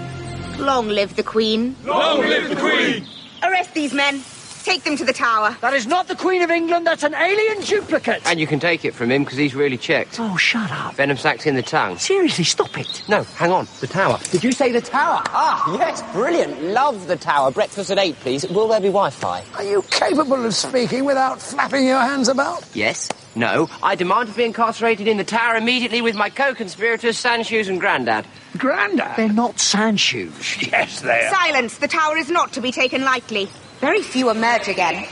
Long 0.58 0.88
live 0.88 1.16
the 1.16 1.22
Queen. 1.22 1.74
Long 1.84 2.20
live 2.20 2.50
the 2.50 2.56
Queen! 2.56 3.06
Arrest 3.42 3.72
these 3.72 3.94
men. 3.94 4.22
Take 4.64 4.84
them 4.84 4.96
to 4.96 5.04
the 5.04 5.12
tower. 5.12 5.56
That 5.62 5.74
is 5.74 5.86
not 5.86 6.06
the 6.08 6.14
Queen 6.16 6.42
of 6.42 6.50
England, 6.50 6.86
that's 6.86 7.02
an 7.02 7.14
alien 7.14 7.62
duplicate. 7.62 8.22
And 8.26 8.38
you 8.38 8.46
can 8.46 8.60
take 8.60 8.84
it 8.84 8.94
from 8.94 9.10
him 9.10 9.24
because 9.24 9.38
he's 9.38 9.54
really 9.54 9.78
checked. 9.78 10.18
Oh, 10.20 10.36
shut 10.36 10.70
up. 10.70 10.94
Venom 10.94 11.16
sacs 11.16 11.46
in 11.46 11.54
the 11.56 11.62
tongue. 11.62 11.96
Seriously, 11.98 12.44
stop 12.44 12.78
it. 12.78 13.02
No, 13.08 13.22
hang 13.22 13.52
on. 13.52 13.66
The 13.80 13.86
tower. 13.86 14.18
Did 14.30 14.44
you 14.44 14.52
say 14.52 14.70
the 14.70 14.80
tower? 14.80 15.22
Ah, 15.26 15.76
yes, 15.78 16.02
brilliant. 16.12 16.62
Love 16.62 17.06
the 17.06 17.16
tower. 17.16 17.50
Breakfast 17.50 17.90
at 17.90 17.98
eight, 17.98 18.16
please. 18.16 18.46
Will 18.48 18.68
there 18.68 18.80
be 18.80 18.88
Wi-Fi? 18.88 19.44
Are 19.56 19.64
you 19.64 19.82
capable 19.90 20.44
of 20.44 20.54
speaking 20.54 21.04
without 21.04 21.40
flapping 21.40 21.86
your 21.86 22.00
hands 22.00 22.28
about? 22.28 22.64
Yes. 22.74 23.08
No. 23.34 23.68
I 23.82 23.94
demand 23.94 24.28
to 24.28 24.34
be 24.34 24.44
incarcerated 24.44 25.08
in 25.08 25.16
the 25.16 25.24
tower 25.24 25.56
immediately 25.56 26.02
with 26.02 26.16
my 26.16 26.28
co-conspirators, 26.30 27.16
Sandshoes 27.16 27.68
and 27.68 27.80
Grandad. 27.80 28.26
Grandad? 28.58 29.16
They're 29.16 29.32
not 29.32 29.56
sandshoes. 29.56 30.70
Yes, 30.70 31.00
they 31.00 31.26
are. 31.26 31.30
Silence. 31.30 31.78
The 31.78 31.88
tower 31.88 32.16
is 32.16 32.28
not 32.28 32.52
to 32.54 32.60
be 32.60 32.72
taken 32.72 33.04
lightly. 33.04 33.48
Very 33.80 34.02
few 34.02 34.28
emerge 34.28 34.68
again. 34.68 35.06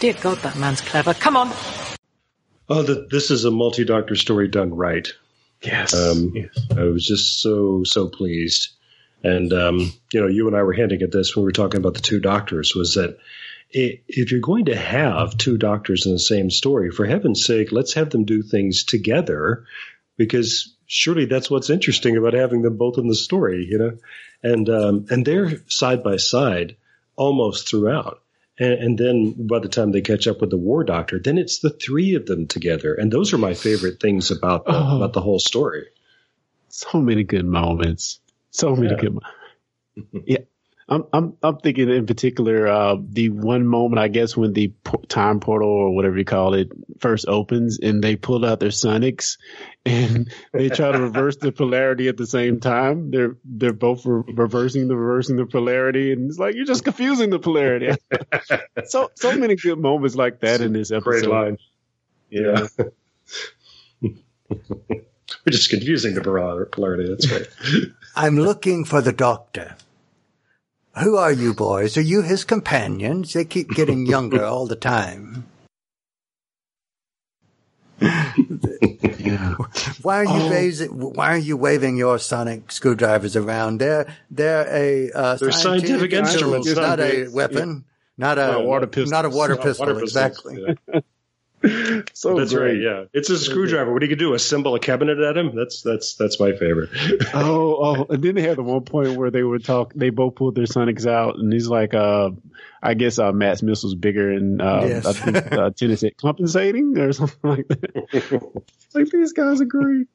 Dear 0.00 0.14
God, 0.20 0.38
that 0.38 0.56
man's 0.56 0.80
clever. 0.80 1.14
Come 1.14 1.36
on. 1.36 1.52
Oh, 2.68 2.82
the, 2.82 3.06
this 3.10 3.30
is 3.30 3.44
a 3.44 3.50
multi-doctor 3.50 4.16
story 4.16 4.48
done 4.48 4.74
right. 4.74 5.06
Yes. 5.62 5.94
Um, 5.94 6.32
yes. 6.34 6.48
I 6.76 6.82
was 6.82 7.06
just 7.06 7.40
so 7.40 7.82
so 7.84 8.08
pleased, 8.08 8.70
and 9.22 9.52
um, 9.52 9.92
you 10.12 10.20
know, 10.20 10.26
you 10.26 10.46
and 10.46 10.56
I 10.56 10.62
were 10.62 10.72
hinting 10.72 11.02
at 11.02 11.12
this 11.12 11.34
when 11.34 11.42
we 11.42 11.48
were 11.48 11.52
talking 11.52 11.80
about 11.80 11.94
the 11.94 12.00
two 12.00 12.20
doctors. 12.20 12.74
Was 12.74 12.94
that 12.94 13.18
i 13.74 14.00
if 14.08 14.30
you're 14.30 14.40
going 14.40 14.66
to 14.66 14.76
have 14.76 15.36
two 15.36 15.56
doctors 15.56 16.06
in 16.06 16.12
the 16.12 16.18
same 16.18 16.50
story, 16.50 16.90
for 16.90 17.06
heaven's 17.06 17.44
sake, 17.44 17.72
let's 17.72 17.94
have 17.94 18.10
them 18.10 18.24
do 18.24 18.42
things 18.42 18.84
together, 18.84 19.64
because 20.16 20.74
surely 20.86 21.24
that's 21.24 21.50
what's 21.50 21.70
interesting 21.70 22.16
about 22.16 22.34
having 22.34 22.62
them 22.62 22.76
both 22.76 22.98
in 22.98 23.08
the 23.08 23.14
story, 23.14 23.66
you 23.68 23.78
know, 23.78 23.98
and 24.42 24.68
um, 24.68 25.06
and 25.10 25.24
they're 25.24 25.60
side 25.68 26.02
by 26.02 26.16
side 26.16 26.76
almost 27.18 27.68
throughout. 27.68 28.22
And, 28.58 28.72
and 28.72 28.98
then 28.98 29.46
by 29.46 29.58
the 29.60 29.68
time 29.68 29.92
they 29.92 30.00
catch 30.00 30.26
up 30.26 30.40
with 30.40 30.50
the 30.50 30.56
war 30.56 30.84
doctor, 30.84 31.20
then 31.20 31.38
it's 31.38 31.60
the 31.60 31.70
three 31.70 32.14
of 32.14 32.26
them 32.26 32.46
together, 32.46 32.94
and 32.94 33.12
those 33.12 33.32
are 33.34 33.38
my 33.38 33.54
favorite 33.54 34.00
things 34.00 34.30
about 34.30 34.64
the, 34.66 34.72
Oh. 34.74 34.96
about 34.96 35.12
the 35.12 35.20
whole 35.20 35.38
story. 35.40 35.86
So 36.70 37.00
many 37.00 37.24
good 37.24 37.46
moments. 37.46 38.20
So 38.50 38.74
many 38.76 38.90
Yeah. 38.90 39.00
good. 39.00 39.14
Mo- 39.14 39.20
yeah. 40.26 40.38
I'm 40.88 41.04
I'm 41.12 41.36
I'm 41.42 41.58
thinking 41.58 41.90
in 41.90 42.06
particular 42.06 42.66
uh, 42.66 42.96
the 42.98 43.28
one 43.28 43.66
moment 43.66 43.98
I 43.98 44.08
guess 44.08 44.36
when 44.36 44.54
the 44.54 44.68
po- 44.84 45.02
time 45.08 45.38
portal 45.38 45.68
or 45.68 45.94
whatever 45.94 46.16
you 46.16 46.24
call 46.24 46.54
it 46.54 46.70
first 46.98 47.28
opens 47.28 47.78
and 47.78 48.02
they 48.02 48.16
pull 48.16 48.44
out 48.44 48.58
their 48.58 48.70
sonics 48.70 49.36
and 49.86 50.32
they 50.52 50.70
try 50.70 50.92
to 50.92 50.98
reverse 50.98 51.36
the 51.36 51.52
polarity 51.52 52.08
at 52.08 52.16
the 52.16 52.26
same 52.26 52.60
time. 52.60 53.10
They're 53.10 53.36
they're 53.44 53.72
both 53.74 54.06
re- 54.06 54.22
reversing 54.34 54.88
the 54.88 54.96
reversing 54.96 55.36
the 55.36 55.46
polarity 55.46 56.12
and 56.12 56.30
it's 56.30 56.38
like 56.38 56.54
you're 56.54 56.64
just 56.64 56.84
confusing 56.84 57.30
the 57.30 57.38
polarity. 57.38 57.90
so 58.86 59.10
so 59.14 59.36
many 59.36 59.56
good 59.56 59.78
moments 59.78 60.16
like 60.16 60.40
that 60.40 60.62
in 60.62 60.72
this 60.72 60.90
episode. 60.90 61.10
Great 61.10 61.26
line. 61.26 61.58
Yeah. 62.30 62.66
We're 65.44 65.50
just 65.50 65.68
confusing 65.68 66.14
the 66.14 66.22
polarity. 66.22 67.08
That's 67.08 67.30
right. 67.30 67.46
I'm 68.16 68.36
looking 68.36 68.86
for 68.86 69.02
the 69.02 69.12
doctor. 69.12 69.76
Who 71.02 71.16
are 71.16 71.32
you 71.32 71.54
boys? 71.54 71.96
Are 71.96 72.00
you 72.02 72.22
his 72.22 72.44
companions? 72.44 73.32
They 73.32 73.44
keep 73.44 73.70
getting 73.70 74.06
younger 74.06 74.44
all 74.52 74.66
the 74.66 74.76
time. 74.76 75.44
Why 80.02 80.18
are 80.18 80.24
you 80.24 80.30
Oh. 80.30 80.50
raising, 80.50 80.88
Why 80.90 81.34
are 81.34 81.38
you 81.38 81.56
waving 81.56 81.96
your 81.96 82.18
sonic 82.18 82.70
screwdrivers 82.72 83.36
around? 83.36 83.78
They're 83.78 84.06
they're 84.30 84.66
a 84.70 85.10
uh, 85.12 85.36
They're 85.36 85.52
scientific 85.52 86.12
instruments, 86.12 86.68
not 86.74 86.76
not 86.82 87.00
a 87.00 87.10
big- 87.24 87.32
weapon, 87.34 87.84
not 88.16 88.38
a 88.38 88.46
Not 88.46 88.60
a 88.60 88.64
water 88.64 88.86
pistol. 88.86 89.10
not 89.10 89.24
a 89.24 89.28
water 89.30 89.54
Not 89.54 89.62
pistol. 89.64 89.86
water 89.86 90.00
pistols, 90.00 90.10
exactly. 90.10 90.76
yeah. 90.92 91.00
so 92.12 92.36
that's 92.36 92.52
great. 92.52 92.72
right. 92.74 92.80
Yeah, 92.80 93.04
it's 93.12 93.30
a 93.30 93.38
screwdriver. 93.38 93.92
What 93.92 94.00
do 94.00 94.06
you 94.06 94.16
do? 94.16 94.34
Assemble 94.34 94.74
a 94.74 94.80
cabinet 94.80 95.18
at 95.18 95.36
him? 95.36 95.54
That's 95.56 95.82
that's 95.82 96.14
that's 96.14 96.38
my 96.38 96.52
favorite. 96.52 96.90
oh, 97.34 97.76
oh, 97.80 98.06
and 98.10 98.22
then 98.22 98.34
they 98.34 98.42
had 98.42 98.56
the 98.58 98.62
one 98.62 98.82
point 98.82 99.16
where 99.16 99.30
they 99.30 99.42
would 99.42 99.64
talk. 99.64 99.92
They 99.94 100.10
both 100.10 100.34
pulled 100.36 100.54
their 100.54 100.66
Sonics 100.66 101.06
out, 101.06 101.36
and 101.36 101.52
he's 101.52 101.68
like, 101.68 101.94
uh, 101.94 102.30
I 102.82 102.94
guess 102.94 103.18
uh, 103.18 103.32
Matt's 103.32 103.62
missile's 103.62 103.94
bigger, 103.96 104.30
and 104.30 104.62
uh, 104.62 104.82
Yes. 104.84 105.06
I 105.06 105.12
think 105.12 105.52
uh, 105.52 105.70
Tennant 105.76 105.98
said 105.98 106.16
compensating 106.16 106.96
or 106.98 107.12
something 107.12 107.50
like 107.50 107.68
that. 107.68 108.62
like 108.94 109.10
these 109.10 109.32
guys 109.32 109.60
are 109.60 109.64
great. 109.66 110.06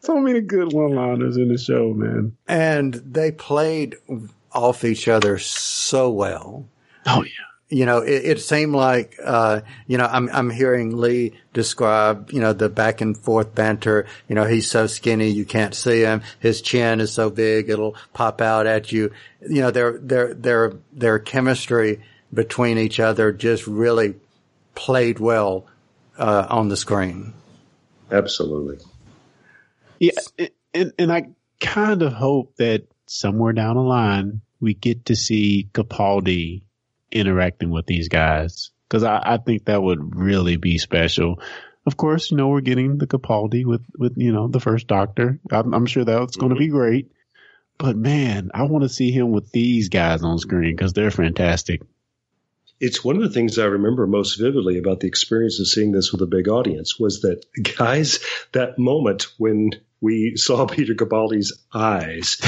So 0.00 0.18
many 0.20 0.40
good 0.40 0.72
one-liners 0.72 1.36
in 1.36 1.48
the 1.48 1.58
show, 1.58 1.92
man. 1.92 2.36
and 2.46 2.94
they 2.94 3.32
played 3.32 3.96
off 4.52 4.84
each 4.84 5.08
other 5.08 5.38
so 5.38 6.08
well. 6.10 6.68
Oh 7.06 7.24
yeah. 7.24 7.30
You 7.70 7.84
know, 7.84 7.98
it, 7.98 8.24
it 8.24 8.40
seemed 8.40 8.74
like, 8.74 9.16
uh, 9.22 9.60
you 9.86 9.98
know, 9.98 10.06
I'm, 10.06 10.30
I'm 10.32 10.48
hearing 10.48 10.96
Lee 10.96 11.34
describe, 11.52 12.30
you 12.32 12.40
know, 12.40 12.54
the 12.54 12.68
back 12.70 13.00
and 13.02 13.16
forth 13.16 13.54
banter. 13.54 14.06
You 14.26 14.34
know, 14.36 14.44
he's 14.46 14.70
so 14.70 14.86
skinny, 14.86 15.28
you 15.28 15.44
can't 15.44 15.74
see 15.74 16.00
him. 16.00 16.22
His 16.40 16.62
chin 16.62 17.00
is 17.00 17.12
so 17.12 17.28
big, 17.28 17.68
it'll 17.68 17.94
pop 18.14 18.40
out 18.40 18.66
at 18.66 18.90
you. 18.90 19.12
You 19.42 19.60
know, 19.60 19.70
their, 19.70 19.98
their, 19.98 20.32
their, 20.32 20.72
their 20.92 21.18
chemistry 21.18 22.00
between 22.32 22.78
each 22.78 23.00
other 23.00 23.32
just 23.32 23.66
really 23.66 24.14
played 24.74 25.18
well, 25.18 25.66
uh, 26.18 26.46
on 26.48 26.68
the 26.68 26.76
screen. 26.76 27.34
Absolutely. 28.10 28.78
Yeah, 29.98 30.12
and- 30.38 30.50
and 30.74 30.92
and 30.98 31.10
I 31.12 31.28
kind 31.60 32.02
of 32.02 32.12
hope 32.12 32.54
that 32.56 32.84
somewhere 33.06 33.52
down 33.54 33.76
the 33.76 33.82
line 33.82 34.42
we 34.60 34.74
get 34.74 35.06
to 35.06 35.16
see 35.16 35.68
Capaldi 35.72 36.62
interacting 37.10 37.70
with 37.70 37.86
these 37.86 38.08
guys 38.08 38.70
because 38.88 39.04
I, 39.04 39.20
I 39.22 39.36
think 39.38 39.64
that 39.64 39.82
would 39.82 40.16
really 40.16 40.56
be 40.56 40.78
special. 40.78 41.40
Of 41.86 41.96
course, 41.96 42.30
you 42.30 42.36
know 42.36 42.48
we're 42.48 42.60
getting 42.60 42.98
the 42.98 43.06
Capaldi 43.06 43.64
with 43.64 43.84
with 43.96 44.14
you 44.16 44.32
know 44.32 44.48
the 44.48 44.60
first 44.60 44.86
Doctor. 44.86 45.40
I'm, 45.50 45.72
I'm 45.74 45.86
sure 45.86 46.04
that's 46.04 46.36
going 46.36 46.50
to 46.50 46.54
mm-hmm. 46.54 46.64
be 46.64 46.68
great. 46.68 47.12
But 47.78 47.96
man, 47.96 48.50
I 48.52 48.64
want 48.64 48.82
to 48.82 48.88
see 48.88 49.12
him 49.12 49.30
with 49.30 49.52
these 49.52 49.88
guys 49.88 50.22
on 50.22 50.38
screen 50.38 50.74
because 50.74 50.92
they're 50.92 51.12
fantastic. 51.12 51.82
It's 52.80 53.04
one 53.04 53.16
of 53.16 53.22
the 53.22 53.30
things 53.30 53.58
I 53.58 53.64
remember 53.64 54.06
most 54.06 54.36
vividly 54.36 54.78
about 54.78 55.00
the 55.00 55.08
experience 55.08 55.58
of 55.60 55.66
seeing 55.66 55.92
this 55.92 56.12
with 56.12 56.20
a 56.22 56.26
big 56.26 56.48
audience 56.48 56.98
was 56.98 57.22
that 57.22 57.44
guys, 57.78 58.20
that 58.52 58.78
moment 58.78 59.28
when 59.38 59.70
we 60.00 60.36
saw 60.36 60.66
Peter 60.68 60.94
Capaldi's 60.94 61.52
eyes, 61.72 62.38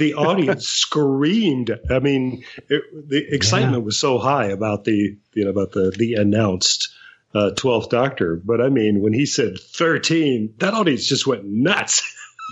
the 0.00 0.14
audience 0.14 0.66
screamed. 0.84 1.70
I 1.88 2.00
mean, 2.00 2.42
it, 2.68 2.82
the 3.08 3.24
excitement 3.32 3.84
was 3.84 3.96
so 3.98 4.18
high 4.18 4.46
about 4.46 4.82
the, 4.84 5.16
you 5.34 5.44
know, 5.44 5.50
about 5.50 5.70
the, 5.70 5.92
the 5.96 6.14
announced, 6.14 6.88
uh, 7.32 7.52
12th 7.54 7.90
Doctor. 7.90 8.34
But 8.44 8.60
I 8.60 8.68
mean, 8.70 9.00
when 9.00 9.12
he 9.12 9.26
said 9.26 9.58
13, 9.60 10.54
that 10.58 10.74
audience 10.74 11.06
just 11.06 11.26
went 11.28 11.44
nuts. 11.44 12.02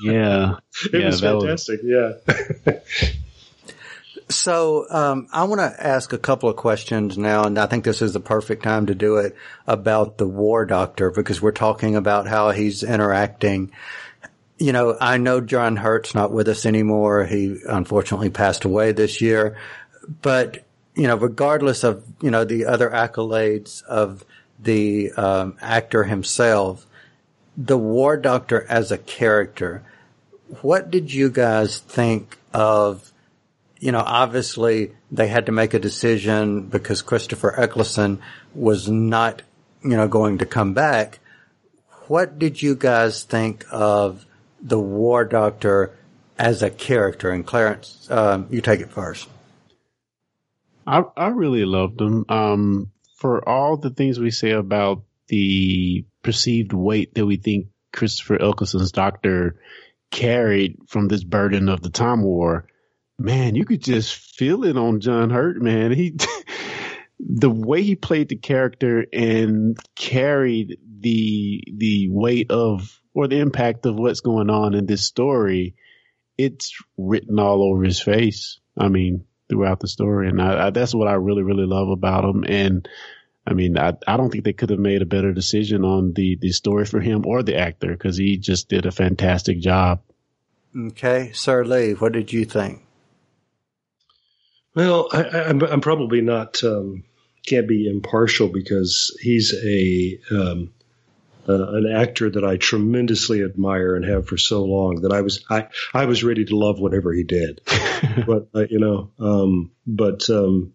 Yeah, 0.04 0.58
it 0.92 1.00
Yeah, 1.00 1.06
was 1.06 1.20
that 1.22 1.34
was- 1.34 1.44
fantastic. 1.66 1.80
Yeah. 1.82 3.08
So 4.30 4.84
um, 4.90 5.26
I 5.32 5.44
want 5.44 5.60
to 5.62 5.86
ask 5.86 6.12
a 6.12 6.18
couple 6.18 6.50
of 6.50 6.56
questions 6.56 7.16
now, 7.16 7.44
and 7.44 7.58
I 7.58 7.64
think 7.64 7.84
this 7.84 8.02
is 8.02 8.12
the 8.12 8.20
perfect 8.20 8.62
time 8.62 8.84
to 8.86 8.94
do 8.94 9.16
it 9.16 9.34
about 9.66 10.18
the 10.18 10.28
War 10.28 10.66
Doctor 10.66 11.10
because 11.10 11.40
we're 11.40 11.50
talking 11.50 11.96
about 11.96 12.26
how 12.28 12.50
he's 12.50 12.82
interacting. 12.82 13.70
You 14.58 14.72
know, 14.72 14.96
I 15.00 15.18
know 15.18 15.40
John 15.40 15.76
Hurt's 15.76 16.14
not 16.14 16.32
with 16.32 16.48
us 16.48 16.66
anymore. 16.66 17.24
He 17.24 17.58
unfortunately 17.68 18.30
passed 18.30 18.64
away 18.64 18.92
this 18.92 19.20
year, 19.20 19.56
but 20.22 20.64
you 20.94 21.06
know, 21.06 21.16
regardless 21.16 21.84
of 21.84 22.04
you 22.20 22.30
know 22.30 22.44
the 22.44 22.66
other 22.66 22.90
accolades 22.90 23.82
of 23.84 24.24
the 24.58 25.12
um, 25.12 25.56
actor 25.60 26.04
himself, 26.04 26.86
the 27.56 27.78
War 27.78 28.16
Doctor 28.16 28.66
as 28.68 28.90
a 28.90 28.98
character, 28.98 29.84
what 30.62 30.90
did 30.90 31.12
you 31.12 31.30
guys 31.30 31.78
think 31.78 32.36
of? 32.52 33.12
you 33.80 33.92
know, 33.92 34.02
obviously 34.04 34.92
they 35.10 35.28
had 35.28 35.46
to 35.46 35.52
make 35.52 35.74
a 35.74 35.78
decision 35.78 36.62
because 36.62 37.02
Christopher 37.02 37.58
Eccleston 37.58 38.20
was 38.54 38.88
not, 38.88 39.42
you 39.82 39.96
know, 39.96 40.08
going 40.08 40.38
to 40.38 40.46
come 40.46 40.74
back. 40.74 41.20
What 42.08 42.38
did 42.38 42.60
you 42.60 42.74
guys 42.74 43.22
think 43.22 43.64
of 43.70 44.26
the 44.60 44.78
War 44.78 45.24
Doctor 45.24 45.94
as 46.38 46.62
a 46.62 46.70
character? 46.70 47.30
And 47.30 47.46
Clarence, 47.46 48.08
um, 48.10 48.46
you 48.50 48.60
take 48.60 48.80
it 48.80 48.90
first. 48.90 49.28
I 50.86 51.02
I 51.16 51.28
really 51.28 51.64
loved 51.64 52.00
him. 52.00 52.24
Um, 52.28 52.92
for 53.16 53.46
all 53.48 53.76
the 53.76 53.90
things 53.90 54.18
we 54.18 54.30
say 54.30 54.50
about 54.50 55.02
the 55.28 56.04
perceived 56.22 56.72
weight 56.72 57.14
that 57.14 57.26
we 57.26 57.36
think 57.36 57.66
Christopher 57.92 58.36
Eccleston's 58.36 58.92
Doctor 58.92 59.60
carried 60.10 60.78
from 60.86 61.08
this 61.08 61.24
burden 61.24 61.68
of 61.68 61.82
the 61.82 61.90
Time 61.90 62.22
War, 62.22 62.66
man, 63.18 63.54
you 63.54 63.64
could 63.64 63.82
just 63.82 64.14
feel 64.14 64.64
it 64.64 64.76
on 64.76 65.00
John 65.00 65.30
Hurt, 65.30 65.60
man. 65.60 65.92
He, 65.92 66.16
the 67.20 67.50
way 67.50 67.82
he 67.82 67.96
played 67.96 68.28
the 68.28 68.36
character 68.36 69.06
and 69.12 69.76
carried 69.96 70.78
the 71.00 71.62
the 71.76 72.08
weight 72.10 72.50
of 72.50 73.00
or 73.18 73.26
the 73.26 73.40
impact 73.40 73.84
of 73.84 73.96
what's 73.96 74.20
going 74.20 74.48
on 74.48 74.74
in 74.74 74.86
this 74.86 75.04
story, 75.04 75.74
it's 76.38 76.80
written 76.96 77.40
all 77.40 77.64
over 77.64 77.82
his 77.82 78.00
face. 78.00 78.60
I 78.78 78.86
mean, 78.86 79.24
throughout 79.48 79.80
the 79.80 79.88
story, 79.88 80.28
and 80.28 80.40
I, 80.40 80.68
I, 80.68 80.70
that's 80.70 80.94
what 80.94 81.08
I 81.08 81.14
really 81.14 81.42
really 81.42 81.66
love 81.66 81.88
about 81.88 82.24
him. 82.24 82.44
And 82.46 82.88
I 83.44 83.54
mean, 83.54 83.76
I 83.76 83.94
I 84.06 84.16
don't 84.16 84.30
think 84.30 84.44
they 84.44 84.52
could 84.52 84.70
have 84.70 84.78
made 84.78 85.02
a 85.02 85.06
better 85.06 85.32
decision 85.32 85.84
on 85.84 86.12
the 86.12 86.38
the 86.40 86.52
story 86.52 86.84
for 86.84 87.00
him 87.00 87.26
or 87.26 87.42
the 87.42 87.56
actor 87.56 87.88
because 87.88 88.16
he 88.16 88.36
just 88.36 88.68
did 88.68 88.86
a 88.86 88.92
fantastic 88.92 89.58
job. 89.58 90.00
Okay, 90.78 91.32
Sir 91.32 91.64
Lee, 91.64 91.94
what 91.94 92.12
did 92.12 92.32
you 92.32 92.44
think? 92.44 92.84
Well, 94.76 95.08
I, 95.12 95.22
I, 95.24 95.48
I'm, 95.48 95.60
I'm 95.62 95.80
probably 95.80 96.20
not 96.20 96.62
um, 96.62 97.02
can't 97.44 97.66
be 97.66 97.90
impartial 97.90 98.46
because 98.46 99.16
he's 99.20 99.52
a 99.64 100.20
um, 100.30 100.72
uh, 101.48 101.72
an 101.72 101.86
actor 101.90 102.30
that 102.30 102.44
I 102.44 102.56
tremendously 102.56 103.42
admire 103.42 103.94
and 103.96 104.04
have 104.04 104.26
for 104.26 104.36
so 104.36 104.64
long 104.64 105.02
that 105.02 105.12
I 105.12 105.22
was 105.22 105.44
I, 105.48 105.68
I 105.94 106.04
was 106.04 106.22
ready 106.22 106.44
to 106.44 106.56
love 106.56 106.78
whatever 106.78 107.12
he 107.12 107.24
did. 107.24 107.60
but 108.26 108.48
uh, 108.54 108.66
you 108.68 108.78
know, 108.78 109.10
um, 109.18 109.70
but 109.86 110.28
um, 110.28 110.74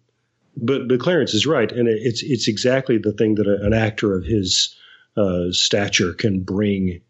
but 0.56 0.88
but 0.88 1.00
Clarence 1.00 1.34
is 1.34 1.46
right, 1.46 1.70
and 1.70 1.88
it, 1.88 1.98
it's 2.02 2.22
it's 2.22 2.48
exactly 2.48 2.98
the 2.98 3.12
thing 3.12 3.36
that 3.36 3.46
a, 3.46 3.64
an 3.64 3.72
actor 3.72 4.16
of 4.16 4.24
his 4.24 4.74
uh, 5.16 5.50
stature 5.50 6.12
can 6.12 6.40
bring 6.40 7.00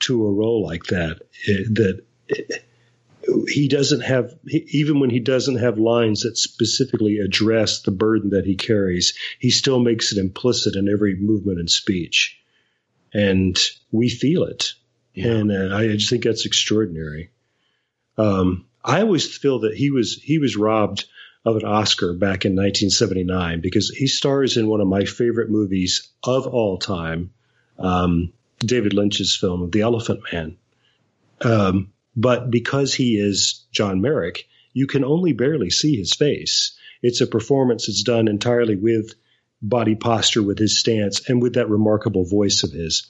to 0.00 0.26
a 0.26 0.32
role 0.32 0.62
like 0.62 0.84
that. 0.84 1.22
It, 1.46 1.74
that 1.76 2.04
it, 2.28 2.64
he 3.48 3.68
doesn't 3.68 4.02
have 4.02 4.34
even 4.46 5.00
when 5.00 5.08
he 5.08 5.20
doesn't 5.20 5.56
have 5.56 5.78
lines 5.78 6.22
that 6.22 6.36
specifically 6.36 7.18
address 7.18 7.80
the 7.80 7.90
burden 7.90 8.30
that 8.30 8.44
he 8.44 8.54
carries 8.54 9.14
he 9.38 9.50
still 9.50 9.80
makes 9.80 10.12
it 10.12 10.18
implicit 10.18 10.76
in 10.76 10.90
every 10.90 11.16
movement 11.16 11.58
and 11.58 11.70
speech 11.70 12.38
and 13.14 13.58
we 13.92 14.08
feel 14.08 14.44
it. 14.44 14.72
And 15.16 15.52
uh, 15.52 15.74
i 15.74 15.86
just 15.86 16.10
think 16.10 16.24
that's 16.24 16.44
extraordinary. 16.44 17.30
Um, 18.18 18.66
i 18.84 19.00
always 19.00 19.34
feel 19.36 19.60
that 19.60 19.74
he 19.74 19.90
was 19.90 20.20
he 20.22 20.38
was 20.38 20.56
robbed 20.56 21.06
of 21.44 21.56
an 21.56 21.64
oscar 21.64 22.12
back 22.12 22.44
in 22.44 22.52
1979 22.52 23.60
because 23.60 23.90
he 23.90 24.06
stars 24.06 24.56
in 24.56 24.66
one 24.66 24.80
of 24.80 24.86
my 24.86 25.04
favorite 25.04 25.50
movies 25.50 26.08
of 26.22 26.46
all 26.46 26.78
time 26.78 27.30
um, 27.78 28.32
david 28.60 28.92
lynch's 28.92 29.36
film 29.36 29.70
the 29.70 29.80
elephant 29.80 30.20
man. 30.32 30.56
Um, 31.40 31.92
but 32.16 32.50
because 32.50 32.94
he 32.94 33.18
is 33.18 33.64
John 33.72 34.00
Merrick, 34.00 34.48
you 34.72 34.86
can 34.86 35.04
only 35.04 35.32
barely 35.32 35.70
see 35.70 35.96
his 35.96 36.12
face. 36.12 36.76
It's 37.02 37.20
a 37.20 37.26
performance 37.26 37.86
that's 37.86 38.02
done 38.02 38.28
entirely 38.28 38.76
with 38.76 39.14
body 39.68 39.94
posture, 39.94 40.42
with 40.42 40.58
his 40.58 40.78
stance, 40.78 41.28
and 41.28 41.42
with 41.42 41.54
that 41.54 41.68
remarkable 41.68 42.24
voice 42.24 42.62
of 42.62 42.72
his. 42.72 43.06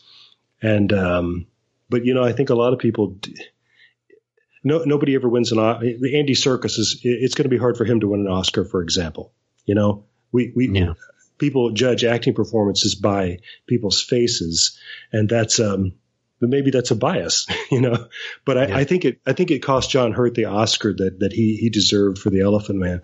And 0.63 0.93
um, 0.93 1.47
but 1.91 2.05
you 2.05 2.15
know, 2.15 2.23
I 2.23 2.33
think 2.33 2.51
a 2.51 2.55
lot 2.55 2.73
of 2.73 2.79
people. 2.79 3.19
No, 4.67 4.83
nobody 4.85 5.15
ever 5.15 5.29
wins 5.29 5.53
an 5.53 5.59
Oscar. 5.59 5.85
Andy 5.85 6.35
Serkis 6.35 6.79
is. 6.79 7.01
It's 7.03 7.35
going 7.35 7.45
to 7.45 7.51
be 7.51 7.59
hard 7.59 7.77
for 7.77 7.85
him 7.85 8.01
to 8.01 8.09
win 8.09 8.21
an 8.21 8.29
Oscar, 8.29 8.65
for 8.65 8.81
example. 8.83 9.33
You 9.67 9.75
know, 9.75 10.05
we 10.33 10.53
we 10.57 10.69
yeah. 10.71 10.95
people 11.39 11.73
judge 11.73 12.05
acting 12.05 12.35
performances 12.35 12.95
by 12.95 13.41
people's 13.67 14.01
faces, 14.01 14.79
and 15.13 15.29
that's 15.29 15.61
um, 15.61 15.93
but 16.45 16.51
maybe 16.51 16.71
that's 16.71 16.91
a 16.91 16.95
bias, 16.95 17.47
you 17.71 17.81
know. 17.81 18.07
But 18.45 18.59
I, 18.59 18.67
yeah. 18.67 18.77
I, 18.77 18.85
think 18.85 19.07
it 19.07 19.21
I 19.27 19.33
think 19.33 19.51
it 19.51 19.61
cost 19.61 19.89
John 19.89 20.13
Hurt 20.13 20.35
the 20.35 20.45
Oscar 20.45 20.93
that 20.93 21.21
that 21.21 21.33
he 21.33 21.57
he 21.57 21.71
deserved 21.71 22.19
for 22.19 22.29
the 22.29 22.43
Elephant 22.43 22.79
Man, 22.79 23.01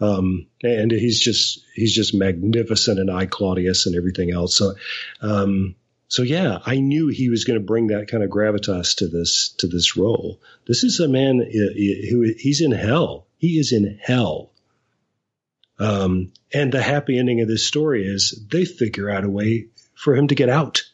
um, 0.00 0.46
and 0.62 0.92
he's 0.92 1.18
just 1.18 1.64
he's 1.74 1.92
just 1.92 2.14
magnificent 2.14 3.00
and 3.00 3.10
I 3.10 3.26
Claudius 3.26 3.86
and 3.86 3.96
everything 3.96 4.30
else. 4.30 4.56
So, 4.56 4.74
um, 5.20 5.74
so 6.06 6.22
yeah, 6.22 6.60
I 6.64 6.78
knew 6.78 7.08
he 7.08 7.28
was 7.28 7.44
going 7.44 7.58
to 7.58 7.66
bring 7.66 7.88
that 7.88 8.06
kind 8.06 8.22
of 8.22 8.30
gravitas 8.30 8.98
to 8.98 9.08
this 9.08 9.48
to 9.58 9.66
this 9.66 9.96
role. 9.96 10.40
This 10.68 10.84
is 10.84 11.00
a 11.00 11.08
man 11.08 11.40
who 11.40 12.34
he's 12.38 12.60
in 12.60 12.70
hell. 12.70 13.26
He 13.38 13.58
is 13.58 13.72
in 13.72 13.98
hell. 14.00 14.52
Um, 15.80 16.32
and 16.54 16.70
the 16.70 16.80
happy 16.80 17.18
ending 17.18 17.40
of 17.40 17.48
this 17.48 17.66
story 17.66 18.06
is 18.06 18.40
they 18.48 18.64
figure 18.64 19.10
out 19.10 19.24
a 19.24 19.28
way 19.28 19.66
for 19.96 20.14
him 20.14 20.28
to 20.28 20.36
get 20.36 20.48
out. 20.48 20.84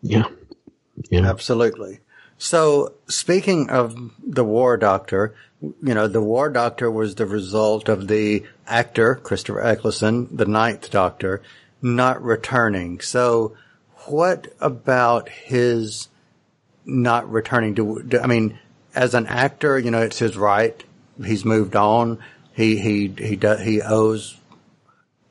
Yeah. 0.00 0.24
Absolutely. 1.24 2.00
So 2.38 2.94
speaking 3.08 3.70
of 3.70 3.96
the 4.24 4.44
War 4.44 4.76
Doctor, 4.76 5.34
you 5.60 5.94
know, 5.94 6.06
the 6.06 6.22
War 6.22 6.48
Doctor 6.50 6.90
was 6.90 7.16
the 7.16 7.26
result 7.26 7.88
of 7.88 8.06
the 8.06 8.44
actor, 8.66 9.16
Christopher 9.16 9.64
Eccleston, 9.64 10.28
the 10.36 10.46
Ninth 10.46 10.90
Doctor, 10.90 11.42
not 11.82 12.22
returning. 12.22 13.00
So 13.00 13.56
what 14.06 14.48
about 14.60 15.28
his 15.28 16.08
not 16.84 17.30
returning? 17.30 17.74
Do, 17.74 18.02
do 18.02 18.20
I 18.20 18.26
mean, 18.26 18.58
as 18.94 19.14
an 19.14 19.26
actor, 19.26 19.78
you 19.78 19.90
know, 19.90 20.02
it's 20.02 20.20
his 20.20 20.36
right. 20.36 20.82
He's 21.24 21.44
moved 21.44 21.74
on. 21.74 22.18
He, 22.54 22.78
he, 22.78 23.08
he 23.08 23.36
does, 23.36 23.60
he 23.60 23.82
owes 23.82 24.36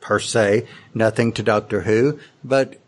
per 0.01 0.20
se 0.20 0.68
nothing 0.93 1.34
to 1.34 1.43
Doctor 1.43 1.82
Who, 1.82 2.20
but 2.43 2.80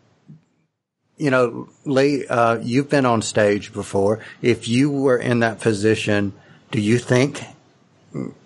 you 1.20 1.30
know, 1.30 1.68
Lee, 1.84 2.26
uh, 2.26 2.58
you've 2.62 2.88
been 2.88 3.04
on 3.04 3.20
stage 3.20 3.72
before. 3.72 4.20
If 4.40 4.68
you 4.68 4.90
were 4.90 5.18
in 5.18 5.40
that 5.40 5.60
position, 5.60 6.32
do 6.70 6.80
you 6.80 6.98
think 6.98 7.42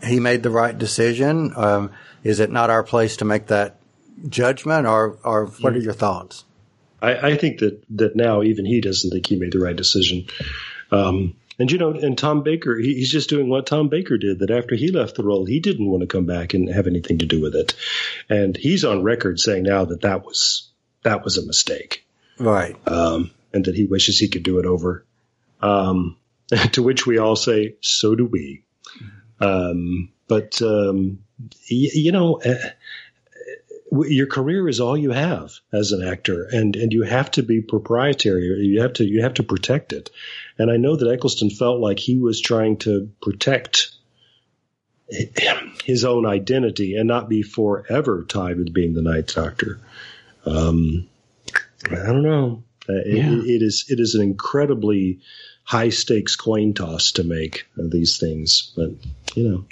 he 0.05 0.19
made 0.19 0.43
the 0.43 0.51
right 0.51 0.77
decision? 0.77 1.53
Um, 1.57 1.93
is 2.25 2.41
it 2.41 2.51
not 2.51 2.71
our 2.71 2.83
place 2.83 3.19
to 3.19 3.25
make 3.25 3.47
that 3.47 3.77
judgment, 4.29 4.87
or, 4.87 5.19
or 5.23 5.47
what 5.47 5.75
are 5.75 5.79
your 5.79 5.93
thoughts? 5.93 6.45
I, 7.01 7.31
I 7.31 7.37
think 7.37 7.61
that 7.61 7.83
that 7.91 8.17
now 8.17 8.43
even 8.43 8.65
he 8.65 8.81
doesn't 8.81 9.11
think 9.11 9.27
he 9.27 9.37
made 9.37 9.53
the 9.53 9.61
right 9.61 9.77
decision. 9.77 10.27
Um, 10.91 11.37
and 11.59 11.71
you 11.71 11.79
know, 11.79 11.93
and 11.93 12.19
Tom 12.19 12.43
Baker, 12.43 12.77
he, 12.77 12.95
he's 12.95 13.13
just 13.13 13.29
doing 13.29 13.49
what 13.49 13.67
Tom 13.67 13.89
Baker 13.89 14.19
did. 14.19 14.41
That 14.41 14.51
after 14.51 14.75
he 14.75 14.89
left 14.89 15.15
the 15.15 15.25
role, 15.25 15.45
he 15.45 15.61
didn't 15.61 15.89
want 15.89 16.01
to 16.01 16.09
come 16.09 16.27
back 16.27 16.55
and 16.55 16.69
have 16.69 16.89
anything 16.89 17.19
to 17.19 17.27
do 17.27 17.41
with 17.41 17.55
it. 17.55 17.77
And 18.29 18.57
he's 18.57 18.85
on 18.85 19.05
record 19.05 19.39
saying 19.39 19.63
now 19.63 19.85
that 19.85 20.01
that 20.01 20.25
was 20.25 20.71
that 21.03 21.23
was 21.23 21.39
a 21.39 21.47
mistake. 21.47 22.04
Right. 22.39 22.77
Um, 22.87 23.31
and 23.53 23.65
that 23.65 23.75
he 23.75 23.85
wishes 23.85 24.19
he 24.19 24.29
could 24.29 24.43
do 24.43 24.59
it 24.59 24.67
over. 24.67 25.05
Um, 25.61 26.17
to 26.73 26.83
which 26.83 27.07
we 27.07 27.19
all 27.19 27.37
say, 27.37 27.77
so 27.81 28.15
do 28.15 28.27
we. 28.27 28.65
Um, 29.41 30.11
but, 30.29 30.61
um, 30.63 31.21
y- 31.71 31.91
you 31.95 32.13
know, 32.13 32.41
uh, 32.43 32.55
your 34.07 34.27
career 34.27 34.69
is 34.69 34.81
all 34.81 34.97
you 34.97 35.11
have 35.13 35.53
as 35.73 35.93
an 35.93 36.07
actor 36.07 36.49
and, 36.51 36.75
and 36.75 36.93
you 36.93 37.03
have 37.03 37.31
to 37.33 37.43
be 37.43 37.61
proprietary. 37.61 38.43
You 38.67 38.81
have 38.83 38.95
to, 38.95 39.05
you 39.05 39.23
have 39.23 39.35
to 39.35 39.43
protect 39.43 39.93
it. 39.93 40.11
And 40.59 40.71
I 40.71 40.77
know 40.77 40.97
that 40.97 41.09
Eccleston 41.09 41.51
felt 41.51 41.81
like 41.81 41.99
he 41.99 42.19
was 42.19 42.41
trying 42.41 42.79
to 42.79 43.11
protect 43.23 43.91
his 45.85 46.05
own 46.05 46.27
identity 46.27 46.97
and 46.97 47.07
not 47.07 47.29
be 47.29 47.43
forever 47.43 48.25
tied 48.25 48.59
with 48.59 48.73
being 48.73 48.95
the 48.95 49.03
Ninth 49.03 49.35
Doctor. 49.35 49.79
Um, 50.47 51.09
I 51.91 52.07
don't 52.07 52.23
know. 52.23 52.65
Uh, 52.89 52.95
it- 53.05 53.47
it 53.47 53.63
is 53.63 53.87
it 53.89 54.01
is 54.01 54.15
an 54.15 54.23
incredibly 54.23 55.21
high 55.65 55.89
stakes 55.89 56.37
coin 56.37 56.75
toss 56.75 57.13
to 57.13 57.25
make 57.25 57.67
of 57.79 57.91
these 57.91 58.19
things, 58.19 58.73
but 58.77 58.91
you 59.35 59.49
know. 59.49 59.65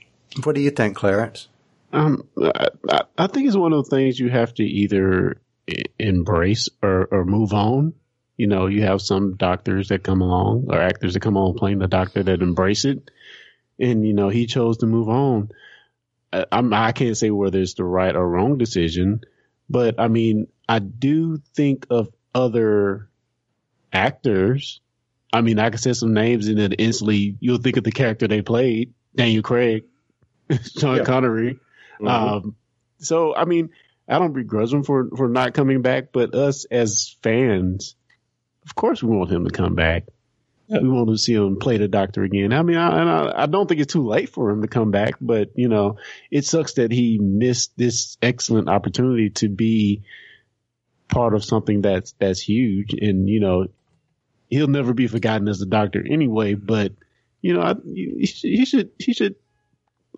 What 0.45 0.55
do 0.55 0.63
you 0.63 0.71
think, 0.71 0.97
Clarence? 0.97 1.49
Um, 1.93 2.27
I, 2.43 2.69
I- 2.89 3.03
I 3.19 3.27
think 3.27 3.47
it's 3.47 3.57
one 3.57 3.73
of 3.75 3.85
the 3.85 3.91
things 3.91 4.19
you 4.19 4.31
have 4.31 4.55
to 4.55 4.65
either 4.65 5.37
embrace 5.99 6.69
or, 6.83 7.05
or 7.11 7.25
move 7.25 7.53
on. 7.53 7.93
You 8.39 8.47
know, 8.47 8.67
you 8.67 8.83
have 8.83 9.03
some 9.03 9.35
doctors 9.37 9.89
that 9.89 10.03
come 10.03 10.23
along 10.23 10.67
or 10.71 10.81
actors 10.81 11.13
that 11.15 11.21
come 11.21 11.37
on 11.37 11.55
playing 11.55 11.79
the 11.81 11.87
doctor 11.87 12.23
that 12.23 12.41
embrace 12.43 12.85
it. 12.87 13.11
And, 13.79 14.07
you 14.07 14.15
know, 14.15 14.29
he 14.31 14.47
chose 14.47 14.79
to 14.79 14.87
move 14.87 15.09
on. 15.11 15.51
I, 16.33 16.47
I'm, 16.51 16.73
I 16.73 16.93
can't 16.93 17.17
say 17.17 17.31
whether 17.31 17.61
it's 17.61 17.75
the 17.75 17.85
right 17.85 18.17
or 18.17 18.27
wrong 18.29 18.57
decision, 18.59 19.21
but 19.69 20.01
I 20.01 20.09
mean, 20.09 20.49
I 20.73 20.79
do 20.79 21.37
think 21.55 21.87
of 21.91 22.09
other 22.35 23.09
actors. 23.93 24.81
I 25.33 25.41
mean, 25.43 25.59
I 25.59 25.69
can 25.71 25.79
say 25.79 25.93
some 25.93 26.15
names 26.15 26.49
and 26.49 26.59
then 26.59 26.73
instantly 26.73 27.37
you'll 27.41 27.59
think 27.59 27.77
of 27.77 27.85
the 27.85 27.93
character 27.93 28.27
they 28.27 28.43
played, 28.43 28.95
Daniel 29.15 29.43
Craig, 29.43 29.85
Sean 30.79 30.97
Yeah. 30.97 31.05
Connery. 31.05 31.59
Mhm. 32.01 32.09
Um, 32.09 32.57
so 32.99 33.35
I 33.35 33.45
mean, 33.45 33.71
I 34.09 34.19
don't 34.19 34.33
begrudge 34.33 34.73
him 34.73 34.83
for 34.83 35.09
for 35.17 35.29
not 35.29 35.55
coming 35.55 35.83
back, 35.83 36.13
but 36.13 36.35
us 36.35 36.65
as 36.71 37.17
fans, 37.23 37.95
of 38.65 38.75
course, 38.75 39.03
we 39.03 39.15
want 39.17 39.31
him 39.31 39.45
to 39.45 39.51
come 39.51 39.75
back. 39.75 40.05
We 40.69 40.89
want 40.89 41.11
to 41.11 41.19
see 41.19 41.35
him 41.35 41.59
play 41.59 41.77
the 41.77 41.87
Doctor 41.89 42.23
again. 42.23 42.51
I 42.55 42.63
mean, 42.63 42.79
I, 42.79 43.01
and 43.03 43.11
I, 43.11 43.43
I 43.43 43.47
don't 43.47 43.69
think 43.69 43.83
it's 43.83 43.93
too 43.93 44.07
late 44.07 44.31
for 44.31 44.49
him 44.49 44.63
to 44.63 44.69
come 44.69 44.91
back, 44.91 45.17
but 45.21 45.51
you 45.55 45.69
know, 45.69 45.99
it 46.31 46.47
sucks 46.47 46.75
that 46.75 46.91
he 46.91 47.19
missed 47.19 47.77
this 47.77 48.17
excellent 48.23 48.71
opportunity 48.71 49.29
to 49.31 49.51
be 49.51 50.03
part 51.13 51.35
of 51.35 51.45
something 51.45 51.83
that's 51.83 52.13
that's 52.19 52.41
huge, 52.41 52.95
and 52.95 53.29
you 53.29 53.39
know, 53.39 53.69
he'll 54.51 54.67
never 54.67 54.95
be 54.95 55.07
forgotten 55.07 55.47
as 55.47 55.61
a 55.63 55.67
Doctor 55.67 56.05
anyway. 56.09 56.55
But 56.55 56.93
you 57.43 57.55
know, 57.55 57.61
I, 57.63 57.75
he, 57.85 58.65
should- 58.65 58.91
he 58.99 59.13
should 59.13 59.37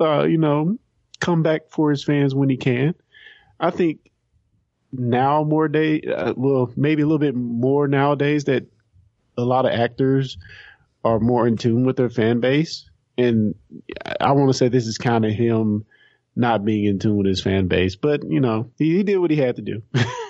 uh, 0.01 0.23
you 0.25 0.39
know 0.39 0.79
come 1.21 1.43
back 1.43 1.71
for 1.71 1.91
his 1.91 2.03
fans 2.05 2.35
when 2.35 2.49
he 2.49 2.57
can. 2.57 2.95
I 3.61 3.71
think 3.71 4.11
now 4.93 5.45
more 5.45 5.69
day, 5.69 6.01
uh, 6.03 6.35
well, 6.37 6.73
maybe 6.77 7.03
a 7.03 7.07
little 7.07 7.19
bit 7.19 7.35
more 7.35 7.89
nowadays 7.89 8.45
that 8.45 8.67
a 9.37 9.43
lot 9.43 9.67
of 9.67 9.73
actors 9.73 10.39
are 11.05 11.19
more 11.19 11.47
in 11.47 11.57
tune 11.57 11.85
with 11.85 11.97
their 11.97 12.11
fan 12.11 12.41
base. 12.41 12.89
And 13.19 13.55
I- 14.05 14.17
I 14.21 14.33
want 14.33 14.49
to 14.51 14.55
say 14.55 14.69
this 14.69 14.87
is 14.87 14.99
kind 14.99 15.25
of 15.25 15.33
him 15.33 15.85
not 16.37 16.65
being 16.65 16.85
in 16.85 16.99
tune 16.99 17.17
with 17.17 17.27
his 17.27 17.41
fan 17.43 17.69
base, 17.69 17.97
but 17.97 18.23
you 18.29 18.41
know, 18.41 18.71
he, 18.79 18.97
he 18.97 19.03
did 19.03 19.19
what 19.19 19.31
he 19.31 19.37
had 19.37 19.57
to 19.57 19.63
do. 19.63 19.83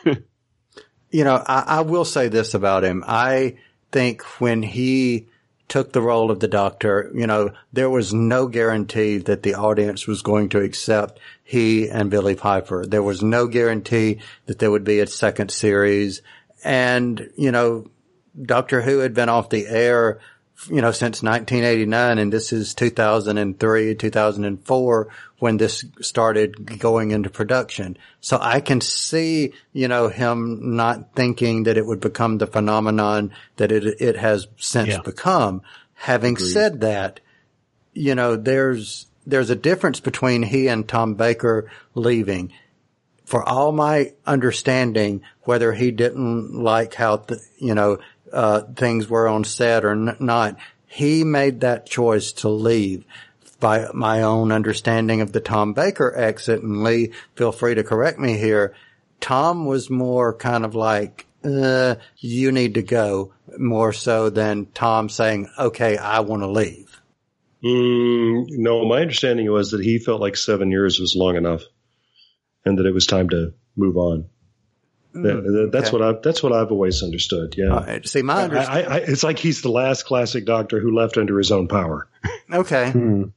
You 1.14 1.22
know, 1.22 1.40
I, 1.46 1.64
I 1.78 1.80
will 1.82 2.04
say 2.04 2.26
this 2.26 2.54
about 2.54 2.82
him. 2.82 3.04
I 3.06 3.58
think 3.92 4.22
when 4.40 4.64
he 4.64 5.28
took 5.68 5.92
the 5.92 6.02
role 6.02 6.32
of 6.32 6.40
the 6.40 6.48
doctor, 6.48 7.08
you 7.14 7.28
know, 7.28 7.52
there 7.72 7.88
was 7.88 8.12
no 8.12 8.48
guarantee 8.48 9.18
that 9.18 9.44
the 9.44 9.54
audience 9.54 10.08
was 10.08 10.22
going 10.22 10.48
to 10.48 10.60
accept 10.60 11.20
he 11.44 11.88
and 11.88 12.10
Billie 12.10 12.34
Piper. 12.34 12.84
There 12.84 13.00
was 13.00 13.22
no 13.22 13.46
guarantee 13.46 14.22
that 14.46 14.58
there 14.58 14.72
would 14.72 14.82
be 14.82 14.98
a 14.98 15.06
second 15.06 15.52
series. 15.52 16.20
And, 16.64 17.30
you 17.36 17.52
know, 17.52 17.88
Doctor 18.42 18.82
Who 18.82 18.98
had 18.98 19.14
been 19.14 19.28
off 19.28 19.50
the 19.50 19.68
air, 19.68 20.18
you 20.70 20.80
know, 20.80 20.92
since 20.92 21.22
1989 21.22 22.18
and 22.18 22.32
this 22.32 22.52
is 22.52 22.74
2003, 22.74 23.94
2004 23.94 25.08
when 25.38 25.56
this 25.56 25.84
started 26.00 26.78
going 26.78 27.10
into 27.10 27.28
production. 27.28 27.96
So 28.20 28.38
I 28.40 28.60
can 28.60 28.80
see, 28.80 29.52
you 29.72 29.88
know, 29.88 30.08
him 30.08 30.76
not 30.76 31.14
thinking 31.14 31.64
that 31.64 31.76
it 31.76 31.84
would 31.84 32.00
become 32.00 32.38
the 32.38 32.46
phenomenon 32.46 33.32
that 33.56 33.72
it, 33.72 34.00
it 34.00 34.16
has 34.16 34.46
since 34.56 34.88
Yeah. 34.90 35.00
become. 35.02 35.62
Having 35.94 36.36
said 36.38 36.80
that, 36.80 37.20
you 37.92 38.14
know, 38.14 38.36
there's, 38.36 39.06
there's 39.26 39.50
a 39.50 39.56
difference 39.56 40.00
between 40.00 40.42
he 40.42 40.68
and 40.68 40.88
Tom 40.88 41.14
Baker 41.14 41.70
leaving 41.94 42.52
for 43.24 43.42
all 43.42 43.72
my 43.72 44.12
understanding, 44.26 45.22
whether 45.42 45.72
he 45.72 45.90
didn't 45.90 46.54
like 46.54 46.94
how, 46.94 47.16
th- 47.18 47.40
you 47.58 47.74
know, 47.74 47.98
uh, 48.34 48.62
things 48.74 49.08
were 49.08 49.28
on 49.28 49.44
set 49.44 49.84
or 49.84 49.92
n- 49.92 50.16
not, 50.18 50.58
he 50.86 51.24
made 51.24 51.60
that 51.60 51.86
choice 51.86 52.32
to 52.32 52.48
leave. 52.48 53.04
By 53.60 53.88
my 53.94 54.22
own 54.22 54.52
understanding 54.52 55.22
of 55.22 55.32
the 55.32 55.40
Tom 55.40 55.72
Baker 55.72 56.14
exit, 56.14 56.62
and 56.62 56.82
Lee, 56.82 57.12
feel 57.34 57.52
free 57.52 57.74
to 57.76 57.84
correct 57.84 58.18
me 58.18 58.36
here. 58.36 58.74
Tom 59.20 59.64
was 59.64 59.88
more 59.88 60.34
kind 60.34 60.66
of 60.66 60.74
like, 60.74 61.26
uh, 61.44 61.94
you 62.18 62.52
need 62.52 62.74
to 62.74 62.82
go 62.82 63.32
more 63.56 63.92
so 63.92 64.28
than 64.28 64.66
Tom 64.74 65.08
saying, 65.08 65.48
okay, 65.58 65.96
I 65.96 66.20
want 66.20 66.42
to 66.42 66.50
leave. 66.50 67.00
Mm, 67.64 68.46
no, 68.50 68.84
my 68.84 69.00
understanding 69.00 69.50
was 69.50 69.70
that 69.70 69.82
he 69.82 69.98
felt 69.98 70.20
like 70.20 70.36
seven 70.36 70.70
years 70.70 71.00
was 71.00 71.16
long 71.16 71.36
enough, 71.36 71.62
and 72.66 72.78
that 72.78 72.86
it 72.86 72.92
was 72.92 73.06
time 73.06 73.30
to 73.30 73.54
move 73.76 73.96
on. 73.96 74.26
That- 75.22 75.70
that's 75.72 75.88
okay. 75.88 75.96
what 75.98 76.16
I 76.16 76.18
that's 76.22 76.42
what 76.42 76.52
I've 76.52 76.70
always 76.72 77.02
understood. 77.02 77.54
Yeah, 77.56 77.74
Uh, 77.74 77.98
see, 78.04 78.22
my 78.22 78.44
understanding. 78.44 78.86
I, 78.90 78.94
I, 78.94 78.98
it's 78.98 79.22
like 79.22 79.38
he's 79.38 79.62
the 79.62 79.70
last 79.70 80.04
classic 80.06 80.44
Doctor 80.44 80.80
who 80.80 80.94
left 80.94 81.16
under 81.16 81.38
his 81.38 81.50
own 81.52 81.68
power. 81.68 82.06
Okay. 82.52 82.92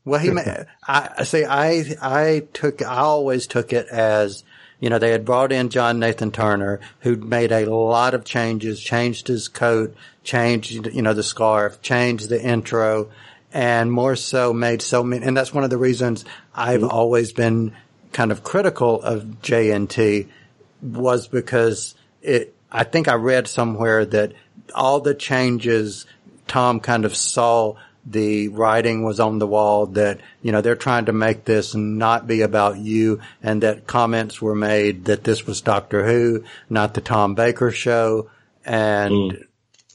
Well, 0.06 0.20
he, 0.20 0.30
ma- 0.32 0.42
I 0.88 1.24
see. 1.24 1.44
I 1.46 1.96
I 2.02 2.44
took. 2.54 2.82
I 2.82 2.98
always 2.98 3.48
took 3.48 3.72
it 3.74 3.88
as 3.88 4.44
you 4.80 4.90
know 4.90 5.00
they 5.00 5.12
had 5.12 5.24
brought 5.26 5.52
in 5.52 5.70
John 5.70 6.00
Nathan 6.00 6.32
Turner, 6.32 6.80
who 7.00 7.16
made 7.16 7.52
a 7.52 7.66
lot 7.74 8.14
of 8.14 8.24
changes, 8.26 8.80
changed 8.82 9.28
his 9.28 9.48
coat, 9.48 9.96
changed 10.24 10.88
you 10.94 11.02
know 11.02 11.14
the 11.14 11.24
scarf, 11.24 11.82
changed 11.82 12.30
the 12.30 12.42
intro, 12.42 13.10
and 13.54 13.92
more 13.92 14.16
so 14.16 14.54
made 14.54 14.82
so 14.82 15.04
many. 15.04 15.26
And 15.26 15.36
that's 15.36 15.54
one 15.54 15.64
of 15.64 15.70
the 15.70 15.78
reasons 15.78 16.26
I've 16.54 16.84
always 16.84 17.32
been 17.32 17.74
kind 18.14 18.32
of 18.32 18.44
critical 18.44 19.02
of 19.02 19.24
JNT 19.42 20.28
was 20.82 21.28
because 21.28 21.96
it. 22.22 22.54
I 22.72 22.84
think 22.84 23.08
I 23.08 23.14
read 23.14 23.48
somewhere 23.48 24.06
that 24.06 24.34
all 24.76 25.00
the 25.00 25.14
changes 25.16 26.06
Tom 26.48 26.80
kind 26.82 27.06
of 27.06 27.16
saw 27.16 27.76
the 28.06 28.48
writing 28.50 29.04
was 29.04 29.20
on 29.20 29.40
the 29.40 29.48
wall 29.48 29.86
that, 29.88 30.20
you 30.42 30.52
know, 30.52 30.62
they're 30.62 30.76
trying 30.76 31.06
to 31.06 31.14
make 31.14 31.44
this 31.46 31.76
not 31.76 32.26
be 32.28 32.42
about 32.42 32.78
you 32.78 33.20
and 33.44 33.64
that 33.64 33.86
comments 33.88 34.42
were 34.42 34.56
made 34.56 35.06
that 35.06 35.24
this 35.26 35.46
was 35.46 35.60
Doctor 35.62 36.06
Who, 36.06 36.44
not 36.70 36.94
the 36.94 37.02
Tom 37.02 37.36
Baker 37.36 37.72
show. 37.72 38.30
And 38.66 39.46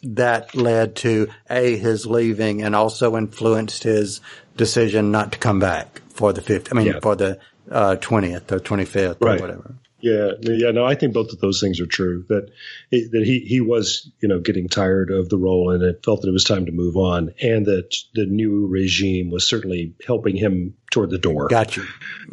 that 0.03 0.55
led 0.55 0.97
to 0.97 1.29
A, 1.51 1.77
his 1.77 2.07
leaving 2.07 2.63
and 2.63 2.75
also 2.75 3.17
influenced 3.17 3.83
his 3.83 4.21
decision 4.57 5.11
not 5.11 5.33
to 5.33 5.39
come 5.39 5.59
back 5.59 6.01
for 6.11 6.33
the 6.33 6.43
50, 6.43 6.71
I 6.71 6.75
mean, 6.75 6.87
Yeah. 6.87 7.01
for 7.01 7.17
the, 7.17 7.39
uh, 7.71 7.97
20th 7.97 8.51
or 8.53 8.59
25th 8.61 9.17
Right. 9.21 9.39
or 9.39 9.43
whatever. 9.43 9.75
Yeah, 10.03 10.33
yeah, 10.43 10.73
no, 10.73 10.85
I 10.85 10.97
think 10.97 11.15
both 11.15 11.33
of 11.33 11.39
those 11.39 11.61
things 11.61 11.81
are 11.81 11.87
true. 11.87 12.25
That 12.29 12.51
he, 12.91 13.07
that 13.13 13.23
he 13.25 13.39
he 13.41 13.61
was, 13.61 14.11
you 14.21 14.29
know, 14.29 14.41
getting 14.41 14.69
tired 14.69 15.11
of 15.13 15.29
the 15.29 15.39
role 15.39 15.71
and 15.71 15.83
it 15.83 16.05
felt 16.05 16.23
that 16.23 16.29
it 16.29 16.33
was 16.33 16.43
time 16.45 16.67
to 16.67 16.73
move 16.73 16.97
on, 16.97 17.33
and 17.41 17.67
that 17.67 17.95
the 18.15 18.27
new 18.27 18.67
regime 18.67 19.31
was 19.31 19.49
certainly 19.49 19.95
helping 20.05 20.35
him 20.37 20.75
toward 20.91 21.11
the 21.11 21.19
door. 21.19 21.47
Got 21.49 21.77
you. 21.77 21.85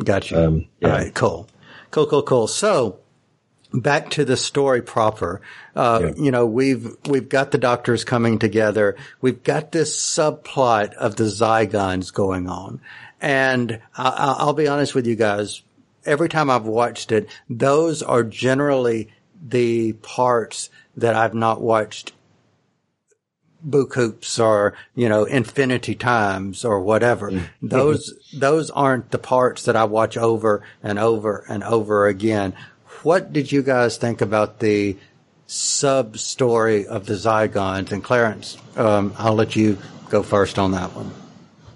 Got 0.04 0.32
you. 0.32 0.38
Um, 0.38 0.66
yeah. 0.80 0.88
All 0.88 0.94
right. 0.96 1.14
Cool. 1.14 1.48
Cool. 1.92 2.08
Cool. 2.08 2.24
Cool. 2.24 2.48
So 2.48 3.00
back 3.72 4.10
to 4.12 4.26
the 4.26 4.36
story 4.36 4.82
proper. 4.82 5.42
Uh, 5.76 6.12
you 6.18 6.32
know, 6.32 6.48
we've, 6.48 6.98
we've 7.08 7.30
got 7.30 7.52
the 7.52 7.60
doctors 7.60 8.04
coming 8.04 8.40
together. 8.40 8.96
We've 9.22 9.44
got 9.44 9.72
this 9.72 9.96
subplot 9.96 10.94
of 10.96 11.18
the 11.18 11.26
Zygons 11.26 12.12
going 12.12 12.50
on. 12.50 12.82
And 13.22 13.80
I- 13.96 14.36
I'll 14.40 14.54
be 14.54 14.68
honest 14.68 14.96
with 14.96 15.06
you 15.06 15.16
guys. 15.16 15.62
Every 16.10 16.28
time 16.28 16.50
I've 16.50 16.66
watched 16.66 17.12
it, 17.12 17.30
those 17.50 18.02
are 18.02 18.24
generally 18.24 19.10
the 19.42 19.94
parts 19.94 20.70
that 20.98 21.16
I've 21.16 21.36
not 21.36 21.62
watched 21.62 22.14
book 23.62 23.94
hoops 23.94 24.40
or, 24.40 24.74
you 24.96 25.08
know, 25.08 25.26
infinity 25.26 25.94
times 25.94 26.66
or 26.66 26.80
whatever. 26.80 27.30
Those, 27.62 28.14
those 28.34 28.70
aren't 28.72 29.12
the 29.12 29.20
parts 29.20 29.66
that 29.66 29.76
I 29.76 29.84
watch 29.84 30.18
over 30.18 30.64
and 30.82 30.98
over 30.98 31.46
and 31.48 31.64
over 31.64 32.08
again. 32.08 32.54
What 33.04 33.32
did 33.32 33.52
you 33.52 33.62
guys 33.62 33.98
think 33.98 34.22
about 34.22 34.60
the 34.60 34.98
sub 35.46 36.18
story 36.18 36.88
of 36.88 37.06
the 37.06 37.14
Zygons? 37.14 37.92
And 37.92 38.04
Clarence, 38.04 38.58
um, 38.76 39.14
I'll 39.18 39.36
let 39.36 39.56
you 39.56 39.78
go 40.10 40.24
first 40.24 40.58
on 40.58 40.72
that 40.72 40.96
one. 40.96 41.12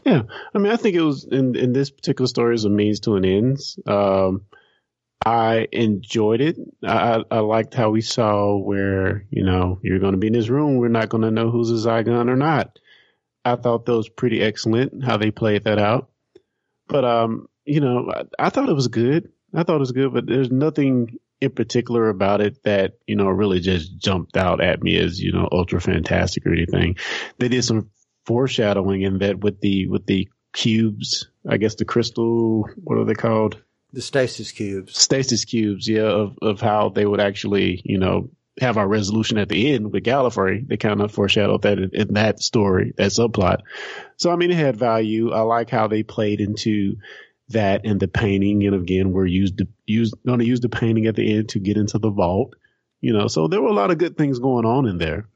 Yeah, 0.06 0.24
I 0.54 0.58
mean, 0.58 0.72
I 0.72 0.76
think 0.76 0.96
it 0.96 1.02
was 1.02 1.26
in 1.26 1.56
in 1.56 1.74
this 1.74 1.90
particular 1.90 2.28
story 2.28 2.56
is 2.56 2.66
a 2.66 2.70
means 2.70 3.02
to 3.02 3.16
an 3.16 3.26
ends. 3.26 3.80
Um, 3.86 4.46
I 5.26 5.68
enjoyed 5.72 6.42
it. 6.42 6.58
I, 6.86 7.24
I 7.32 7.40
liked 7.40 7.74
how 7.74 7.92
we 7.92 8.02
saw 8.02 8.58
where 8.58 9.26
you 9.30 9.44
know 9.44 9.80
you're 9.82 10.00
going 10.00 10.14
to 10.14 10.18
be 10.18 10.28
in 10.28 10.34
this 10.34 10.50
room. 10.50 10.78
We're 10.78 10.90
not 10.90 11.10
going 11.10 11.24
to 11.24 11.32
know 11.32 11.50
who's 11.50 11.72
a 11.72 11.88
Zygon 11.88 12.30
or 12.30 12.36
not. 12.36 12.80
I 13.46 13.56
thought 13.56 13.86
that 13.86 13.96
was 13.96 14.10
pretty 14.10 14.42
excellent 14.42 15.04
how 15.04 15.18
they 15.18 15.32
played 15.32 15.64
that 15.66 15.80
out. 15.80 16.10
But 16.88 17.06
um, 17.06 17.48
you 17.66 17.80
know, 17.80 18.12
I, 18.14 18.48
I 18.48 18.50
thought 18.50 18.70
it 18.70 18.74
was 18.74 18.90
good. 18.90 19.30
I 19.54 19.64
thought 19.64 19.78
it 19.78 19.80
was 19.80 19.92
good, 19.92 20.14
but 20.14 20.26
there's 20.26 20.52
nothing 20.52 21.18
in 21.40 21.52
particular 21.52 22.10
about 22.10 22.42
it 22.42 22.62
that 22.64 22.94
you 23.08 23.16
know 23.16 23.28
really 23.28 23.60
just 23.62 23.98
jumped 23.98 24.36
out 24.36 24.62
at 24.62 24.84
me 24.84 24.98
as 24.98 25.22
you 25.22 25.32
know 25.32 25.48
ultra 25.52 25.80
fantastic 25.80 26.46
or 26.46 26.52
anything. 26.52 26.98
They 27.38 27.48
did 27.48 27.64
some 27.64 27.90
foreshadowing 28.26 29.02
in 29.02 29.20
that 29.20 29.40
with 29.40 29.60
the 29.60 29.88
with 29.88 30.06
the 30.06 30.30
cubes. 30.54 31.30
I 31.48 31.58
guess 31.58 31.76
the 31.76 31.86
crystal. 31.86 32.70
What 32.84 32.98
are 32.98 33.06
they 33.06 33.14
called? 33.14 33.62
The 33.92 34.02
stasis 34.02 34.52
cubes. 34.52 34.98
Stasis 34.98 35.46
cubes. 35.46 35.88
Yeah, 35.88 36.04
of 36.04 36.38
of 36.42 36.62
how 36.62 36.90
they 36.90 37.06
would 37.06 37.20
actually 37.20 37.82
you 37.84 37.98
know 37.98 38.30
have 38.60 38.78
our 38.78 38.88
resolution 38.88 39.38
at 39.38 39.50
the 39.50 39.74
end 39.74 39.92
with 39.92 40.04
Gallifrey. 40.04 40.68
They 40.68 40.78
kind 40.78 41.02
of 41.02 41.12
foreshadowed 41.12 41.64
that 41.64 41.80
in, 41.80 41.90
in 41.94 42.14
that 42.14 42.40
story, 42.40 42.94
that 42.98 43.12
subplot. 43.12 43.60
So 44.18 44.32
I 44.32 44.36
mean, 44.36 44.52
it 44.52 44.58
had 44.58 44.78
value. 44.78 45.32
I 45.32 45.42
like 45.42 45.70
how 45.70 45.88
they 45.88 46.04
played 46.04 46.40
into 46.40 46.98
that 47.50 47.82
and 47.86 48.00
the 48.00 48.08
painting. 48.08 48.66
And 48.66 48.76
again, 48.76 49.12
we're 49.12 49.26
used 49.26 49.58
to 49.60 49.68
use 49.86 50.14
going 50.26 50.40
to 50.40 50.46
use 50.46 50.60
the 50.60 50.70
painting 50.70 51.08
at 51.08 51.16
the 51.16 51.38
end 51.38 51.50
to 51.50 51.60
get 51.60 51.78
into 51.78 52.00
the 52.00 52.12
vault. 52.12 52.56
You 53.02 53.14
know, 53.14 53.28
so 53.28 53.48
there 53.48 53.62
were 53.62 53.70
a 53.70 53.74
lot 53.74 53.92
of 53.92 53.98
good 53.98 54.18
things 54.18 54.40
going 54.40 54.66
on 54.66 54.88
in 54.88 54.98
there. 54.98 55.28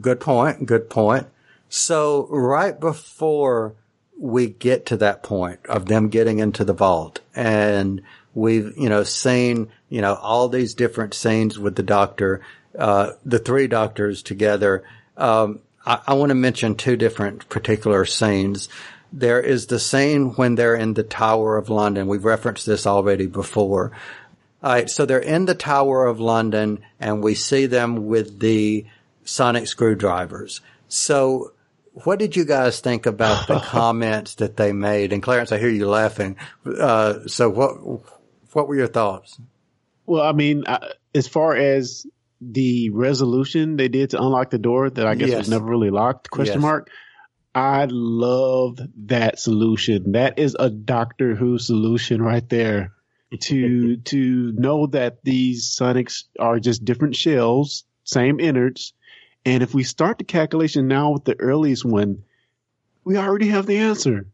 Good 0.00 0.20
point. 0.20 0.66
Good 0.66 0.90
point. 0.90 1.26
So 1.70 2.26
right 2.30 2.78
before 2.78 3.76
we 4.18 4.48
get 4.48 4.86
to 4.86 4.96
that 4.98 5.22
point 5.22 5.60
of 5.66 5.86
them 5.86 6.08
getting 6.08 6.40
into 6.40 6.64
the 6.64 6.72
vault 6.74 7.20
and 7.34 8.02
we've, 8.34 8.76
you 8.76 8.88
know, 8.88 9.04
seen, 9.04 9.70
you 9.88 10.00
know, 10.00 10.14
all 10.16 10.48
these 10.48 10.74
different 10.74 11.14
scenes 11.14 11.60
with 11.60 11.76
the 11.76 11.84
doctor, 11.84 12.42
uh, 12.76 13.12
the 13.24 13.38
three 13.38 13.68
doctors 13.68 14.22
together. 14.22 14.82
Um, 15.16 15.60
I, 15.86 16.00
I 16.08 16.14
want 16.14 16.30
to 16.30 16.34
mention 16.34 16.74
two 16.74 16.96
different 16.96 17.48
particular 17.48 18.04
scenes. 18.04 18.68
There 19.12 19.40
is 19.40 19.66
the 19.66 19.78
scene 19.78 20.30
when 20.30 20.56
they're 20.56 20.74
in 20.74 20.94
the 20.94 21.04
Tower 21.04 21.56
of 21.56 21.70
London. 21.70 22.08
We've 22.08 22.24
referenced 22.24 22.66
this 22.66 22.84
already 22.84 23.26
before. 23.26 23.92
All 24.62 24.72
right. 24.72 24.90
So 24.90 25.06
they're 25.06 25.20
in 25.20 25.46
the 25.46 25.54
Tower 25.54 26.06
of 26.06 26.18
London 26.18 26.80
and 26.98 27.22
we 27.22 27.36
see 27.36 27.66
them 27.66 28.08
with 28.08 28.40
the 28.40 28.86
sonic 29.24 29.68
screwdrivers. 29.68 30.60
So 30.88 31.52
what 32.04 32.18
did 32.18 32.36
you 32.36 32.44
guys 32.44 32.80
think 32.80 33.06
about 33.06 33.46
the 33.46 33.60
comments 33.64 34.36
that 34.36 34.56
they 34.56 34.72
made? 34.72 35.12
And 35.12 35.22
Clarence, 35.22 35.52
I 35.52 35.58
hear 35.58 35.68
you 35.70 35.88
laughing. 35.88 36.36
Uh, 36.64 37.26
so 37.26 37.48
what, 37.50 37.72
what 38.52 38.68
were 38.68 38.76
your 38.76 38.86
thoughts? 38.88 39.38
Well, 40.06 40.22
I 40.22 40.32
mean, 40.32 40.64
I, 40.66 40.92
as 41.14 41.28
far 41.28 41.54
as 41.56 42.06
the 42.40 42.90
resolution 42.90 43.76
they 43.76 43.88
did 43.88 44.10
to 44.10 44.18
unlock 44.18 44.50
the 44.50 44.58
door 44.58 44.88
that 44.90 45.06
I 45.06 45.14
guess 45.14 45.28
Yes. 45.28 45.38
was 45.38 45.50
never 45.50 45.64
really 45.66 45.90
locked, 45.90 46.30
question 46.30 46.54
Yes. 46.56 46.62
mark. 46.62 46.90
I 47.54 47.86
loved 47.90 48.80
that 49.08 49.38
solution. 49.38 50.12
That 50.12 50.38
is 50.38 50.56
a 50.58 50.70
Doctor 50.70 51.34
Who 51.34 51.58
solution 51.58 52.22
right 52.22 52.48
there. 52.48 52.92
to 53.42 53.96
to 54.04 54.52
know 54.56 54.86
that 54.88 55.18
these 55.22 55.76
sonics 55.78 56.24
are 56.38 56.58
just 56.58 56.84
different 56.84 57.14
shells, 57.16 57.84
same 58.04 58.40
innards, 58.40 58.92
and 59.44 59.62
if 59.62 59.74
we 59.74 59.84
start 59.84 60.18
the 60.18 60.24
calculation 60.24 60.88
now 60.88 61.12
with 61.12 61.24
the 61.24 61.38
earliest 61.40 61.84
one, 61.84 62.24
we 63.04 63.16
already 63.16 63.48
have 63.48 63.66
the 63.66 63.78
answer. 63.78 64.26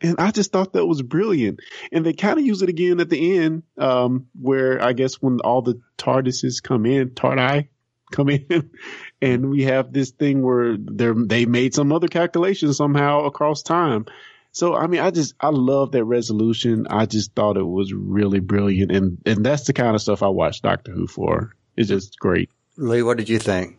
And 0.00 0.16
I 0.18 0.30
just 0.30 0.52
thought 0.52 0.72
that 0.72 0.84
was 0.84 1.00
brilliant. 1.00 1.60
And 1.92 2.04
they 2.04 2.12
kind 2.12 2.38
of 2.38 2.44
use 2.44 2.60
it 2.62 2.68
again 2.68 3.00
at 3.00 3.08
the 3.08 3.38
end, 3.38 3.62
um, 3.78 4.26
where 4.40 4.82
I 4.82 4.92
guess 4.92 5.14
when 5.14 5.40
all 5.40 5.62
the 5.62 5.80
TARDISes 5.96 6.62
come 6.62 6.86
in, 6.86 7.10
TARDI 7.10 7.68
come 8.10 8.28
in, 8.30 8.70
and 9.22 9.48
we 9.48 9.62
have 9.62 9.92
this 9.92 10.10
thing 10.10 10.42
where 10.42 10.76
they 10.76 11.10
they 11.12 11.46
made 11.46 11.74
some 11.74 11.92
other 11.92 12.08
calculation 12.08 12.74
somehow 12.74 13.24
across 13.24 13.62
time. 13.62 14.06
So 14.50 14.74
I 14.74 14.86
mean, 14.86 15.00
I 15.00 15.10
just 15.10 15.34
I 15.40 15.48
love 15.48 15.92
that 15.92 16.04
resolution. 16.04 16.86
I 16.90 17.06
just 17.06 17.32
thought 17.34 17.56
it 17.56 17.62
was 17.62 17.92
really 17.94 18.40
brilliant, 18.40 18.92
and 18.92 19.18
and 19.24 19.46
that's 19.46 19.64
the 19.66 19.72
kind 19.72 19.94
of 19.94 20.02
stuff 20.02 20.22
I 20.22 20.28
watch 20.28 20.62
Doctor 20.62 20.92
Who 20.92 21.06
for. 21.06 21.54
It's 21.76 21.88
just 21.88 22.18
great. 22.18 22.50
Lee, 22.76 23.02
what 23.02 23.16
did 23.16 23.28
you 23.28 23.38
think? 23.38 23.78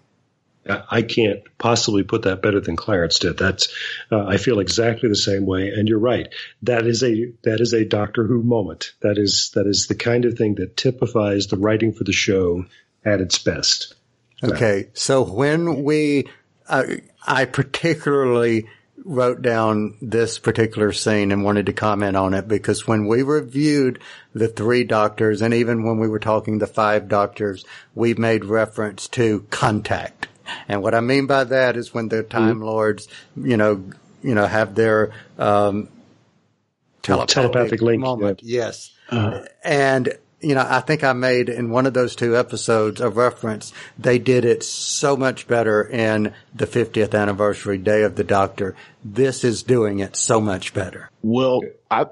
I 0.68 1.02
can't 1.02 1.42
possibly 1.58 2.04
put 2.04 2.24
that 2.24 2.42
better 2.42 2.60
than 2.60 2.76
Clarence 2.76 3.20
did. 3.20 3.38
That's 3.38 3.74
uh, 4.12 4.26
I 4.26 4.38
feel 4.38 4.60
exactly 4.60 5.10
the 5.10 5.16
same 5.16 5.46
way, 5.46 5.70
and 5.70 5.90
you're 5.90 6.00
right. 6.00 6.34
That 6.62 6.86
is 6.86 7.04
a 7.04 7.32
that 7.44 7.60
is 7.60 7.74
a 7.74 7.86
Doctor 7.86 8.26
Who 8.26 8.44
moment. 8.44 8.94
That 9.02 9.18
is 9.18 9.52
that 9.56 9.68
is 9.68 9.88
the 9.88 9.96
kind 9.96 10.26
of 10.26 10.38
thing 10.38 10.56
that 10.56 10.78
typifies 10.78 11.48
the 11.48 11.58
writing 11.58 11.92
for 11.94 12.04
the 12.04 12.14
show 12.14 12.66
at 13.04 13.22
its 13.22 13.38
best. 13.38 13.96
Okay. 14.44 14.90
So 14.94 15.24
when 15.24 15.84
we, 15.84 16.28
uh, 16.68 16.84
I 17.26 17.46
particularly 17.46 18.68
wrote 19.06 19.42
down 19.42 19.98
this 20.02 20.40
particular 20.40 20.92
scene 20.92 21.32
and 21.32 21.44
wanted 21.44 21.66
to 21.66 21.74
comment 21.74 22.16
on 22.16 22.34
it 22.34 22.48
because 22.48 22.88
when 22.88 23.06
we 23.06 23.22
reviewed 23.22 24.00
the 24.34 24.48
three 24.48 24.84
doctors 24.84 25.42
and 25.42 25.54
even 25.54 25.84
when 25.84 25.98
we 25.98 26.08
were 26.08 26.20
talking 26.20 26.58
the 26.58 26.68
five 26.68 27.08
doctors, 27.08 27.66
we 27.96 28.14
made 28.14 28.46
reference 28.46 29.08
to 29.10 29.46
contact. 29.50 30.28
And 30.68 30.82
what 30.82 30.96
I 30.96 31.02
mean 31.02 31.28
by 31.28 31.44
that 31.46 31.78
is 31.78 31.94
when 31.94 32.10
the 32.10 32.24
Time 32.24 32.62
Lords, 32.62 33.08
you 33.36 33.58
know, 33.58 33.84
you 34.22 34.36
know, 34.36 34.46
have 34.46 34.76
their, 34.76 35.12
um, 35.38 35.90
telepathic, 37.02 37.34
telepathic 37.34 37.82
link, 37.82 38.02
moment. 38.02 38.42
Yes. 38.44 38.92
And, 39.64 40.18
you 40.40 40.56
know, 40.56 40.66
I 40.68 40.80
think 40.80 41.04
I 41.04 41.14
made 41.14 41.50
in 41.50 41.70
one 41.70 41.86
of 41.86 41.94
those 41.94 42.16
two 42.16 42.38
episodes 42.38 43.00
a 43.02 43.10
reference. 43.10 43.74
They 43.98 44.20
did 44.20 44.46
it 44.46 44.64
so 44.64 45.16
much 45.16 45.48
better 45.48 45.84
in 45.84 46.34
the 46.54 46.66
50th 46.66 47.18
anniversary 47.18 47.78
day 47.78 48.04
of 48.04 48.16
the 48.16 48.24
doctor. 48.24 48.76
This 49.04 49.44
is 49.44 49.64
doing 49.64 50.00
it 50.00 50.16
so 50.16 50.42
much 50.42 50.74
better. 50.74 51.10
Well, 51.22 51.62
I 51.90 52.06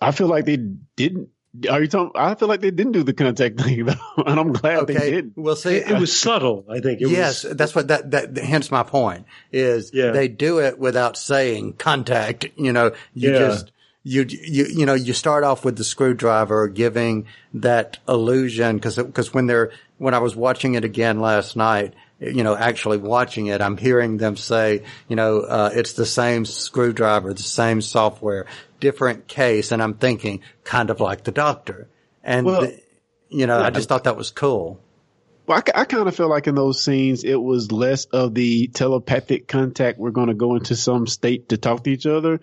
I 0.00 0.12
feel 0.12 0.28
like 0.28 0.44
they 0.44 0.56
didn't. 0.56 1.30
Are 1.70 1.80
you 1.80 1.88
talking? 1.88 2.12
I 2.20 2.34
feel 2.34 2.48
like 2.48 2.60
they 2.60 2.70
didn't 2.72 2.92
do 2.92 3.02
the 3.04 3.12
contact 3.12 3.60
thing 3.60 3.84
though, 3.84 3.94
and 4.26 4.40
I'm 4.40 4.52
glad 4.52 4.86
they 4.88 4.94
did. 5.10 5.32
We'll 5.36 5.54
see. 5.56 5.76
It, 5.76 5.90
it 5.90 5.98
was 6.00 6.18
subtle. 6.18 6.64
I 6.68 6.80
think. 6.80 7.00
It 7.00 7.08
yes, 7.08 7.44
was, 7.44 7.56
that's 7.56 7.74
what 7.74 7.88
that, 7.88 8.10
that, 8.10 8.36
hence 8.38 8.70
my 8.70 8.82
point 8.82 9.26
is 9.52 9.92
Yeah. 9.94 10.10
they 10.10 10.28
do 10.28 10.58
it 10.58 10.78
without 10.78 11.16
saying 11.16 11.74
contact. 11.74 12.46
You 12.56 12.72
know, 12.72 12.92
you 13.14 13.32
Yeah. 13.32 13.38
just, 13.38 13.72
you, 14.02 14.26
you, 14.28 14.66
you 14.66 14.86
know, 14.86 14.94
you 14.94 15.12
start 15.12 15.44
off 15.44 15.64
with 15.64 15.76
the 15.76 15.84
screwdriver 15.84 16.68
giving 16.68 17.26
that 17.54 17.98
illusion 18.08 18.76
because, 18.76 18.96
because 18.96 19.32
when 19.32 19.46
they're, 19.46 19.70
when 19.98 20.12
I 20.12 20.18
was 20.18 20.34
watching 20.34 20.74
it 20.74 20.84
again 20.84 21.20
last 21.20 21.56
night, 21.56 21.94
you 22.20 22.42
know, 22.42 22.56
actually 22.56 22.98
watching 22.98 23.46
it, 23.46 23.60
I'm 23.60 23.76
hearing 23.76 24.16
them 24.18 24.36
say, 24.36 24.82
you 25.08 25.16
know, 25.16 25.40
uh, 25.40 25.70
it's 25.72 25.92
the 25.94 26.06
same 26.06 26.44
screwdriver, 26.44 27.32
the 27.32 27.42
same 27.42 27.80
software, 27.80 28.46
different 28.84 29.26
case. 29.26 29.72
And 29.72 29.82
I'm 29.82 29.94
thinking 29.94 30.40
kind 30.62 30.90
of 30.90 31.00
like 31.00 31.24
the 31.24 31.32
doctor. 31.32 31.88
And, 32.22 32.46
Well, 32.46 32.60
the- 32.62 32.80
you 33.30 33.46
know, 33.46 33.58
yeah. 33.58 33.66
I 33.66 33.70
just 33.70 33.88
thought 33.88 34.04
that 34.04 34.16
was 34.16 34.30
cool. 34.30 34.80
Well, 35.46 35.62
I, 35.74 35.84
kind 35.84 36.08
of 36.08 36.16
feel 36.16 36.30
like 36.30 36.46
in 36.46 36.54
those 36.54 36.82
scenes, 36.82 37.22
it 37.24 37.34
was 37.40 37.70
less 37.72 38.06
of 38.06 38.32
the 38.34 38.68
telepathic 38.68 39.46
contact. 39.46 39.98
We're 39.98 40.10
going 40.10 40.28
to 40.28 40.34
go 40.34 40.54
into 40.56 40.74
some 40.76 41.06
state 41.06 41.48
to 41.50 41.58
talk 41.58 41.84
to 41.84 41.90
each 41.90 42.06
other. 42.06 42.40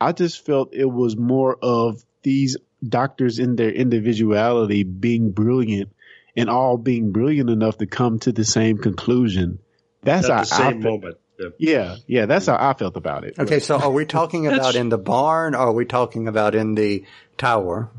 I 0.00 0.10
just 0.12 0.44
felt 0.44 0.74
it 0.74 0.90
was 0.90 1.16
more 1.16 1.56
of 1.62 2.02
these 2.22 2.56
doctors 2.86 3.38
in 3.38 3.54
their 3.56 3.70
individuality 3.70 4.82
being 4.82 5.30
brilliant 5.30 5.90
and 6.36 6.48
all 6.50 6.76
being 6.76 7.12
brilliant 7.12 7.50
enough 7.50 7.78
to 7.78 7.86
come 7.86 8.18
to 8.20 8.32
the 8.32 8.44
same 8.44 8.78
conclusion. 8.78 9.58
That's 10.02 10.28
At 10.28 10.32
how 10.32 10.40
the 10.40 10.46
same 10.46 10.66
I 10.66 10.70
felt. 10.70 10.82
moment. 10.82 11.16
Yeah. 11.40 11.48
Yeah, 11.58 11.96
yeah, 12.06 12.26
that's 12.26 12.46
how 12.46 12.56
I 12.58 12.74
felt 12.74 12.96
about 12.96 13.24
it. 13.24 13.38
Okay. 13.38 13.60
So 13.60 13.78
are 13.78 13.90
we 13.90 14.06
talking 14.06 14.46
about 14.46 14.74
in 14.74 14.88
the 14.88 14.98
barn 14.98 15.54
or 15.54 15.58
are 15.58 15.72
we 15.72 15.84
talking 15.84 16.28
about 16.28 16.54
in 16.54 16.74
the 16.74 17.04
tower? 17.38 17.90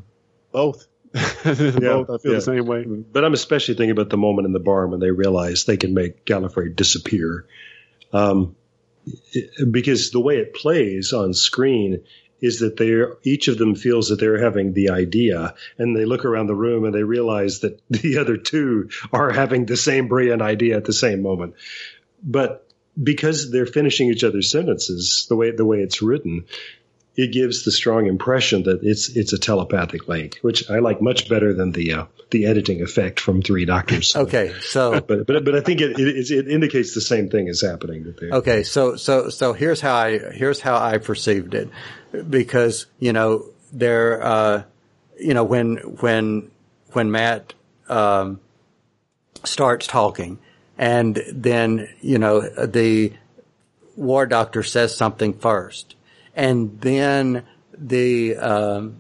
Both. 0.52 0.88
Both. 1.14 1.24
I 1.44 1.54
feel 1.54 1.78
yeah. 1.82 2.06
the 2.22 2.42
same 2.42 2.66
way. 2.66 2.86
But 2.86 3.26
I'm 3.26 3.34
especially 3.34 3.76
thinking 3.76 3.92
about 3.92 4.10
the 4.10 4.18
moment 4.18 4.46
in 4.46 4.54
the 4.54 4.60
barn 4.60 4.92
when 4.92 5.00
they 5.00 5.12
realize 5.12 5.66
they 5.66 5.78
can 5.78 5.94
make 5.94 6.26
Gallifrey 6.26 6.76
disappear. 6.76 7.46
Um, 8.14 8.56
because 9.70 10.12
the 10.12 10.20
way 10.20 10.38
it 10.38 10.54
plays 10.54 11.12
on 11.12 11.34
screen 11.34 12.04
is 12.42 12.60
that 12.60 12.76
they're 12.78 13.18
each 13.24 13.48
of 13.48 13.58
them 13.58 13.76
feels 13.76 14.10
that 14.10 14.20
they're 14.20 14.42
having 14.42 14.74
the 14.74 14.90
idea, 14.90 15.54
and 15.78 15.96
they 15.96 16.06
look 16.06 16.26
around 16.26 16.48
the 16.48 16.56
room 16.56 16.86
and 16.86 16.94
they 16.94 17.04
realize 17.04 17.60
that 17.60 17.80
the 17.90 18.18
other 18.18 18.38
two 18.38 18.90
are 19.14 19.32
having 19.32 19.66
the 19.66 19.78
same 19.78 20.08
brilliant 20.08 20.42
idea 20.42 20.78
at 20.78 20.86
the 20.86 20.94
same 20.94 21.22
moment. 21.22 21.56
But 22.24 22.68
because 23.02 23.52
they're 23.52 23.66
finishing 23.66 24.10
each 24.10 24.24
other's 24.24 24.52
sentences 24.52 25.26
the 25.30 25.36
way 25.36 25.52
the 25.52 25.66
way 25.66 25.80
it's 25.80 26.02
written, 26.02 26.46
it 27.16 27.32
gives 27.32 27.64
the 27.64 27.72
strong 27.72 28.08
impression 28.08 28.64
that 28.64 28.84
it's 28.84 29.10
it's 29.10 29.34
a 29.34 29.38
telepathic 29.38 30.08
link, 30.08 30.40
which 30.42 30.70
I 30.70 30.80
like 30.80 31.02
much 31.02 31.28
better 31.28 31.54
than 31.54 31.72
the 31.72 31.94
uh, 31.94 32.06
the 32.32 32.46
editing 32.46 32.82
effect 32.82 33.20
from 33.20 33.42
Three 33.42 33.66
Doctors. 33.66 34.16
Okay. 34.22 34.54
So, 34.62 35.02
but 35.08 35.28
but 35.28 35.44
but 35.44 35.56
I 35.56 35.62
think 35.62 35.82
it, 35.82 36.00
it 36.00 36.32
it 36.32 36.48
indicates 36.48 36.94
the 36.94 37.02
same 37.02 37.30
thing 37.30 37.48
is 37.48 37.62
happening. 37.62 38.14
Okay, 38.22 38.64
so 38.64 38.96
so 38.96 39.30
so 39.30 39.54
here's 39.54 39.82
how 39.82 39.96
I 39.96 40.18
here's 40.18 40.60
how 40.60 40.78
I 40.78 40.98
perceived 40.98 41.54
it, 41.54 41.70
because 42.30 42.86
you 43.00 43.14
know 43.14 43.46
there, 43.74 44.24
uh, 44.24 44.64
you 45.20 45.34
know 45.34 45.44
when 45.44 45.78
when 46.00 46.52
when 46.94 47.12
Matt 47.12 47.54
um, 47.90 48.40
starts 49.44 49.88
talking, 49.88 50.40
and 50.82 51.24
then 51.32 51.88
you 52.02 52.18
know 52.18 52.42
the 52.42 53.14
war 53.96 54.26
doctor 54.26 54.64
says 54.64 54.98
something 54.98 55.34
first, 55.34 55.96
and 56.36 56.82
then 56.82 57.44
the 57.78 58.36
um, 58.36 59.00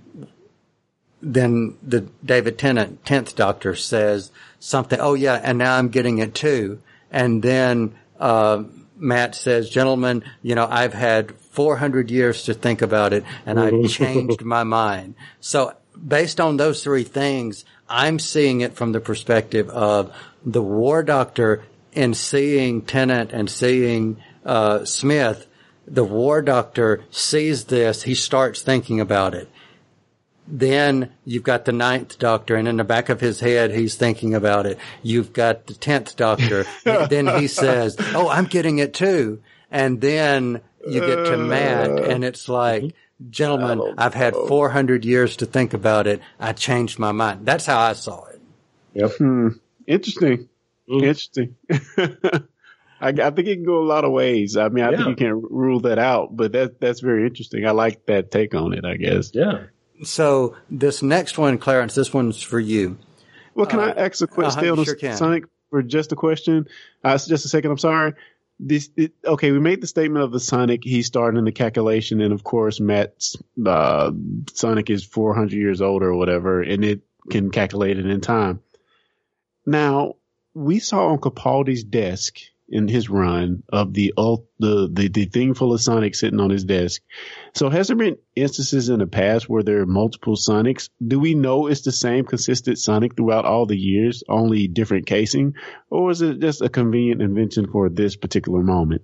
then 1.23 1.75
the 1.81 2.01
David 2.23 2.59
Tennant 2.59 3.03
tenth 3.03 3.35
Doctor 3.35 3.75
says 3.75 4.31
something. 4.59 4.99
Oh 5.01 5.15
yeah, 5.15 5.41
and 5.43 5.57
now 5.57 5.75
I'm 5.75 5.89
getting 5.89 6.19
it 6.19 6.35
too. 6.35 6.81
And 7.09 7.41
then 7.41 7.95
uh, 8.19 8.63
Matt 8.95 9.33
says, 9.33 9.67
"Gentlemen, 9.67 10.23
you 10.43 10.53
know 10.53 10.67
I've 10.69 10.93
had 10.93 11.35
400 11.35 12.11
years 12.11 12.43
to 12.43 12.53
think 12.53 12.83
about 12.83 13.11
it, 13.11 13.25
and 13.47 13.59
I've 13.59 13.87
changed 13.89 14.43
my 14.43 14.63
mind." 14.63 15.15
So 15.39 15.73
based 16.07 16.39
on 16.39 16.57
those 16.57 16.83
three 16.83 17.05
things, 17.05 17.65
I'm 17.89 18.19
seeing 18.19 18.61
it 18.61 18.75
from 18.75 18.91
the 18.91 18.99
perspective 18.99 19.67
of 19.69 20.15
the 20.45 20.61
War 20.61 21.01
Doctor 21.01 21.63
in 21.93 22.13
seeing 22.13 22.81
Tennant 22.81 23.31
and 23.31 23.49
seeing 23.49 24.21
uh, 24.45 24.85
Smith. 24.85 25.47
The 25.87 26.03
War 26.03 26.41
Doctor 26.41 27.03
sees 27.09 27.65
this. 27.65 28.03
He 28.03 28.15
starts 28.15 28.61
thinking 28.61 28.99
about 28.99 29.33
it. 29.33 29.49
Then 30.47 31.11
you've 31.23 31.43
got 31.43 31.65
the 31.65 31.71
ninth 31.71 32.19
doctor 32.19 32.55
and 32.55 32.67
in 32.67 32.77
the 32.77 32.83
back 32.83 33.09
of 33.09 33.21
his 33.21 33.39
head, 33.39 33.71
he's 33.71 33.95
thinking 33.95 34.33
about 34.33 34.65
it. 34.65 34.77
You've 35.01 35.33
got 35.33 35.67
the 35.67 35.73
tenth 35.73 36.15
doctor. 36.15 36.65
then 36.83 37.27
he 37.27 37.47
says, 37.47 37.95
Oh, 38.13 38.27
I'm 38.27 38.45
getting 38.45 38.79
it 38.79 38.93
too. 38.93 39.41
And 39.69 40.01
then 40.01 40.61
you 40.85 40.99
get 40.99 41.25
to 41.27 41.37
Matt 41.37 41.89
and 41.89 42.25
it's 42.25 42.49
like, 42.49 42.93
gentlemen, 43.29 43.95
I've 43.97 44.13
had 44.13 44.33
400 44.33 45.05
years 45.05 45.37
to 45.37 45.45
think 45.45 45.73
about 45.73 46.07
it. 46.07 46.21
I 46.39 46.53
changed 46.53 46.99
my 46.99 47.11
mind. 47.11 47.45
That's 47.45 47.65
how 47.65 47.79
I 47.79 47.93
saw 47.93 48.25
it. 48.25 48.41
Yep. 48.95 49.11
Hmm. 49.17 49.47
Interesting. 49.87 50.49
Interesting. 50.87 51.55
I, 53.03 53.07
I 53.09 53.11
think 53.31 53.47
it 53.47 53.55
can 53.55 53.65
go 53.65 53.81
a 53.81 53.85
lot 53.87 54.05
of 54.05 54.11
ways. 54.11 54.57
I 54.57 54.69
mean, 54.69 54.83
I 54.83 54.91
Yeah. 54.91 54.97
think 54.97 55.09
you 55.09 55.15
can't 55.15 55.43
rule 55.49 55.79
that 55.81 55.97
out, 55.99 56.35
but 56.35 56.51
that 56.51 56.79
that's 56.79 56.99
very 56.99 57.25
interesting. 57.25 57.65
I 57.65 57.71
like 57.71 58.05
that 58.05 58.29
take 58.31 58.53
on 58.53 58.73
it. 58.73 58.85
I 58.85 58.97
guess. 58.97 59.31
Yeah. 59.33 59.63
So 60.03 60.55
this 60.69 61.01
next 61.01 61.37
one, 61.37 61.57
Clarence, 61.57 61.95
this 61.95 62.13
one's 62.13 62.41
for 62.41 62.59
you. 62.59 62.97
Well, 63.55 63.65
can 63.65 63.79
I 63.79 63.89
ask 63.91 64.21
a 64.21 64.27
question? 64.27 64.51
uh-huh, 64.51 64.59
Stay 64.61 64.69
on 64.69 64.77
the 64.77 64.85
sure 64.85 64.95
can. 64.95 65.17
Sonic 65.17 65.43
for 65.69 65.81
just 65.83 66.11
a 66.11 66.15
question. 66.15 66.67
Uh, 67.03 67.17
just 67.17 67.45
a 67.45 67.49
second. 67.49 67.71
I'm 67.71 67.77
sorry. 67.77 68.13
This 68.59 68.89
it, 68.95 69.13
okay? 69.25 69.51
We 69.51 69.59
made 69.59 69.81
the 69.81 69.87
statement 69.87 70.23
of 70.23 70.31
the 70.31 70.39
Sonic. 70.39 70.83
He's 70.83 71.07
starting 71.07 71.43
the 71.43 71.51
calculation, 71.51 72.21
and 72.21 72.31
of 72.33 72.43
course, 72.43 72.79
Matt's 72.79 73.35
uh, 73.65 74.11
Sonic 74.53 74.89
is 74.91 75.03
400 75.03 75.53
years 75.55 75.81
old 75.81 76.03
or 76.03 76.13
whatever, 76.15 76.61
and 76.61 76.85
it 76.85 77.01
can 77.31 77.49
calculate 77.49 77.97
it 77.97 78.05
in 78.05 78.21
time. 78.21 78.59
Now, 79.65 80.15
we 80.53 80.79
saw 80.79 81.07
on 81.07 81.19
Capaldi's 81.19 81.83
desk 81.83 82.37
in 82.71 82.87
his 82.87 83.09
run 83.09 83.63
of 83.69 83.93
the 83.93 84.13
the, 84.17 84.89
the 84.91 85.09
the 85.09 85.25
thing 85.25 85.53
full 85.53 85.73
of 85.73 85.81
Sonic 85.81 86.15
sitting 86.15 86.39
on 86.39 86.49
his 86.49 86.63
desk. 86.63 87.01
So 87.53 87.69
has 87.69 87.87
there 87.87 87.97
been 87.97 88.17
instances 88.35 88.87
in 88.89 88.99
the 88.99 89.07
past 89.07 89.49
where 89.49 89.61
there 89.61 89.81
are 89.81 89.85
multiple 89.85 90.35
Sonics? 90.35 90.89
Do 91.05 91.19
we 91.19 91.35
know 91.35 91.67
it's 91.67 91.81
the 91.81 91.91
same 91.91 92.25
consistent 92.25 92.79
Sonic 92.79 93.15
throughout 93.15 93.45
all 93.45 93.65
the 93.65 93.77
years, 93.77 94.23
only 94.29 94.67
different 94.67 95.05
casing, 95.05 95.55
or 95.89 96.11
is 96.11 96.21
it 96.21 96.39
just 96.39 96.61
a 96.61 96.69
convenient 96.69 97.21
invention 97.21 97.69
for 97.69 97.89
this 97.89 98.15
particular 98.15 98.63
moment? 98.63 99.01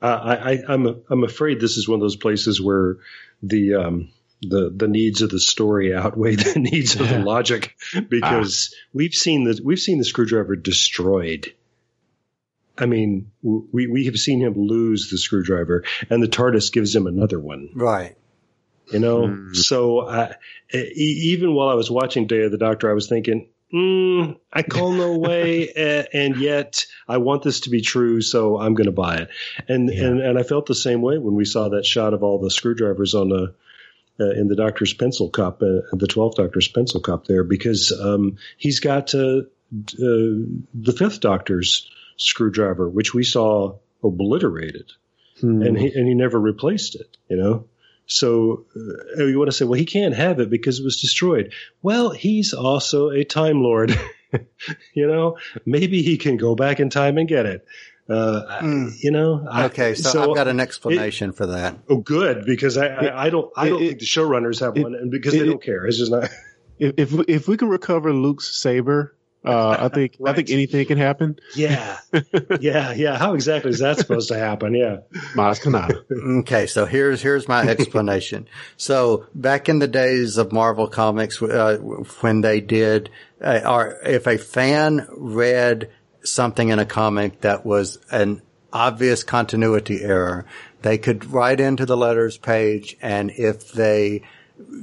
Uh, 0.00 0.06
I, 0.06 0.52
I, 0.52 0.58
I'm 0.68 1.02
I'm 1.10 1.24
afraid 1.24 1.60
this 1.60 1.76
is 1.76 1.86
one 1.86 1.96
of 1.96 2.00
those 2.00 2.16
places 2.16 2.60
where 2.60 2.96
the 3.42 3.74
um, 3.74 4.08
the 4.42 4.72
the 4.74 4.88
needs 4.88 5.22
of 5.22 5.30
the 5.30 5.40
story 5.40 5.94
outweigh 5.94 6.36
the 6.36 6.58
needs 6.72 6.98
of 6.98 7.08
the 7.08 7.18
logic 7.20 7.76
because 8.08 8.74
we've 8.92 9.14
seen 9.14 9.44
the 9.44 9.60
we've 9.64 9.78
seen 9.78 9.98
the 9.98 10.04
screwdriver 10.04 10.56
destroyed. 10.56 11.54
I 12.76 12.86
mean, 12.86 13.30
we 13.42 13.86
we 13.86 14.06
have 14.06 14.18
seen 14.18 14.40
him 14.40 14.54
lose 14.54 15.10
the 15.10 15.18
screwdriver, 15.18 15.84
and 16.10 16.22
the 16.22 16.28
TARDIS 16.28 16.72
gives 16.72 16.94
him 16.94 17.06
another 17.06 17.38
one. 17.38 17.70
Right. 17.74 18.16
You 18.90 18.98
know, 18.98 19.52
so 19.52 20.06
I, 20.06 20.34
e- 20.74 21.32
even 21.32 21.54
while 21.54 21.68
I 21.68 21.74
was 21.74 21.90
watching 21.90 22.26
Day 22.26 22.42
of 22.42 22.50
the 22.50 22.58
Doctor, 22.58 22.90
I 22.90 22.94
was 22.94 23.08
thinking, 23.08 23.48
mm, 23.72 24.36
I 24.52 24.62
call 24.62 24.92
no 24.92 25.16
way, 25.18 26.06
and 26.12 26.36
yet 26.36 26.86
I 27.08 27.18
want 27.18 27.42
this 27.42 27.60
to 27.60 27.70
be 27.70 27.80
true, 27.80 28.20
so 28.20 28.58
I'm 28.58 28.74
going 28.74 28.86
to 28.86 28.92
buy 28.92 29.16
it. 29.18 29.28
And 29.68 29.88
and 29.88 30.20
and 30.20 30.38
I 30.38 30.42
felt 30.42 30.66
the 30.66 30.74
same 30.74 31.00
way 31.00 31.18
when 31.18 31.34
we 31.34 31.44
saw 31.44 31.70
that 31.70 31.86
shot 31.86 32.12
of 32.12 32.22
all 32.22 32.38
the 32.38 32.50
screwdrivers 32.50 33.14
on 33.14 33.28
the. 33.28 33.54
Uh, 34.20 34.30
in 34.30 34.46
the 34.46 34.56
doctor's 34.56 34.92
pencil 34.92 35.30
cup, 35.30 35.62
uh, 35.62 35.80
the 35.92 36.06
12th 36.06 36.34
doctor's 36.34 36.68
pencil 36.68 37.00
cup 37.00 37.26
there, 37.26 37.42
because 37.42 37.98
um, 37.98 38.36
he's 38.58 38.78
got 38.78 39.14
uh, 39.14 39.38
uh, 39.38 39.42
the 39.94 40.94
fifth 40.96 41.20
doctor's 41.20 41.90
screwdriver, 42.18 42.88
which 42.88 43.14
we 43.14 43.24
saw 43.24 43.74
obliterated 44.04 44.92
and 45.42 45.78
he 45.78 45.92
and 45.92 46.08
he 46.08 46.14
never 46.14 46.38
replaced 46.38 46.94
it. 46.94 47.16
You 47.28 47.36
know, 47.36 47.64
so 48.06 48.66
uh, 49.18 49.24
you 49.24 49.38
want 49.38 49.50
to 49.50 49.56
say, 49.56 49.64
well, 49.64 49.78
he 49.78 49.86
can't 49.86 50.14
have 50.14 50.40
it 50.40 50.50
because 50.50 50.78
it 50.78 50.84
was 50.84 51.00
destroyed. 51.00 51.52
Well, 51.82 52.10
he's 52.10 52.54
also 52.54 53.10
a 53.10 53.24
time 53.24 53.62
lord. 53.62 53.98
you 54.94 55.06
know, 55.06 55.38
maybe 55.66 56.02
he 56.02 56.16
can 56.16 56.36
go 56.36 56.54
back 56.54 56.80
in 56.80 56.90
time 56.90 57.18
and 57.18 57.28
get 57.28 57.46
it. 57.46 57.66
Uh, 58.08 58.42
You 59.00 59.10
know, 59.10 59.46
I- 59.48 59.64
Okay, 59.66 59.94
so, 59.94 60.30
I've 60.30 60.34
got 60.36 60.48
an 60.48 60.60
explanation 60.60 61.32
for 61.32 61.46
that. 61.46 61.76
oh, 61.88 61.96
good 61.96 62.44
because 62.44 62.76
I 62.76 62.86
I, 62.88 63.26
I 63.26 63.30
don't 63.30 63.50
I 63.56 63.68
don't 63.68 63.78
think 63.78 64.00
the 64.00 64.06
showrunners 64.06 64.60
have 64.60 64.76
one, 64.76 64.94
and 64.94 65.10
because 65.10 65.32
they 65.32 65.44
don't 65.44 65.62
care. 65.62 65.86
It's 65.86 65.98
just 65.98 66.10
not. 66.12 66.28
If 66.78 66.94
if, 66.96 67.12
we- 67.12 67.24
if 67.28 67.46
we 67.48 67.56
can 67.56 67.68
recover 67.68 68.12
Luke's 68.12 68.56
saber, 68.60 69.14
uh, 69.44 69.76
I 69.78 69.88
think 69.88 70.16
I 70.26 70.32
think 70.32 70.50
anything 70.58 70.84
can 70.86 70.98
happen. 70.98 71.36
Yeah, 71.54 71.98
yeah, 72.60 72.92
yeah. 72.92 73.16
How 73.18 73.34
exactly 73.34 73.70
is 73.70 73.78
that 73.78 73.98
supposed 73.98 74.28
to 74.28 74.38
happen? 74.38 74.74
Yeah. 74.74 74.96
Maz 75.36 75.60
Kanata. 75.62 76.02
Okay, 76.40 76.66
so 76.66 76.84
here's 76.86 77.22
here's 77.22 77.46
my 77.46 77.62
explanation. 77.68 78.48
so 78.76 79.26
back 79.34 79.68
in 79.68 79.78
the 79.78 79.86
days 79.86 80.38
of 80.38 80.50
Marvel 80.50 80.88
Comics, 80.88 81.40
uh, 81.40 81.76
when 82.20 82.40
they 82.40 82.60
did, 82.60 83.10
uh, 83.40 83.60
or 83.64 83.98
if 84.04 84.26
a 84.26 84.38
fan 84.38 85.06
read 85.16 85.88
something 86.24 86.68
in 86.68 86.78
a 86.78 86.86
comic 86.86 87.40
that 87.40 87.64
was 87.64 87.98
an 88.10 88.42
obvious 88.72 89.24
continuity 89.24 90.02
error, 90.02 90.46
they 90.82 90.98
could 90.98 91.26
write 91.26 91.60
into 91.60 91.86
the 91.86 91.96
letters 91.96 92.38
page, 92.38 92.96
and 93.00 93.30
if 93.30 93.72
they 93.72 94.22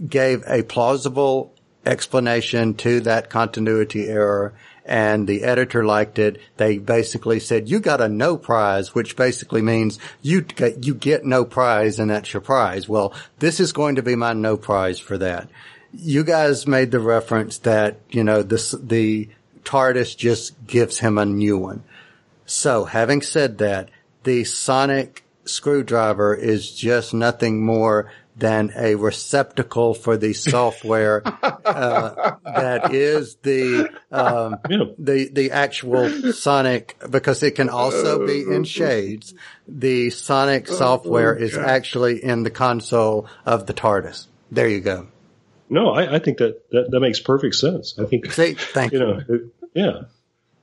gave 0.08 0.44
a 0.48 0.64
plausible 0.64 1.54
explanation 1.86 2.74
to 2.76 3.00
that 3.02 3.30
continuity 3.30 4.08
error 4.08 4.54
and 4.86 5.28
the 5.28 5.44
editor 5.44 5.86
liked 5.86 6.18
it. 6.18 6.40
They 6.58 6.78
basically 6.80 7.40
said, 7.40 7.70
you 7.70 7.80
got 7.80 8.02
a 8.02 8.10
no 8.10 8.38
prize, 8.38 8.96
which 8.96 9.16
basically 9.16 9.62
means 9.62 10.00
you 10.22 10.42
get, 10.42 10.84
you 10.86 10.96
get 10.96 11.24
no 11.24 11.46
prize 11.46 12.00
and 12.00 12.10
that's 12.10 12.34
your 12.34 12.42
prize. 12.42 12.90
Well, 12.90 13.14
this 13.38 13.60
is 13.60 13.72
going 13.72 13.96
to 13.96 14.04
be 14.04 14.16
my 14.16 14.34
no 14.34 14.58
prize 14.58 15.00
for 15.00 15.18
that. 15.20 15.48
You 15.94 16.24
guys 16.24 16.68
made 16.68 16.92
the 16.92 17.00
reference 17.00 17.60
that, 17.60 18.00
you 18.10 18.24
know, 18.24 18.42
this, 18.42 18.72
the 18.72 19.30
TARDIS 19.64 20.16
just 20.18 20.66
gives 20.66 21.00
him 21.00 21.18
a 21.18 21.26
new 21.26 21.58
one. 21.58 21.84
So 22.46 22.86
having 22.86 23.22
said 23.22 23.60
that, 23.60 23.90
the 24.24 24.44
sonic 24.44 25.24
screwdriver 25.46 26.36
is 26.36 26.72
just 26.72 27.14
nothing 27.14 27.64
more 27.64 28.12
than 28.40 28.72
a 28.76 28.96
receptacle 28.96 29.94
for 29.94 30.18
the 30.18 30.34
software 30.34 31.22
uh, 31.44 32.36
that 32.46 32.94
is 32.94 33.36
the 33.44 33.90
um, 34.12 34.58
the 34.98 35.30
the 35.32 35.52
actual 35.52 36.10
Sonic 36.32 36.98
because 37.10 37.44
it 37.44 37.52
can 37.52 37.70
also 37.70 38.26
be 38.26 38.42
in 38.42 38.64
shades. 38.64 39.34
The 39.68 40.10
Sonic 40.10 40.68
software 40.68 41.36
is 41.36 41.58
actually 41.58 42.24
in 42.24 42.44
the 42.44 42.52
console 42.52 43.28
of 43.46 43.66
the 43.66 43.74
TARDIS. 43.74 44.28
There 44.52 44.68
you 44.68 44.80
go. 44.80 45.08
No, 45.70 45.92
I, 45.92 46.16
I 46.16 46.20
think 46.20 46.40
that, 46.40 46.70
that 46.72 46.92
that 46.92 47.00
makes 47.00 47.20
perfect 47.20 47.56
sense. 47.56 47.96
I 48.00 48.06
think 48.06 48.32
See, 48.32 48.54
thank 48.56 48.92
you 48.94 49.00
know, 49.00 49.22
it- 49.28 49.42
yeah. 49.74 50.02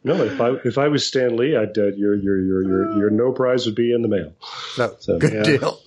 No, 0.05 0.23
if 0.23 0.41
I 0.41 0.51
if 0.65 0.79
I 0.79 0.89
was 0.89 1.05
Stan 1.07 1.37
Lee, 1.37 1.57
I'd 1.57 1.77
uh, 1.77 1.87
your 1.87 2.15
your 2.15 2.41
your 2.41 2.63
your 2.63 2.99
your 2.99 3.11
no 3.11 3.33
prize 3.33 3.67
would 3.67 3.75
be 3.75 3.93
in 3.93 4.03
the 4.03 4.09
mail. 4.09 4.33
So, 4.75 4.97
So, 5.01 5.19
good 5.19 5.33
yeah. 5.33 5.43
deal. 5.43 5.81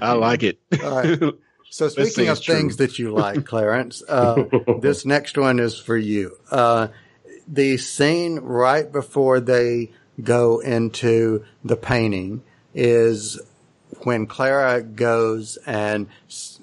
I 0.00 0.12
like 0.12 0.44
it. 0.44 0.60
All 0.84 0.90
right. 1.02 1.18
So 1.70 1.88
speaking 1.88 2.28
of 2.28 2.36
it's 2.38 2.44
true. 2.46 2.54
things 2.54 2.76
that 2.76 2.98
you 3.00 3.12
like, 3.12 3.44
Clarence, 3.46 4.02
uh, 4.08 4.44
this 4.80 5.04
next 5.04 5.36
one 5.36 5.58
is 5.58 5.76
for 5.78 5.96
you. 5.96 6.36
Uh, 6.50 6.88
the 7.48 7.76
scene 7.78 8.36
right 8.38 8.90
before 8.90 9.40
they 9.40 9.90
go 10.22 10.60
into 10.60 11.44
the 11.64 11.76
painting 11.76 12.42
is 12.74 13.40
when 14.02 14.26
Clara 14.26 14.82
goes 14.82 15.58
and, 15.66 16.08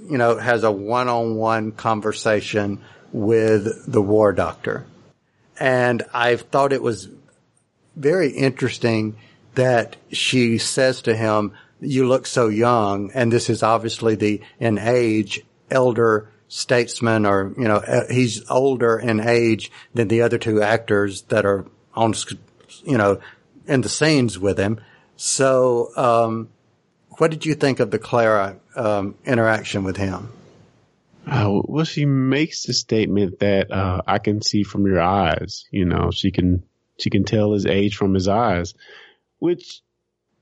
you 0.09 0.17
know, 0.17 0.37
has 0.37 0.63
a 0.63 0.71
one-on-one 0.71 1.71
conversation 1.73 2.81
with 3.11 3.91
the 3.91 4.01
war 4.01 4.33
doctor. 4.33 4.85
And 5.59 6.03
I 6.13 6.35
thought 6.35 6.73
it 6.73 6.81
was 6.81 7.09
very 7.95 8.31
interesting 8.31 9.15
that 9.55 9.95
she 10.11 10.57
says 10.57 11.01
to 11.03 11.15
him, 11.15 11.53
you 11.79 12.07
look 12.07 12.25
so 12.25 12.47
young. 12.47 13.11
And 13.13 13.31
this 13.31 13.49
is 13.49 13.63
obviously 13.63 14.15
the, 14.15 14.41
in 14.59 14.77
age, 14.77 15.41
elder 15.71 16.29
statesman 16.47 17.25
or, 17.25 17.53
you 17.57 17.67
know, 17.67 17.77
uh, 17.77 18.05
he's 18.09 18.49
older 18.49 18.99
in 18.99 19.19
age 19.19 19.71
than 19.93 20.07
the 20.07 20.21
other 20.21 20.37
two 20.37 20.61
actors 20.61 21.23
that 21.23 21.45
are 21.45 21.65
on, 21.93 22.13
you 22.83 22.97
know, 22.97 23.19
in 23.65 23.81
the 23.81 23.89
scenes 23.89 24.37
with 24.37 24.57
him. 24.57 24.79
So, 25.15 25.91
um, 25.95 26.49
what 27.17 27.31
did 27.31 27.45
you 27.45 27.55
think 27.55 27.79
of 27.79 27.91
the 27.91 27.99
Clara, 27.99 28.57
um, 28.75 29.15
interaction 29.25 29.83
with 29.83 29.97
him? 29.97 30.29
Uh, 31.27 31.61
well, 31.63 31.85
she 31.85 32.05
makes 32.05 32.63
the 32.63 32.73
statement 32.73 33.39
that 33.39 33.71
uh, 33.71 34.01
I 34.05 34.19
can 34.19 34.41
see 34.41 34.63
from 34.63 34.85
your 34.85 35.01
eyes. 35.01 35.65
You 35.71 35.85
know, 35.85 36.11
she 36.11 36.31
can 36.31 36.63
she 36.99 37.09
can 37.09 37.23
tell 37.23 37.53
his 37.53 37.65
age 37.65 37.95
from 37.95 38.13
his 38.13 38.27
eyes, 38.27 38.75
which 39.39 39.81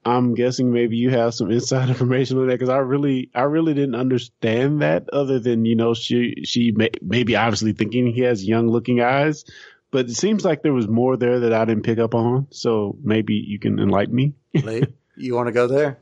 I'm 0.06 0.36
guessing 0.36 0.74
maybe 0.74 0.98
you 0.98 1.10
have 1.12 1.34
some 1.34 1.52
inside 1.52 1.90
information 1.90 2.38
on 2.38 2.48
that 2.48 2.54
because 2.54 2.70
I 2.70 2.78
really 2.78 3.30
I 3.34 3.44
really 3.44 3.74
didn't 3.74 3.95
understand 3.95 4.82
that. 4.82 5.10
Other 5.12 5.40
than 5.40 5.66
you 5.66 5.76
know 5.76 5.94
she 5.94 6.44
she 6.44 6.72
may, 6.72 6.90
maybe 7.02 7.36
obviously 7.36 7.74
thinking 7.74 8.08
he 8.08 8.22
has 8.22 8.45
young 8.45 8.68
looking 8.68 9.00
eyes, 9.00 9.45
but 9.90 10.10
it 10.10 10.16
seems 10.16 10.44
like 10.44 10.64
there 10.64 10.74
was 10.74 10.88
more 10.88 11.16
there 11.16 11.41
that 11.41 11.54
I 11.54 11.64
didn't 11.64 11.84
pick 11.84 12.00
up 12.00 12.14
on. 12.14 12.48
So 12.50 12.98
maybe 13.02 13.36
you 13.36 13.58
can 13.58 13.80
enlighten 13.80 14.16
me. 14.16 14.34
Lee, 14.54 14.84
you 15.16 15.34
want 15.34 15.48
to 15.48 15.54
go 15.54 15.68
there? 15.68 16.00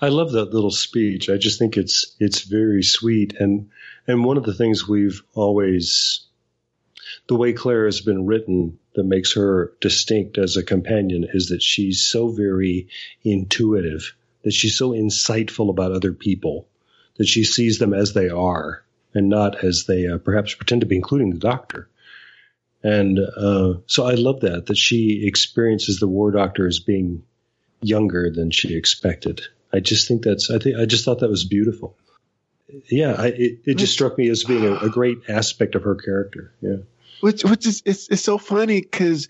I 0.00 0.08
love 0.08 0.32
that 0.32 0.52
little 0.52 0.70
speech. 0.70 1.28
I 1.28 1.36
just 1.36 1.58
think 1.58 1.76
it's 1.76 2.16
it's 2.18 2.42
very 2.42 2.82
sweet 2.82 3.34
and 3.38 3.70
and 4.06 4.24
one 4.24 4.36
of 4.36 4.44
the 4.44 4.54
things 4.54 4.88
we've 4.88 5.22
always 5.34 6.26
the 7.28 7.36
way 7.36 7.52
Claire 7.52 7.84
has 7.84 8.00
been 8.00 8.26
written 8.26 8.78
that 8.94 9.04
makes 9.04 9.34
her 9.34 9.72
distinct 9.80 10.38
as 10.38 10.56
a 10.56 10.62
companion 10.62 11.26
is 11.32 11.48
that 11.48 11.62
she's 11.62 12.00
so 12.00 12.28
very 12.28 12.88
intuitive, 13.22 14.14
that 14.42 14.52
she's 14.52 14.76
so 14.76 14.90
insightful 14.90 15.70
about 15.70 15.92
other 15.92 16.12
people, 16.12 16.68
that 17.16 17.26
she 17.26 17.44
sees 17.44 17.78
them 17.78 17.94
as 17.94 18.12
they 18.12 18.28
are 18.28 18.84
and 19.14 19.28
not 19.28 19.64
as 19.64 19.84
they 19.84 20.06
uh, 20.06 20.18
perhaps 20.18 20.54
pretend 20.54 20.80
to 20.80 20.86
be, 20.86 20.96
including 20.96 21.30
the 21.30 21.38
doctor. 21.38 21.88
And 22.82 23.18
uh, 23.18 23.74
so 23.86 24.06
I 24.06 24.14
love 24.14 24.40
that 24.40 24.66
that 24.66 24.78
she 24.78 25.26
experiences 25.26 26.00
the 26.00 26.08
war 26.08 26.30
doctor 26.30 26.66
as 26.66 26.78
being 26.78 27.24
younger 27.82 28.30
than 28.30 28.50
she 28.50 28.74
expected. 28.76 29.40
I 29.72 29.80
just 29.80 30.08
think 30.08 30.22
that's 30.22 30.50
I 30.50 30.58
think 30.58 30.76
I 30.76 30.84
just 30.86 31.04
thought 31.04 31.20
that 31.20 31.30
was 31.30 31.44
beautiful. 31.44 31.96
Yeah, 32.88 33.14
I, 33.18 33.26
it 33.28 33.58
it 33.64 33.74
just 33.74 33.92
struck 33.92 34.16
me 34.18 34.28
as 34.28 34.44
being 34.44 34.64
a, 34.64 34.74
a 34.76 34.88
great 34.88 35.18
aspect 35.28 35.74
of 35.74 35.82
her 35.82 35.94
character. 35.96 36.52
Yeah. 36.60 36.76
which 37.20 37.44
which 37.44 37.66
is 37.66 37.82
it's 37.84 38.08
it's 38.08 38.22
so 38.22 38.38
funny 38.38 38.80
because 38.80 39.28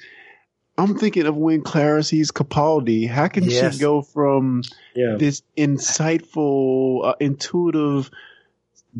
I'm 0.78 0.96
thinking 0.98 1.26
of 1.26 1.36
when 1.36 1.62
Clara 1.62 2.02
sees 2.02 2.30
Capaldi. 2.32 3.06
How 3.08 3.28
can 3.28 3.44
Yes. 3.44 3.74
she 3.74 3.80
go 3.80 4.00
from 4.02 4.62
Yeah. 4.94 5.16
this 5.18 5.42
insightful, 5.56 7.04
uh, 7.06 7.14
intuitive, 7.20 8.10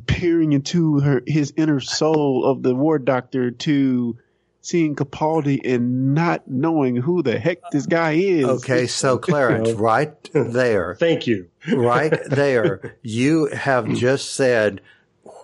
peering 0.06 0.52
into 0.52 1.00
her 1.00 1.22
his 1.26 1.52
inner 1.56 1.80
soul 1.80 2.44
of 2.44 2.62
the 2.62 2.74
war 2.74 2.98
doctor 2.98 3.50
to 3.50 4.16
seeing 4.60 4.94
Capaldi 4.94 5.60
and 5.64 6.14
not 6.14 6.48
knowing 6.48 6.96
who 6.96 7.22
the 7.22 7.38
heck 7.38 7.58
this 7.70 7.86
guy 7.86 8.12
is? 8.12 8.44
Okay, 8.44 8.86
so 8.86 9.18
Clarence, 9.30 9.70
right 9.72 10.12
there. 10.32 10.94
Thank 10.98 11.26
you. 11.26 11.48
right 11.72 12.18
there, 12.28 12.96
you 13.02 13.46
have 13.46 13.84
mm. 13.84 13.96
just 13.96 14.34
said 14.34 14.80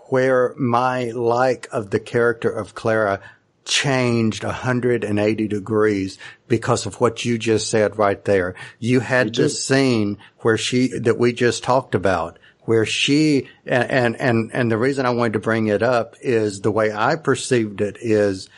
where 0.09 0.55
my 0.57 1.07
like 1.11 1.69
of 1.73 1.91
the 1.91 2.01
character 2.01 2.51
of 2.51 2.75
Clara 2.75 3.21
changed 3.65 4.45
180 4.45 5.49
degrees 5.49 6.19
because 6.49 6.87
of 6.87 7.01
what 7.01 7.25
you 7.25 7.37
just 7.37 7.69
said 7.69 7.99
right 7.99 8.25
there. 8.25 8.55
You 8.79 9.01
had 9.01 9.35
this 9.35 9.67
scene 9.67 10.19
where 10.39 10.57
she, 10.57 10.99
that 10.99 11.19
we 11.19 11.33
just 11.33 11.65
talked 11.65 11.95
about, 11.95 12.39
where 12.61 12.87
she, 12.87 13.49
and, 13.67 13.91
and, 13.91 14.21
and, 14.21 14.51
and 14.55 14.71
the 14.71 14.79
reason 14.79 15.05
I 15.05 15.11
wanted 15.11 15.35
to 15.35 15.39
bring 15.41 15.67
it 15.67 15.83
up 15.83 16.15
is 16.21 16.61
the 16.61 16.71
way 16.71 16.93
I 16.93 17.17
perceived 17.17 17.81
it 17.81 17.99
is 18.01 18.49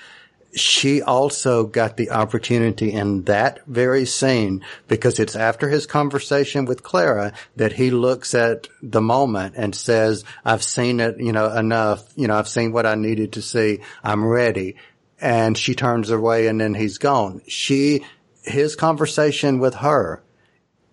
she 0.54 1.02
also 1.02 1.64
got 1.64 1.96
the 1.96 2.10
opportunity 2.10 2.92
in 2.92 3.24
that 3.24 3.60
very 3.66 4.04
scene 4.04 4.64
because 4.86 5.18
it's 5.18 5.36
after 5.36 5.68
his 5.68 5.86
conversation 5.86 6.64
with 6.64 6.82
Clara 6.82 7.32
that 7.56 7.72
he 7.72 7.90
looks 7.90 8.34
at 8.34 8.68
the 8.82 9.00
moment 9.00 9.54
and 9.56 9.74
says, 9.74 10.24
I've 10.44 10.62
seen 10.62 11.00
it, 11.00 11.20
you 11.20 11.32
know, 11.32 11.52
enough. 11.52 12.04
You 12.16 12.28
know, 12.28 12.36
I've 12.36 12.48
seen 12.48 12.72
what 12.72 12.86
I 12.86 12.94
needed 12.94 13.34
to 13.34 13.42
see. 13.42 13.80
I'm 14.02 14.24
ready. 14.24 14.76
And 15.20 15.56
she 15.56 15.74
turns 15.74 16.10
away 16.10 16.46
and 16.46 16.60
then 16.60 16.74
he's 16.74 16.98
gone. 16.98 17.42
She, 17.46 18.04
his 18.42 18.76
conversation 18.76 19.58
with 19.58 19.74
her 19.76 20.22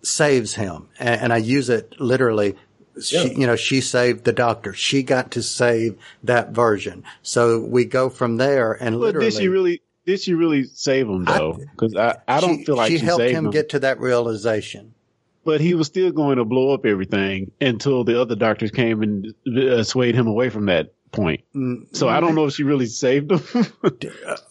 saves 0.01 0.55
him. 0.55 0.89
And, 0.99 1.21
and 1.21 1.33
I 1.33 1.37
use 1.37 1.69
it 1.69 1.99
literally. 1.99 2.55
She, 3.01 3.15
Yeah. 3.15 3.23
you 3.23 3.47
know, 3.47 3.55
she 3.55 3.81
saved 3.81 4.23
the 4.23 4.33
doctor. 4.33 4.73
She 4.73 5.03
got 5.03 5.31
to 5.31 5.43
save 5.43 5.97
that 6.23 6.51
version. 6.51 7.03
So 7.21 7.59
we 7.59 7.85
go 7.85 8.09
from 8.09 8.37
there 8.37 8.73
and 8.73 8.95
But 8.95 9.01
literally. 9.01 9.29
did 9.29 9.37
she 9.37 9.47
really? 9.47 9.81
Did 10.05 10.19
she 10.21 10.33
really 10.33 10.65
save 10.65 11.07
him 11.09 11.25
though? 11.25 11.59
Because 11.71 11.95
I, 11.95 12.17
I, 12.27 12.39
don't 12.39 12.59
she, 12.59 12.65
feel 12.65 12.75
like 12.75 12.91
she, 12.91 12.99
she, 12.99 13.05
helped 13.05 13.21
saved 13.21 13.33
him, 13.35 13.49
get 13.49 13.69
to 13.69 13.79
that 13.79 13.99
realization. 13.99 14.93
but 15.43 15.61
he 15.61 15.73
was 15.73 15.87
still 15.87 16.11
going 16.11 16.37
to 16.37 16.45
blow 16.45 16.73
up 16.73 16.85
everything 16.85 17.51
until 17.59 18.03
the 18.03 18.21
other 18.21 18.35
doctors 18.35 18.71
came 18.71 19.01
and 19.01 19.33
uh, 19.57 19.83
swayed 19.83 20.13
him 20.15 20.27
away 20.27 20.49
from 20.49 20.67
that 20.67 20.93
point. 21.11 21.41
Mm, 21.55 21.95
so 21.95 22.07
I 22.07 22.19
don't 22.19 22.33
mm. 22.33 22.35
know 22.35 22.45
if 22.45 22.53
she 22.53 22.63
really 22.63 22.85
saved 22.85 23.31
him. 23.31 23.41
Uh, 23.55 23.63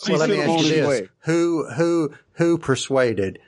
well, 0.08 0.18
let 0.18 0.30
me 0.30 0.40
ask 0.40 0.64
you 0.64 0.70
this: 0.70 0.88
way. 0.88 1.08
who 1.20 1.68
who 1.70 2.14
who 2.32 2.58
persuaded 2.58 3.38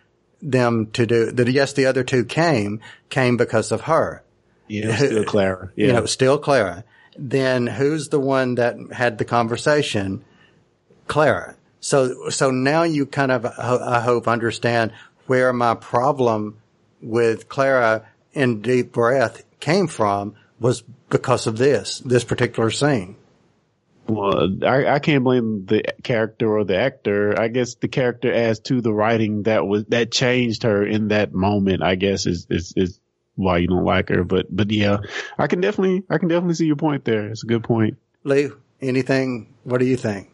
them 0.40 0.86
to 0.92 1.06
do 1.06 1.32
that? 1.32 1.50
Yes, 1.50 1.72
the 1.72 1.86
other 1.86 2.04
two 2.04 2.24
came 2.24 2.80
came 3.08 3.36
because 3.36 3.72
of 3.72 3.82
her. 3.82 4.22
Yeah, 4.68 4.96
still 4.96 5.24
Clara. 5.26 5.72
Yeah. 5.76 5.86
You 5.86 5.92
know, 5.92 6.06
still 6.06 6.38
Clara. 6.38 6.84
Then 7.18 7.66
who's 7.66 8.08
the 8.08 8.20
one 8.20 8.56
that 8.56 8.76
had 8.92 9.18
the 9.18 9.24
conversation? 9.24 10.24
Clara. 11.06 11.56
So 11.80 12.30
so 12.30 12.50
now 12.50 12.82
you 12.82 13.06
kind 13.06 13.30
of 13.30 13.46
I 13.46 14.00
hope 14.00 14.28
understand 14.28 14.92
where 15.26 15.52
my 15.52 15.74
problem 15.74 16.58
with 17.00 17.48
Clara 17.48 18.06
in 18.32 18.60
deep 18.60 18.92
breath 18.92 19.44
came 19.60 19.86
from 19.86 20.34
was 20.58 20.82
because 21.10 21.46
of 21.46 21.58
this 21.58 22.00
this 22.00 22.24
particular 22.24 22.70
scene. 22.70 23.16
Well, 24.08 24.64
I, 24.64 24.86
I 24.86 24.98
can't 25.00 25.24
blame 25.24 25.66
the 25.66 25.82
character 26.04 26.56
or 26.56 26.64
the 26.64 26.76
actor. 26.76 27.38
I 27.38 27.48
guess 27.48 27.74
the 27.74 27.88
character 27.88 28.32
as 28.32 28.60
to 28.60 28.80
the 28.80 28.92
writing 28.92 29.44
that 29.44 29.66
was 29.66 29.84
that 29.86 30.12
changed 30.12 30.62
her 30.62 30.86
in 30.86 31.08
that 31.08 31.34
moment. 31.34 31.82
I 31.82 31.96
guess 31.96 32.26
is 32.26 32.46
is 32.48 32.72
is 32.76 33.00
why 33.36 33.58
you 33.58 33.68
don't 33.68 33.84
like 33.84 34.08
her. 34.08 34.24
But 34.24 34.54
but 34.54 34.70
yeah, 34.70 34.98
I 35.38 35.46
can 35.46 35.60
definitely 35.60 36.02
I 36.10 36.18
can 36.18 36.28
definitely 36.28 36.54
see 36.54 36.66
your 36.66 36.76
point 36.76 37.04
there. 37.04 37.28
It's 37.28 37.44
a 37.44 37.46
good 37.46 37.62
point. 37.64 37.96
Lee, 38.24 38.50
anything? 38.80 39.54
What 39.64 39.78
do 39.78 39.86
you 39.86 39.96
think? 39.96 40.30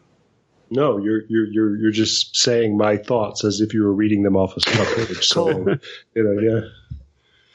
No, 0.71 0.97
you're 0.97 1.21
you're 1.29 1.45
you're 1.45 1.77
you're 1.77 1.91
just 1.91 2.35
saying 2.35 2.75
my 2.77 2.97
thoughts 2.97 3.43
as 3.45 3.61
if 3.61 3.73
you 3.73 3.83
were 3.83 3.93
reading 3.93 4.23
them 4.23 4.35
off 4.35 4.57
a 4.57 4.59
page. 4.59 5.17
So 5.27 5.49
you 5.49 5.79
know, 6.15 6.39
yeah. 6.41 6.61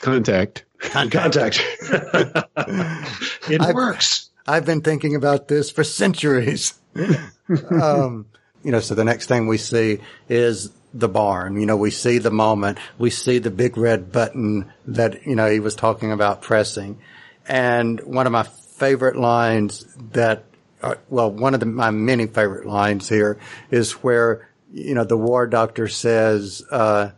Contact. 0.01 0.65
Contact. 0.79 1.61
it 1.91 3.61
I've- 3.61 3.73
works. 3.75 4.31
I've 4.47 4.65
been 4.65 4.81
thinking 4.81 5.15
about 5.15 5.49
this 5.49 5.71
for 5.71 5.85
centuries. 5.85 6.73
um, 7.71 8.27
you 8.65 8.73
know, 8.73 8.81
so 8.81 8.95
the 8.95 9.05
next 9.05 9.27
thing 9.27 9.47
we 9.47 9.59
see 9.59 9.99
is 10.29 10.71
the 10.95 11.09
barn. 11.09 11.61
You 11.61 11.67
know, 11.67 11.77
we 11.77 11.91
see 11.91 12.19
the 12.19 12.31
moment. 12.31 12.79
We 12.99 13.11
see 13.11 13.39
the 13.39 13.51
big 13.51 13.77
red 13.77 14.11
button 14.13 14.73
that, 14.87 15.27
you 15.27 15.37
know, 15.37 15.51
he 15.51 15.61
was 15.61 15.75
talking 15.75 16.13
about 16.13 16.43
pressing. 16.43 16.99
And 17.47 18.01
one 18.01 18.27
of 18.27 18.33
my 18.33 18.43
favorite 18.43 19.17
lines 19.17 19.87
that, 20.13 20.45
uh, 20.83 20.95
well, 21.09 21.31
one 21.31 21.55
of 21.55 21.61
the, 21.61 21.67
my 21.67 21.91
many 21.91 22.27
favorite 22.27 22.67
lines 22.67 23.09
here 23.09 23.39
is 23.71 23.93
where, 23.93 24.49
you 24.73 24.95
know, 24.95 25.05
the 25.05 25.17
war 25.17 25.47
doctor 25.47 25.89
says, 25.89 26.63
uh, 26.71 27.11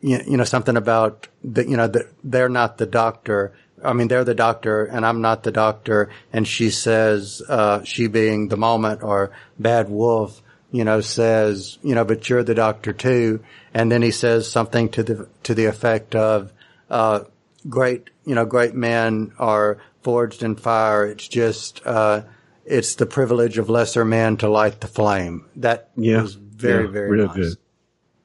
you, 0.00 0.20
you 0.26 0.36
know, 0.36 0.44
something 0.44 0.76
about 0.76 1.28
that, 1.44 1.68
you 1.68 1.76
know, 1.76 1.86
that 1.86 2.06
they're 2.22 2.48
not 2.48 2.78
the 2.78 2.86
doctor. 2.86 3.54
I 3.82 3.92
mean, 3.92 4.08
they're 4.08 4.24
the 4.24 4.34
doctor 4.34 4.84
and 4.84 5.04
I'm 5.04 5.20
not 5.20 5.42
the 5.42 5.52
doctor. 5.52 6.10
And 6.32 6.46
she 6.46 6.70
says, 6.70 7.42
uh, 7.48 7.82
she 7.84 8.06
being 8.06 8.48
the 8.48 8.56
moment 8.56 9.02
or 9.02 9.30
bad 9.58 9.88
wolf, 9.88 10.42
you 10.74 10.82
know, 10.82 11.00
says, 11.00 11.78
you 11.84 11.94
know, 11.94 12.04
but 12.04 12.28
you're 12.28 12.42
the 12.42 12.52
doctor 12.52 12.92
too. 12.92 13.38
And 13.72 13.92
then 13.92 14.02
he 14.02 14.10
says 14.10 14.50
something 14.50 14.88
to 14.88 15.04
the, 15.04 15.28
to 15.44 15.54
the 15.54 15.66
effect 15.66 16.16
of, 16.16 16.52
uh, 16.90 17.20
great, 17.68 18.10
you 18.24 18.34
know, 18.34 18.44
great 18.44 18.74
men 18.74 19.30
are 19.38 19.78
forged 20.02 20.42
in 20.42 20.56
fire. 20.56 21.06
It's 21.06 21.28
just, 21.28 21.80
uh, 21.86 22.22
it's 22.64 22.96
the 22.96 23.06
privilege 23.06 23.56
of 23.56 23.70
lesser 23.70 24.04
men 24.04 24.36
to 24.38 24.48
light 24.48 24.80
the 24.80 24.88
flame. 24.88 25.44
That 25.54 25.90
Yeah. 25.96 26.22
was 26.22 26.34
very, 26.34 26.86
Yeah, 26.86 26.90
very 26.90 27.10
real 27.10 27.26
nice. 27.28 27.36
good. 27.36 27.56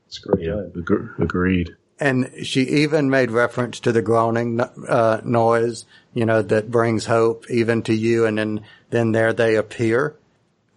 It's 0.07 0.17
great. 0.17 0.45
Yeah, 0.47 0.63
agr- 0.76 1.21
agreed. 1.21 1.76
And 1.99 2.31
she 2.41 2.61
even 2.63 3.11
made 3.11 3.30
reference 3.30 3.80
to 3.81 3.91
the 3.91 4.01
groaning 4.01 4.59
uh, 4.88 5.21
noise, 5.23 5.85
you 6.15 6.26
know, 6.26 6.41
that 6.41 6.71
brings 6.71 7.05
hope 7.05 7.45
even 7.51 7.84
to 7.84 7.93
you. 7.93 8.26
And 8.26 8.39
then, 8.39 8.61
then 8.89 9.11
there 9.11 9.34
they 9.34 9.55
appear. 9.55 10.15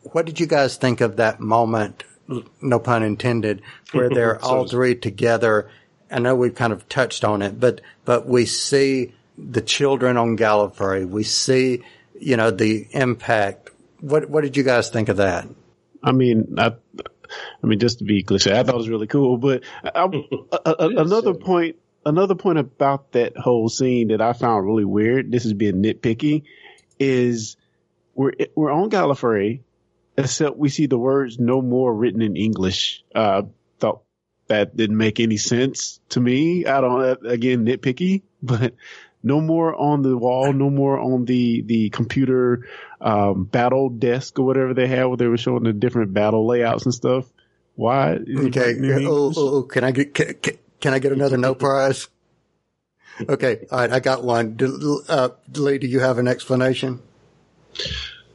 What 0.03 0.27
did 0.27 0.41
you 0.41 0.47
guys 0.47 0.77
think 0.77 1.01
of 1.01 1.17
that 1.17 1.41
moment? 1.41 2.05
No 2.61 2.79
pun 2.79 3.03
intended, 3.03 3.63
where 3.93 4.09
they're 4.15 4.43
all 4.43 4.67
three 4.67 4.95
together. 4.95 5.71
I 6.11 6.19
know 6.19 6.35
we've 6.35 6.55
kind 6.55 6.73
of 6.73 6.89
touched 6.89 7.25
on 7.25 7.43
it, 7.43 7.59
but, 7.59 7.81
but 8.05 8.27
we 8.27 8.47
see 8.47 9.15
the 9.39 9.63
children 9.63 10.17
on 10.17 10.37
Gallifrey. 10.37 11.09
We 11.09 11.23
see, 11.23 11.83
you 12.19 12.37
know, 12.37 12.51
the 12.51 12.87
impact. 12.93 13.71
What, 14.01 14.29
what 14.29 14.43
did 14.43 14.57
you 14.57 14.63
guys 14.63 14.91
think 14.91 15.09
of 15.09 15.19
that? 15.19 15.49
I 16.03 16.13
mean, 16.13 16.57
I, 16.59 16.73
I 17.63 17.67
mean, 17.67 17.79
just 17.79 17.99
to 17.99 18.05
be 18.05 18.23
cliche, 18.23 18.59
I 18.59 18.63
thought 18.63 18.75
it 18.75 18.79
was 18.79 18.89
really 18.89 19.07
cool. 19.07 19.39
But 19.39 19.63
I, 19.85 20.09
a, 20.65 20.75
another 20.79 21.35
point, 21.35 21.77
another 22.05 22.35
point 22.35 22.59
about 22.59 23.13
that 23.13 23.37
whole 23.37 23.69
scene 23.69 24.09
that 24.09 24.21
I 24.21 24.33
found 24.33 24.67
really 24.67 24.85
weird. 24.85 25.31
This 25.31 25.47
is 25.47 25.55
being 25.55 25.83
nitpicky. 25.83 26.45
Is 26.99 27.57
we're 28.15 28.33
we're 28.55 28.71
on 28.71 28.91
Gallifrey, 28.91 29.61
except 30.17 30.57
we 30.57 30.69
see 30.69 30.87
the 30.87 30.99
words 30.99 31.39
"no 31.39 31.63
more" 31.63 31.95
written 31.95 32.23
in 32.23 32.37
English. 32.37 33.05
Uh, 33.15 33.43
thought 33.79 34.03
that 34.49 34.77
didn't 34.77 34.97
make 34.97 35.21
any 35.21 35.37
sense 35.37 36.01
to 36.11 36.21
me. 36.21 36.67
I 36.67 36.81
don't 36.81 37.27
again 37.27 37.65
nitpicky, 37.65 38.23
but 38.43 38.75
no 39.23 39.41
more 39.41 39.75
on 39.75 40.03
the 40.03 40.17
wall, 40.17 40.53
no 40.53 40.71
more 40.71 40.99
on 40.99 41.25
the 41.25 41.63
the 41.63 41.91
computer 41.91 42.67
um, 43.01 43.45
battle 43.45 43.89
desk 43.89 44.39
or 44.39 44.47
whatever 44.47 44.75
they 44.75 44.87
had, 44.87 45.05
where 45.05 45.17
they 45.17 45.27
were 45.27 45.37
showing 45.39 45.65
the 45.65 45.73
different 45.73 46.13
battle 46.13 46.47
layouts 46.47 46.85
and 46.85 46.95
stuff. 46.95 47.27
Why? 47.75 48.19
Okay. 48.39 48.77
Oh, 49.07 49.33
oh, 49.35 49.55
oh, 49.57 49.63
can 49.63 49.85
I 49.85 49.93
get 49.93 50.15
can, 50.15 50.35
can- 50.35 50.59
can 50.81 50.93
I 50.93 50.99
get 50.99 51.13
another 51.13 51.37
no 51.37 51.55
prize? 51.55 52.09
Okay. 53.29 53.67
All 53.71 53.79
right. 53.79 53.93
I 53.93 54.01
got 54.01 54.25
one. 54.25 54.57
Do, 54.57 55.03
uh, 55.09 55.29
Lee, 55.55 55.79
do 55.79 55.87
you 55.87 56.01
have 56.01 56.19
an 56.19 56.27
explanation? 56.27 57.01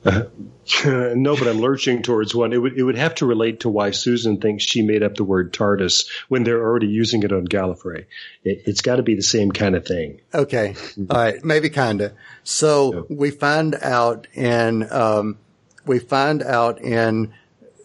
no, 0.85 1.35
but 1.35 1.47
I'm 1.47 1.59
lurching 1.59 2.01
towards 2.01 2.33
one. 2.35 2.53
It 2.53 2.57
would 2.57 2.77
it 2.77 2.83
would 2.83 2.97
have 2.97 3.15
to 3.15 3.25
relate 3.25 3.61
to 3.61 3.69
why 3.69 3.91
Susan 3.91 4.39
thinks 4.39 4.63
she 4.63 4.81
made 4.81 5.03
up 5.03 5.15
the 5.15 5.23
word 5.23 5.53
TARDIS 5.53 6.07
when 6.27 6.43
they're 6.43 6.61
already 6.61 6.87
using 6.87 7.23
it 7.23 7.31
on 7.31 7.47
Gallifrey. 7.47 8.05
It, 8.43 8.63
it's 8.65 8.81
got 8.81 8.97
to 8.97 9.03
be 9.03 9.15
the 9.15 9.23
same 9.23 9.51
kind 9.51 9.75
of 9.75 9.85
thing. 9.85 10.21
Okay. 10.33 10.75
All 11.09 11.17
right. 11.17 11.43
Maybe 11.43 11.69
kinda. 11.69 12.13
So 12.43 13.05
we 13.09 13.31
find 13.31 13.75
out 13.75 14.27
in, 14.33 14.91
um, 14.91 15.37
we 15.85 15.99
find 15.99 16.43
out 16.43 16.81
in 16.81 17.33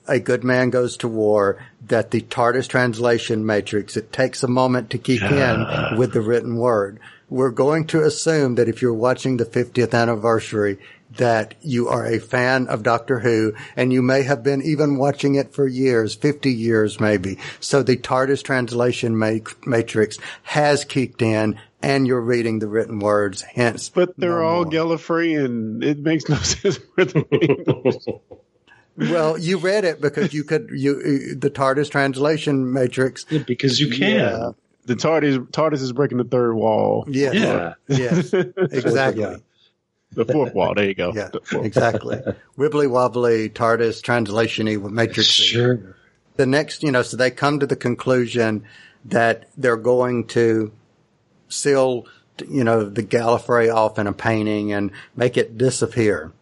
A 0.09 0.19
Good 0.19 0.45
Man 0.45 0.71
Goes 0.71 0.97
to 0.99 1.09
War 1.09 1.65
that 1.87 2.11
the 2.11 2.21
TARDIS 2.21 2.69
translation 2.69 3.47
matrix, 3.47 3.97
it 3.97 4.13
takes 4.13 4.43
a 4.43 4.49
moment 4.49 4.91
to 4.91 4.99
kick 4.99 5.23
in 5.23 5.97
with 5.97 6.13
the 6.13 6.21
written 6.21 6.57
word. 6.57 7.01
We're 7.29 7.51
going 7.51 7.87
to 7.89 8.03
assume 8.03 8.57
that 8.57 8.69
if 8.69 8.83
you're 8.83 8.93
watching 8.93 9.39
the 9.39 9.47
50th 9.47 9.95
anniversary, 9.95 10.79
that 11.17 11.55
you 11.63 11.89
are 11.89 12.07
a 12.07 12.19
fan 12.19 12.67
of 12.69 12.83
Doctor 12.83 13.21
Who 13.21 13.55
and 13.77 13.93
you 13.93 14.03
may 14.03 14.23
have 14.23 14.43
been 14.43 14.63
even 14.63 14.97
watching 14.99 15.35
it 15.35 15.55
for 15.55 15.67
years, 15.67 16.15
50 16.15 16.53
years 16.53 17.01
maybe. 17.01 17.39
So 17.61 17.83
the 17.83 17.97
TARDIS 17.97 18.43
translation 18.43 19.19
matrix 19.67 20.19
has 20.43 20.85
kicked 20.85 21.23
in 21.23 21.59
and 21.83 22.07
you're 22.07 22.21
reading 22.21 22.61
the 22.61 22.69
written 22.69 23.01
words, 23.01 23.43
hence. 23.43 23.89
But 23.89 24.17
they're 24.17 24.43
all 24.43 24.65
Gallifrey, 24.65 25.45
and 25.45 25.83
it 25.83 25.99
makes 25.99 26.29
no 26.29 26.37
sense 26.43 26.79
for 26.95 27.05
them. 27.05 27.25
Well, 28.97 29.39
you 29.39 29.59
read 29.59 29.85
it 29.85 30.01
because 30.01 30.33
you 30.33 30.45
could, 30.45 30.71
you, 30.73 31.35
the 31.35 31.51
TARDIS 31.51 31.91
translation 31.91 32.73
matrix. 32.73 33.25
because 33.25 33.81
you 33.81 33.91
can. 33.91 34.15
Yeah. 34.17 34.51
the 34.85 34.95
TARDIS 34.95 35.51
TARDIS 35.51 35.83
is 35.83 35.93
breaking 35.93 36.19
the 36.19 36.25
third 36.25 36.55
wall. 36.55 37.05
Yes. 37.09 37.35
Yeah. 37.35 37.75
Yes. 37.89 38.33
Exactly. 38.57 39.43
The 40.15 40.25
fourth 40.25 40.55
wall. 40.55 40.75
There 40.75 40.85
you 40.85 40.95
go. 40.95 41.13
Yeah, 41.15 41.29
exactly. 41.53 42.19
Wibbly 42.59 42.89
wobbly 42.89 43.49
TARDIS 43.49 44.03
translation-y 44.03 44.77
matrix. 44.77 45.29
Sure. 45.29 45.97
The 46.37 46.47
next, 46.47 46.83
you 46.83 46.93
know, 46.93 47.03
so 47.03 47.17
they 47.17 47.31
come 47.31 47.61
to 47.61 47.67
the 47.67 47.77
conclusion 47.77 48.65
that 49.07 49.49
they're 49.57 49.77
going 49.77 50.27
to 50.29 50.73
seal, 51.49 52.07
you 52.49 52.65
know, 52.65 52.85
the 52.85 53.03
Gallifrey 53.03 53.75
off 53.75 53.99
in 53.99 54.07
a 54.07 54.13
painting 54.13 54.73
and 54.73 54.93
make 55.17 55.37
it 55.37 55.59
disappear. 55.59 56.33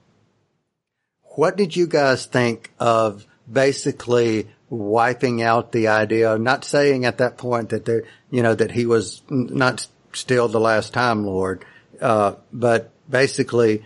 What 1.37 1.57
did 1.57 1.77
you 1.77 1.87
guys 1.87 2.27
think 2.27 2.73
of 2.79 3.27
basically 3.51 4.49
wiping 4.69 5.43
out 5.43 5.73
the 5.73 5.89
idea, 5.89 6.39
not 6.39 6.65
saying 6.65 7.05
at 7.05 7.19
that 7.19 7.37
point 7.37 7.71
that 7.71 7.85
there, 7.85 8.05
you 8.31 8.43
know, 8.43 8.55
that 8.55 8.71
he 8.71 8.87
was 8.87 9.23
not 9.29 9.87
still 10.13 10.49
the 10.49 10.61
last 10.61 10.93
time 10.93 11.25
Lord, 11.25 11.65
uh, 12.01 12.35
but 12.53 12.93
basically 13.11 13.85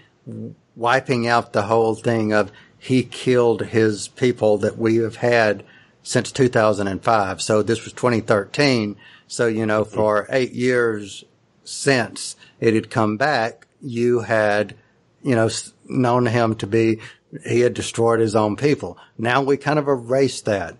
wiping 0.76 1.26
out 1.26 1.52
the 1.52 1.62
whole 1.62 1.94
thing 1.94 2.32
of 2.32 2.52
he 2.78 3.02
killed 3.02 3.62
his 3.62 4.08
people 4.08 4.58
that 4.58 4.76
we 4.76 4.96
have 4.96 5.16
had 5.16 5.64
since 6.02 6.30
2005. 6.32 7.40
So 7.40 7.62
this 7.62 7.84
was 7.84 7.92
2013. 7.94 8.96
So, 9.26 9.46
you 9.46 9.66
know, 9.66 9.84
for 9.84 10.26
eight 10.30 10.52
years 10.52 11.24
since 11.64 12.36
it 12.60 12.74
had 12.74 12.90
come 12.90 13.16
back, 13.16 13.66
you 13.80 14.20
had, 14.20 14.74
you 15.22 15.34
know, 15.34 15.48
known 15.86 16.26
him 16.26 16.56
to 16.56 16.66
be, 16.66 17.00
he 17.46 17.60
had 17.60 17.74
destroyed 17.74 18.20
his 18.20 18.36
own 18.36 18.56
people. 18.56 18.98
Now 19.16 19.42
we 19.42 19.56
kind 19.56 19.78
of 19.78 19.88
erased 19.88 20.44
that. 20.44 20.76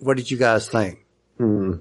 What 0.00 0.16
did 0.16 0.30
you 0.30 0.36
guys 0.36 0.68
think? 0.68 1.04
Hmm. 1.38 1.74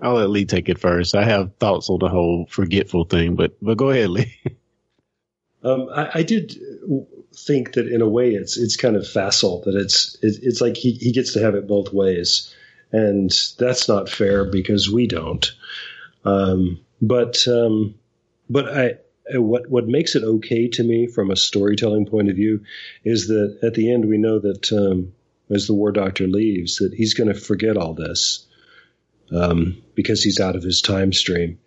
I'll 0.00 0.14
let 0.14 0.30
Lee 0.30 0.44
take 0.44 0.68
it 0.68 0.78
first. 0.78 1.16
I 1.16 1.24
have 1.24 1.56
thoughts 1.56 1.90
on 1.90 1.98
the 1.98 2.08
whole 2.08 2.46
forgetful 2.48 3.06
thing, 3.06 3.34
but 3.34 3.56
but 3.60 3.76
go 3.76 3.90
ahead, 3.90 4.10
Lee. 4.10 4.32
Um, 5.64 5.88
I, 5.92 6.10
I 6.14 6.22
did 6.22 6.56
think 7.34 7.72
that 7.72 7.88
in 7.88 8.00
a 8.00 8.08
way 8.08 8.30
it's 8.30 8.56
it's 8.56 8.76
kind 8.76 8.96
of 8.96 9.06
facile 9.06 9.62
that 9.62 9.74
it's 9.74 10.16
it, 10.22 10.38
it's 10.42 10.60
like 10.60 10.76
he, 10.76 10.92
he 10.92 11.12
gets 11.12 11.32
to 11.32 11.40
have 11.40 11.54
it 11.54 11.66
both 11.66 11.92
ways, 11.92 12.54
and 12.92 13.30
that's 13.58 13.88
not 13.88 14.08
fair 14.08 14.44
because 14.44 14.90
we 14.90 15.06
don't. 15.06 15.52
Um, 16.24 16.80
but 17.00 17.46
um, 17.48 17.94
but 18.48 18.68
I 18.68 18.94
what 19.34 19.68
what 19.68 19.88
makes 19.88 20.14
it 20.14 20.24
okay 20.24 20.68
to 20.68 20.82
me 20.82 21.06
from 21.06 21.30
a 21.30 21.36
storytelling 21.36 22.06
point 22.06 22.30
of 22.30 22.36
view 22.36 22.62
is 23.04 23.28
that 23.28 23.58
at 23.62 23.74
the 23.74 23.92
end 23.92 24.06
we 24.06 24.18
know 24.18 24.38
that 24.38 24.72
um, 24.72 25.12
as 25.50 25.66
the 25.66 25.74
war 25.74 25.92
doctor 25.92 26.26
leaves 26.26 26.76
that 26.76 26.94
he's 26.94 27.14
going 27.14 27.32
to 27.32 27.38
forget 27.38 27.76
all 27.76 27.94
this 27.94 28.46
um, 29.32 29.82
because 29.94 30.22
he's 30.22 30.40
out 30.40 30.56
of 30.56 30.62
his 30.62 30.80
time 30.80 31.12
stream. 31.12 31.58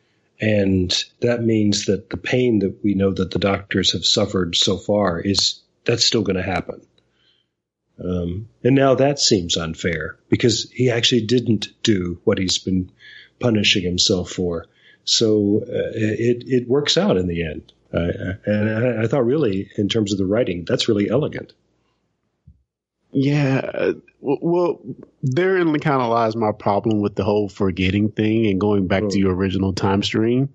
And 0.42 0.92
that 1.20 1.44
means 1.44 1.86
that 1.86 2.10
the 2.10 2.18
pain 2.18 2.60
that 2.60 2.84
we 2.84 2.96
know 2.96 3.14
that 3.14 3.30
the 3.30 3.40
doctors 3.40 3.94
have 3.94 4.06
suffered 4.06 4.56
so 4.56 4.78
far 4.78 5.20
is 5.20 5.62
that's 5.86 6.04
still 6.04 6.24
going 6.24 6.36
to 6.36 6.44
happen. 6.44 6.82
Um, 8.04 8.50
and 8.64 8.76
now 8.76 8.96
that 8.96 9.20
seems 9.20 9.56
unfair 9.56 10.18
because 10.30 10.70
he 10.72 10.90
actually 10.90 11.28
didn't 11.28 11.68
do 11.84 12.20
what 12.24 12.40
he's 12.40 12.58
been 12.58 12.92
punishing 13.40 13.84
himself 13.84 14.32
for. 14.32 14.66
So 15.04 15.64
uh, 15.68 15.92
it 15.94 16.44
it 16.48 16.68
works 16.68 16.98
out 16.98 17.18
in 17.18 17.28
the 17.28 17.44
end. 17.46 17.74
Uh, 17.94 18.34
and 18.46 18.70
I, 18.70 19.04
I 19.04 19.08
thought 19.08 19.26
really, 19.26 19.70
in 19.78 19.90
terms 19.90 20.12
of 20.12 20.18
the 20.18 20.26
writing, 20.26 20.66
that's 20.66 20.88
really 20.88 21.10
elegant. 21.10 21.54
Yeah, 23.14 23.92
well, 24.22 24.80
therein 25.22 25.78
kind 25.80 26.02
of 26.02 26.10
lies 26.10 26.36
my 26.36 26.52
problem 26.54 27.02
with 27.02 27.16
the 27.16 27.24
whole 27.24 27.50
forgetting 27.50 28.12
thing 28.12 28.48
and 28.48 28.60
going 28.60 28.88
back 28.88 29.02
to 29.02 29.08
mm. 29.08 29.20
your 29.20 29.36
original 29.36 29.74
time 29.74 30.02
stream. 30.02 30.50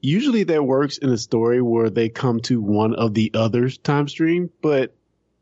Usually 0.00 0.44
that 0.44 0.64
works 0.64 0.98
in 0.98 1.10
a 1.10 1.18
story 1.18 1.60
where 1.60 1.90
they 1.90 2.08
come 2.08 2.40
to 2.40 2.60
one 2.60 2.94
of 2.94 3.14
the 3.14 3.30
other's 3.34 3.78
time 3.78 4.08
stream, 4.08 4.50
but 4.62 4.94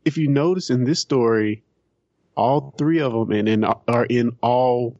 if 0.05 0.17
you 0.17 0.27
notice 0.27 0.69
in 0.69 0.83
this 0.83 0.99
story, 0.99 1.63
all 2.35 2.73
three 2.77 2.99
of 2.99 3.11
them 3.13 3.31
and 3.31 3.65
are 3.87 4.05
in 4.05 4.37
all 4.41 4.99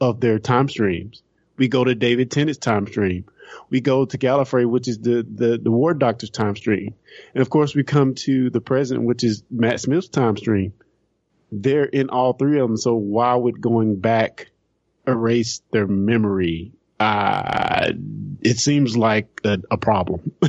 of 0.00 0.20
their 0.20 0.38
time 0.38 0.68
streams. 0.68 1.22
We 1.56 1.68
go 1.68 1.84
to 1.84 1.94
David 1.94 2.30
Tennant's 2.30 2.58
time 2.58 2.86
stream. 2.86 3.24
We 3.70 3.80
go 3.80 4.04
to 4.04 4.18
Gallifrey, 4.18 4.68
which 4.68 4.88
is 4.88 4.98
the, 4.98 5.26
the, 5.28 5.58
the 5.58 5.70
War 5.70 5.94
Doctor's 5.94 6.30
time 6.30 6.56
stream. 6.56 6.94
And 7.34 7.42
of 7.42 7.50
course, 7.50 7.74
we 7.74 7.84
come 7.84 8.14
to 8.16 8.50
the 8.50 8.60
present, 8.60 9.02
which 9.02 9.24
is 9.24 9.42
Matt 9.50 9.80
Smith's 9.80 10.08
time 10.08 10.36
stream. 10.36 10.72
They're 11.52 11.84
in 11.84 12.10
all 12.10 12.32
three 12.32 12.58
of 12.58 12.68
them. 12.68 12.76
So 12.76 12.94
why 12.94 13.34
would 13.34 13.60
going 13.60 14.00
back 14.00 14.50
erase 15.06 15.62
their 15.70 15.86
memory? 15.86 16.72
Uh, 16.98 17.92
it 18.40 18.58
seems 18.58 18.96
like 18.96 19.40
a, 19.44 19.58
a 19.70 19.76
problem. 19.76 20.32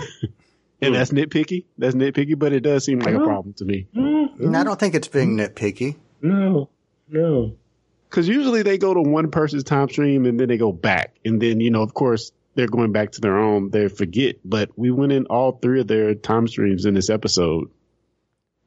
and 0.81 0.95
that's 0.95 1.11
nitpicky. 1.11 1.65
That's 1.77 1.95
nitpicky, 1.95 2.37
but 2.37 2.53
it 2.53 2.61
does 2.61 2.85
seem 2.85 2.99
like 2.99 3.15
a 3.15 3.19
problem 3.19 3.53
to 3.55 3.65
me. 3.65 3.87
I 3.95 4.63
don't 4.63 4.79
think 4.79 4.95
it's 4.95 5.07
being 5.07 5.37
nitpicky. 5.37 5.95
No, 6.21 6.69
no. 7.09 7.55
Because 8.09 8.27
usually 8.27 8.61
they 8.61 8.77
go 8.77 8.93
to 8.93 9.01
one 9.01 9.31
person's 9.31 9.63
time 9.63 9.89
stream 9.89 10.25
and 10.25 10.39
then 10.39 10.47
they 10.47 10.57
go 10.57 10.71
back. 10.71 11.15
And 11.25 11.41
then, 11.41 11.59
you 11.59 11.71
know, 11.71 11.81
of 11.81 11.93
course, 11.93 12.31
they're 12.55 12.67
going 12.67 12.91
back 12.91 13.11
to 13.13 13.21
their 13.21 13.37
own, 13.37 13.69
they 13.69 13.87
forget. 13.87 14.37
But 14.43 14.71
we 14.77 14.91
went 14.91 15.11
in 15.11 15.25
all 15.27 15.53
three 15.53 15.81
of 15.81 15.87
their 15.87 16.15
time 16.15 16.47
streams 16.47 16.85
in 16.85 16.93
this 16.93 17.09
episode. 17.09 17.69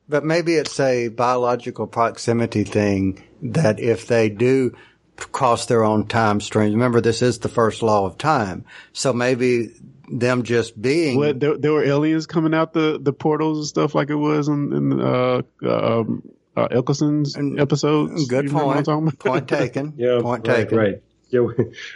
But 0.09 0.25
maybe 0.25 0.55
it's 0.55 0.79
a 0.81 1.09
biological 1.09 1.87
proximity 1.87 2.65
thing 2.65 3.23
that 3.43 3.79
if 3.79 4.07
they 4.07 4.29
do 4.31 4.75
cross 5.17 5.67
their 5.67 5.85
own 5.85 6.07
time 6.07 6.41
streams, 6.41 6.75
remember 6.75 7.01
this 7.01 7.21
is 7.21 7.41
the 7.41 7.49
first 7.49 7.83
law 7.83 8.07
of 8.07 8.17
time. 8.17 8.65
So 8.93 9.13
maybe 9.13 9.71
them 10.11 10.45
just 10.45 10.81
being. 10.81 11.19
What, 11.19 11.41
there, 11.41 11.59
there 11.59 11.73
were 11.73 11.85
aliens 11.85 12.27
coming 12.27 12.55
out 12.55 12.73
the, 12.73 12.99
the 13.01 13.13
portals 13.13 13.59
and 13.59 13.67
stuff 13.67 13.95
like 13.95 14.09
it 14.11 14.15
was 14.15 14.49
in, 14.49 14.73
in 14.73 15.01
uh, 15.01 15.43
um, 15.63 16.23
uh, 16.57 16.69
Eccleston's 16.71 17.37
episodes. 17.37 18.27
Good 18.27 18.45
You 18.45 18.51
remember 18.51 18.67
what 18.67 18.89
I'm 18.89 19.05
point. 19.05 19.19
Point 19.19 19.49
taken. 19.49 19.95
Yeah, 19.99 20.21
Point 20.21 20.47
right, 20.49 20.57
taken. 20.57 20.79
Right. 20.79 21.03
Yeah, 21.31 21.41
we, 21.41 21.55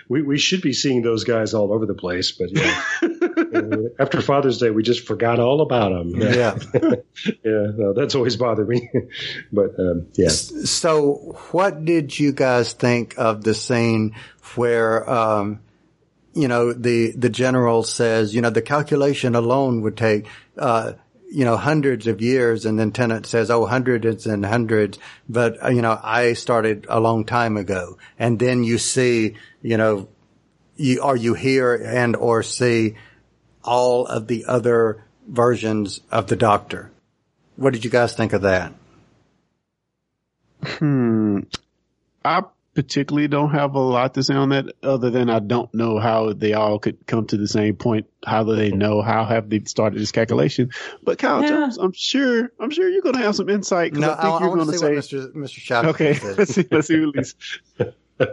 we 0.09 0.23
we 0.23 0.39
should 0.39 0.61
be 0.61 0.73
seeing 0.75 1.03
those 1.03 1.25
guys 1.25 1.55
all 1.55 1.73
over 1.73 1.87
the 1.87 1.95
place, 1.95 2.33
but 2.33 2.51
yeah. 2.51 2.83
After 3.99 4.21
Father's 4.21 4.59
Day, 4.59 4.71
we 4.71 4.83
just 4.83 5.07
forgot 5.07 5.41
all 5.41 5.61
about 5.63 5.91
them. 5.91 6.21
Yeah. 6.21 6.59
yeah. 7.45 7.67
No, 7.77 7.93
that's 7.95 8.15
always 8.15 8.37
bothered 8.37 8.69
me. 8.69 8.91
but 9.53 9.79
um, 9.79 10.09
yeah. 10.15 10.29
So, 10.29 11.39
what 11.53 11.85
did 11.85 12.19
you 12.19 12.33
guys 12.33 12.73
think 12.73 13.15
of 13.17 13.45
the 13.45 13.55
scene 13.55 14.15
where, 14.55 15.09
um, 15.09 15.61
you 16.35 16.49
know, 16.49 16.73
the 16.73 17.13
the 17.13 17.31
general 17.31 17.83
says, 17.83 18.35
you 18.35 18.41
know, 18.43 18.51
the 18.51 18.63
calculation 18.63 19.35
alone 19.35 19.83
would 19.83 19.97
take, 19.97 20.27
uh, 20.59 20.93
you 21.33 21.45
know, 21.45 21.57
hundreds 21.57 22.07
of 22.07 22.21
years, 22.21 22.67
and 22.67 22.79
then 22.79 22.93
Tennant 22.93 23.27
says, 23.27 23.51
oh, 23.51 23.65
hundreds 23.65 24.27
and 24.27 24.45
hundreds, 24.45 24.99
but 25.29 25.63
uh, 25.65 25.69
you 25.71 25.81
know, 25.81 25.99
I 26.03 26.35
started 26.35 26.87
a 26.89 27.01
long 27.01 27.25
time 27.25 27.57
ago, 27.57 27.97
and 28.19 28.39
then 28.39 28.65
you 28.65 28.77
see, 28.77 29.37
you 29.63 29.77
know, 29.79 30.09
you 30.77 31.15
you 31.17 31.35
hear 31.35 31.75
and 31.75 32.17
or 32.17 32.43
see 32.43 32.97
all 33.65 34.07
of 34.07 34.27
the 34.27 34.45
other 34.47 35.05
versions 35.27 36.01
of 36.11 36.27
the 36.27 36.37
Doctor. 36.37 36.91
What 37.57 37.73
did 37.73 37.85
you 37.85 37.91
guys 37.91 38.15
think 38.15 38.33
of 38.33 38.43
that? 38.43 38.73
Hmm. 40.65 41.41
I 42.25 42.43
particularly 42.75 43.29
don't 43.29 43.51
have 43.51 43.75
a 43.75 43.79
lot 43.79 44.15
to 44.15 44.23
say 44.23 44.35
on 44.35 44.49
that 44.51 44.67
other 44.83 45.11
than 45.11 45.29
I 45.31 45.39
don't 45.41 45.73
know 45.75 45.99
how 45.99 46.33
they 46.33 46.53
all 46.55 46.79
could 46.79 47.07
come 47.07 47.27
to 47.27 47.37
the 47.37 47.47
same 47.49 47.77
point. 47.77 48.07
How 48.25 48.45
do 48.45 48.57
they 48.57 48.71
know? 48.71 49.03
How 49.03 49.25
have 49.25 49.51
they 49.51 49.61
started 49.65 50.01
this 50.01 50.13
calculation? 50.13 50.71
But 51.03 51.19
Kyle 51.19 51.43
Yeah. 51.43 51.49
Jones, 51.49 51.79
I'm 51.79 51.93
sure, 51.95 52.51
I'm 52.59 52.71
sure 52.71 52.89
you're 52.89 53.03
going 53.03 53.17
to 53.17 53.23
have 53.23 53.37
some 53.37 53.49
insight. 53.49 53.93
'cause 53.93 54.01
No, 54.01 54.13
I 54.13 54.15
think 54.15 54.25
I, 54.25 54.37
I 54.37 54.41
you're 54.41 54.49
going 54.55 54.67
to 54.67 54.73
to 54.73 54.79
see 54.79 54.79
say, 54.79 54.95
what 54.95 55.05
Mr. 55.05 55.33
Mr. 55.35 55.59
Shop 55.61 55.85
okay, 55.87 56.15
says. 56.15 56.39
let's 56.39 56.55
see, 56.55 56.65
let's 56.71 56.87
see 56.89 57.01
what 57.07 57.17
Lisa. 57.17 57.35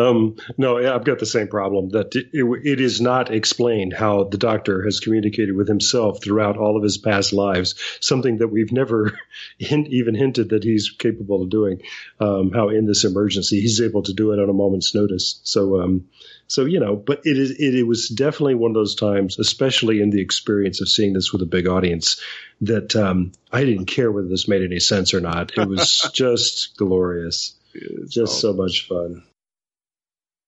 Um, 0.00 0.36
no, 0.56 0.78
yeah, 0.78 0.94
I've 0.94 1.04
got 1.04 1.18
the 1.18 1.26
same 1.26 1.48
problem 1.48 1.90
that 1.90 2.16
it, 2.16 2.28
it 2.32 2.80
is 2.80 3.02
not 3.02 3.30
explained 3.30 3.92
how 3.92 4.24
the 4.24 4.38
doctor 4.38 4.82
has 4.82 4.98
communicated 4.98 5.54
with 5.54 5.68
himself 5.68 6.22
throughout 6.22 6.56
all 6.56 6.78
of 6.78 6.82
his 6.82 6.96
past 6.96 7.34
lives, 7.34 7.74
something 8.00 8.38
that 8.38 8.48
we've 8.48 8.72
never 8.72 9.18
hint, 9.58 9.88
even 9.88 10.14
hinted 10.14 10.50
that 10.50 10.64
he's 10.64 10.90
capable 10.90 11.42
of 11.42 11.50
doing. 11.50 11.82
Um, 12.18 12.50
how 12.50 12.70
in 12.70 12.86
this 12.86 13.04
emergency 13.04 13.60
he's 13.60 13.82
able 13.82 14.02
to 14.04 14.14
do 14.14 14.32
it 14.32 14.38
on 14.38 14.48
a 14.48 14.54
moment's 14.54 14.94
notice. 14.94 15.40
So, 15.44 15.82
um, 15.82 16.08
so 16.46 16.64
you 16.64 16.80
know, 16.80 16.96
but 16.96 17.20
it 17.24 17.36
is 17.36 17.50
it, 17.50 17.74
it 17.74 17.84
was 17.84 18.08
definitely 18.08 18.54
one 18.54 18.70
of 18.70 18.74
those 18.74 18.94
times, 18.94 19.38
especially 19.38 20.00
in 20.00 20.08
the 20.08 20.22
experience 20.22 20.80
of 20.80 20.88
seeing 20.88 21.12
this 21.12 21.30
with 21.30 21.42
a 21.42 21.46
big 21.46 21.68
audience, 21.68 22.20
that 22.62 22.96
um, 22.96 23.32
I 23.52 23.64
didn't 23.64 23.86
care 23.86 24.10
whether 24.10 24.28
this 24.28 24.48
made 24.48 24.62
any 24.62 24.80
sense 24.80 25.12
or 25.12 25.20
not. 25.20 25.52
It 25.58 25.68
was 25.68 26.10
just 26.14 26.76
glorious, 26.78 27.54
just 28.08 28.40
so 28.40 28.52
much 28.52 28.86
fun. 28.88 29.22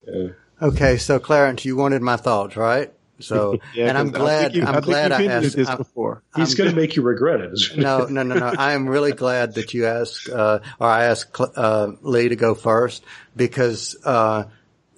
Yeah. 0.07 0.29
Okay, 0.61 0.97
so 0.97 1.19
Clarence, 1.19 1.65
you 1.65 1.77
wanted 1.77 2.03
my 2.03 2.17
thoughts, 2.17 2.57
right? 2.57 2.93
So, 3.21 3.59
Yeah, 3.75 3.89
and 3.89 3.99
I'm 3.99 4.11
glad. 4.11 4.53
think 4.53 4.55
you- 4.57 4.63
I 4.63 4.67
I'm 4.67 4.75
think 4.75 4.85
glad 4.87 5.05
you've 5.11 5.13
I 5.13 5.23
hinted 5.23 5.45
asked. 5.47 5.57
this 5.57 5.69
I'm- 5.69 5.79
before. 5.79 6.23
He's 6.37 6.53
I'm 6.53 6.57
going 6.59 6.71
to 6.71 6.77
make 6.81 6.97
you 6.97 7.03
regret 7.03 7.41
it. 7.41 7.59
no, 7.77 8.07
no, 8.07 8.23
no, 8.23 8.37
no. 8.37 8.47
I 8.59 8.73
am 8.73 8.89
really 8.89 9.13
glad 9.13 9.55
that 9.55 9.75
you 9.75 9.87
asked, 9.87 10.29
uh, 10.29 10.61
or 10.81 10.87
I 10.89 11.05
asked 11.05 11.37
Cl- 11.37 11.53
uh, 11.57 11.93
Lee 12.03 12.29
to 12.29 12.37
go 12.37 12.55
first 12.55 13.05
because, 13.37 13.97
uh, 14.05 14.45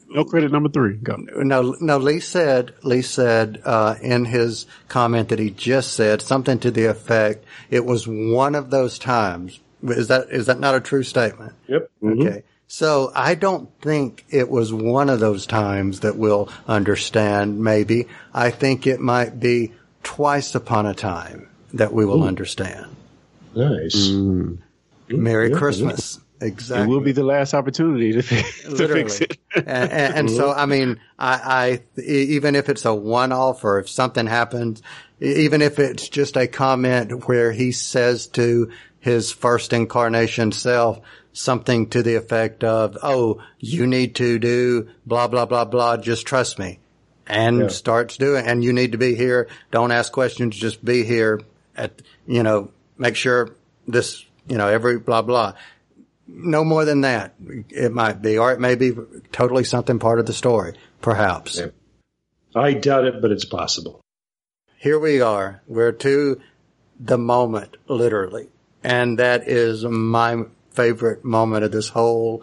no 0.09 0.25
credit 0.25 0.53
number 0.53 0.69
three. 0.69 0.95
Go. 0.97 1.17
No, 1.17 1.75
no. 1.81 1.99
Lee 1.99 2.21
said, 2.21 2.73
Lee 2.85 3.03
said, 3.03 3.61
uh, 3.65 3.97
in 4.01 4.27
his 4.27 4.65
comment 4.89 5.31
that 5.31 5.41
he 5.41 5.51
just 5.51 5.93
said 5.95 6.23
something 6.23 6.59
to 6.61 6.71
the 6.71 6.85
effect, 6.85 7.45
it 7.69 7.85
was 7.85 8.07
one 8.07 8.55
of 8.55 8.71
those 8.71 8.99
times. 8.99 9.59
Is 9.85 10.09
that, 10.09 10.29
is 10.31 10.47
that 10.47 10.59
not 10.59 10.75
a 10.75 10.81
true 10.81 11.03
statement? 11.03 11.53
Yep. 11.69 11.91
Mm-hmm. 12.03 12.21
Okay. 12.23 12.43
So 12.67 13.13
I 13.15 13.35
don't 13.35 13.71
think 13.81 14.25
it 14.31 14.49
was 14.49 14.73
one 14.73 15.11
of 15.11 15.21
those 15.21 15.47
times 15.47 16.01
that 16.01 16.17
we'll 16.17 16.49
understand, 16.67 17.63
maybe. 17.63 18.09
I 18.33 18.51
think 18.51 18.87
it 18.87 19.01
might 19.01 19.39
be 19.39 19.73
twice 20.03 20.55
upon 20.55 20.87
a 20.87 20.95
time 20.95 21.49
that 21.75 21.93
we 21.93 22.05
will 22.05 22.25
understand. 22.25 22.87
Nice. 23.55 24.09
Mm. 24.09 24.59
Merry 25.09 25.51
Yeah, 25.51 25.59
Christmas. 25.59 26.21
Exactly. 26.41 26.85
It 26.85 26.89
will 26.89 27.01
be 27.01 27.13
the 27.13 27.23
last 27.23 27.55
opportunity 27.55 28.13
to, 28.13 28.23
fi- 28.23 28.43
to 28.77 28.89
fix 28.89 29.21
it. 29.21 29.39
and, 29.55 29.67
and, 29.67 30.15
and 30.15 30.31
so, 30.31 30.49
mm-hmm. 30.49 30.61
I 30.61 30.67
mean, 30.67 31.01
I, 31.19 31.81
I, 31.97 32.01
even 32.03 32.55
if 32.57 32.69
it's 32.69 32.85
a 32.85 32.95
one-off 32.95 33.65
or 33.65 33.79
if 33.79 33.89
something 33.89 34.27
happens, 34.27 34.83
even 35.21 35.63
if 35.63 35.79
it's 35.79 36.09
just 36.09 36.37
a 36.37 36.47
comment 36.47 37.29
where 37.29 37.53
he 37.53 37.73
says 37.73 38.27
to 38.29 38.73
his 39.05 39.31
first 39.31 39.75
incarnation 39.75 40.51
self 40.51 40.99
something 41.35 41.91
to 41.91 42.03
the 42.03 42.15
effect 42.15 42.65
of, 42.65 42.97
"Oh, 43.03 43.43
you 43.59 43.87
need 43.87 44.15
to 44.15 44.39
do 44.39 44.89
blah 45.05 45.29
blah 45.29 45.45
blah 45.45 45.67
blah. 45.67 45.99
Just 45.99 46.27
trust 46.27 46.59
me," 46.59 46.79
and 47.27 47.61
Yeah. 47.61 47.69
starts 47.69 48.17
doing, 48.17 48.47
and 48.47 48.65
you 48.65 48.73
need 48.73 48.93
to 48.93 48.99
be 48.99 49.15
here. 49.15 49.49
Don't 49.71 49.93
ask 49.93 50.11
questions. 50.11 50.57
Just 50.57 50.83
be 50.83 51.05
here. 51.05 51.43
At 51.77 52.01
you 52.27 52.43
know, 52.43 52.71
make 52.97 53.17
sure 53.17 53.51
this, 53.87 54.25
you 54.49 54.57
know, 54.57 54.69
every 54.69 54.99
blah 54.99 55.21
blah 55.21 55.53
no 56.27 56.65
more 56.65 56.87
than 56.87 57.03
that. 57.03 57.35
It 57.69 57.93
might 57.93 58.23
be, 58.23 58.39
or 58.39 58.53
it 58.53 58.61
may 58.61 58.77
be 58.77 58.95
totally 59.31 59.65
something 59.65 59.99
part 59.99 60.19
of 60.19 60.25
the 60.25 60.33
story, 60.33 60.75
perhaps. 61.03 61.61
I 62.55 62.73
doubt 62.73 63.05
it, 63.05 63.21
but 63.21 63.31
it's 63.31 63.45
possible. 63.45 64.01
Here 64.79 64.99
we 64.99 65.21
are. 65.21 65.61
We're 65.67 65.93
to 65.93 66.41
the 66.99 67.19
moment, 67.19 67.77
literally. 67.89 68.49
And 68.85 69.19
that 69.19 69.49
is 69.49 69.83
my 69.85 70.45
favorite 70.73 71.25
moment 71.25 71.65
of 71.65 71.73
this 71.73 71.89
whole 71.89 72.43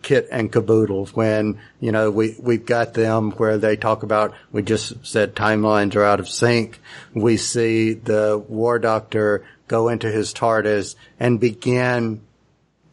kit 0.00 0.26
and 0.32 0.50
caboodle 0.50 1.06
when, 1.08 1.60
you 1.78 1.92
know, 1.92 2.10
we, 2.10 2.34
we've 2.40 2.64
got 2.64 2.94
them 2.94 3.32
where 3.32 3.58
they 3.58 3.76
talk 3.76 4.02
about, 4.02 4.34
we 4.50 4.62
just 4.62 5.04
said 5.04 5.36
timelines 5.36 5.94
are 5.94 6.04
out 6.04 6.20
of 6.20 6.28
sync. 6.28 6.80
We 7.12 7.36
see 7.36 7.92
the 7.92 8.42
war 8.48 8.78
doctor 8.78 9.44
go 9.68 9.88
into 9.88 10.10
his 10.10 10.32
TARDIS 10.32 10.94
and 11.20 11.38
begin 11.38 12.22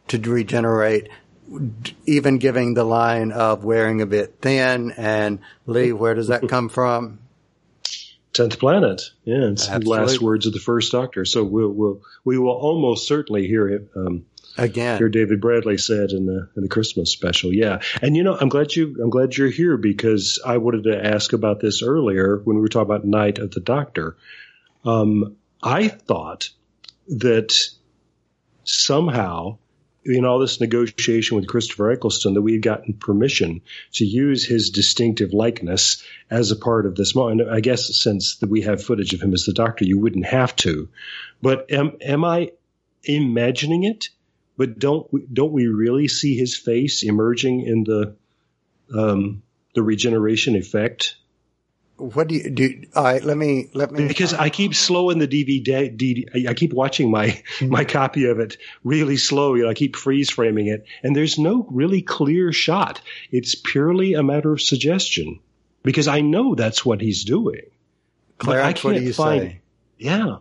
to 0.08 0.18
regenerate, 0.18 1.08
even 2.04 2.38
giving 2.38 2.74
the 2.74 2.84
line 2.84 3.32
of 3.32 3.64
wearing 3.64 4.02
a 4.02 4.06
bit 4.06 4.36
thin. 4.42 4.90
And 4.92 5.38
Lee, 5.66 5.92
where 5.92 6.14
does 6.14 6.28
that 6.28 6.48
come 6.48 6.68
from? 6.68 7.18
Tenth 8.32 8.58
planet. 8.58 9.02
Yeah, 9.24 9.50
it's 9.50 9.66
the 9.66 9.80
last 9.80 10.20
words 10.20 10.46
of 10.46 10.52
the 10.52 10.60
first 10.60 10.92
Doctor. 10.92 11.24
So 11.24 11.42
we'll, 11.42 11.70
we'll 11.70 12.02
we 12.24 12.38
will 12.38 12.52
almost 12.52 13.08
certainly 13.08 13.46
hear 13.46 13.68
it. 13.68 13.90
Um, 13.96 14.26
Again. 14.56 14.98
hear 14.98 15.08
David 15.08 15.40
Bradley 15.40 15.78
said 15.78 16.10
in 16.10 16.26
the 16.26 16.48
in 16.56 16.62
the 16.62 16.68
Christmas 16.68 17.10
special. 17.10 17.52
Yeah, 17.52 17.80
and 18.02 18.16
you 18.16 18.22
know 18.22 18.36
I'm 18.38 18.48
glad 18.48 18.74
you 18.74 18.96
I'm 19.02 19.10
glad 19.10 19.36
you're 19.36 19.50
here 19.50 19.76
because 19.76 20.40
I 20.44 20.58
wanted 20.58 20.84
to 20.84 21.04
ask 21.04 21.32
about 21.32 21.60
this 21.60 21.82
earlier 21.82 22.40
when 22.44 22.56
we 22.56 22.62
were 22.62 22.68
talking 22.68 22.90
about 22.90 23.04
Night 23.04 23.38
of 23.38 23.50
the 23.50 23.60
Doctor. 23.60 24.16
Um, 24.84 25.36
I 25.62 25.88
thought 25.88 26.50
that 27.08 27.54
somehow 28.64 29.58
in 30.04 30.24
all 30.24 30.38
this 30.38 30.60
negotiation 30.60 31.36
with 31.36 31.46
Christopher 31.46 31.90
Eccleston 31.90 32.34
that 32.34 32.42
we 32.42 32.52
had 32.52 32.62
gotten 32.62 32.94
permission 32.94 33.60
to 33.92 34.04
use 34.04 34.44
his 34.44 34.70
distinctive 34.70 35.32
likeness 35.32 36.02
as 36.30 36.50
a 36.50 36.56
part 36.56 36.86
of 36.86 36.96
this. 36.96 37.14
And 37.14 37.42
I 37.42 37.60
guess 37.60 37.94
since 37.96 38.40
we 38.40 38.62
have 38.62 38.82
footage 38.82 39.12
of 39.12 39.20
him 39.20 39.34
as 39.34 39.44
the 39.44 39.52
Doctor, 39.52 39.84
you 39.84 39.98
wouldn't 39.98 40.26
have 40.26 40.56
to. 40.56 40.88
But 41.42 41.70
am 41.70 41.92
am 42.00 42.24
I 42.24 42.52
imagining 43.04 43.84
it? 43.84 44.08
But 44.56 44.78
don't 44.78 45.10
we, 45.12 45.26
don't 45.32 45.52
we 45.52 45.66
really 45.66 46.08
see 46.08 46.36
his 46.36 46.56
face 46.56 47.02
emerging 47.02 47.62
in 47.62 47.84
the 47.84 48.16
um, 48.94 49.42
the 49.74 49.82
regeneration 49.82 50.56
effect? 50.56 51.16
What 52.00 52.28
do 52.28 52.34
you 52.34 52.50
do? 52.50 52.82
All 52.94 53.04
right, 53.04 53.22
let 53.22 53.36
me 53.36 53.68
let 53.74 53.92
me 53.92 54.08
because 54.08 54.32
I 54.32 54.48
keep 54.48 54.74
slowing 54.74 55.18
the 55.18 55.28
DVD. 55.28 55.94
DVD 55.94 56.48
I 56.48 56.54
keep 56.54 56.72
watching 56.72 57.10
my 57.10 57.28
mm-hmm. 57.28 57.68
my 57.68 57.84
copy 57.84 58.24
of 58.24 58.40
it 58.40 58.56
really 58.84 59.16
slow. 59.16 59.54
You 59.54 59.64
know, 59.64 59.70
I 59.70 59.74
keep 59.74 59.96
freeze 59.96 60.30
framing 60.30 60.66
it, 60.66 60.86
and 61.02 61.14
there's 61.14 61.38
no 61.38 61.66
really 61.70 62.02
clear 62.02 62.52
shot. 62.52 63.00
It's 63.30 63.54
purely 63.54 64.14
a 64.14 64.22
matter 64.22 64.52
of 64.52 64.60
suggestion 64.60 65.40
because 65.82 66.08
I 66.08 66.20
know 66.20 66.54
that's 66.54 66.84
what 66.84 67.00
he's 67.00 67.24
doing. 67.24 67.62
Clarence, 68.38 68.66
I 68.66 68.72
can't 68.72 68.84
what 68.84 68.94
do 68.98 69.02
you 69.02 69.12
find. 69.12 69.42
say? 69.42 69.60
Yeah, 69.98 70.36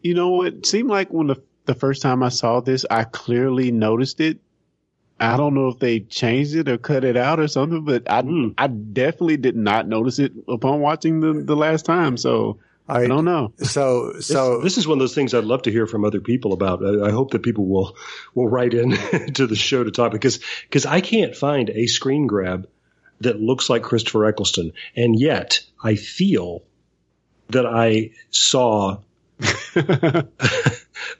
You 0.00 0.14
know, 0.14 0.42
it 0.44 0.64
seemed 0.64 0.88
like 0.88 1.12
when 1.12 1.26
the 1.26 1.42
the 1.66 1.74
first 1.74 2.00
time 2.00 2.22
I 2.22 2.30
saw 2.30 2.60
this, 2.60 2.86
I 2.90 3.04
clearly 3.04 3.70
noticed 3.70 4.20
it. 4.20 4.38
I 5.20 5.36
don't 5.36 5.54
know 5.54 5.68
if 5.68 5.78
they 5.78 6.00
changed 6.00 6.54
it 6.54 6.68
or 6.68 6.78
cut 6.78 7.04
it 7.04 7.16
out 7.16 7.40
or 7.40 7.48
something, 7.48 7.84
but 7.84 8.08
I 8.10 8.22
hmm. 8.22 8.48
I 8.56 8.68
definitely 8.68 9.36
did 9.36 9.56
not 9.56 9.88
notice 9.88 10.18
it 10.18 10.32
upon 10.46 10.80
watching 10.80 11.20
the 11.20 11.32
the 11.44 11.56
last 11.56 11.84
time. 11.84 12.16
So 12.16 12.58
I 12.88 13.06
don't 13.06 13.24
know. 13.24 13.52
So 13.58 14.20
so 14.20 14.62
this, 14.62 14.78
is 14.78 14.86
one 14.86 14.98
of 14.98 15.00
those 15.00 15.14
things 15.14 15.34
I'd 15.34 15.44
love 15.44 15.62
to 15.62 15.70
hear 15.70 15.86
from 15.86 16.04
other 16.04 16.20
people 16.20 16.52
about. 16.52 16.84
I, 16.84 17.08
I 17.08 17.10
hope 17.10 17.32
that 17.32 17.42
people 17.42 17.66
will 17.66 17.96
will 18.34 18.48
write 18.48 18.74
in 18.74 18.92
to 19.34 19.46
the 19.46 19.56
show 19.56 19.84
to 19.84 19.90
talk 19.90 20.12
because 20.12 20.40
because 20.62 20.86
I 20.86 21.00
can't 21.00 21.36
find 21.36 21.68
a 21.70 21.86
screen 21.86 22.26
grab 22.26 22.68
that 23.20 23.40
looks 23.40 23.68
like 23.68 23.82
Christopher 23.82 24.24
Eccleston, 24.26 24.72
and 24.96 25.18
yet 25.18 25.60
I 25.82 25.96
feel 25.96 26.62
that 27.48 27.66
I 27.66 28.12
saw. 28.30 28.98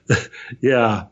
yeah, 0.61 1.05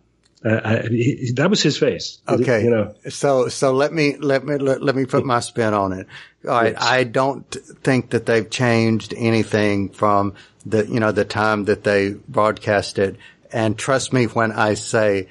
uh, 0.46 0.62
I, 0.64 0.88
he- 0.90 1.32
that 1.36 1.50
was 1.50 1.62
his 1.62 1.78
face. 1.78 2.20
Okay. 2.28 2.64
you 2.64 2.70
know. 2.70 2.94
So 3.10 3.48
so 3.50 3.74
let 3.74 3.92
me 3.94 4.18
let 4.18 4.46
me 4.46 4.58
let, 4.58 4.82
let 4.82 4.96
me 4.96 5.06
put 5.06 5.26
my 5.26 5.40
spin 5.40 5.74
on 5.74 5.94
it. 5.94 6.08
All 6.48 6.52
right. 6.52 6.74
Yes. 6.74 6.82
I 6.84 7.04
don't 7.04 7.50
think 7.84 8.12
that 8.12 8.26
they've 8.26 8.50
changed 8.50 9.14
anything 9.18 9.90
from 9.90 10.34
the 10.66 10.86
you 10.86 11.00
know 11.00 11.12
the 11.12 11.26
time 11.26 11.66
that 11.66 11.84
they 11.84 12.12
broadcast 12.28 13.00
it. 13.00 13.16
And 13.52 13.78
trust 13.78 14.14
me 14.14 14.26
when 14.26 14.52
I 14.52 14.74
say 14.76 15.30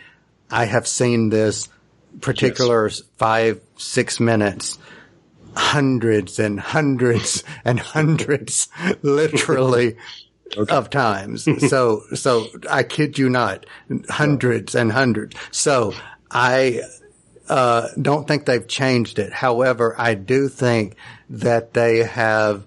I 0.50 0.64
have 0.64 0.86
seen 0.88 1.28
this 1.28 1.68
particular 2.20 2.88
five 3.18 3.60
six 3.76 4.18
minutes 4.20 4.78
hundreds 5.54 6.38
and 6.38 6.60
hundreds 6.60 7.42
and 7.64 7.80
hundreds 7.80 8.68
literally 9.02 9.96
of 10.56 10.90
times. 10.90 11.48
So, 11.68 12.02
so 12.14 12.46
I 12.70 12.82
kid 12.82 13.18
you 13.18 13.28
not, 13.28 13.66
hundreds 14.08 14.74
and 14.74 14.92
hundreds. 14.92 15.36
So 15.50 15.94
I, 16.30 16.82
uh, 17.48 17.88
don't 18.00 18.26
think 18.26 18.44
they've 18.46 18.66
changed 18.66 19.18
it. 19.18 19.32
However, 19.32 19.94
I 19.98 20.14
do 20.14 20.48
think 20.48 20.96
that 21.30 21.74
they 21.74 22.04
have 22.04 22.64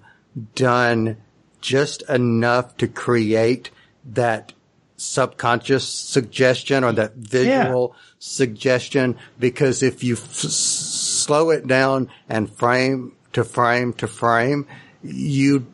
done 0.55 1.17
just 1.61 2.01
enough 2.03 2.77
to 2.77 2.87
create 2.87 3.71
that 4.05 4.53
subconscious 4.97 5.87
suggestion 5.87 6.83
or 6.83 6.91
that 6.93 7.15
visual 7.15 7.95
suggestion 8.19 9.17
because 9.39 9.81
if 9.81 10.03
you 10.03 10.13
f- 10.15 10.33
slow 10.33 11.49
it 11.51 11.65
down 11.67 12.09
and 12.27 12.49
frame 12.49 13.13
to 13.33 13.43
frame 13.43 13.93
to 13.93 14.07
frame, 14.07 14.67
you 15.01 15.65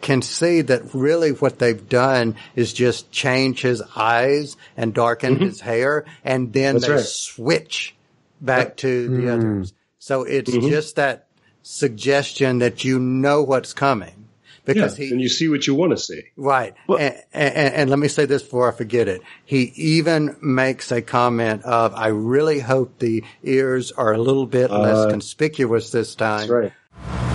can 0.00 0.22
see 0.22 0.60
that 0.62 0.94
really 0.94 1.30
what 1.32 1.58
they've 1.58 1.88
done 1.88 2.36
is 2.54 2.72
just 2.72 3.10
change 3.10 3.62
his 3.62 3.82
eyes 3.96 4.56
and 4.76 4.94
darken 4.94 5.36
his 5.36 5.60
hair 5.60 6.04
and 6.24 6.52
then 6.52 6.74
That's 6.76 6.86
they 6.86 6.92
right. 6.94 7.04
switch 7.04 7.94
back 8.40 8.76
to 8.78 9.08
the 9.08 9.28
others. 9.30 9.72
So 9.98 10.22
it's 10.22 10.50
Mhm. 10.54 10.68
just 10.68 10.96
that 10.96 11.26
suggestion 11.62 12.58
that 12.58 12.84
you 12.84 12.98
know 12.98 13.42
what's 13.42 13.72
coming 13.72 14.26
because 14.64 14.98
Yeah, 14.98 15.06
he 15.06 15.10
and 15.12 15.20
you 15.20 15.28
see 15.28 15.48
what 15.48 15.66
you 15.66 15.74
want 15.74 15.92
to 15.92 15.98
see. 15.98 16.22
Right. 16.36 16.74
and, 16.88 17.14
and, 17.32 17.74
and 17.74 17.90
let 17.90 17.98
me 17.98 18.08
say 18.08 18.24
this 18.26 18.42
before 18.42 18.72
I 18.72 18.76
forget 18.76 19.08
it. 19.08 19.22
He 19.44 19.72
even 19.76 20.36
makes 20.40 20.92
a 20.92 21.02
comment 21.02 21.62
of, 21.64 21.94
I 21.94 22.08
really 22.08 22.60
hope 22.60 22.98
the 22.98 23.24
ears 23.42 23.92
are 23.92 24.12
a 24.12 24.18
little 24.18 24.46
bit 24.46 24.70
less 24.70 25.06
Uh, 25.06 25.10
conspicuous 25.10 25.90
this 25.90 26.14
time. 26.14 26.48
That's 26.48 26.50
right. 26.50 27.27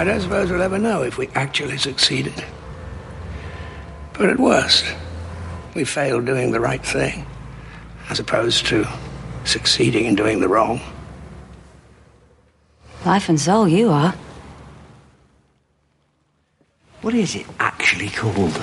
I 0.00 0.04
don't 0.04 0.22
suppose 0.22 0.50
we'll 0.50 0.62
ever 0.62 0.78
know 0.78 1.02
if 1.02 1.18
we 1.18 1.28
actually 1.34 1.76
succeeded. 1.76 2.42
But 4.14 4.30
at 4.30 4.38
worst, 4.38 4.86
we 5.74 5.84
failed 5.84 6.24
doing 6.24 6.52
the 6.52 6.60
right 6.60 6.82
thing, 6.82 7.26
as 8.08 8.18
opposed 8.18 8.64
to 8.68 8.88
succeeding 9.44 10.06
in 10.06 10.14
doing 10.14 10.40
the 10.40 10.48
wrong. 10.48 10.80
Life 13.04 13.28
and 13.28 13.38
soul, 13.38 13.68
you 13.68 13.90
are. 13.90 14.14
What 17.02 17.12
is 17.12 17.36
it 17.36 17.44
actually 17.58 18.08
called? 18.08 18.58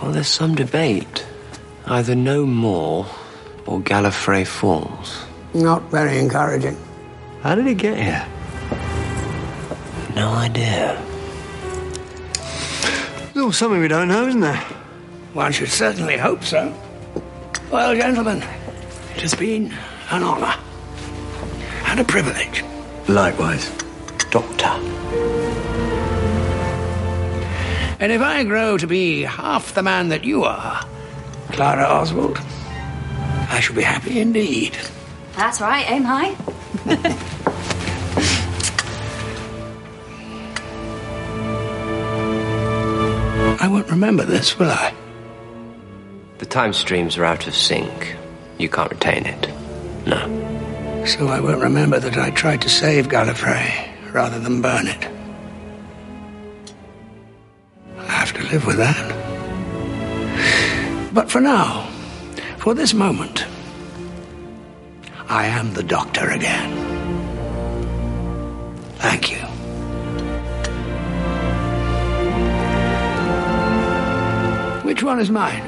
Well, 0.00 0.10
there's 0.10 0.26
some 0.26 0.54
debate. 0.54 1.26
Either 1.84 2.14
No 2.14 2.46
More 2.46 3.04
or 3.66 3.78
Gallifrey 3.80 4.46
Falls. 4.46 5.26
Not 5.52 5.82
very 5.90 6.18
encouraging. 6.18 6.78
How 7.42 7.54
did 7.54 7.66
it 7.66 7.74
get 7.74 7.98
here? 7.98 8.26
No 10.14 10.28
idea. 10.30 11.00
There's 13.34 13.56
something 13.56 13.80
we 13.80 13.88
don't 13.88 14.08
know, 14.08 14.26
isn't 14.28 14.40
there? 14.40 14.64
One 15.32 15.50
should 15.52 15.68
certainly 15.68 16.16
hope 16.16 16.44
so. 16.44 16.72
Well, 17.70 17.94
gentlemen, 17.96 18.38
it 19.16 19.22
has 19.22 19.34
been 19.34 19.72
an 20.10 20.22
honor 20.22 20.54
and 21.86 22.00
a 22.00 22.04
privilege. 22.04 22.64
Likewise. 23.08 23.70
Doctor. 24.30 24.66
And 28.00 28.12
if 28.12 28.20
I 28.20 28.44
grow 28.44 28.76
to 28.78 28.86
be 28.86 29.22
half 29.22 29.74
the 29.74 29.82
man 29.82 30.08
that 30.08 30.24
you 30.24 30.44
are, 30.44 30.84
Clara 31.52 31.84
Oswald, 31.84 32.38
I 33.48 33.60
shall 33.60 33.76
be 33.76 33.82
happy 33.82 34.20
indeed. 34.20 34.76
That's 35.36 35.60
right, 35.60 35.88
aim 35.90 36.04
high. 36.04 36.36
I 43.64 43.66
won't 43.66 43.88
remember 43.88 44.24
this, 44.24 44.58
will 44.58 44.68
I? 44.68 44.92
The 46.36 46.44
time 46.44 46.74
streams 46.74 47.16
are 47.16 47.24
out 47.24 47.46
of 47.46 47.54
sync. 47.54 48.14
You 48.58 48.68
can't 48.68 48.90
retain 48.90 49.24
it. 49.24 49.48
No. 50.06 51.06
So 51.06 51.28
I 51.28 51.40
won't 51.40 51.62
remember 51.62 51.98
that 51.98 52.18
I 52.18 52.28
tried 52.28 52.60
to 52.60 52.68
save 52.68 53.08
Gallifrey 53.08 54.12
rather 54.12 54.38
than 54.38 54.60
burn 54.60 54.86
it. 54.86 55.08
I 58.00 58.12
have 58.12 58.34
to 58.34 58.42
live 58.42 58.66
with 58.66 58.76
that. 58.76 59.14
But 61.14 61.30
for 61.30 61.40
now, 61.40 61.88
for 62.58 62.74
this 62.74 62.92
moment, 62.92 63.46
I 65.30 65.46
am 65.46 65.72
the 65.72 65.82
Doctor 65.82 66.28
again. 66.28 66.70
Thank 68.96 69.32
you. 69.32 69.53
Which 74.94 75.02
one 75.02 75.18
is 75.18 75.28
mine? 75.28 75.60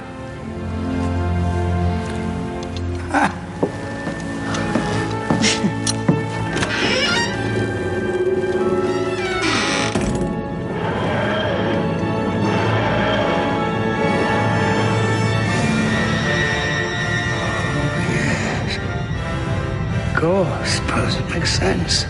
Course, 20.15 20.70
suppose 20.70 21.16
it 21.16 21.28
makes 21.31 21.59
sense. 21.59 22.07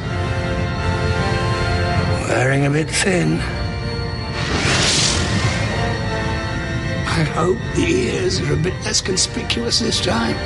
Wearing 2.29 2.67
a 2.67 2.71
bit 2.71 2.91
thin. 2.91 3.56
I 7.17 7.25
hope 7.25 7.57
the 7.75 7.87
ears 7.87 8.43
are 8.43 8.53
a 8.53 8.57
bit 8.57 8.75
less 8.85 9.01
conspicuous 9.01 9.79
this 9.79 10.05
time. 10.05 10.37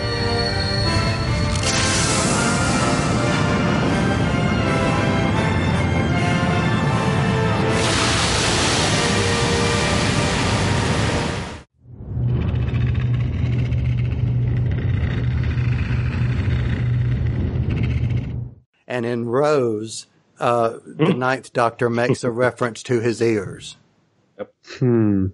and 18.86 19.04
in 19.04 19.28
Rose, 19.28 20.06
uh, 20.38 20.78
the 20.84 21.12
hmm? 21.12 21.18
Ninth 21.18 21.52
Doctor 21.52 21.90
makes 21.90 22.22
a 22.22 22.30
reference 22.30 22.84
to 22.84 23.00
his 23.00 23.20
ears. 23.20 23.76
Yep. 24.38 24.54
Hmm. 24.78 25.26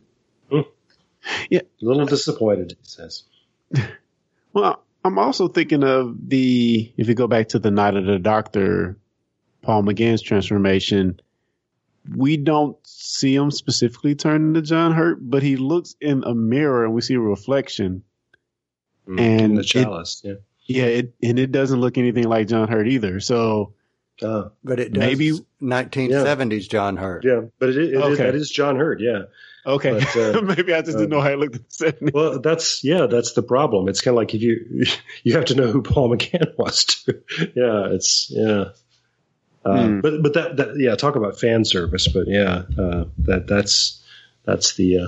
Yeah, 1.50 1.60
a 1.60 1.84
little 1.84 2.06
disappointed. 2.06 2.76
He 2.80 2.88
says. 2.88 3.24
Well, 4.52 4.82
I'm 5.04 5.18
also 5.18 5.48
thinking 5.48 5.84
of 5.84 6.16
the 6.30 6.90
if 6.96 7.08
you 7.08 7.14
go 7.14 7.26
back 7.26 7.48
to 7.48 7.58
the 7.58 7.70
Night 7.70 7.94
of 7.94 8.06
the 8.06 8.18
Doctor, 8.18 8.96
Paul 9.60 9.82
McGann's 9.82 10.22
transformation. 10.22 11.20
We 12.16 12.38
don't 12.38 12.76
see 12.86 13.34
him 13.34 13.50
specifically 13.50 14.14
turn 14.14 14.46
into 14.46 14.62
John 14.62 14.92
Hurt, 14.92 15.18
but 15.20 15.42
he 15.42 15.56
looks 15.56 15.94
in 16.00 16.24
a 16.24 16.34
mirror 16.34 16.84
and 16.86 16.94
we 16.94 17.02
see 17.02 17.14
a 17.14 17.20
reflection. 17.20 18.02
Mm, 19.06 19.20
and 19.20 19.40
in 19.42 19.54
the 19.56 19.60
it- 19.60 19.66
chalice. 19.66 20.22
yeah. 20.24 20.34
Yeah, 20.68 20.84
it, 20.86 21.14
and 21.22 21.38
it 21.38 21.52
doesn't 21.52 21.80
look 21.80 21.98
anything 21.98 22.24
like 22.24 22.48
John 22.48 22.66
Hurt 22.68 22.88
either. 22.88 23.20
So 23.20 23.74
Uh, 24.22 24.48
But 24.64 24.80
it 24.80 24.92
does 24.92 25.00
Maybe- 25.00 25.32
1970s 25.62 26.68
John 26.68 26.96
Hurt. 26.96 27.24
yeah, 27.24 27.42
but 27.58 27.70
it, 27.70 27.76
it, 27.76 27.94
it 27.94 27.96
Okay. 27.96 28.24
that 28.24 28.34
is 28.34 28.50
John 28.50 28.76
Hurt. 28.76 29.00
Yeah. 29.00 29.24
okay, 29.66 29.92
But, 30.14 30.16
uh, 30.36 30.40
maybe 30.42 30.72
I 30.72 30.80
just 30.82 30.96
didn't 30.96 31.10
know 31.10 31.20
how 31.20 31.30
it 31.30 31.38
looked. 31.38 31.56
in 31.56 31.62
the 31.78 31.92
70s. 31.92 32.12
Well, 32.14 32.40
that's 32.40 32.82
yeah, 32.84 33.06
that's 33.06 33.32
the 33.32 33.42
problem. 33.42 33.88
It's 33.88 34.00
kind 34.00 34.14
of 34.14 34.16
like 34.16 34.34
if 34.34 34.40
you 34.42 34.84
you 35.22 35.34
have 35.34 35.46
to 35.46 35.54
know 35.54 35.70
who 35.70 35.82
Paul 35.82 36.10
McGann 36.16 36.52
was 36.58 36.84
too. 36.84 37.20
yeah, 37.54 37.88
it's 37.92 38.28
yeah. 38.30 38.64
Uh, 39.64 39.86
Hmm. 39.88 40.00
But 40.00 40.22
but 40.22 40.34
that, 40.34 40.56
that 40.58 40.68
yeah, 40.78 40.94
talk 40.94 41.16
about 41.16 41.40
fan 41.40 41.64
service. 41.64 42.06
But 42.08 42.28
yeah, 42.28 42.62
uh, 42.78 43.04
that 43.18 43.46
that's 43.48 44.00
that's 44.44 44.74
the 44.76 44.98
uh, 44.98 45.06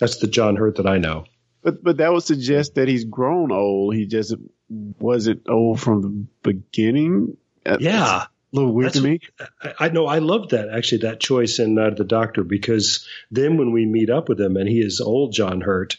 that's 0.00 0.16
the 0.18 0.26
John 0.26 0.56
Hurt 0.56 0.76
that 0.78 0.86
I 0.88 0.98
know. 0.98 1.24
But 1.62 1.82
but 1.84 1.98
that 1.98 2.12
would 2.12 2.24
suggest 2.24 2.74
that 2.74 2.88
he's 2.88 3.04
grown 3.04 3.52
old. 3.52 3.94
He 3.94 4.06
just 4.06 4.34
wasn't 4.68 5.48
old 5.48 5.78
from 5.80 6.02
the 6.02 6.26
beginning. 6.42 7.36
Uh, 7.66 7.76
Yeah. 7.80 8.24
it's 8.24 8.26
a 8.52 8.56
little 8.56 8.72
weird 8.72 8.92
to 8.94 9.00
me. 9.02 9.20
I, 9.62 9.74
I 9.80 9.88
know 9.90 10.06
I 10.06 10.18
loved 10.18 10.50
that 10.50 10.68
actually 10.68 11.02
that 11.02 11.20
choice 11.20 11.58
in 11.58 11.78
uh, 11.78 11.90
the 11.90 12.04
Doctor 12.04 12.44
because 12.44 13.06
then 13.30 13.56
when 13.56 13.72
we 13.72 13.86
meet 13.86 14.10
up 14.10 14.28
with 14.28 14.40
him 14.40 14.56
and 14.56 14.68
he 14.68 14.80
is 14.80 15.00
old 15.00 15.32
John 15.32 15.60
Hurt, 15.60 15.96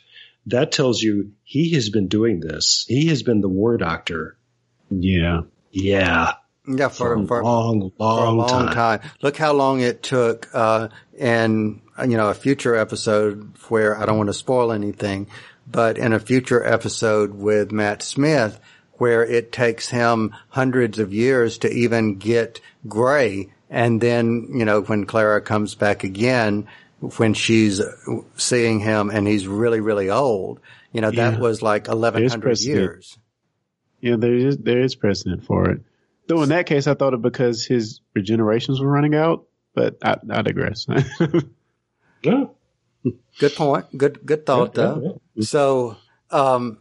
that 0.48 0.72
tells 0.72 1.02
you 1.02 1.32
he 1.44 1.74
has 1.76 1.90
been 1.90 2.08
doing 2.08 2.40
this. 2.40 2.86
He 2.88 3.08
has 3.08 3.24
been 3.24 3.42
the 3.42 3.50
War 3.50 3.78
Doctor. 3.78 4.38
Yeah. 4.90 5.42
Yeah. 5.72 6.34
Yeah, 6.68 6.90
for, 6.90 7.16
For 7.18 7.24
a 7.24 7.28
for, 7.28 7.44
long, 7.44 7.92
for 7.98 8.04
a 8.04 8.04
long 8.26 8.38
long 8.38 8.48
time. 8.68 9.00
time. 9.00 9.12
Look 9.24 9.36
how 9.36 9.54
long 9.54 9.82
it 9.82 10.04
took 10.04 10.48
uh, 10.54 10.90
in 11.18 11.82
you 12.08 12.18
know 12.18 12.30
a 12.30 12.36
future 12.36 12.76
episode 12.76 13.56
where 13.70 13.98
I 13.98 14.06
don't 14.06 14.18
want 14.18 14.28
to 14.30 14.34
spoil 14.36 14.72
anything, 14.72 15.26
but 15.66 15.98
in 15.98 16.14
a 16.14 16.20
future 16.20 16.64
episode 16.64 17.34
with 17.34 17.72
Matt 17.72 18.04
Smith 18.04 18.60
where 19.02 19.26
it 19.26 19.52
takes 19.52 19.90
him 19.90 20.36
hundreds 20.50 21.00
of 21.00 21.12
years 21.14 21.58
to 21.58 21.68
even 21.72 22.18
get 22.20 22.62
gray, 22.88 23.50
and 23.70 24.00
then 24.00 24.48
you 24.54 24.64
know 24.66 24.82
when 24.82 25.06
Clara 25.06 25.42
comes 25.42 25.74
back 25.76 26.04
again, 26.04 26.68
when 27.18 27.34
she's 27.34 27.82
seeing 28.38 28.80
him 28.80 29.10
and 29.10 29.28
he's 29.28 29.48
really 29.48 29.80
really 29.80 30.10
old, 30.12 30.60
you 30.94 31.02
know 31.02 31.10
that 31.12 31.34
Yeah. 31.34 31.40
was 31.40 31.62
like 31.64 31.88
eleven 31.88 32.22
There's 32.22 32.34
hundred 32.34 32.44
precedent. 32.50 32.78
years. 32.80 33.18
Yeah, 34.02 34.18
there 34.18 34.36
is 34.36 34.58
there 34.58 34.82
is 34.82 34.94
precedent 34.96 35.46
for 35.46 35.70
it. 35.72 35.82
Though 36.28 36.44
in 36.44 36.50
that 36.50 36.68
case, 36.68 36.86
I 36.88 36.94
thought 36.94 37.14
it 37.16 37.22
because 37.24 37.66
his 37.66 38.02
regenerations 38.16 38.80
were 38.80 38.88
running 38.88 39.16
out. 39.16 39.46
But 39.74 39.98
I, 40.04 40.18
I 40.30 40.42
digress. 40.44 40.86
Yeah. 42.24 42.46
Good 43.40 43.56
point. 43.56 43.86
Good 43.98 44.24
good 44.26 44.46
thought 44.46 44.78
Yeah, 44.78 44.84
though. 44.84 45.22
So 45.42 45.98
um, 46.30 46.78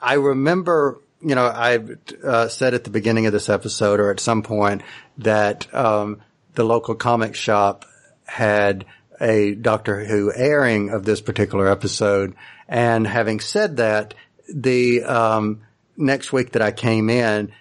I 0.00 0.14
remember, 0.14 0.98
you 1.22 1.34
know, 1.34 1.46
I 1.46 1.78
uh, 2.24 2.48
said 2.48 2.74
at 2.74 2.84
the 2.84 2.90
beginning 2.90 3.26
of 3.26 3.32
this 3.32 3.48
episode 3.48 4.00
or 4.00 4.10
at 4.10 4.20
some 4.20 4.42
point 4.42 4.82
that 5.18 5.72
um, 5.74 6.22
the 6.54 6.64
local 6.64 6.94
comic 6.94 7.34
shop 7.34 7.84
had 8.24 8.86
a 9.20 9.54
Doctor 9.54 10.04
Who 10.04 10.32
airing 10.34 10.90
of 10.90 11.04
this 11.04 11.20
particular 11.20 11.68
episode, 11.68 12.34
and 12.68 13.06
having 13.06 13.40
said 13.40 13.76
that, 13.76 14.14
the 14.48 15.04
um, 15.04 15.60
next 15.96 16.32
week 16.32 16.52
that 16.52 16.62
I 16.62 16.72
came 16.72 17.10
in, 17.10 17.52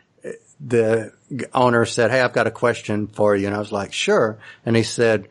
the 0.60 1.12
owner 1.54 1.86
said, 1.86 2.12
"Hey, 2.12 2.22
I've 2.22 2.34
got 2.34 2.48
a 2.48 2.52
question 2.52 3.08
for 3.08 3.36
you," 3.36 3.48
and 3.48 3.56
I 3.56 3.60
was 3.60 3.72
like, 3.72 3.92
"Sure," 3.92 4.40
and 4.66 4.76
he 4.76 4.84
said 4.84 5.28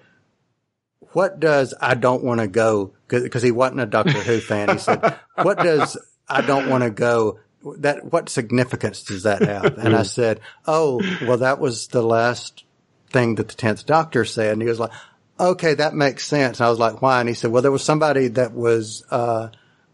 what 1.13 1.41
does 1.41 1.75
I 1.81 1.95
don't 1.95 2.23
want 2.23 2.41
to 2.41 2.49
go 2.49 2.93
because 3.09 3.43
he 3.43 3.51
wasn't 3.51 3.81
a 3.81 3.87
Doctor 3.87 4.13
Who 4.13 4.41
fan. 4.41 4.71
He 4.71 4.79
said, 4.79 5.19
"What 5.37 5.59
does 5.59 5.97
I 6.29 6.43
don't 6.43 6.69
want 6.69 6.85
to 6.85 6.91
go? 6.91 7.39
That 7.79 8.13
what 8.13 8.29
significance 8.29 9.03
does 9.03 9.25
that 9.25 9.43
have?" 9.43 9.79
And 9.79 9.95
I 9.97 10.03
said, 10.19 10.41
"Oh, 10.67 11.03
well, 11.23 11.39
that 11.39 11.59
was 11.59 11.89
the 11.89 12.03
last 12.03 12.65
thing 13.11 13.37
that 13.37 13.49
the 13.49 13.55
tenth 13.55 13.87
Doctor 13.87 14.25
said." 14.25 14.53
And 14.53 14.63
he 14.63 14.69
was 14.69 14.81
like, 14.81 14.93
"Okay, 15.39 15.75
that 15.75 15.95
makes 15.95 16.27
sense." 16.27 16.61
And 16.61 16.67
I 16.67 16.71
was 16.71 16.79
like, 16.79 17.03
"Why?" 17.03 17.21
And 17.21 17.29
he 17.29 17.35
said, 17.35 17.51
"Well, 17.51 17.63
there 17.63 17.73
was 17.73 17.85
somebody 17.85 18.29
that 18.29 18.53
was." 18.53 19.05
uh 19.11 19.51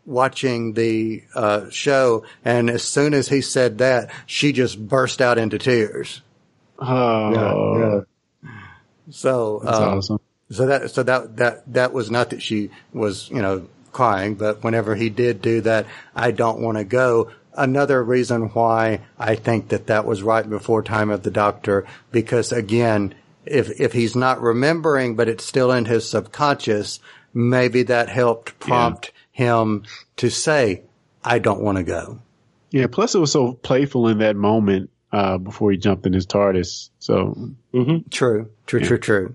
watching 0.07 0.75
the 0.75 1.25
uh, 1.35 1.71
show, 1.71 2.25
and 2.45 2.69
as 2.69 2.83
soon 2.83 3.15
as 3.15 3.29
he 3.29 3.41
said 3.41 3.79
that, 3.79 4.11
she 4.27 4.53
just 4.53 4.79
burst 4.87 5.21
out 5.23 5.39
into 5.39 5.59
tears. 5.59 6.21
oh, 6.79 8.05
So, 9.11 9.61
that's 9.65 9.79
um, 9.79 9.99
awesome. 9.99 10.21
so 10.51 10.67
that 10.67 10.91
so 10.91 11.03
that 11.03 11.37
that 11.37 11.73
that 11.73 11.93
was 11.93 12.11
not 12.11 12.31
that 12.31 12.43
she 12.43 12.71
was 12.93 13.29
you 13.31 13.41
know 13.43 13.67
crying, 13.93 14.35
but 14.35 14.63
whenever 14.65 14.95
he 14.95 15.09
did 15.09 15.41
do 15.41 15.61
that, 15.63 15.87
I 16.15 16.33
don't 16.33 16.61
want 16.61 16.79
to 16.79 16.85
go. 16.85 17.31
Another 17.57 18.03
reason 18.03 18.49
why 18.49 19.01
I 19.19 19.37
think 19.37 19.69
that 19.69 19.87
that 19.87 20.05
was 20.05 20.23
right 20.23 20.49
before 20.49 20.83
Time 20.83 21.11
of 21.11 21.23
the 21.23 21.31
Doctor, 21.31 21.87
because 22.11 22.53
again, 22.53 23.15
if 23.47 23.81
if 23.81 23.93
he's 23.93 24.17
not 24.17 24.41
remembering, 24.41 25.15
but 25.17 25.29
it's 25.29 25.45
still 25.45 25.71
in 25.71 25.85
his 25.85 26.09
subconscious, 26.09 27.01
maybe 27.33 27.85
that 27.85 28.09
helped 28.09 28.59
prompt 28.59 29.13
him 29.31 29.85
to 30.17 30.31
say, 30.31 30.83
"I 31.23 31.39
don't 31.39 31.63
want 31.63 31.79
to 31.79 31.85
go." 31.85 32.19
Yeah. 32.71 32.89
Plus, 32.89 33.15
it 33.15 33.21
was 33.21 33.31
so 33.31 33.53
playful 33.53 34.09
in 34.09 34.19
that 34.19 34.35
moment 34.35 34.91
uh, 35.13 35.39
before 35.39 35.71
he 35.71 35.77
jumped 35.77 36.07
in 36.07 36.13
his 36.13 36.27
TARDIS. 36.27 36.91
So 36.99 37.53
True, 38.11 38.51
true, 38.67 38.81
true, 38.81 38.99
true. 38.99 39.35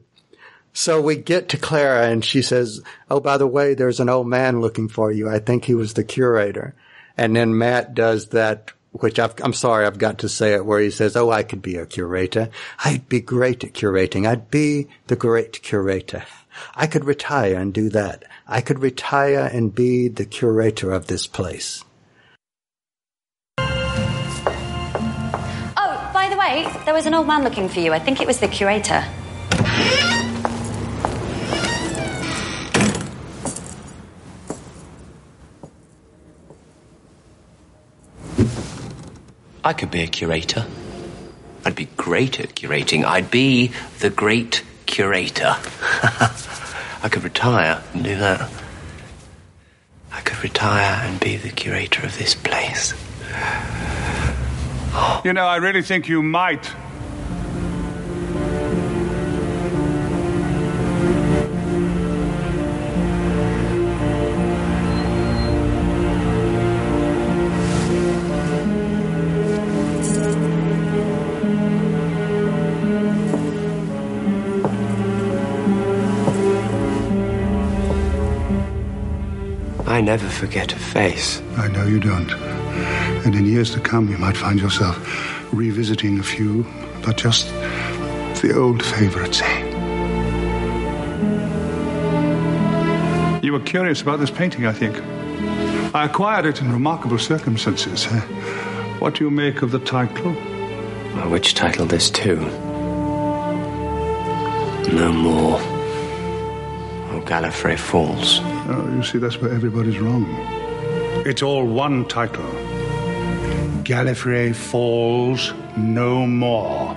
So 0.73 1.01
we 1.01 1.15
get 1.15 1.49
to 1.49 1.57
Clara 1.57 2.07
and 2.09 2.23
she 2.23 2.41
says, 2.41 2.81
Oh, 3.09 3.19
by 3.19 3.37
the 3.37 3.47
way, 3.47 3.73
there's 3.73 3.99
an 3.99 4.09
old 4.09 4.27
man 4.27 4.61
looking 4.61 4.87
for 4.87 5.11
you. 5.11 5.29
I 5.29 5.39
think 5.39 5.65
he 5.65 5.73
was 5.73 5.93
the 5.93 6.03
curator. 6.03 6.75
And 7.19 7.35
then 7.35 7.57
Matt 7.57 7.93
does 7.95 8.27
that, 8.27 8.71
which 8.93 9.19
I've, 9.19 9.33
I'm 9.43 9.51
sorry, 9.51 9.85
I've 9.85 9.97
got 9.97 10.19
to 10.19 10.29
say 10.29 10.53
it 10.53 10.65
where 10.65 10.79
he 10.79 10.89
says, 10.89 11.17
Oh, 11.17 11.29
I 11.29 11.43
could 11.43 11.61
be 11.61 11.75
a 11.75 11.85
curator. 11.85 12.49
I'd 12.85 13.09
be 13.09 13.19
great 13.19 13.61
at 13.65 13.73
curating. 13.73 14.25
I'd 14.25 14.49
be 14.49 14.87
the 15.07 15.17
great 15.17 15.61
curator. 15.61 16.23
I 16.75 16.87
could 16.87 17.03
retire 17.03 17.55
and 17.55 17.73
do 17.73 17.89
that. 17.89 18.23
I 18.47 18.61
could 18.61 18.79
retire 18.79 19.49
and 19.51 19.75
be 19.75 20.07
the 20.07 20.23
curator 20.23 20.93
of 20.93 21.07
this 21.07 21.27
place. 21.27 21.83
Oh, 23.57 23.65
by 26.13 26.29
the 26.29 26.37
way, 26.37 26.71
there 26.85 26.93
was 26.93 27.05
an 27.05 27.13
old 27.13 27.27
man 27.27 27.43
looking 27.43 27.67
for 27.67 27.81
you. 27.81 27.91
I 27.91 27.99
think 27.99 28.21
it 28.21 28.27
was 28.27 28.39
the 28.39 28.47
curator. 28.47 29.03
I 39.63 39.73
could 39.73 39.91
be 39.91 40.01
a 40.01 40.07
curator. 40.07 40.65
I'd 41.65 41.75
be 41.75 41.85
great 41.97 42.39
at 42.39 42.55
curating. 42.55 43.03
I'd 43.03 43.29
be 43.29 43.71
the 43.99 44.09
great 44.09 44.63
curator. 44.85 45.55
I 47.01 47.09
could 47.11 47.23
retire 47.23 47.83
and 47.93 48.03
do 48.03 48.15
that. 48.17 48.49
I 50.11 50.21
could 50.21 50.41
retire 50.43 51.01
and 51.05 51.19
be 51.19 51.37
the 51.37 51.49
curator 51.49 52.05
of 52.05 52.17
this 52.17 52.35
place. 52.35 52.93
You 55.23 55.33
know, 55.33 55.45
I 55.45 55.57
really 55.57 55.81
think 55.81 56.07
you 56.07 56.23
might. 56.23 56.71
I 79.99 80.01
never 80.01 80.29
forget 80.29 80.71
a 80.71 80.79
face. 80.79 81.41
I 81.57 81.67
know 81.67 81.85
you 81.85 81.99
don't. 81.99 82.31
And 83.25 83.35
in 83.35 83.45
years 83.45 83.69
to 83.71 83.81
come, 83.81 84.07
you 84.07 84.17
might 84.17 84.37
find 84.37 84.57
yourself 84.57 84.97
revisiting 85.51 86.19
a 86.19 86.23
few, 86.23 86.65
but 87.03 87.17
just 87.17 87.49
the 88.41 88.53
old 88.57 88.81
favorites, 88.81 89.41
eh? 89.41 89.59
You 93.43 93.51
were 93.51 93.59
curious 93.59 94.01
about 94.01 94.21
this 94.21 94.31
painting, 94.31 94.65
I 94.65 94.71
think. 94.71 94.95
I 95.93 96.05
acquired 96.05 96.45
it 96.45 96.61
in 96.61 96.71
remarkable 96.71 97.19
circumstances. 97.19 98.07
Uh, 98.07 98.21
what 98.99 99.15
do 99.15 99.25
you 99.25 99.29
make 99.29 99.63
of 99.63 99.71
the 99.71 99.79
title? 99.79 100.31
Which 101.29 101.55
title 101.55 101.85
this 101.85 102.09
too? 102.09 102.37
No 104.93 105.11
more. 105.11 105.59
Or 107.11 107.21
Gallifrey 107.25 107.77
Falls. 107.77 108.39
Oh, 108.71 108.87
you 108.95 109.03
see, 109.03 109.17
that's 109.17 109.41
where 109.41 109.51
everybody's 109.51 109.99
wrong. 109.99 110.25
It's 111.25 111.41
all 111.41 111.65
one 111.65 112.05
title. 112.07 112.45
Gallifrey 113.83 114.53
Falls 114.55 115.53
No 115.75 116.27
More. 116.27 116.93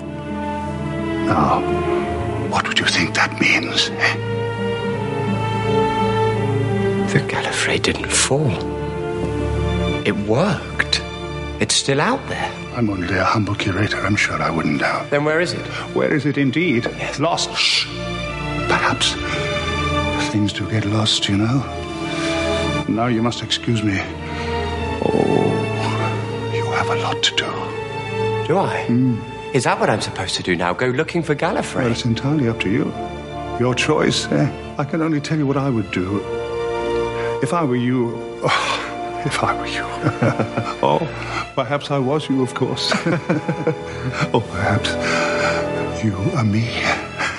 Now, 1.26 1.60
what 2.50 2.68
would 2.68 2.78
you 2.78 2.84
think 2.86 3.14
that 3.14 3.40
means? 3.40 3.88
eh? 3.90 4.16
The 7.12 7.20
Gallifrey 7.20 7.80
didn't 7.82 8.10
fall. 8.12 8.50
It 10.06 10.16
worked. 10.26 11.00
It's 11.60 11.74
still 11.74 12.00
out 12.00 12.26
there. 12.28 12.50
I'm 12.74 12.90
only 12.90 13.16
a 13.16 13.24
humble 13.24 13.54
curator. 13.54 13.98
I'm 13.98 14.16
sure 14.16 14.40
I 14.42 14.50
wouldn't 14.50 14.80
doubt. 14.80 15.10
Then 15.10 15.24
where 15.24 15.40
is 15.40 15.52
it? 15.52 15.64
Where 15.94 16.12
is 16.12 16.26
it 16.26 16.36
indeed? 16.36 16.86
Lost. 17.18 17.54
Shh. 17.56 17.86
Perhaps. 18.68 19.14
Things 20.32 20.54
do 20.54 20.66
get 20.70 20.86
lost, 20.86 21.28
you 21.28 21.36
know. 21.36 21.58
Now 22.88 23.06
you 23.08 23.20
must 23.20 23.42
excuse 23.42 23.82
me. 23.82 24.00
Oh, 25.04 26.52
you 26.54 26.64
have 26.72 26.88
a 26.88 26.94
lot 26.94 27.22
to 27.22 27.36
do. 27.36 28.46
Do 28.48 28.56
I? 28.56 28.86
Is 29.52 29.64
that 29.64 29.78
what 29.78 29.90
I'm 29.90 30.00
supposed 30.00 30.34
to 30.36 30.42
do 30.42 30.56
now? 30.56 30.72
Go 30.72 30.86
looking 30.86 31.22
for 31.22 31.34
Gallifrey? 31.34 31.82
Well, 31.82 31.92
it's 31.92 32.06
entirely 32.06 32.48
up 32.48 32.60
to 32.60 32.70
you. 32.70 32.90
Your 33.60 33.74
choice. 33.74 34.24
Eh? 34.32 34.74
I 34.78 34.84
can 34.84 35.02
only 35.02 35.20
tell 35.20 35.36
you 35.36 35.46
what 35.46 35.58
I 35.58 35.68
would 35.68 35.90
do. 35.90 36.20
If 37.42 37.52
I 37.52 37.62
were 37.64 37.76
you. 37.76 38.12
Oh, 38.42 39.22
if 39.26 39.44
I 39.44 39.54
were 39.60 39.66
you. 39.66 39.84
oh, 40.82 41.52
perhaps 41.54 41.90
I 41.90 41.98
was 41.98 42.26
you, 42.30 42.42
of 42.42 42.54
course. 42.54 42.90
or 44.32 44.40
perhaps 44.40 44.92
you 46.02 46.16
are 46.34 46.44
me. 46.44 46.70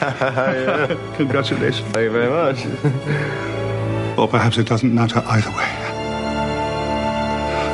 Congratulations. 1.15 1.87
Thank 1.93 2.03
you 2.03 2.11
very 2.11 2.29
much. 2.29 2.65
or 4.17 4.27
perhaps 4.27 4.57
it 4.57 4.67
doesn't 4.67 4.93
matter 4.93 5.23
either 5.25 5.49
way. 5.51 5.69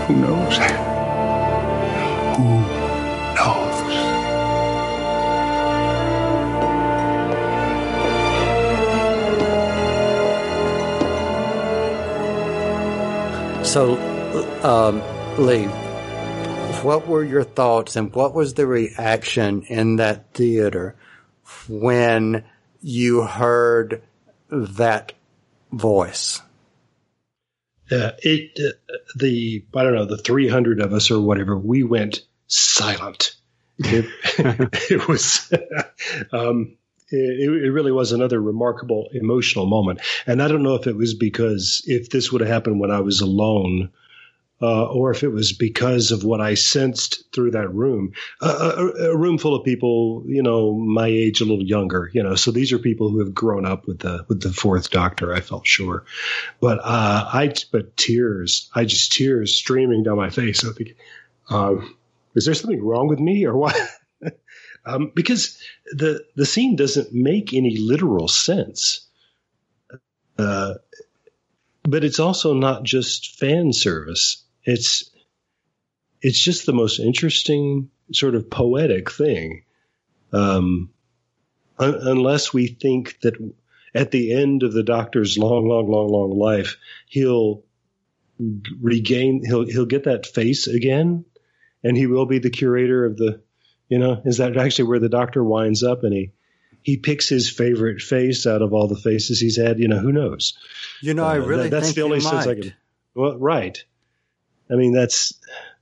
Who 0.05 0.15
knows? 0.15 0.57
Who 2.37 2.43
knows? 3.33 3.79
So, 13.67 13.97
um, 14.61 15.01
Lee, 15.43 15.65
what 16.83 17.07
were 17.07 17.23
your 17.23 17.43
thoughts 17.43 17.95
and 17.95 18.13
what 18.13 18.35
was 18.35 18.53
the 18.53 18.67
reaction 18.67 19.63
in 19.63 19.95
that 19.95 20.31
theater 20.35 20.95
when 21.67 22.43
you 22.81 23.23
heard 23.23 24.01
that 24.49 25.13
voice? 25.71 26.41
Uh, 27.91 28.11
it 28.19 28.51
uh, 28.59 28.97
the 29.15 29.65
I 29.75 29.83
don't 29.83 29.95
know 29.95 30.05
the 30.05 30.17
300 30.17 30.79
of 30.81 30.93
us 30.93 31.09
or 31.09 31.19
whatever 31.19 31.57
we 31.57 31.83
went 31.83 32.21
silent. 32.47 33.35
It, 33.79 34.05
it 34.91 35.07
was 35.07 35.51
um, 36.31 36.77
it, 37.09 37.63
it 37.65 37.71
really 37.71 37.91
was 37.91 38.11
another 38.11 38.39
remarkable 38.39 39.09
emotional 39.13 39.65
moment, 39.65 40.01
and 40.27 40.41
I 40.41 40.47
don't 40.47 40.63
know 40.63 40.75
if 40.75 40.85
it 40.85 40.95
was 40.95 41.15
because 41.15 41.81
if 41.85 42.09
this 42.09 42.31
would 42.31 42.41
have 42.41 42.49
happened 42.49 42.79
when 42.79 42.91
I 42.91 42.99
was 42.99 43.21
alone. 43.21 43.91
Uh, 44.61 44.85
or 44.87 45.09
if 45.11 45.23
it 45.23 45.29
was 45.29 45.53
because 45.53 46.11
of 46.11 46.25
what 46.25 46.41
I 46.41 46.53
sensed 46.53 47.23
through 47.31 47.51
that 47.51 47.73
room, 47.73 48.11
uh, 48.41 48.73
a, 48.77 49.11
a 49.11 49.17
room 49.17 49.37
full 49.37 49.55
of 49.55 49.63
people, 49.63 50.23
you 50.25 50.43
know, 50.43 50.73
my 50.73 51.07
age, 51.07 51.39
a 51.39 51.45
little 51.45 51.63
younger, 51.63 52.11
you 52.13 52.21
know. 52.21 52.35
So 52.35 52.51
these 52.51 52.73
are 52.73 52.79
people 52.79 53.09
who 53.09 53.19
have 53.19 53.33
grown 53.33 53.65
up 53.65 53.87
with 53.87 53.99
the 53.99 54.25
with 54.27 54.41
the 54.41 54.51
Fourth 54.51 54.89
Doctor. 54.89 55.33
I 55.33 55.39
felt 55.39 55.65
sure, 55.65 56.03
but 56.59 56.79
uh, 56.79 57.29
I 57.33 57.53
but 57.71 57.95
tears, 57.95 58.69
I 58.75 58.83
just 58.83 59.13
tears 59.13 59.55
streaming 59.55 60.03
down 60.03 60.17
my 60.17 60.29
face. 60.29 60.65
I 60.65 60.73
think, 60.73 60.97
um, 61.49 61.95
is 62.35 62.43
there 62.45 62.53
something 62.53 62.83
wrong 62.83 63.07
with 63.07 63.19
me 63.19 63.45
or 63.45 63.55
what? 63.55 63.79
um, 64.85 65.13
because 65.15 65.57
the 65.93 66.25
the 66.35 66.45
scene 66.45 66.75
doesn't 66.75 67.13
make 67.13 67.53
any 67.53 67.77
literal 67.77 68.27
sense. 68.27 69.07
Uh, 70.37 70.75
but 71.83 72.03
it's 72.03 72.19
also 72.19 72.53
not 72.53 72.83
just 72.83 73.37
fan 73.39 73.73
service. 73.73 74.43
It's 74.63 75.09
it's 76.21 76.39
just 76.39 76.65
the 76.65 76.73
most 76.73 76.99
interesting 76.99 77.89
sort 78.13 78.35
of 78.35 78.49
poetic 78.49 79.11
thing. 79.11 79.63
Um, 80.33 80.89
un- 81.77 81.99
unless 82.01 82.53
we 82.53 82.67
think 82.67 83.19
that 83.21 83.35
at 83.95 84.11
the 84.11 84.33
end 84.33 84.63
of 84.63 84.73
the 84.73 84.83
doctor's 84.83 85.37
long, 85.37 85.67
long, 85.67 85.89
long, 85.89 86.09
long 86.09 86.37
life, 86.37 86.77
he'll 87.07 87.63
regain, 88.81 89.43
he'll 89.45 89.65
he'll 89.65 89.85
get 89.85 90.03
that 90.05 90.25
face 90.25 90.67
again, 90.67 91.25
and 91.83 91.97
he 91.97 92.07
will 92.07 92.25
be 92.25 92.39
the 92.39 92.49
curator 92.49 93.05
of 93.05 93.17
the. 93.17 93.41
You 93.87 93.97
know, 93.97 94.21
is 94.23 94.37
that 94.37 94.55
actually 94.55 94.89
where 94.89 94.99
the 94.99 95.09
doctor 95.09 95.43
winds 95.43 95.81
up 95.81 96.03
and 96.03 96.13
he 96.13 96.31
he 96.83 96.97
picks 96.97 97.27
his 97.27 97.49
favorite 97.49 98.01
face 98.01 98.45
out 98.45 98.61
of 98.61 98.71
all 98.71 98.87
the 98.87 98.95
faces 98.95 99.39
he's 99.39 99.57
had? 99.57 99.79
You 99.79 99.87
know, 99.87 99.97
who 99.97 100.11
knows? 100.11 100.55
You 101.01 101.15
know, 101.15 101.23
I 101.25 101.39
Uh, 101.39 101.45
really 101.45 101.63
that- 101.69 101.81
that's 101.81 101.93
the 101.93 102.03
only 102.03 102.19
sense 102.19 102.45
I 102.45 102.53
can. 102.55 102.73
Well, 103.15 103.37
right. 103.39 103.83
I 104.71 104.75
mean, 104.75 104.93
that's 104.93 105.33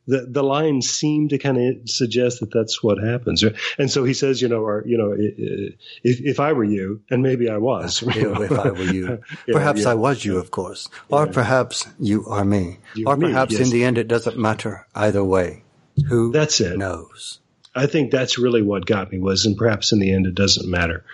the 0.07 0.25
the 0.29 0.43
lines 0.43 0.89
seem 0.89 1.29
to 1.29 1.37
kind 1.37 1.57
of 1.57 1.89
suggest 1.89 2.39
that 2.39 2.51
that's 2.51 2.81
what 2.81 2.97
happens, 3.03 3.43
and 3.77 3.91
so 3.91 4.03
he 4.03 4.13
says, 4.13 4.41
you 4.41 4.47
know, 4.47 4.61
or 4.61 4.83
you 4.85 4.97
know, 4.97 5.13
if 5.17 6.21
if 6.21 6.39
I 6.39 6.53
were 6.53 6.63
you, 6.63 7.01
and 7.09 7.21
maybe 7.21 7.49
I 7.49 7.57
was, 7.57 8.01
you 8.15 8.33
know. 8.33 8.41
if 8.41 8.51
I 8.51 8.71
were 8.71 8.83
you. 8.83 9.19
Yeah, 9.47 9.53
perhaps 9.53 9.83
yeah. 9.83 9.91
I 9.91 9.93
was 9.93 10.23
you, 10.23 10.37
of 10.37 10.51
course. 10.51 10.89
Or 11.09 11.27
perhaps 11.27 11.87
you 11.99 12.25
are 12.27 12.43
me. 12.43 12.79
You 12.95 13.07
or 13.07 13.15
me, 13.15 13.27
perhaps 13.27 13.53
yes. 13.53 13.61
in 13.61 13.69
the 13.69 13.83
end 13.83 13.97
it 13.97 14.07
doesn't 14.07 14.37
matter 14.37 14.85
either 14.95 15.23
way. 15.23 15.63
Who 16.09 16.31
That's 16.31 16.59
it. 16.61 16.77
knows? 16.77 17.39
I 17.75 17.85
think 17.85 18.11
that's 18.11 18.37
really 18.37 18.61
what 18.61 18.85
got 18.85 19.11
me 19.11 19.19
was, 19.19 19.45
and 19.45 19.55
perhaps 19.55 19.91
in 19.91 19.99
the 19.99 20.11
end 20.11 20.25
it 20.25 20.35
doesn't 20.35 20.69
matter. 20.69 21.05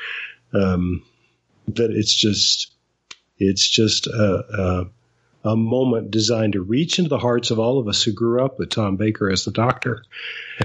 Um, 0.53 1.03
that 1.67 1.91
it's 1.91 2.13
just, 2.13 2.71
it's 3.37 3.67
just 3.67 4.07
a, 4.07 4.43
a, 4.57 4.85
a 5.43 5.55
moment 5.55 6.11
designed 6.11 6.53
to 6.53 6.61
reach 6.61 6.99
into 6.99 7.09
the 7.09 7.17
hearts 7.17 7.51
of 7.51 7.59
all 7.59 7.79
of 7.79 7.87
us 7.87 8.03
who 8.03 8.13
grew 8.13 8.43
up 8.43 8.59
with 8.59 8.69
Tom 8.69 8.95
Baker 8.95 9.29
as 9.29 9.45
the 9.45 9.51
Doctor, 9.51 10.03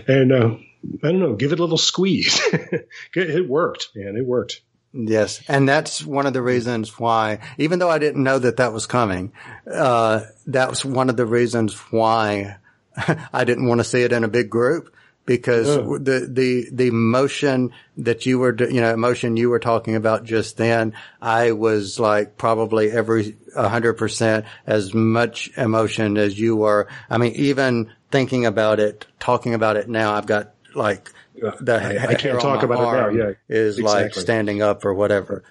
and 0.07 0.33
uh, 0.33 0.57
I 1.03 1.09
don't 1.09 1.21
know, 1.21 1.35
give 1.35 1.53
it 1.53 1.59
a 1.59 1.63
little 1.63 1.79
squeeze. 1.79 2.41
it 3.15 3.49
worked, 3.49 3.91
man. 3.95 4.17
It 4.17 4.25
worked. 4.27 4.61
Yes, 4.93 5.43
and 5.49 5.69
that's 5.69 6.05
one 6.05 6.27
of 6.27 6.33
the 6.33 6.43
reasons 6.43 6.99
why, 6.99 7.41
even 7.59 7.79
though 7.79 7.91
I 7.91 7.99
didn't 7.99 8.25
know 8.25 8.39
that 8.39 8.57
that 8.57 8.73
was 8.73 8.87
coming, 8.87 9.33
uh, 9.71 10.23
that 10.47 10.71
was 10.71 10.85
one 10.85 11.11
of 11.11 11.17
the 11.17 11.27
reasons 11.27 11.75
why 11.91 12.57
I 13.33 13.45
didn't 13.45 13.69
want 13.69 13.81
to 13.81 13.85
see 13.85 14.03
it 14.03 14.13
in 14.13 14.25
a 14.25 14.29
big 14.29 14.49
group 14.49 14.95
because 15.29 15.69
Oh. 15.69 15.99
the 15.99 16.27
the 16.29 16.69
the 16.73 16.87
emotion 16.89 17.71
that 17.99 18.25
you 18.27 18.39
were, 18.41 18.57
you 18.59 18.81
know, 18.81 18.93
emotion 18.93 19.37
you 19.37 19.51
were 19.51 19.59
talking 19.61 19.95
about 19.95 20.25
just 20.25 20.57
then, 20.57 20.95
I 21.23 21.53
was 21.53 22.01
like 22.01 22.37
probably 22.39 22.91
every 22.91 23.37
a 23.55 23.69
hundred 23.69 23.95
percent 23.95 24.47
as 24.67 24.93
much 24.95 25.51
emotion 25.57 26.17
as 26.17 26.37
you 26.41 26.57
were. 26.57 26.89
I 27.11 27.19
mean, 27.19 27.35
even 27.35 27.91
thinking 28.11 28.47
about 28.47 28.81
it, 28.81 29.07
talking 29.21 29.53
about 29.53 29.77
it 29.77 29.89
now, 29.89 30.15
I've 30.15 30.27
got 30.27 30.55
like 30.75 31.13
the 31.61 31.75
I- 31.77 32.07
I 32.09 32.15
can't 32.15 32.41
talk 32.41 32.63
about 32.63 32.79
it 33.11 33.15
now, 33.15 33.27
yeah, 33.27 33.33
is 33.49 33.79
like 33.79 34.15
standing 34.15 34.63
up 34.63 34.85
or 34.87 34.95
whatever. 34.95 35.45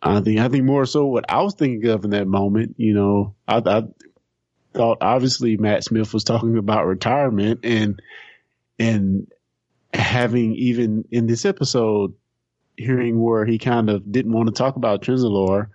I 0.00 0.20
think 0.20 0.38
I 0.38 0.48
think 0.48 0.64
more 0.64 0.86
so 0.86 1.06
what 1.06 1.24
I 1.28 1.42
was 1.42 1.54
thinking 1.54 1.90
of 1.90 2.04
in 2.04 2.10
that 2.10 2.26
moment. 2.28 2.76
You 2.78 2.94
know, 2.94 3.34
I, 3.48 3.56
I 3.64 3.82
thought 4.72 4.98
obviously 5.00 5.56
Matt 5.56 5.82
Smith 5.82 6.12
was 6.14 6.24
talking 6.24 6.58
about 6.58 6.86
retirement 6.86 7.60
and 7.64 8.00
and 8.78 9.26
having 9.92 10.54
even 10.56 11.04
in 11.10 11.26
this 11.26 11.44
episode 11.44 12.14
hearing 12.76 13.20
where 13.22 13.44
he 13.44 13.58
kind 13.58 13.88
of 13.88 14.10
didn't 14.10 14.32
want 14.32 14.48
to 14.48 14.52
talk 14.52 14.76
about 14.76 15.02
Trenzalore. 15.02 15.68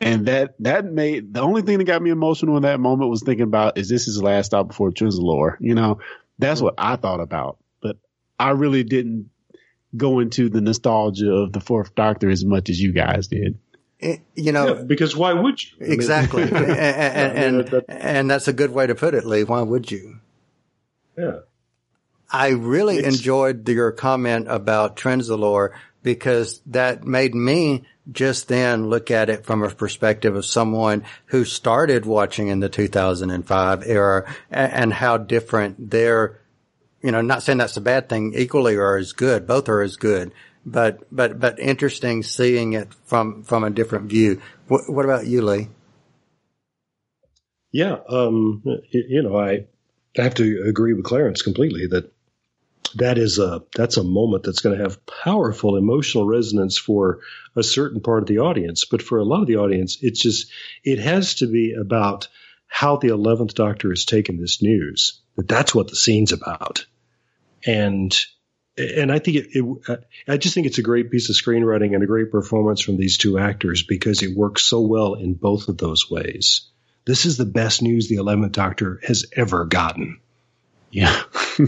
And 0.00 0.26
that, 0.26 0.54
that 0.60 0.84
made 0.84 1.34
the 1.34 1.40
only 1.42 1.62
thing 1.62 1.78
that 1.78 1.84
got 1.84 2.00
me 2.00 2.10
emotional 2.10 2.56
in 2.56 2.62
that 2.62 2.78
moment 2.80 3.10
was 3.10 3.22
thinking 3.22 3.42
about, 3.44 3.76
is 3.76 3.88
this 3.88 4.04
his 4.06 4.22
last 4.22 4.46
stop 4.46 4.68
before 4.68 4.90
Trenzalore? 4.90 5.56
You 5.60 5.74
know, 5.74 5.98
that's 6.38 6.62
what 6.62 6.74
I 6.78 6.96
thought 6.96 7.20
about, 7.20 7.58
but 7.82 7.96
I 8.38 8.50
really 8.50 8.84
didn't 8.84 9.28
go 9.96 10.20
into 10.20 10.48
the 10.48 10.60
nostalgia 10.60 11.30
of 11.32 11.52
the 11.52 11.60
fourth 11.60 11.94
doctor 11.94 12.30
as 12.30 12.44
much 12.44 12.70
as 12.70 12.80
you 12.80 12.92
guys 12.92 13.26
did. 13.26 13.58
It- 13.98 14.20
you 14.36 14.52
know, 14.52 14.76
Yeah, 14.76 14.82
because 14.84 15.16
why 15.16 15.32
would 15.32 15.60
you? 15.62 15.76
Exactly, 15.80 16.42
and, 16.52 16.54
and, 16.54 17.60
and, 17.68 17.84
and 17.88 18.30
that's 18.30 18.46
a 18.46 18.52
good 18.52 18.70
way 18.70 18.86
to 18.86 18.94
put 18.94 19.14
it, 19.14 19.26
Lee. 19.26 19.42
Why 19.42 19.62
would 19.62 19.90
you? 19.90 20.20
Yeah. 21.18 21.38
I 22.30 22.48
really 22.50 22.98
It's- 22.98 23.14
enjoyed 23.14 23.68
your 23.68 23.92
comment 23.92 24.46
about 24.48 24.96
Trenzalore 24.96 25.70
because 26.02 26.60
that 26.66 27.04
made 27.04 27.34
me 27.34 27.84
just 28.10 28.48
then 28.48 28.88
look 28.88 29.10
at 29.10 29.28
it 29.28 29.44
from 29.44 29.62
a 29.62 29.68
perspective 29.70 30.34
of 30.34 30.44
someone 30.44 31.04
who 31.26 31.44
started 31.44 32.06
watching 32.06 32.48
in 32.48 32.60
the 32.60 32.68
2005 32.68 33.82
era 33.86 34.24
and 34.50 34.92
how 34.92 35.16
different 35.18 35.90
their 35.90 36.38
you 37.00 37.12
know, 37.12 37.20
not 37.20 37.44
saying 37.44 37.58
that's 37.58 37.76
a 37.76 37.80
bad 37.80 38.08
thing. 38.08 38.34
Equally 38.34 38.74
are 38.74 38.96
as 38.96 39.12
good. 39.12 39.46
Both 39.46 39.68
are 39.68 39.82
as 39.82 39.96
good. 39.96 40.32
But 40.66 40.98
but 41.12 41.38
but 41.38 41.58
interesting 41.60 42.24
seeing 42.24 42.72
it 42.72 42.88
from 43.04 43.44
from 43.44 43.62
a 43.62 43.70
different 43.70 44.06
view. 44.10 44.40
What, 44.66 44.82
what 44.88 45.04
about 45.04 45.24
you, 45.26 45.42
Lee? 45.42 45.68
Yeah, 47.72 47.98
um, 48.08 48.62
y- 48.64 48.80
you 48.92 49.22
know, 49.22 49.36
I 49.38 49.66
have 50.16 50.34
to 50.36 50.64
agree 50.68 50.92
with 50.94 51.04
Clarence 51.04 51.42
completely 51.42 51.86
that 51.86 52.10
that 52.96 53.18
is 53.18 53.38
a 53.38 53.62
that's 53.74 53.96
a 53.96 54.04
moment 54.04 54.42
that's 54.42 54.60
going 54.60 54.76
to 54.76 54.82
have 54.82 55.04
powerful 55.06 55.76
emotional 55.76 56.26
resonance 56.26 56.78
for 56.78 57.20
a 57.56 57.62
certain 57.62 58.00
part 58.00 58.22
of 58.22 58.28
the 58.28 58.38
audience, 58.38 58.84
but 58.84 59.02
for 59.02 59.18
a 59.18 59.24
lot 59.24 59.42
of 59.42 59.46
the 59.46 59.56
audience, 59.56 59.98
it's 60.02 60.20
just 60.20 60.50
it 60.84 60.98
has 60.98 61.36
to 61.36 61.46
be 61.46 61.74
about 61.74 62.28
how 62.66 62.96
the 62.96 63.08
eleventh 63.08 63.54
Doctor 63.54 63.90
has 63.90 64.04
taken 64.04 64.38
this 64.38 64.62
news. 64.62 65.20
That 65.36 65.48
that's 65.48 65.74
what 65.74 65.88
the 65.88 65.96
scene's 65.96 66.32
about, 66.32 66.86
and 67.66 68.14
and 68.76 69.10
I 69.10 69.18
think 69.18 69.36
it, 69.38 69.48
it 69.52 70.04
I 70.26 70.36
just 70.36 70.54
think 70.54 70.66
it's 70.66 70.78
a 70.78 70.82
great 70.82 71.10
piece 71.10 71.30
of 71.30 71.36
screenwriting 71.36 71.94
and 71.94 72.02
a 72.02 72.06
great 72.06 72.30
performance 72.30 72.80
from 72.80 72.96
these 72.96 73.18
two 73.18 73.38
actors 73.38 73.82
because 73.82 74.22
it 74.22 74.36
works 74.36 74.62
so 74.62 74.80
well 74.80 75.14
in 75.14 75.34
both 75.34 75.68
of 75.68 75.78
those 75.78 76.10
ways. 76.10 76.68
This 77.06 77.24
is 77.24 77.36
the 77.36 77.46
best 77.46 77.82
news 77.82 78.08
the 78.08 78.16
Eleventh 78.16 78.52
Doctor 78.52 79.00
has 79.02 79.26
ever 79.32 79.64
gotten. 79.64 80.20
Yeah, 80.90 81.22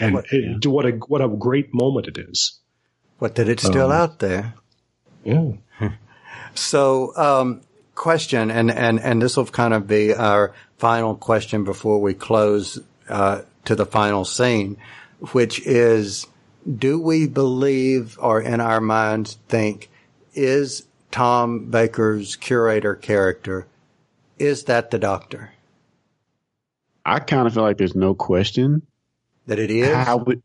and 0.00 0.22
it- 0.30 0.66
what 0.66 0.86
a 0.86 0.90
what 1.08 1.20
a 1.20 1.28
great 1.28 1.72
moment 1.74 2.06
it 2.08 2.18
is. 2.18 2.58
What 3.18 3.34
that 3.36 3.48
it's 3.48 3.62
still 3.62 3.86
Um, 3.92 3.92
out 3.92 4.18
there. 4.18 4.54
Yeah. 5.24 5.52
So, 6.54 7.16
um, 7.16 7.62
question, 7.94 8.50
and, 8.50 8.70
and, 8.70 9.00
and 9.00 9.22
this 9.22 9.38
will 9.38 9.46
kind 9.46 9.72
of 9.72 9.86
be 9.86 10.12
our 10.14 10.52
final 10.76 11.14
question 11.14 11.64
before 11.64 11.98
we 12.00 12.12
close, 12.12 12.78
uh, 13.08 13.40
to 13.64 13.74
the 13.74 13.86
final 13.86 14.26
scene, 14.26 14.76
which 15.32 15.66
is, 15.66 16.26
do 16.78 16.98
we 17.00 17.26
believe 17.26 18.18
or 18.20 18.42
in 18.42 18.60
our 18.60 18.82
minds 18.82 19.38
think, 19.48 19.88
is 20.34 20.84
Tom 21.10 21.70
Baker's 21.70 22.36
curator 22.36 22.94
character, 22.94 23.66
is 24.38 24.64
that 24.64 24.90
the 24.90 24.98
doctor? 24.98 25.52
I 27.04 27.18
kind 27.20 27.46
of 27.46 27.54
feel 27.54 27.62
like 27.62 27.78
there's 27.78 27.96
no 27.96 28.14
question 28.14 28.82
that 29.46 29.58
it 29.58 29.70
is. 29.70 29.92
How 29.94 30.18
would 30.18 30.42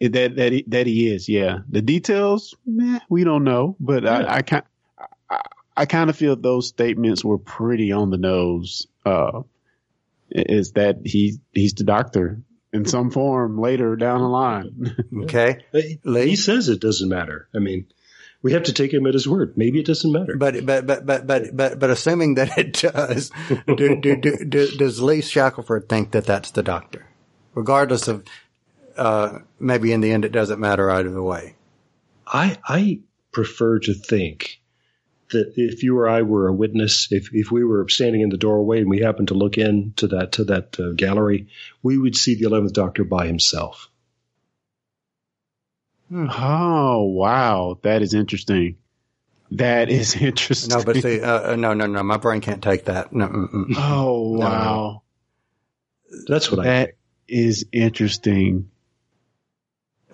that 0.00 0.36
that 0.36 0.52
he, 0.52 0.64
that 0.68 0.86
he 0.86 1.08
is? 1.10 1.28
Yeah, 1.28 1.58
the 1.68 1.82
details, 1.82 2.54
meh, 2.64 3.00
we 3.08 3.24
don't 3.24 3.44
know, 3.44 3.76
but 3.80 4.06
I, 4.06 4.36
I 4.36 4.42
kind 4.42 4.64
I, 5.30 5.40
I 5.76 5.86
kind 5.86 6.10
of 6.10 6.16
feel 6.16 6.36
those 6.36 6.68
statements 6.68 7.24
were 7.24 7.38
pretty 7.38 7.92
on 7.92 8.10
the 8.10 8.18
nose. 8.18 8.86
Uh, 9.04 9.42
is 10.30 10.72
that 10.72 10.98
he 11.04 11.38
he's 11.52 11.74
the 11.74 11.84
doctor 11.84 12.40
in 12.72 12.84
some 12.84 13.10
form 13.10 13.58
later 13.58 13.96
down 13.96 14.20
the 14.20 14.28
line? 14.28 14.96
Okay. 15.24 15.64
He 15.72 16.36
says 16.36 16.68
it 16.68 16.80
doesn't 16.80 17.08
matter. 17.08 17.48
I 17.54 17.58
mean, 17.58 17.86
we 18.46 18.52
have 18.52 18.62
to 18.62 18.72
take 18.72 18.94
him 18.94 19.08
at 19.08 19.14
his 19.14 19.26
word. 19.26 19.54
Maybe 19.56 19.80
it 19.80 19.86
doesn't 19.86 20.12
matter. 20.12 20.36
But 20.36 20.64
but 20.64 20.86
but 20.86 21.04
but 21.04 21.26
but 21.26 21.56
but, 21.56 21.80
but 21.80 21.90
assuming 21.90 22.36
that 22.36 22.56
it 22.56 22.74
does, 22.74 23.32
do, 23.66 23.96
do, 24.00 24.16
do, 24.20 24.44
do, 24.44 24.68
does 24.68 25.02
Lee 25.02 25.20
Shackelford 25.20 25.88
think 25.88 26.12
that 26.12 26.26
that's 26.26 26.52
the 26.52 26.62
doctor, 26.62 27.06
regardless 27.56 28.06
of 28.06 28.22
uh, 28.96 29.40
maybe 29.58 29.90
in 29.90 30.00
the 30.00 30.12
end 30.12 30.24
it 30.24 30.30
doesn't 30.30 30.60
matter 30.60 30.88
either 30.88 31.20
way? 31.20 31.56
I 32.24 32.56
I 32.64 33.00
prefer 33.32 33.80
to 33.80 33.94
think 33.94 34.60
that 35.32 35.54
if 35.56 35.82
you 35.82 35.98
or 35.98 36.08
I 36.08 36.22
were 36.22 36.46
a 36.46 36.52
witness, 36.52 37.08
if 37.10 37.30
if 37.32 37.50
we 37.50 37.64
were 37.64 37.88
standing 37.88 38.20
in 38.20 38.28
the 38.28 38.36
doorway 38.36 38.78
and 38.78 38.88
we 38.88 39.00
happened 39.00 39.26
to 39.28 39.34
look 39.34 39.58
into 39.58 40.06
that 40.06 40.30
to 40.32 40.44
that 40.44 40.78
uh, 40.78 40.92
gallery, 40.92 41.48
we 41.82 41.98
would 41.98 42.14
see 42.14 42.36
the 42.36 42.46
eleventh 42.46 42.74
Doctor 42.74 43.02
by 43.02 43.26
himself. 43.26 43.90
Oh 46.12 47.02
wow, 47.04 47.78
that 47.82 48.02
is 48.02 48.14
interesting. 48.14 48.76
That 49.52 49.88
is 49.90 50.14
interesting. 50.20 50.76
No, 50.76 50.84
but 50.84 50.96
see, 50.96 51.20
uh, 51.20 51.52
uh, 51.52 51.56
no, 51.56 51.74
no, 51.74 51.86
no, 51.86 52.02
my 52.02 52.16
brain 52.16 52.40
can't 52.40 52.62
take 52.62 52.84
that. 52.86 53.12
No, 53.12 53.26
mm, 53.28 53.52
mm. 53.52 53.74
Oh 53.76 54.34
No. 54.34 54.38
wow, 54.38 55.02
that's 56.28 56.50
what 56.50 56.62
That 56.64 56.90
is 57.28 57.66
interesting. 57.72 58.70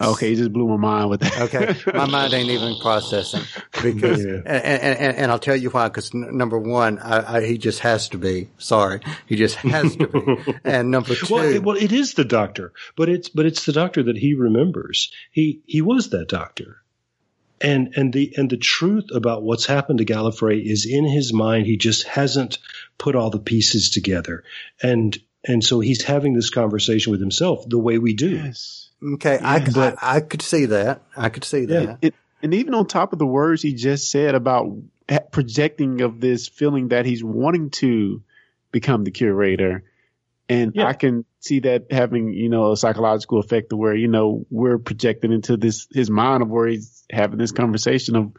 Okay, 0.02 0.30
you 0.30 0.36
just 0.36 0.52
blew 0.52 0.66
my 0.68 0.76
mind 0.76 1.10
with 1.10 1.20
that. 1.20 1.40
Okay, 1.42 1.76
my 1.94 2.06
mind 2.06 2.34
ain't 2.34 2.50
even 2.50 2.76
processing 2.76 3.42
because, 3.82 4.24
Yeah. 4.24 4.32
and, 4.44 4.46
and, 4.46 4.98
and, 4.98 5.16
and 5.16 5.30
I'll 5.30 5.38
tell 5.38 5.56
you 5.56 5.70
why. 5.70 5.88
Because 5.88 6.14
n- 6.14 6.36
number 6.36 6.58
one, 6.58 6.98
I, 6.98 7.36
I, 7.36 7.46
he 7.46 7.58
just 7.58 7.80
has 7.80 8.08
to 8.10 8.18
be. 8.18 8.48
Sorry, 8.58 9.00
he 9.26 9.36
just 9.36 9.56
has 9.56 9.96
to 9.96 10.06
be. 10.08 10.54
and 10.64 10.90
number 10.90 11.14
two, 11.14 11.34
Well, 11.34 11.44
it, 11.44 11.62
well, 11.62 11.76
it 11.76 11.92
is 11.92 12.14
the 12.14 12.24
doctor, 12.24 12.72
but 12.96 13.08
it's 13.08 13.28
but 13.28 13.46
it's 13.46 13.64
the 13.64 13.72
doctor 13.72 14.02
that 14.04 14.16
he 14.16 14.34
remembers. 14.34 15.12
He 15.30 15.62
he 15.66 15.82
was 15.82 16.10
that 16.10 16.28
doctor, 16.28 16.82
and 17.60 17.92
and 17.96 18.12
the 18.12 18.34
and 18.36 18.50
the 18.50 18.56
truth 18.56 19.10
about 19.14 19.42
what's 19.42 19.66
happened 19.66 19.98
to 19.98 20.04
Gallifrey 20.04 20.64
is 20.64 20.86
in 20.86 21.04
his 21.04 21.32
mind. 21.32 21.66
He 21.66 21.76
just 21.76 22.06
hasn't 22.06 22.58
put 22.98 23.14
all 23.14 23.30
the 23.30 23.38
pieces 23.38 23.90
together, 23.90 24.42
and 24.82 25.16
and 25.44 25.64
so 25.64 25.80
he's 25.80 26.02
having 26.02 26.34
this 26.34 26.50
conversation 26.50 27.10
with 27.10 27.20
himself 27.20 27.68
the 27.68 27.78
way 27.78 27.98
we 27.98 28.14
do. 28.14 28.52
Okay, 29.14 29.38
I, 29.42 29.56
I, 29.56 29.94
I 30.16 30.20
could 30.20 30.42
see 30.42 30.66
that. 30.66 31.02
I 31.16 31.28
could 31.28 31.44
see 31.44 31.66
that. 31.66 31.82
Yeah, 31.82 31.96
it, 32.02 32.14
and 32.42 32.54
even 32.54 32.74
on 32.74 32.86
top 32.86 33.12
of 33.12 33.18
the 33.18 33.26
words 33.26 33.62
he 33.62 33.74
just 33.74 34.10
said 34.10 34.34
about 34.34 34.76
projecting 35.30 36.00
of 36.00 36.20
this 36.20 36.48
feeling 36.48 36.88
that 36.88 37.06
he's 37.06 37.22
wanting 37.22 37.70
to 37.70 38.22
become 38.70 39.04
the 39.04 39.10
curator, 39.10 39.84
and 40.48 40.78
I 40.80 40.92
can 40.92 41.24
see 41.40 41.60
that 41.60 41.86
having 41.90 42.32
you 42.32 42.48
know 42.48 42.72
a 42.72 42.76
psychological 42.76 43.38
effect 43.38 43.70
to 43.70 43.76
where 43.76 43.94
you 43.94 44.08
know 44.08 44.46
we're 44.50 44.78
projecting 44.78 45.32
into 45.32 45.56
this 45.56 45.86
his 45.92 46.10
mind 46.10 46.42
of 46.42 46.48
where 46.48 46.66
he's 46.66 47.04
having 47.10 47.38
this 47.38 47.52
conversation 47.52 48.16
of 48.16 48.32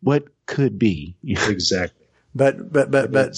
what 0.00 0.24
could 0.46 0.78
be. 0.78 1.16
exactly. 1.24 2.06
But 2.34 2.72
but 2.72 2.90
but 2.90 3.10
but 3.10 3.34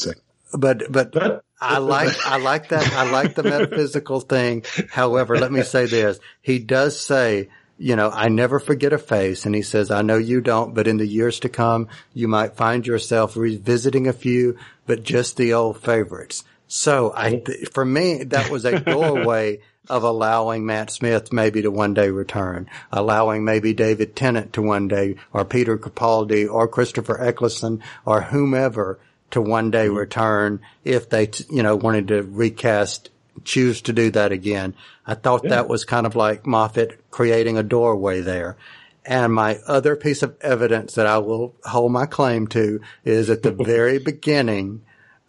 but 0.52 0.92
but, 0.92 1.44
I 1.60 1.78
like 1.78 2.14
I 2.26 2.38
like 2.38 2.68
that 2.68 2.92
I 2.92 3.10
like 3.10 3.34
the 3.34 3.42
metaphysical 3.42 4.20
thing. 4.20 4.64
However, 4.90 5.38
let 5.38 5.52
me 5.52 5.62
say 5.62 5.86
this: 5.86 6.18
he 6.40 6.58
does 6.58 6.98
say, 6.98 7.48
you 7.78 7.94
know, 7.94 8.10
I 8.10 8.28
never 8.28 8.58
forget 8.58 8.92
a 8.92 8.98
face, 8.98 9.46
and 9.46 9.54
he 9.54 9.62
says, 9.62 9.90
I 9.90 10.02
know 10.02 10.18
you 10.18 10.40
don't, 10.40 10.74
but 10.74 10.88
in 10.88 10.96
the 10.96 11.06
years 11.06 11.40
to 11.40 11.48
come, 11.48 11.88
you 12.12 12.26
might 12.26 12.56
find 12.56 12.86
yourself 12.86 13.36
revisiting 13.36 14.08
a 14.08 14.12
few, 14.12 14.58
but 14.86 15.04
just 15.04 15.36
the 15.36 15.54
old 15.54 15.80
favorites. 15.80 16.44
So 16.66 17.12
I, 17.16 17.36
th- 17.36 17.68
for 17.70 17.84
me, 17.84 18.24
that 18.24 18.50
was 18.50 18.64
a 18.64 18.80
doorway 18.80 19.60
of 19.88 20.02
allowing 20.02 20.66
Matt 20.66 20.90
Smith 20.90 21.32
maybe 21.32 21.62
to 21.62 21.70
one 21.70 21.94
day 21.94 22.10
return, 22.10 22.68
allowing 22.92 23.44
maybe 23.44 23.72
David 23.72 24.14
Tennant 24.14 24.52
to 24.52 24.62
one 24.62 24.88
day, 24.88 25.16
or 25.32 25.44
Peter 25.44 25.78
Capaldi, 25.78 26.50
or 26.50 26.68
Christopher 26.68 27.22
Eccleston, 27.22 27.82
or 28.04 28.22
whomever 28.22 28.98
to 29.30 29.40
one 29.40 29.70
day 29.70 29.88
return 29.88 30.60
if 30.84 31.08
they, 31.10 31.30
you 31.50 31.62
know, 31.62 31.76
wanted 31.76 32.08
to 32.08 32.22
recast, 32.22 33.10
choose 33.44 33.82
to 33.82 33.92
do 33.92 34.10
that 34.10 34.32
again. 34.32 34.74
I 35.06 35.14
thought 35.14 35.44
that 35.48 35.68
was 35.68 35.84
kind 35.84 36.06
of 36.06 36.16
like 36.16 36.46
Moffat 36.46 37.10
creating 37.10 37.56
a 37.56 37.62
doorway 37.62 38.20
there. 38.20 38.56
And 39.04 39.32
my 39.32 39.58
other 39.66 39.96
piece 39.96 40.22
of 40.22 40.36
evidence 40.40 40.94
that 40.94 41.06
I 41.06 41.18
will 41.18 41.54
hold 41.64 41.92
my 41.92 42.06
claim 42.06 42.46
to 42.48 42.80
is 43.04 43.30
at 43.30 43.42
the 43.42 43.52
very 43.64 43.98
beginning, 43.98 44.82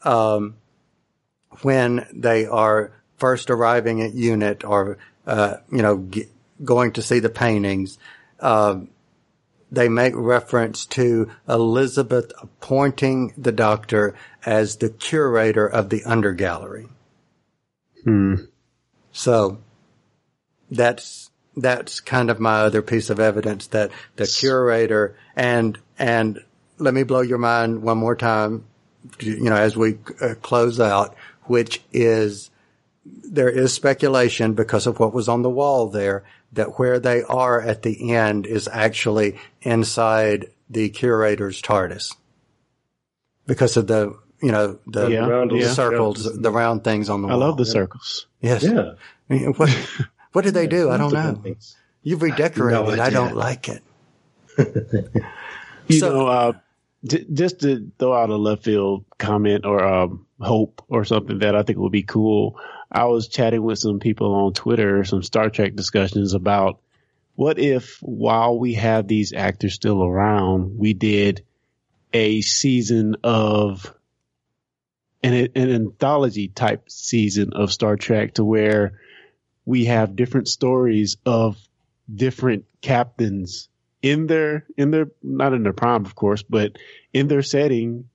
um, 0.03 0.55
when 1.61 2.05
they 2.13 2.45
are 2.45 2.91
first 3.17 3.49
arriving 3.49 4.01
at 4.01 4.13
UNIT 4.13 4.63
or, 4.63 4.97
uh, 5.25 5.57
you 5.71 5.81
know, 5.81 6.05
g- 6.09 6.27
going 6.63 6.93
to 6.93 7.01
see 7.01 7.19
the 7.19 7.29
paintings, 7.29 7.97
um, 8.39 8.89
they 9.71 9.89
make 9.89 10.13
reference 10.15 10.85
to 10.85 11.29
Elizabeth 11.47 12.31
appointing 12.41 13.33
the 13.37 13.51
doctor 13.51 14.15
as 14.45 14.77
the 14.77 14.89
curator 14.89 15.67
of 15.67 15.89
the 15.89 16.03
Under 16.05 16.33
Gallery. 16.33 16.87
Hmm. 18.03 18.35
So 19.11 19.59
that's 20.71 21.29
that's 21.57 21.99
kind 21.99 22.29
of 22.29 22.39
my 22.39 22.61
other 22.61 22.81
piece 22.81 23.09
of 23.09 23.19
evidence 23.19 23.67
that 23.67 23.91
the 24.15 24.25
curator 24.25 25.15
and 25.35 25.77
and 25.97 26.43
let 26.77 26.93
me 26.93 27.03
blow 27.03 27.21
your 27.21 27.37
mind 27.37 27.81
one 27.81 27.97
more 27.97 28.15
time, 28.15 28.65
you 29.19 29.41
know, 29.41 29.55
as 29.55 29.75
we 29.75 29.97
uh, 30.21 30.35
close 30.41 30.79
out, 30.79 31.15
which 31.43 31.81
is 31.91 32.49
there 33.05 33.49
is 33.49 33.73
speculation 33.73 34.53
because 34.53 34.87
of 34.87 34.99
what 34.99 35.13
was 35.13 35.27
on 35.27 35.41
the 35.41 35.49
wall 35.49 35.87
there 35.87 36.23
that 36.53 36.79
where 36.79 36.99
they 36.99 37.23
are 37.23 37.61
at 37.61 37.83
the 37.83 38.13
end 38.13 38.45
is 38.45 38.67
actually 38.71 39.37
inside 39.61 40.47
the 40.69 40.89
curator's 40.89 41.61
TARDIS 41.61 42.15
because 43.47 43.77
of 43.77 43.87
the 43.87 44.17
you 44.41 44.51
know 44.51 44.79
the, 44.87 45.07
Yeah, 45.07 45.45
the 45.49 45.57
yeah. 45.57 45.67
circles, 45.73 46.23
the 46.41 46.51
round 46.51 46.83
things 46.83 47.09
on 47.09 47.21
the 47.21 47.27
I 47.27 47.31
wall. 47.31 47.39
love 47.39 47.57
the 47.57 47.65
circles. 47.65 48.27
Yes. 48.41 48.63
Yeah. 48.63 48.93
I 49.29 49.33
mean, 49.33 49.53
What 49.53 49.69
what 50.31 50.43
did 50.45 50.53
they 50.53 50.67
do? 50.67 50.89
I 50.89 50.97
don't 50.97 51.13
know. 51.13 51.43
You've 52.03 52.21
redecorated. 52.21 52.97
No 52.97 53.03
I 53.03 53.09
don't 53.09 53.35
like 53.35 53.67
it. 53.69 53.83
You 55.87 55.99
So- 55.99 56.09
know, 56.13 56.27
uh, 56.27 56.53
J- 57.05 57.25
just 57.33 57.61
to 57.61 57.89
throw 57.97 58.13
out 58.13 58.29
a 58.29 58.35
left 58.35 58.63
field 58.65 59.05
comment 59.17 59.65
or 59.65 59.81
um, 59.83 60.25
hope 60.41 60.83
or 60.89 61.05
something 61.05 61.39
that 61.39 61.55
I 61.55 61.63
think 61.63 61.79
would 61.79 61.91
be 61.93 62.03
cool. 62.03 62.59
I 62.91 63.05
was 63.05 63.27
chatting 63.27 63.63
with 63.63 63.79
some 63.79 63.99
people 63.99 64.33
on 64.33 64.53
Twitter, 64.53 65.03
some 65.03 65.23
Star 65.23 65.49
Trek 65.49 65.75
discussions 65.75 66.33
about 66.33 66.79
what 67.35 67.59
if 67.59 67.99
while 68.01 68.57
we 68.57 68.73
have 68.73 69.07
these 69.07 69.31
actors 69.33 69.73
still 69.73 70.03
around, 70.03 70.77
we 70.77 70.93
did 70.93 71.45
a 72.13 72.41
season 72.41 73.15
of 73.23 73.93
an, 75.21 75.49
an 75.55 75.69
anthology 75.69 76.47
type 76.47 76.89
season 76.89 77.53
of 77.53 77.71
Star 77.71 77.95
Trek 77.95 78.33
to 78.35 78.43
where 78.43 78.99
we 79.65 79.85
have 79.85 80.15
different 80.15 80.47
stories 80.47 81.17
of 81.25 81.57
different 82.13 82.65
captains 82.81 83.69
in 84.01 84.27
their 84.27 84.65
in 84.77 84.91
their 84.91 85.11
not 85.21 85.53
in 85.53 85.63
their 85.63 85.73
prime 85.73 86.05
of 86.05 86.15
course 86.15 86.41
but 86.41 86.77
in 87.13 87.27
their 87.27 87.41
setting 87.43 88.09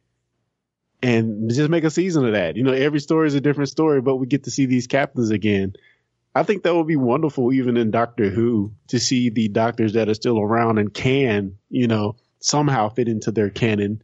and 1.04 1.50
just 1.50 1.70
make 1.70 1.84
a 1.84 1.90
season 1.90 2.24
of 2.24 2.32
that 2.32 2.56
you 2.56 2.62
know 2.62 2.72
every 2.72 3.00
story 3.00 3.26
is 3.26 3.34
a 3.34 3.40
different 3.40 3.70
story 3.70 4.00
but 4.00 4.16
we 4.16 4.26
get 4.26 4.44
to 4.44 4.50
see 4.50 4.66
these 4.66 4.86
captains 4.86 5.30
again 5.30 5.74
i 6.34 6.42
think 6.42 6.62
that 6.62 6.74
would 6.74 6.86
be 6.86 6.96
wonderful 6.96 7.52
even 7.52 7.76
in 7.76 7.90
doctor 7.90 8.30
who 8.30 8.72
to 8.88 8.98
see 8.98 9.28
the 9.30 9.48
doctors 9.48 9.92
that 9.92 10.08
are 10.08 10.14
still 10.14 10.40
around 10.40 10.78
and 10.78 10.94
can 10.94 11.56
you 11.68 11.86
know 11.86 12.16
somehow 12.40 12.88
fit 12.88 13.08
into 13.08 13.30
their 13.30 13.50
canon 13.50 14.02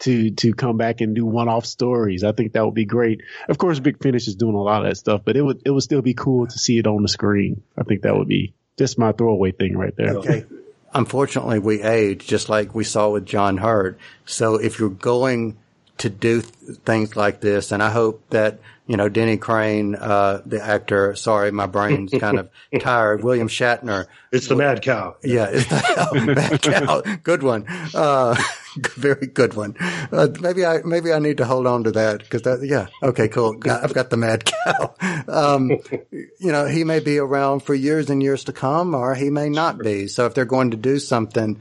to 0.00 0.30
to 0.30 0.54
come 0.54 0.76
back 0.76 1.00
and 1.00 1.14
do 1.14 1.26
one-off 1.26 1.66
stories. 1.66 2.24
I 2.24 2.32
think 2.32 2.52
that 2.52 2.64
would 2.64 2.74
be 2.74 2.84
great. 2.84 3.22
Of 3.48 3.58
course, 3.58 3.80
Big 3.80 4.00
Finish 4.00 4.28
is 4.28 4.36
doing 4.36 4.54
a 4.54 4.62
lot 4.62 4.84
of 4.84 4.88
that 4.88 4.96
stuff, 4.96 5.22
but 5.24 5.36
it 5.36 5.42
would 5.42 5.62
it 5.64 5.70
would 5.70 5.82
still 5.82 6.02
be 6.02 6.14
cool 6.14 6.46
to 6.46 6.58
see 6.58 6.78
it 6.78 6.86
on 6.86 7.02
the 7.02 7.08
screen. 7.08 7.62
I 7.76 7.82
think 7.82 8.02
that 8.02 8.16
would 8.16 8.28
be 8.28 8.54
just 8.78 8.98
my 8.98 9.12
throwaway 9.12 9.52
thing 9.52 9.76
right 9.76 9.94
there. 9.96 10.18
Okay. 10.18 10.46
Unfortunately, 10.94 11.58
we 11.58 11.82
age 11.82 12.26
just 12.26 12.48
like 12.48 12.74
we 12.74 12.84
saw 12.84 13.10
with 13.10 13.26
John 13.26 13.58
Hurt. 13.58 13.98
So 14.24 14.54
if 14.54 14.78
you're 14.78 14.88
going 14.88 15.58
to 15.98 16.08
do 16.08 16.42
th- 16.42 16.78
things 16.78 17.16
like 17.16 17.40
this, 17.40 17.72
and 17.72 17.82
I 17.82 17.90
hope 17.90 18.22
that 18.30 18.60
you 18.86 18.96
know 18.96 19.08
Denny 19.08 19.36
Crane, 19.36 19.94
uh, 19.94 20.42
the 20.46 20.62
actor. 20.62 21.14
Sorry, 21.14 21.50
my 21.50 21.66
brain's 21.66 22.12
kind 22.12 22.38
of 22.38 22.50
tired. 22.80 23.22
William 23.22 23.48
Shatner. 23.48 24.06
It's 24.32 24.48
the 24.48 24.56
Mad 24.56 24.82
Cow. 24.82 25.16
Yeah, 25.22 25.48
it's 25.50 25.66
the 25.66 26.08
oh, 26.12 26.24
Mad 26.24 26.62
Cow. 26.62 27.00
Good 27.22 27.42
one. 27.42 27.66
Uh, 27.94 28.36
very 28.96 29.26
good 29.26 29.54
one. 29.54 29.76
Uh, 30.12 30.28
maybe 30.40 30.64
I 30.64 30.82
maybe 30.84 31.12
I 31.12 31.18
need 31.18 31.38
to 31.38 31.44
hold 31.44 31.66
on 31.66 31.84
to 31.84 31.92
that 31.92 32.20
because 32.20 32.42
that 32.42 32.64
yeah 32.64 32.86
okay 33.02 33.28
cool 33.28 33.58
I've 33.68 33.94
got 33.94 34.10
the 34.10 34.16
mad 34.16 34.44
cow. 34.44 34.94
Um, 35.26 35.70
you 36.10 36.52
know 36.52 36.66
he 36.66 36.84
may 36.84 37.00
be 37.00 37.18
around 37.18 37.60
for 37.60 37.74
years 37.74 38.08
and 38.10 38.22
years 38.22 38.44
to 38.44 38.52
come, 38.52 38.94
or 38.94 39.14
he 39.14 39.30
may 39.30 39.48
not 39.48 39.78
be. 39.78 40.08
So 40.08 40.26
if 40.26 40.34
they're 40.34 40.44
going 40.44 40.70
to 40.70 40.76
do 40.76 40.98
something, 40.98 41.60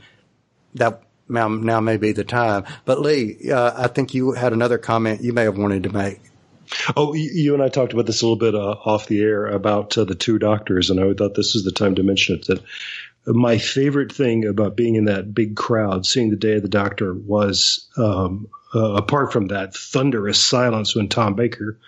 that 0.75 1.01
now 1.29 1.47
now 1.47 1.79
may 1.79 1.97
be 1.97 2.11
the 2.11 2.23
time. 2.23 2.65
But 2.85 3.01
Lee, 3.01 3.51
uh, 3.51 3.73
I 3.75 3.87
think 3.87 4.13
you 4.13 4.31
had 4.31 4.53
another 4.53 4.77
comment 4.77 5.21
you 5.21 5.33
may 5.33 5.43
have 5.43 5.57
wanted 5.57 5.83
to 5.83 5.89
make. 5.89 6.19
Oh, 6.95 7.13
you 7.13 7.53
and 7.53 7.63
I 7.63 7.69
talked 7.69 7.93
about 7.93 8.05
this 8.05 8.21
a 8.21 8.25
little 8.25 8.37
bit 8.37 8.55
uh, 8.55 8.75
off 8.85 9.07
the 9.07 9.21
air 9.21 9.45
about 9.45 9.97
uh, 9.97 10.03
the 10.03 10.15
two 10.15 10.37
doctors, 10.37 10.89
and 10.89 10.99
I 10.99 11.13
thought 11.13 11.33
this 11.33 11.55
is 11.55 11.63
the 11.63 11.71
time 11.71 11.95
to 11.95 12.03
mention 12.03 12.35
it. 12.35 12.47
That 12.47 12.63
my 13.25 13.57
favorite 13.57 14.13
thing 14.13 14.45
about 14.45 14.75
being 14.75 14.95
in 14.95 15.05
that 15.05 15.33
big 15.33 15.55
crowd, 15.55 16.05
seeing 16.05 16.29
the 16.29 16.35
Day 16.35 16.55
of 16.55 16.61
the 16.61 16.69
Doctor, 16.69 17.13
was 17.13 17.87
um, 17.97 18.49
uh, 18.75 18.95
apart 18.95 19.31
from 19.31 19.47
that 19.47 19.75
thunderous 19.75 20.43
silence 20.43 20.95
when 20.95 21.07
Tom 21.07 21.35
Baker, 21.35 21.79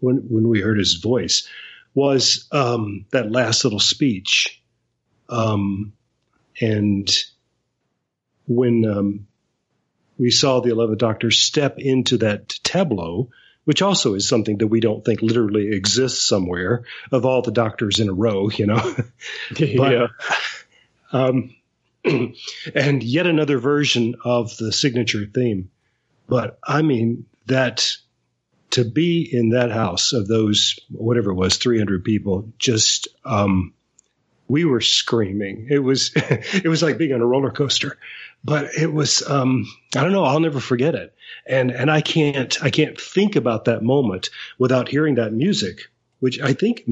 when 0.00 0.16
when 0.28 0.48
we 0.48 0.60
heard 0.60 0.78
his 0.78 0.94
voice, 0.94 1.48
was 1.94 2.46
um, 2.52 3.06
that 3.10 3.32
last 3.32 3.64
little 3.64 3.80
speech, 3.80 4.62
um, 5.28 5.92
and 6.60 7.10
when 8.46 8.84
um, 8.84 9.26
we 10.18 10.30
saw 10.30 10.60
the 10.60 10.70
11th 10.70 10.98
Doctor 10.98 11.30
step 11.30 11.78
into 11.78 12.18
that 12.18 12.48
tableau, 12.62 13.30
which 13.64 13.82
also 13.82 14.14
is 14.14 14.28
something 14.28 14.58
that 14.58 14.68
we 14.68 14.80
don't 14.80 15.04
think 15.04 15.22
literally 15.22 15.68
exists 15.72 16.26
somewhere 16.26 16.84
of 17.10 17.26
all 17.26 17.42
the 17.42 17.50
doctors 17.50 18.00
in 18.00 18.08
a 18.08 18.14
row, 18.14 18.48
you 18.50 18.66
know. 18.66 18.94
Yeah. 19.58 20.06
um, 21.12 21.54
and 22.74 23.02
yet 23.02 23.26
another 23.26 23.58
version 23.58 24.14
of 24.24 24.56
the 24.56 24.72
signature 24.72 25.26
theme. 25.26 25.70
But 26.28 26.58
I 26.62 26.82
mean, 26.82 27.26
that 27.46 27.96
to 28.70 28.84
be 28.84 29.28
in 29.30 29.50
that 29.50 29.70
house 29.70 30.12
of 30.12 30.28
those, 30.28 30.78
whatever 30.90 31.30
it 31.30 31.34
was, 31.34 31.56
300 31.56 32.04
people, 32.04 32.52
just, 32.58 33.08
um, 33.24 33.72
we 34.48 34.64
were 34.64 34.80
screaming. 34.80 35.68
It 35.70 35.78
was, 35.78 36.12
it 36.16 36.68
was 36.68 36.82
like 36.82 36.98
being 36.98 37.12
on 37.12 37.20
a 37.20 37.26
roller 37.26 37.50
coaster, 37.50 37.98
but 38.46 38.74
it 38.74 38.92
was, 38.92 39.28
um, 39.28 39.66
I 39.96 40.02
don't 40.02 40.12
know. 40.12 40.24
I'll 40.24 40.40
never 40.40 40.60
forget 40.60 40.94
it. 40.94 41.12
And, 41.46 41.72
and 41.72 41.90
I 41.90 42.00
can't, 42.00 42.62
I 42.62 42.70
can't 42.70 43.00
think 43.00 43.34
about 43.34 43.64
that 43.64 43.82
moment 43.82 44.30
without 44.56 44.88
hearing 44.88 45.16
that 45.16 45.32
music, 45.32 45.88
which 46.20 46.40
I 46.40 46.52
think 46.52 46.84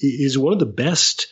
is 0.00 0.36
one 0.36 0.52
of 0.52 0.58
the 0.58 0.66
best 0.66 1.28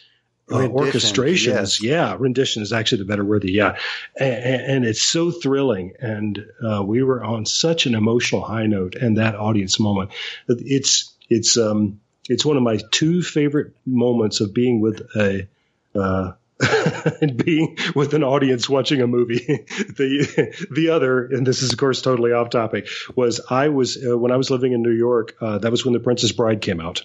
uh, 0.51 0.57
orchestrations. 0.57 1.47
yes. 1.47 1.83
Yeah, 1.83 2.17
rendition 2.19 2.63
is 2.63 2.73
actually 2.73 2.99
the 2.99 3.05
better 3.07 3.25
word. 3.25 3.45
Yeah, 3.45 3.77
and, 4.19 4.63
and 4.63 4.85
it's 4.87 5.03
so 5.03 5.31
thrilling, 5.31 5.95
and 6.01 6.47
uh, 6.65 6.83
we 6.83 7.03
were 7.03 7.23
on 7.23 7.47
such 7.47 7.87
an 7.87 7.95
emotional 7.95 8.43
high 8.43 8.67
note, 8.67 8.95
and 8.95 9.19
that 9.19 9.35
audience 9.35 9.81
moment. 9.81 10.13
It's 10.49 11.13
it's 11.29 11.57
um 11.57 12.01
it's 12.29 12.45
one 12.45 12.57
of 12.57 12.63
my 12.63 12.79
two 12.93 13.23
favorite 13.23 13.75
moments 13.85 14.41
of 14.41 14.55
being 14.55 14.81
with 14.81 15.01
a. 15.17 15.49
Uh, 15.95 16.33
and 16.61 17.37
being 17.45 17.77
with 17.95 18.15
an 18.15 18.25
audience 18.25 18.69
watching 18.69 19.01
a 19.01 19.07
movie. 19.07 19.37
the 19.47 20.67
the 20.71 20.91
other, 20.91 21.27
and 21.27 21.47
this 21.47 21.63
is 21.63 21.73
of 21.73 21.79
course 21.79 22.03
totally 22.03 22.33
off 22.33 22.51
topic, 22.51 22.89
was 23.15 23.41
I 23.51 23.69
was 23.69 24.03
uh, 24.05 24.17
when 24.17 24.33
I 24.33 24.37
was 24.37 24.51
living 24.51 24.73
in 24.73 24.83
New 24.83 24.93
York. 24.93 25.37
Uh, 25.41 25.59
that 25.59 25.71
was 25.71 25.85
when 25.85 25.95
The 25.95 26.01
Princess 26.01 26.33
Bride 26.33 26.61
came 26.61 26.81
out, 26.81 27.05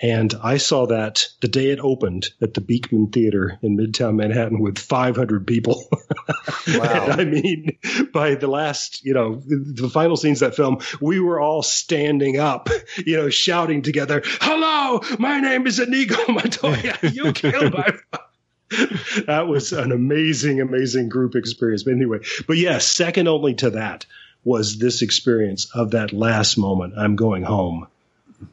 and 0.00 0.34
I 0.42 0.58
saw 0.58 0.86
that 0.86 1.28
the 1.40 1.48
day 1.48 1.70
it 1.70 1.80
opened 1.80 2.28
at 2.42 2.54
the 2.54 2.60
Beekman 2.60 3.08
Theater 3.08 3.58
in 3.62 3.76
Midtown 3.76 4.16
Manhattan 4.16 4.60
with 4.60 4.78
500 4.78 5.46
people. 5.46 5.88
Wow. 6.68 7.06
I 7.10 7.24
mean, 7.24 7.78
by 8.12 8.34
the 8.34 8.48
last, 8.48 9.04
you 9.04 9.14
know, 9.14 9.40
the 9.46 9.88
final 9.88 10.16
scenes 10.16 10.42
of 10.42 10.50
that 10.50 10.56
film, 10.56 10.78
we 11.00 11.20
were 11.20 11.38
all 11.38 11.62
standing 11.62 12.40
up, 12.40 12.68
you 13.04 13.16
know, 13.16 13.30
shouting 13.30 13.82
together, 13.82 14.22
"Hello, 14.40 15.00
my 15.20 15.38
name 15.38 15.68
is 15.68 15.78
Inigo 15.78 16.16
Montoya. 16.26 16.98
You 17.02 17.32
killed 17.32 17.72
my." 17.72 17.92
that 19.26 19.46
was 19.46 19.72
an 19.72 19.92
amazing, 19.92 20.60
amazing 20.60 21.08
group 21.08 21.36
experience. 21.36 21.84
But 21.84 21.92
anyway, 21.94 22.20
but 22.46 22.56
yes, 22.56 22.86
second 22.86 23.28
only 23.28 23.54
to 23.56 23.70
that 23.70 24.06
was 24.44 24.78
this 24.78 25.02
experience 25.02 25.68
of 25.74 25.92
that 25.92 26.12
last 26.12 26.56
moment. 26.56 26.94
I'm 26.96 27.16
going 27.16 27.42
home, 27.42 27.88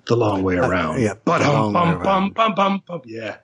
the 0.06 0.16
long 0.16 0.44
way 0.44 0.58
uh, 0.58 0.68
around. 0.68 1.02
yeah, 1.02 1.14
but 1.24 1.40
the 1.40 1.52
long 1.52 1.74
hum 1.74 2.00
way 2.00 2.04
bum 2.04 2.30
bum 2.30 2.32
bum 2.32 2.56
bum 2.56 2.84
bum. 2.86 3.02
Yeah. 3.06 3.38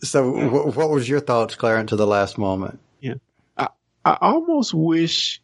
So 0.00 0.32
wh- 0.32 0.76
what 0.76 0.90
was 0.90 1.08
your 1.08 1.20
thoughts, 1.20 1.54
Clarence, 1.54 1.90
to 1.90 1.96
the 1.96 2.06
last 2.06 2.36
moment? 2.38 2.78
Yeah. 3.00 3.14
I, 3.56 3.68
I 4.04 4.18
almost 4.20 4.74
wish, 4.74 5.40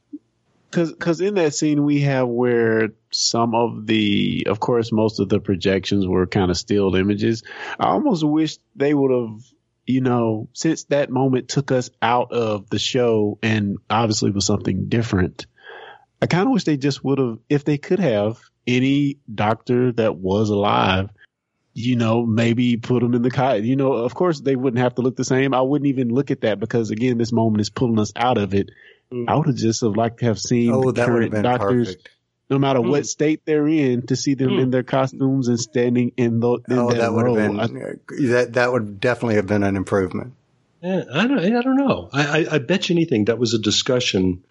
cause, 0.70 0.94
cause 0.98 1.20
in 1.20 1.34
that 1.34 1.54
scene 1.54 1.84
we 1.84 2.00
have 2.02 2.28
where 2.28 2.90
some 3.10 3.54
of 3.54 3.86
the, 3.86 4.46
of 4.48 4.60
course, 4.60 4.92
most 4.92 5.20
of 5.20 5.28
the 5.30 5.40
projections 5.40 6.06
were 6.06 6.26
kind 6.26 6.50
of 6.50 6.58
stilled 6.58 6.96
images. 6.96 7.42
I 7.78 7.86
almost 7.88 8.22
wish 8.22 8.58
they 8.76 8.92
would 8.92 9.10
have, 9.10 9.40
you 9.86 10.00
know, 10.00 10.48
since 10.52 10.84
that 10.84 11.10
moment 11.10 11.48
took 11.48 11.72
us 11.72 11.90
out 12.00 12.32
of 12.32 12.68
the 12.70 12.78
show 12.78 13.38
and 13.42 13.78
obviously 13.88 14.30
was 14.30 14.46
something 14.46 14.88
different. 14.88 15.46
I 16.22 16.26
kind 16.26 16.46
of 16.46 16.52
wish 16.52 16.64
they 16.64 16.76
just 16.76 17.02
would 17.02 17.18
have, 17.18 17.38
if 17.48 17.64
they 17.64 17.78
could 17.78 17.98
have 17.98 18.38
any 18.66 19.18
doctor 19.32 19.92
that 19.92 20.16
was 20.16 20.50
alive, 20.50 21.10
you 21.72 21.96
know, 21.96 22.26
maybe 22.26 22.76
put 22.76 23.00
them 23.00 23.14
in 23.14 23.22
the 23.22 23.30
cot. 23.30 23.62
You 23.62 23.76
know, 23.76 23.92
of 23.92 24.14
course 24.14 24.40
they 24.40 24.56
wouldn't 24.56 24.82
have 24.82 24.96
to 24.96 25.02
look 25.02 25.16
the 25.16 25.24
same. 25.24 25.54
I 25.54 25.62
wouldn't 25.62 25.88
even 25.88 26.10
look 26.10 26.30
at 26.30 26.42
that 26.42 26.60
because 26.60 26.90
again, 26.90 27.18
this 27.18 27.32
moment 27.32 27.60
is 27.60 27.70
pulling 27.70 27.98
us 27.98 28.12
out 28.16 28.38
of 28.38 28.54
it. 28.54 28.70
Mm. 29.12 29.24
I 29.28 29.36
would 29.36 29.46
have 29.46 29.56
just 29.56 29.82
have 29.82 29.96
liked 29.96 30.20
to 30.20 30.26
have 30.26 30.38
seen 30.38 30.72
Oh, 30.72 30.82
the 30.82 30.92
that 30.92 31.10
would 31.10 31.22
have 31.22 31.32
current 31.32 31.44
doctors, 31.44 31.88
perfect. 31.88 32.08
No 32.50 32.58
matter 32.58 32.80
what 32.80 33.02
mm. 33.02 33.06
state 33.06 33.42
they're 33.46 33.68
in, 33.68 34.06
to 34.06 34.16
see 34.16 34.34
them 34.34 34.50
mm. 34.50 34.62
in 34.62 34.70
their 34.70 34.82
costumes 34.82 35.48
and 35.48 35.58
standing 35.58 36.12
in, 36.16 36.40
the, 36.40 36.58
in 36.68 36.78
Oh, 36.78 36.90
that, 36.90 36.98
that 36.98 37.12
would 37.12 37.24
role. 37.24 37.36
have 37.36 37.60
I- 37.60 37.66
been 37.68 38.00
that. 38.30 38.52
That 38.54 38.72
would 38.72 39.00
definitely 39.00 39.36
have 39.36 39.46
been 39.46 39.62
an 39.62 39.76
improvement. 39.76 40.34
Yeah, 40.82 41.04
I 41.12 41.26
don't, 41.26 41.38
I 41.38 41.62
don't 41.62 41.76
know. 41.76 42.08
I, 42.12 42.40
I, 42.40 42.46
I 42.52 42.58
bet 42.58 42.88
you 42.88 42.96
anything 42.96 43.26
that 43.26 43.38
was 43.38 43.52
a 43.52 43.58
discussion, 43.58 44.44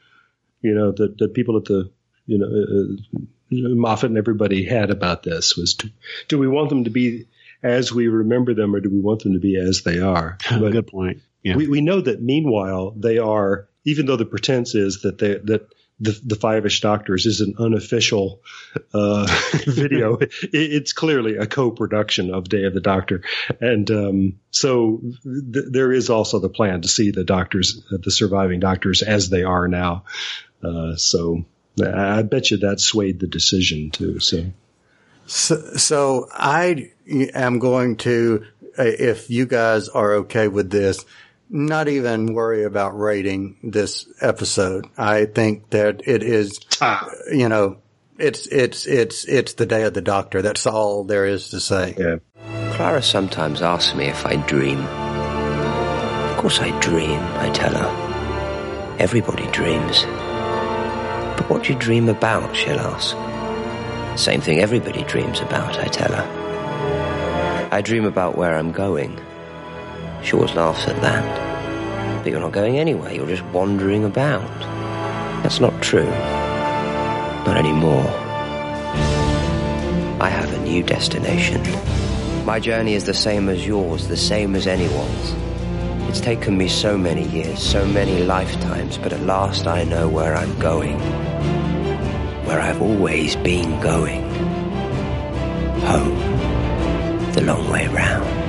you 0.62 0.76
know, 0.76 0.92
that, 0.92 1.18
that 1.18 1.34
people 1.34 1.58
at 1.58 1.66
the, 1.66 1.92
you 2.28 2.38
know, 2.38 2.46
uh, 2.46 3.18
uh 3.18 3.76
Moffat 3.76 4.12
and 4.12 4.18
everybody 4.18 4.64
had 4.64 4.92
about 4.92 5.24
this 5.24 5.58
was, 5.58 5.74
do, 5.74 5.90
do 6.28 6.38
we 6.38 6.48
want 6.48 6.70
them 6.70 6.84
to 6.84 6.92
be 6.92 7.26
as 7.64 7.92
we 7.92 8.08
remember 8.08 8.54
them, 8.54 8.76
or 8.76 8.80
do 8.80 8.90
we 8.90 9.00
want 9.00 9.24
them 9.24 9.34
to 9.34 9.40
be 9.40 9.58
as 9.58 9.82
they 9.82 10.00
are? 10.00 10.38
But 10.50 10.72
Good 10.72 10.88
point. 10.88 11.22
Yeah. 11.44 11.56
we, 11.56 11.68
we 11.68 11.82
know 11.82 12.02
that 12.02 12.22
meanwhile 12.22 12.92
they 12.92 13.18
are, 13.18 13.68
even 13.86 14.06
though 14.06 14.18
the 14.18 14.26
pretense 14.26 14.76
is 14.76 15.02
that 15.02 15.18
they 15.18 15.36
that 15.36 15.68
the 16.00 16.20
the 16.24 16.36
Five-ish 16.36 16.82
Doctors 16.82 17.26
is 17.26 17.42
an 17.42 17.56
unofficial 17.60 18.42
uh, 18.94 19.28
video. 19.66 20.18
It, 20.18 20.32
it's 20.54 20.94
clearly 20.94 21.38
a 21.38 21.46
co-production 21.46 22.34
of 22.34 22.50
Day 22.50 22.64
of 22.64 22.74
the 22.74 22.82
Doctor, 22.82 23.24
and 23.60 23.90
um, 23.92 24.40
so 24.52 25.02
th- 25.24 25.66
there 25.70 25.92
is 25.92 26.10
also 26.10 26.40
the 26.40 26.50
plan 26.50 26.82
to 26.82 26.88
see 26.88 27.12
the 27.12 27.24
doctors, 27.24 27.84
the 27.90 28.12
surviving 28.12 28.60
doctors, 28.60 29.02
as 29.02 29.30
they 29.30 29.44
are 29.44 29.68
now. 29.68 30.06
Uh, 30.64 30.96
so 30.96 31.46
I 31.82 32.22
bet 32.24 32.52
you 32.52 32.58
that 32.58 32.80
swayed 32.80 33.20
the 33.20 33.28
decision 33.28 33.92
too. 33.92 34.20
So. 34.20 34.46
So, 35.26 35.76
so 35.76 36.28
I 36.34 36.92
am 37.36 37.60
going 37.60 37.98
to, 37.98 38.46
uh, 38.80 38.84
if 38.84 39.30
you 39.30 39.46
guys 39.46 39.88
are 39.88 40.14
okay 40.14 40.48
with 40.48 40.72
this, 40.72 41.06
not 41.50 41.88
even 41.88 42.34
worry 42.34 42.64
about 42.64 42.98
rating 42.98 43.58
this 43.64 44.08
episode. 44.22 44.88
I 44.98 45.26
think 45.26 45.72
that 45.72 46.02
it 46.08 46.24
is, 46.24 46.60
ah. 46.80 47.10
you 47.32 47.50
know, 47.50 47.78
it's, 48.18 48.46
it's, 48.48 48.86
it's, 48.86 49.26
it's 49.26 49.54
the 49.54 49.66
day 49.66 49.84
of 49.84 49.94
the 49.94 50.02
doctor. 50.02 50.42
That's 50.42 50.68
all 50.68 51.04
there 51.04 51.26
is 51.26 51.50
to 51.50 51.60
say. 51.60 51.96
Yeah. 51.98 52.18
Clara 52.74 53.02
sometimes 53.02 53.62
asks 53.62 53.96
me 53.96 54.06
if 54.06 54.26
I 54.26 54.36
dream. 54.36 54.80
Of 54.80 56.38
course 56.38 56.60
I 56.60 56.78
dream, 56.80 57.20
I 57.20 57.50
tell 57.50 57.74
her. 57.74 58.96
Everybody 59.00 59.48
dreams. 59.52 60.04
But 61.36 61.50
what 61.50 61.64
do 61.64 61.74
you 61.74 61.80
dream 61.80 62.10
about, 62.10 62.56
she'll 62.56 62.80
ask. 62.80 63.16
Same 64.18 64.42
thing 64.42 64.60
everybody 64.60 65.04
dreams 65.04 65.40
about, 65.40 65.80
I 65.80 65.88
tell 65.88 66.12
her. 66.12 67.70
I 67.72 67.82
dream 67.82 68.06
about 68.06 68.38
where 68.38 68.56
I'm 68.56 68.72
going. 68.72 69.20
She 70.24 70.34
always 70.34 70.54
laughs 70.54 70.88
at 70.88 71.02
that. 71.02 72.24
But 72.24 72.32
you're 72.32 72.42
not 72.42 72.52
going 72.52 72.78
anywhere, 72.78 73.14
you're 73.14 73.28
just 73.28 73.44
wandering 73.46 74.04
about. 74.04 74.48
That's 75.44 75.60
not 75.60 75.82
true. 75.82 76.10
Not 77.46 77.58
anymore. 77.58 78.06
I 80.22 80.30
have 80.30 80.54
a 80.54 80.60
new 80.60 80.84
destination. 80.84 81.64
My 82.46 82.60
journey 82.60 82.94
is 82.94 83.06
the 83.06 83.14
same 83.14 83.48
as 83.48 83.66
yours, 83.66 84.08
the 84.08 84.18
same 84.18 84.56
as 84.56 84.68
anyone's. 84.68 85.36
It's 86.10 86.20
taken 86.20 86.58
me 86.58 86.68
so 86.68 86.98
many 86.98 87.28
years, 87.30 87.62
so 87.62 87.86
many 87.86 88.24
lifetimes, 88.24 88.98
but 88.98 89.14
at 89.14 89.22
last 89.22 89.68
I 89.68 89.84
know 89.84 90.10
where 90.10 90.36
I'm 90.36 90.58
going. 90.60 91.00
Where 92.46 92.60
I've 92.60 92.82
always 92.82 93.36
been 93.36 93.80
going. 93.80 94.24
Home. 95.82 97.32
The 97.34 97.42
long 97.42 97.70
way 97.70 97.88
round. 97.88 98.49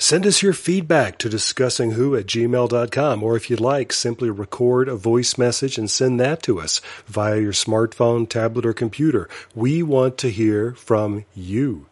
Send 0.00 0.26
us 0.26 0.42
your 0.44 0.52
feedback 0.52 1.18
to 1.18 1.28
discussingwho 1.28 2.20
at 2.20 2.26
gmail.com, 2.26 3.22
or 3.22 3.36
if 3.36 3.50
you'd 3.50 3.58
like, 3.58 3.92
simply 3.92 4.30
record 4.30 4.88
a 4.88 4.94
voice 4.94 5.36
message 5.36 5.76
and 5.76 5.90
send 5.90 6.20
that 6.20 6.40
to 6.44 6.60
us 6.60 6.80
via 7.06 7.40
your 7.40 7.52
smartphone, 7.52 8.28
tablet, 8.28 8.64
or 8.64 8.72
computer. 8.72 9.28
We 9.56 9.82
want 9.82 10.16
to 10.18 10.30
hear 10.30 10.72
from 10.74 11.24
you. 11.34 11.86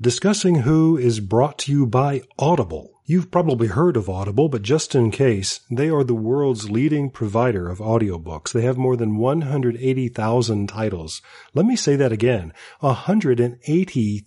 Discussing 0.00 0.56
Who 0.56 0.98
is 0.98 1.20
brought 1.20 1.56
to 1.60 1.72
you 1.72 1.86
by 1.86 2.22
Audible. 2.36 2.90
You've 3.08 3.30
probably 3.30 3.68
heard 3.68 3.96
of 3.96 4.10
Audible, 4.10 4.48
but 4.48 4.62
just 4.62 4.96
in 4.96 5.12
case, 5.12 5.60
they 5.70 5.88
are 5.88 6.02
the 6.02 6.12
world's 6.12 6.68
leading 6.68 7.08
provider 7.08 7.68
of 7.68 7.78
audiobooks. 7.78 8.52
They 8.52 8.62
have 8.62 8.76
more 8.76 8.96
than 8.96 9.16
180,000 9.16 10.66
titles. 10.68 11.22
Let 11.54 11.64
me 11.64 11.76
say 11.76 11.94
that 11.94 12.10
again. 12.10 12.52
180,000 12.80 14.26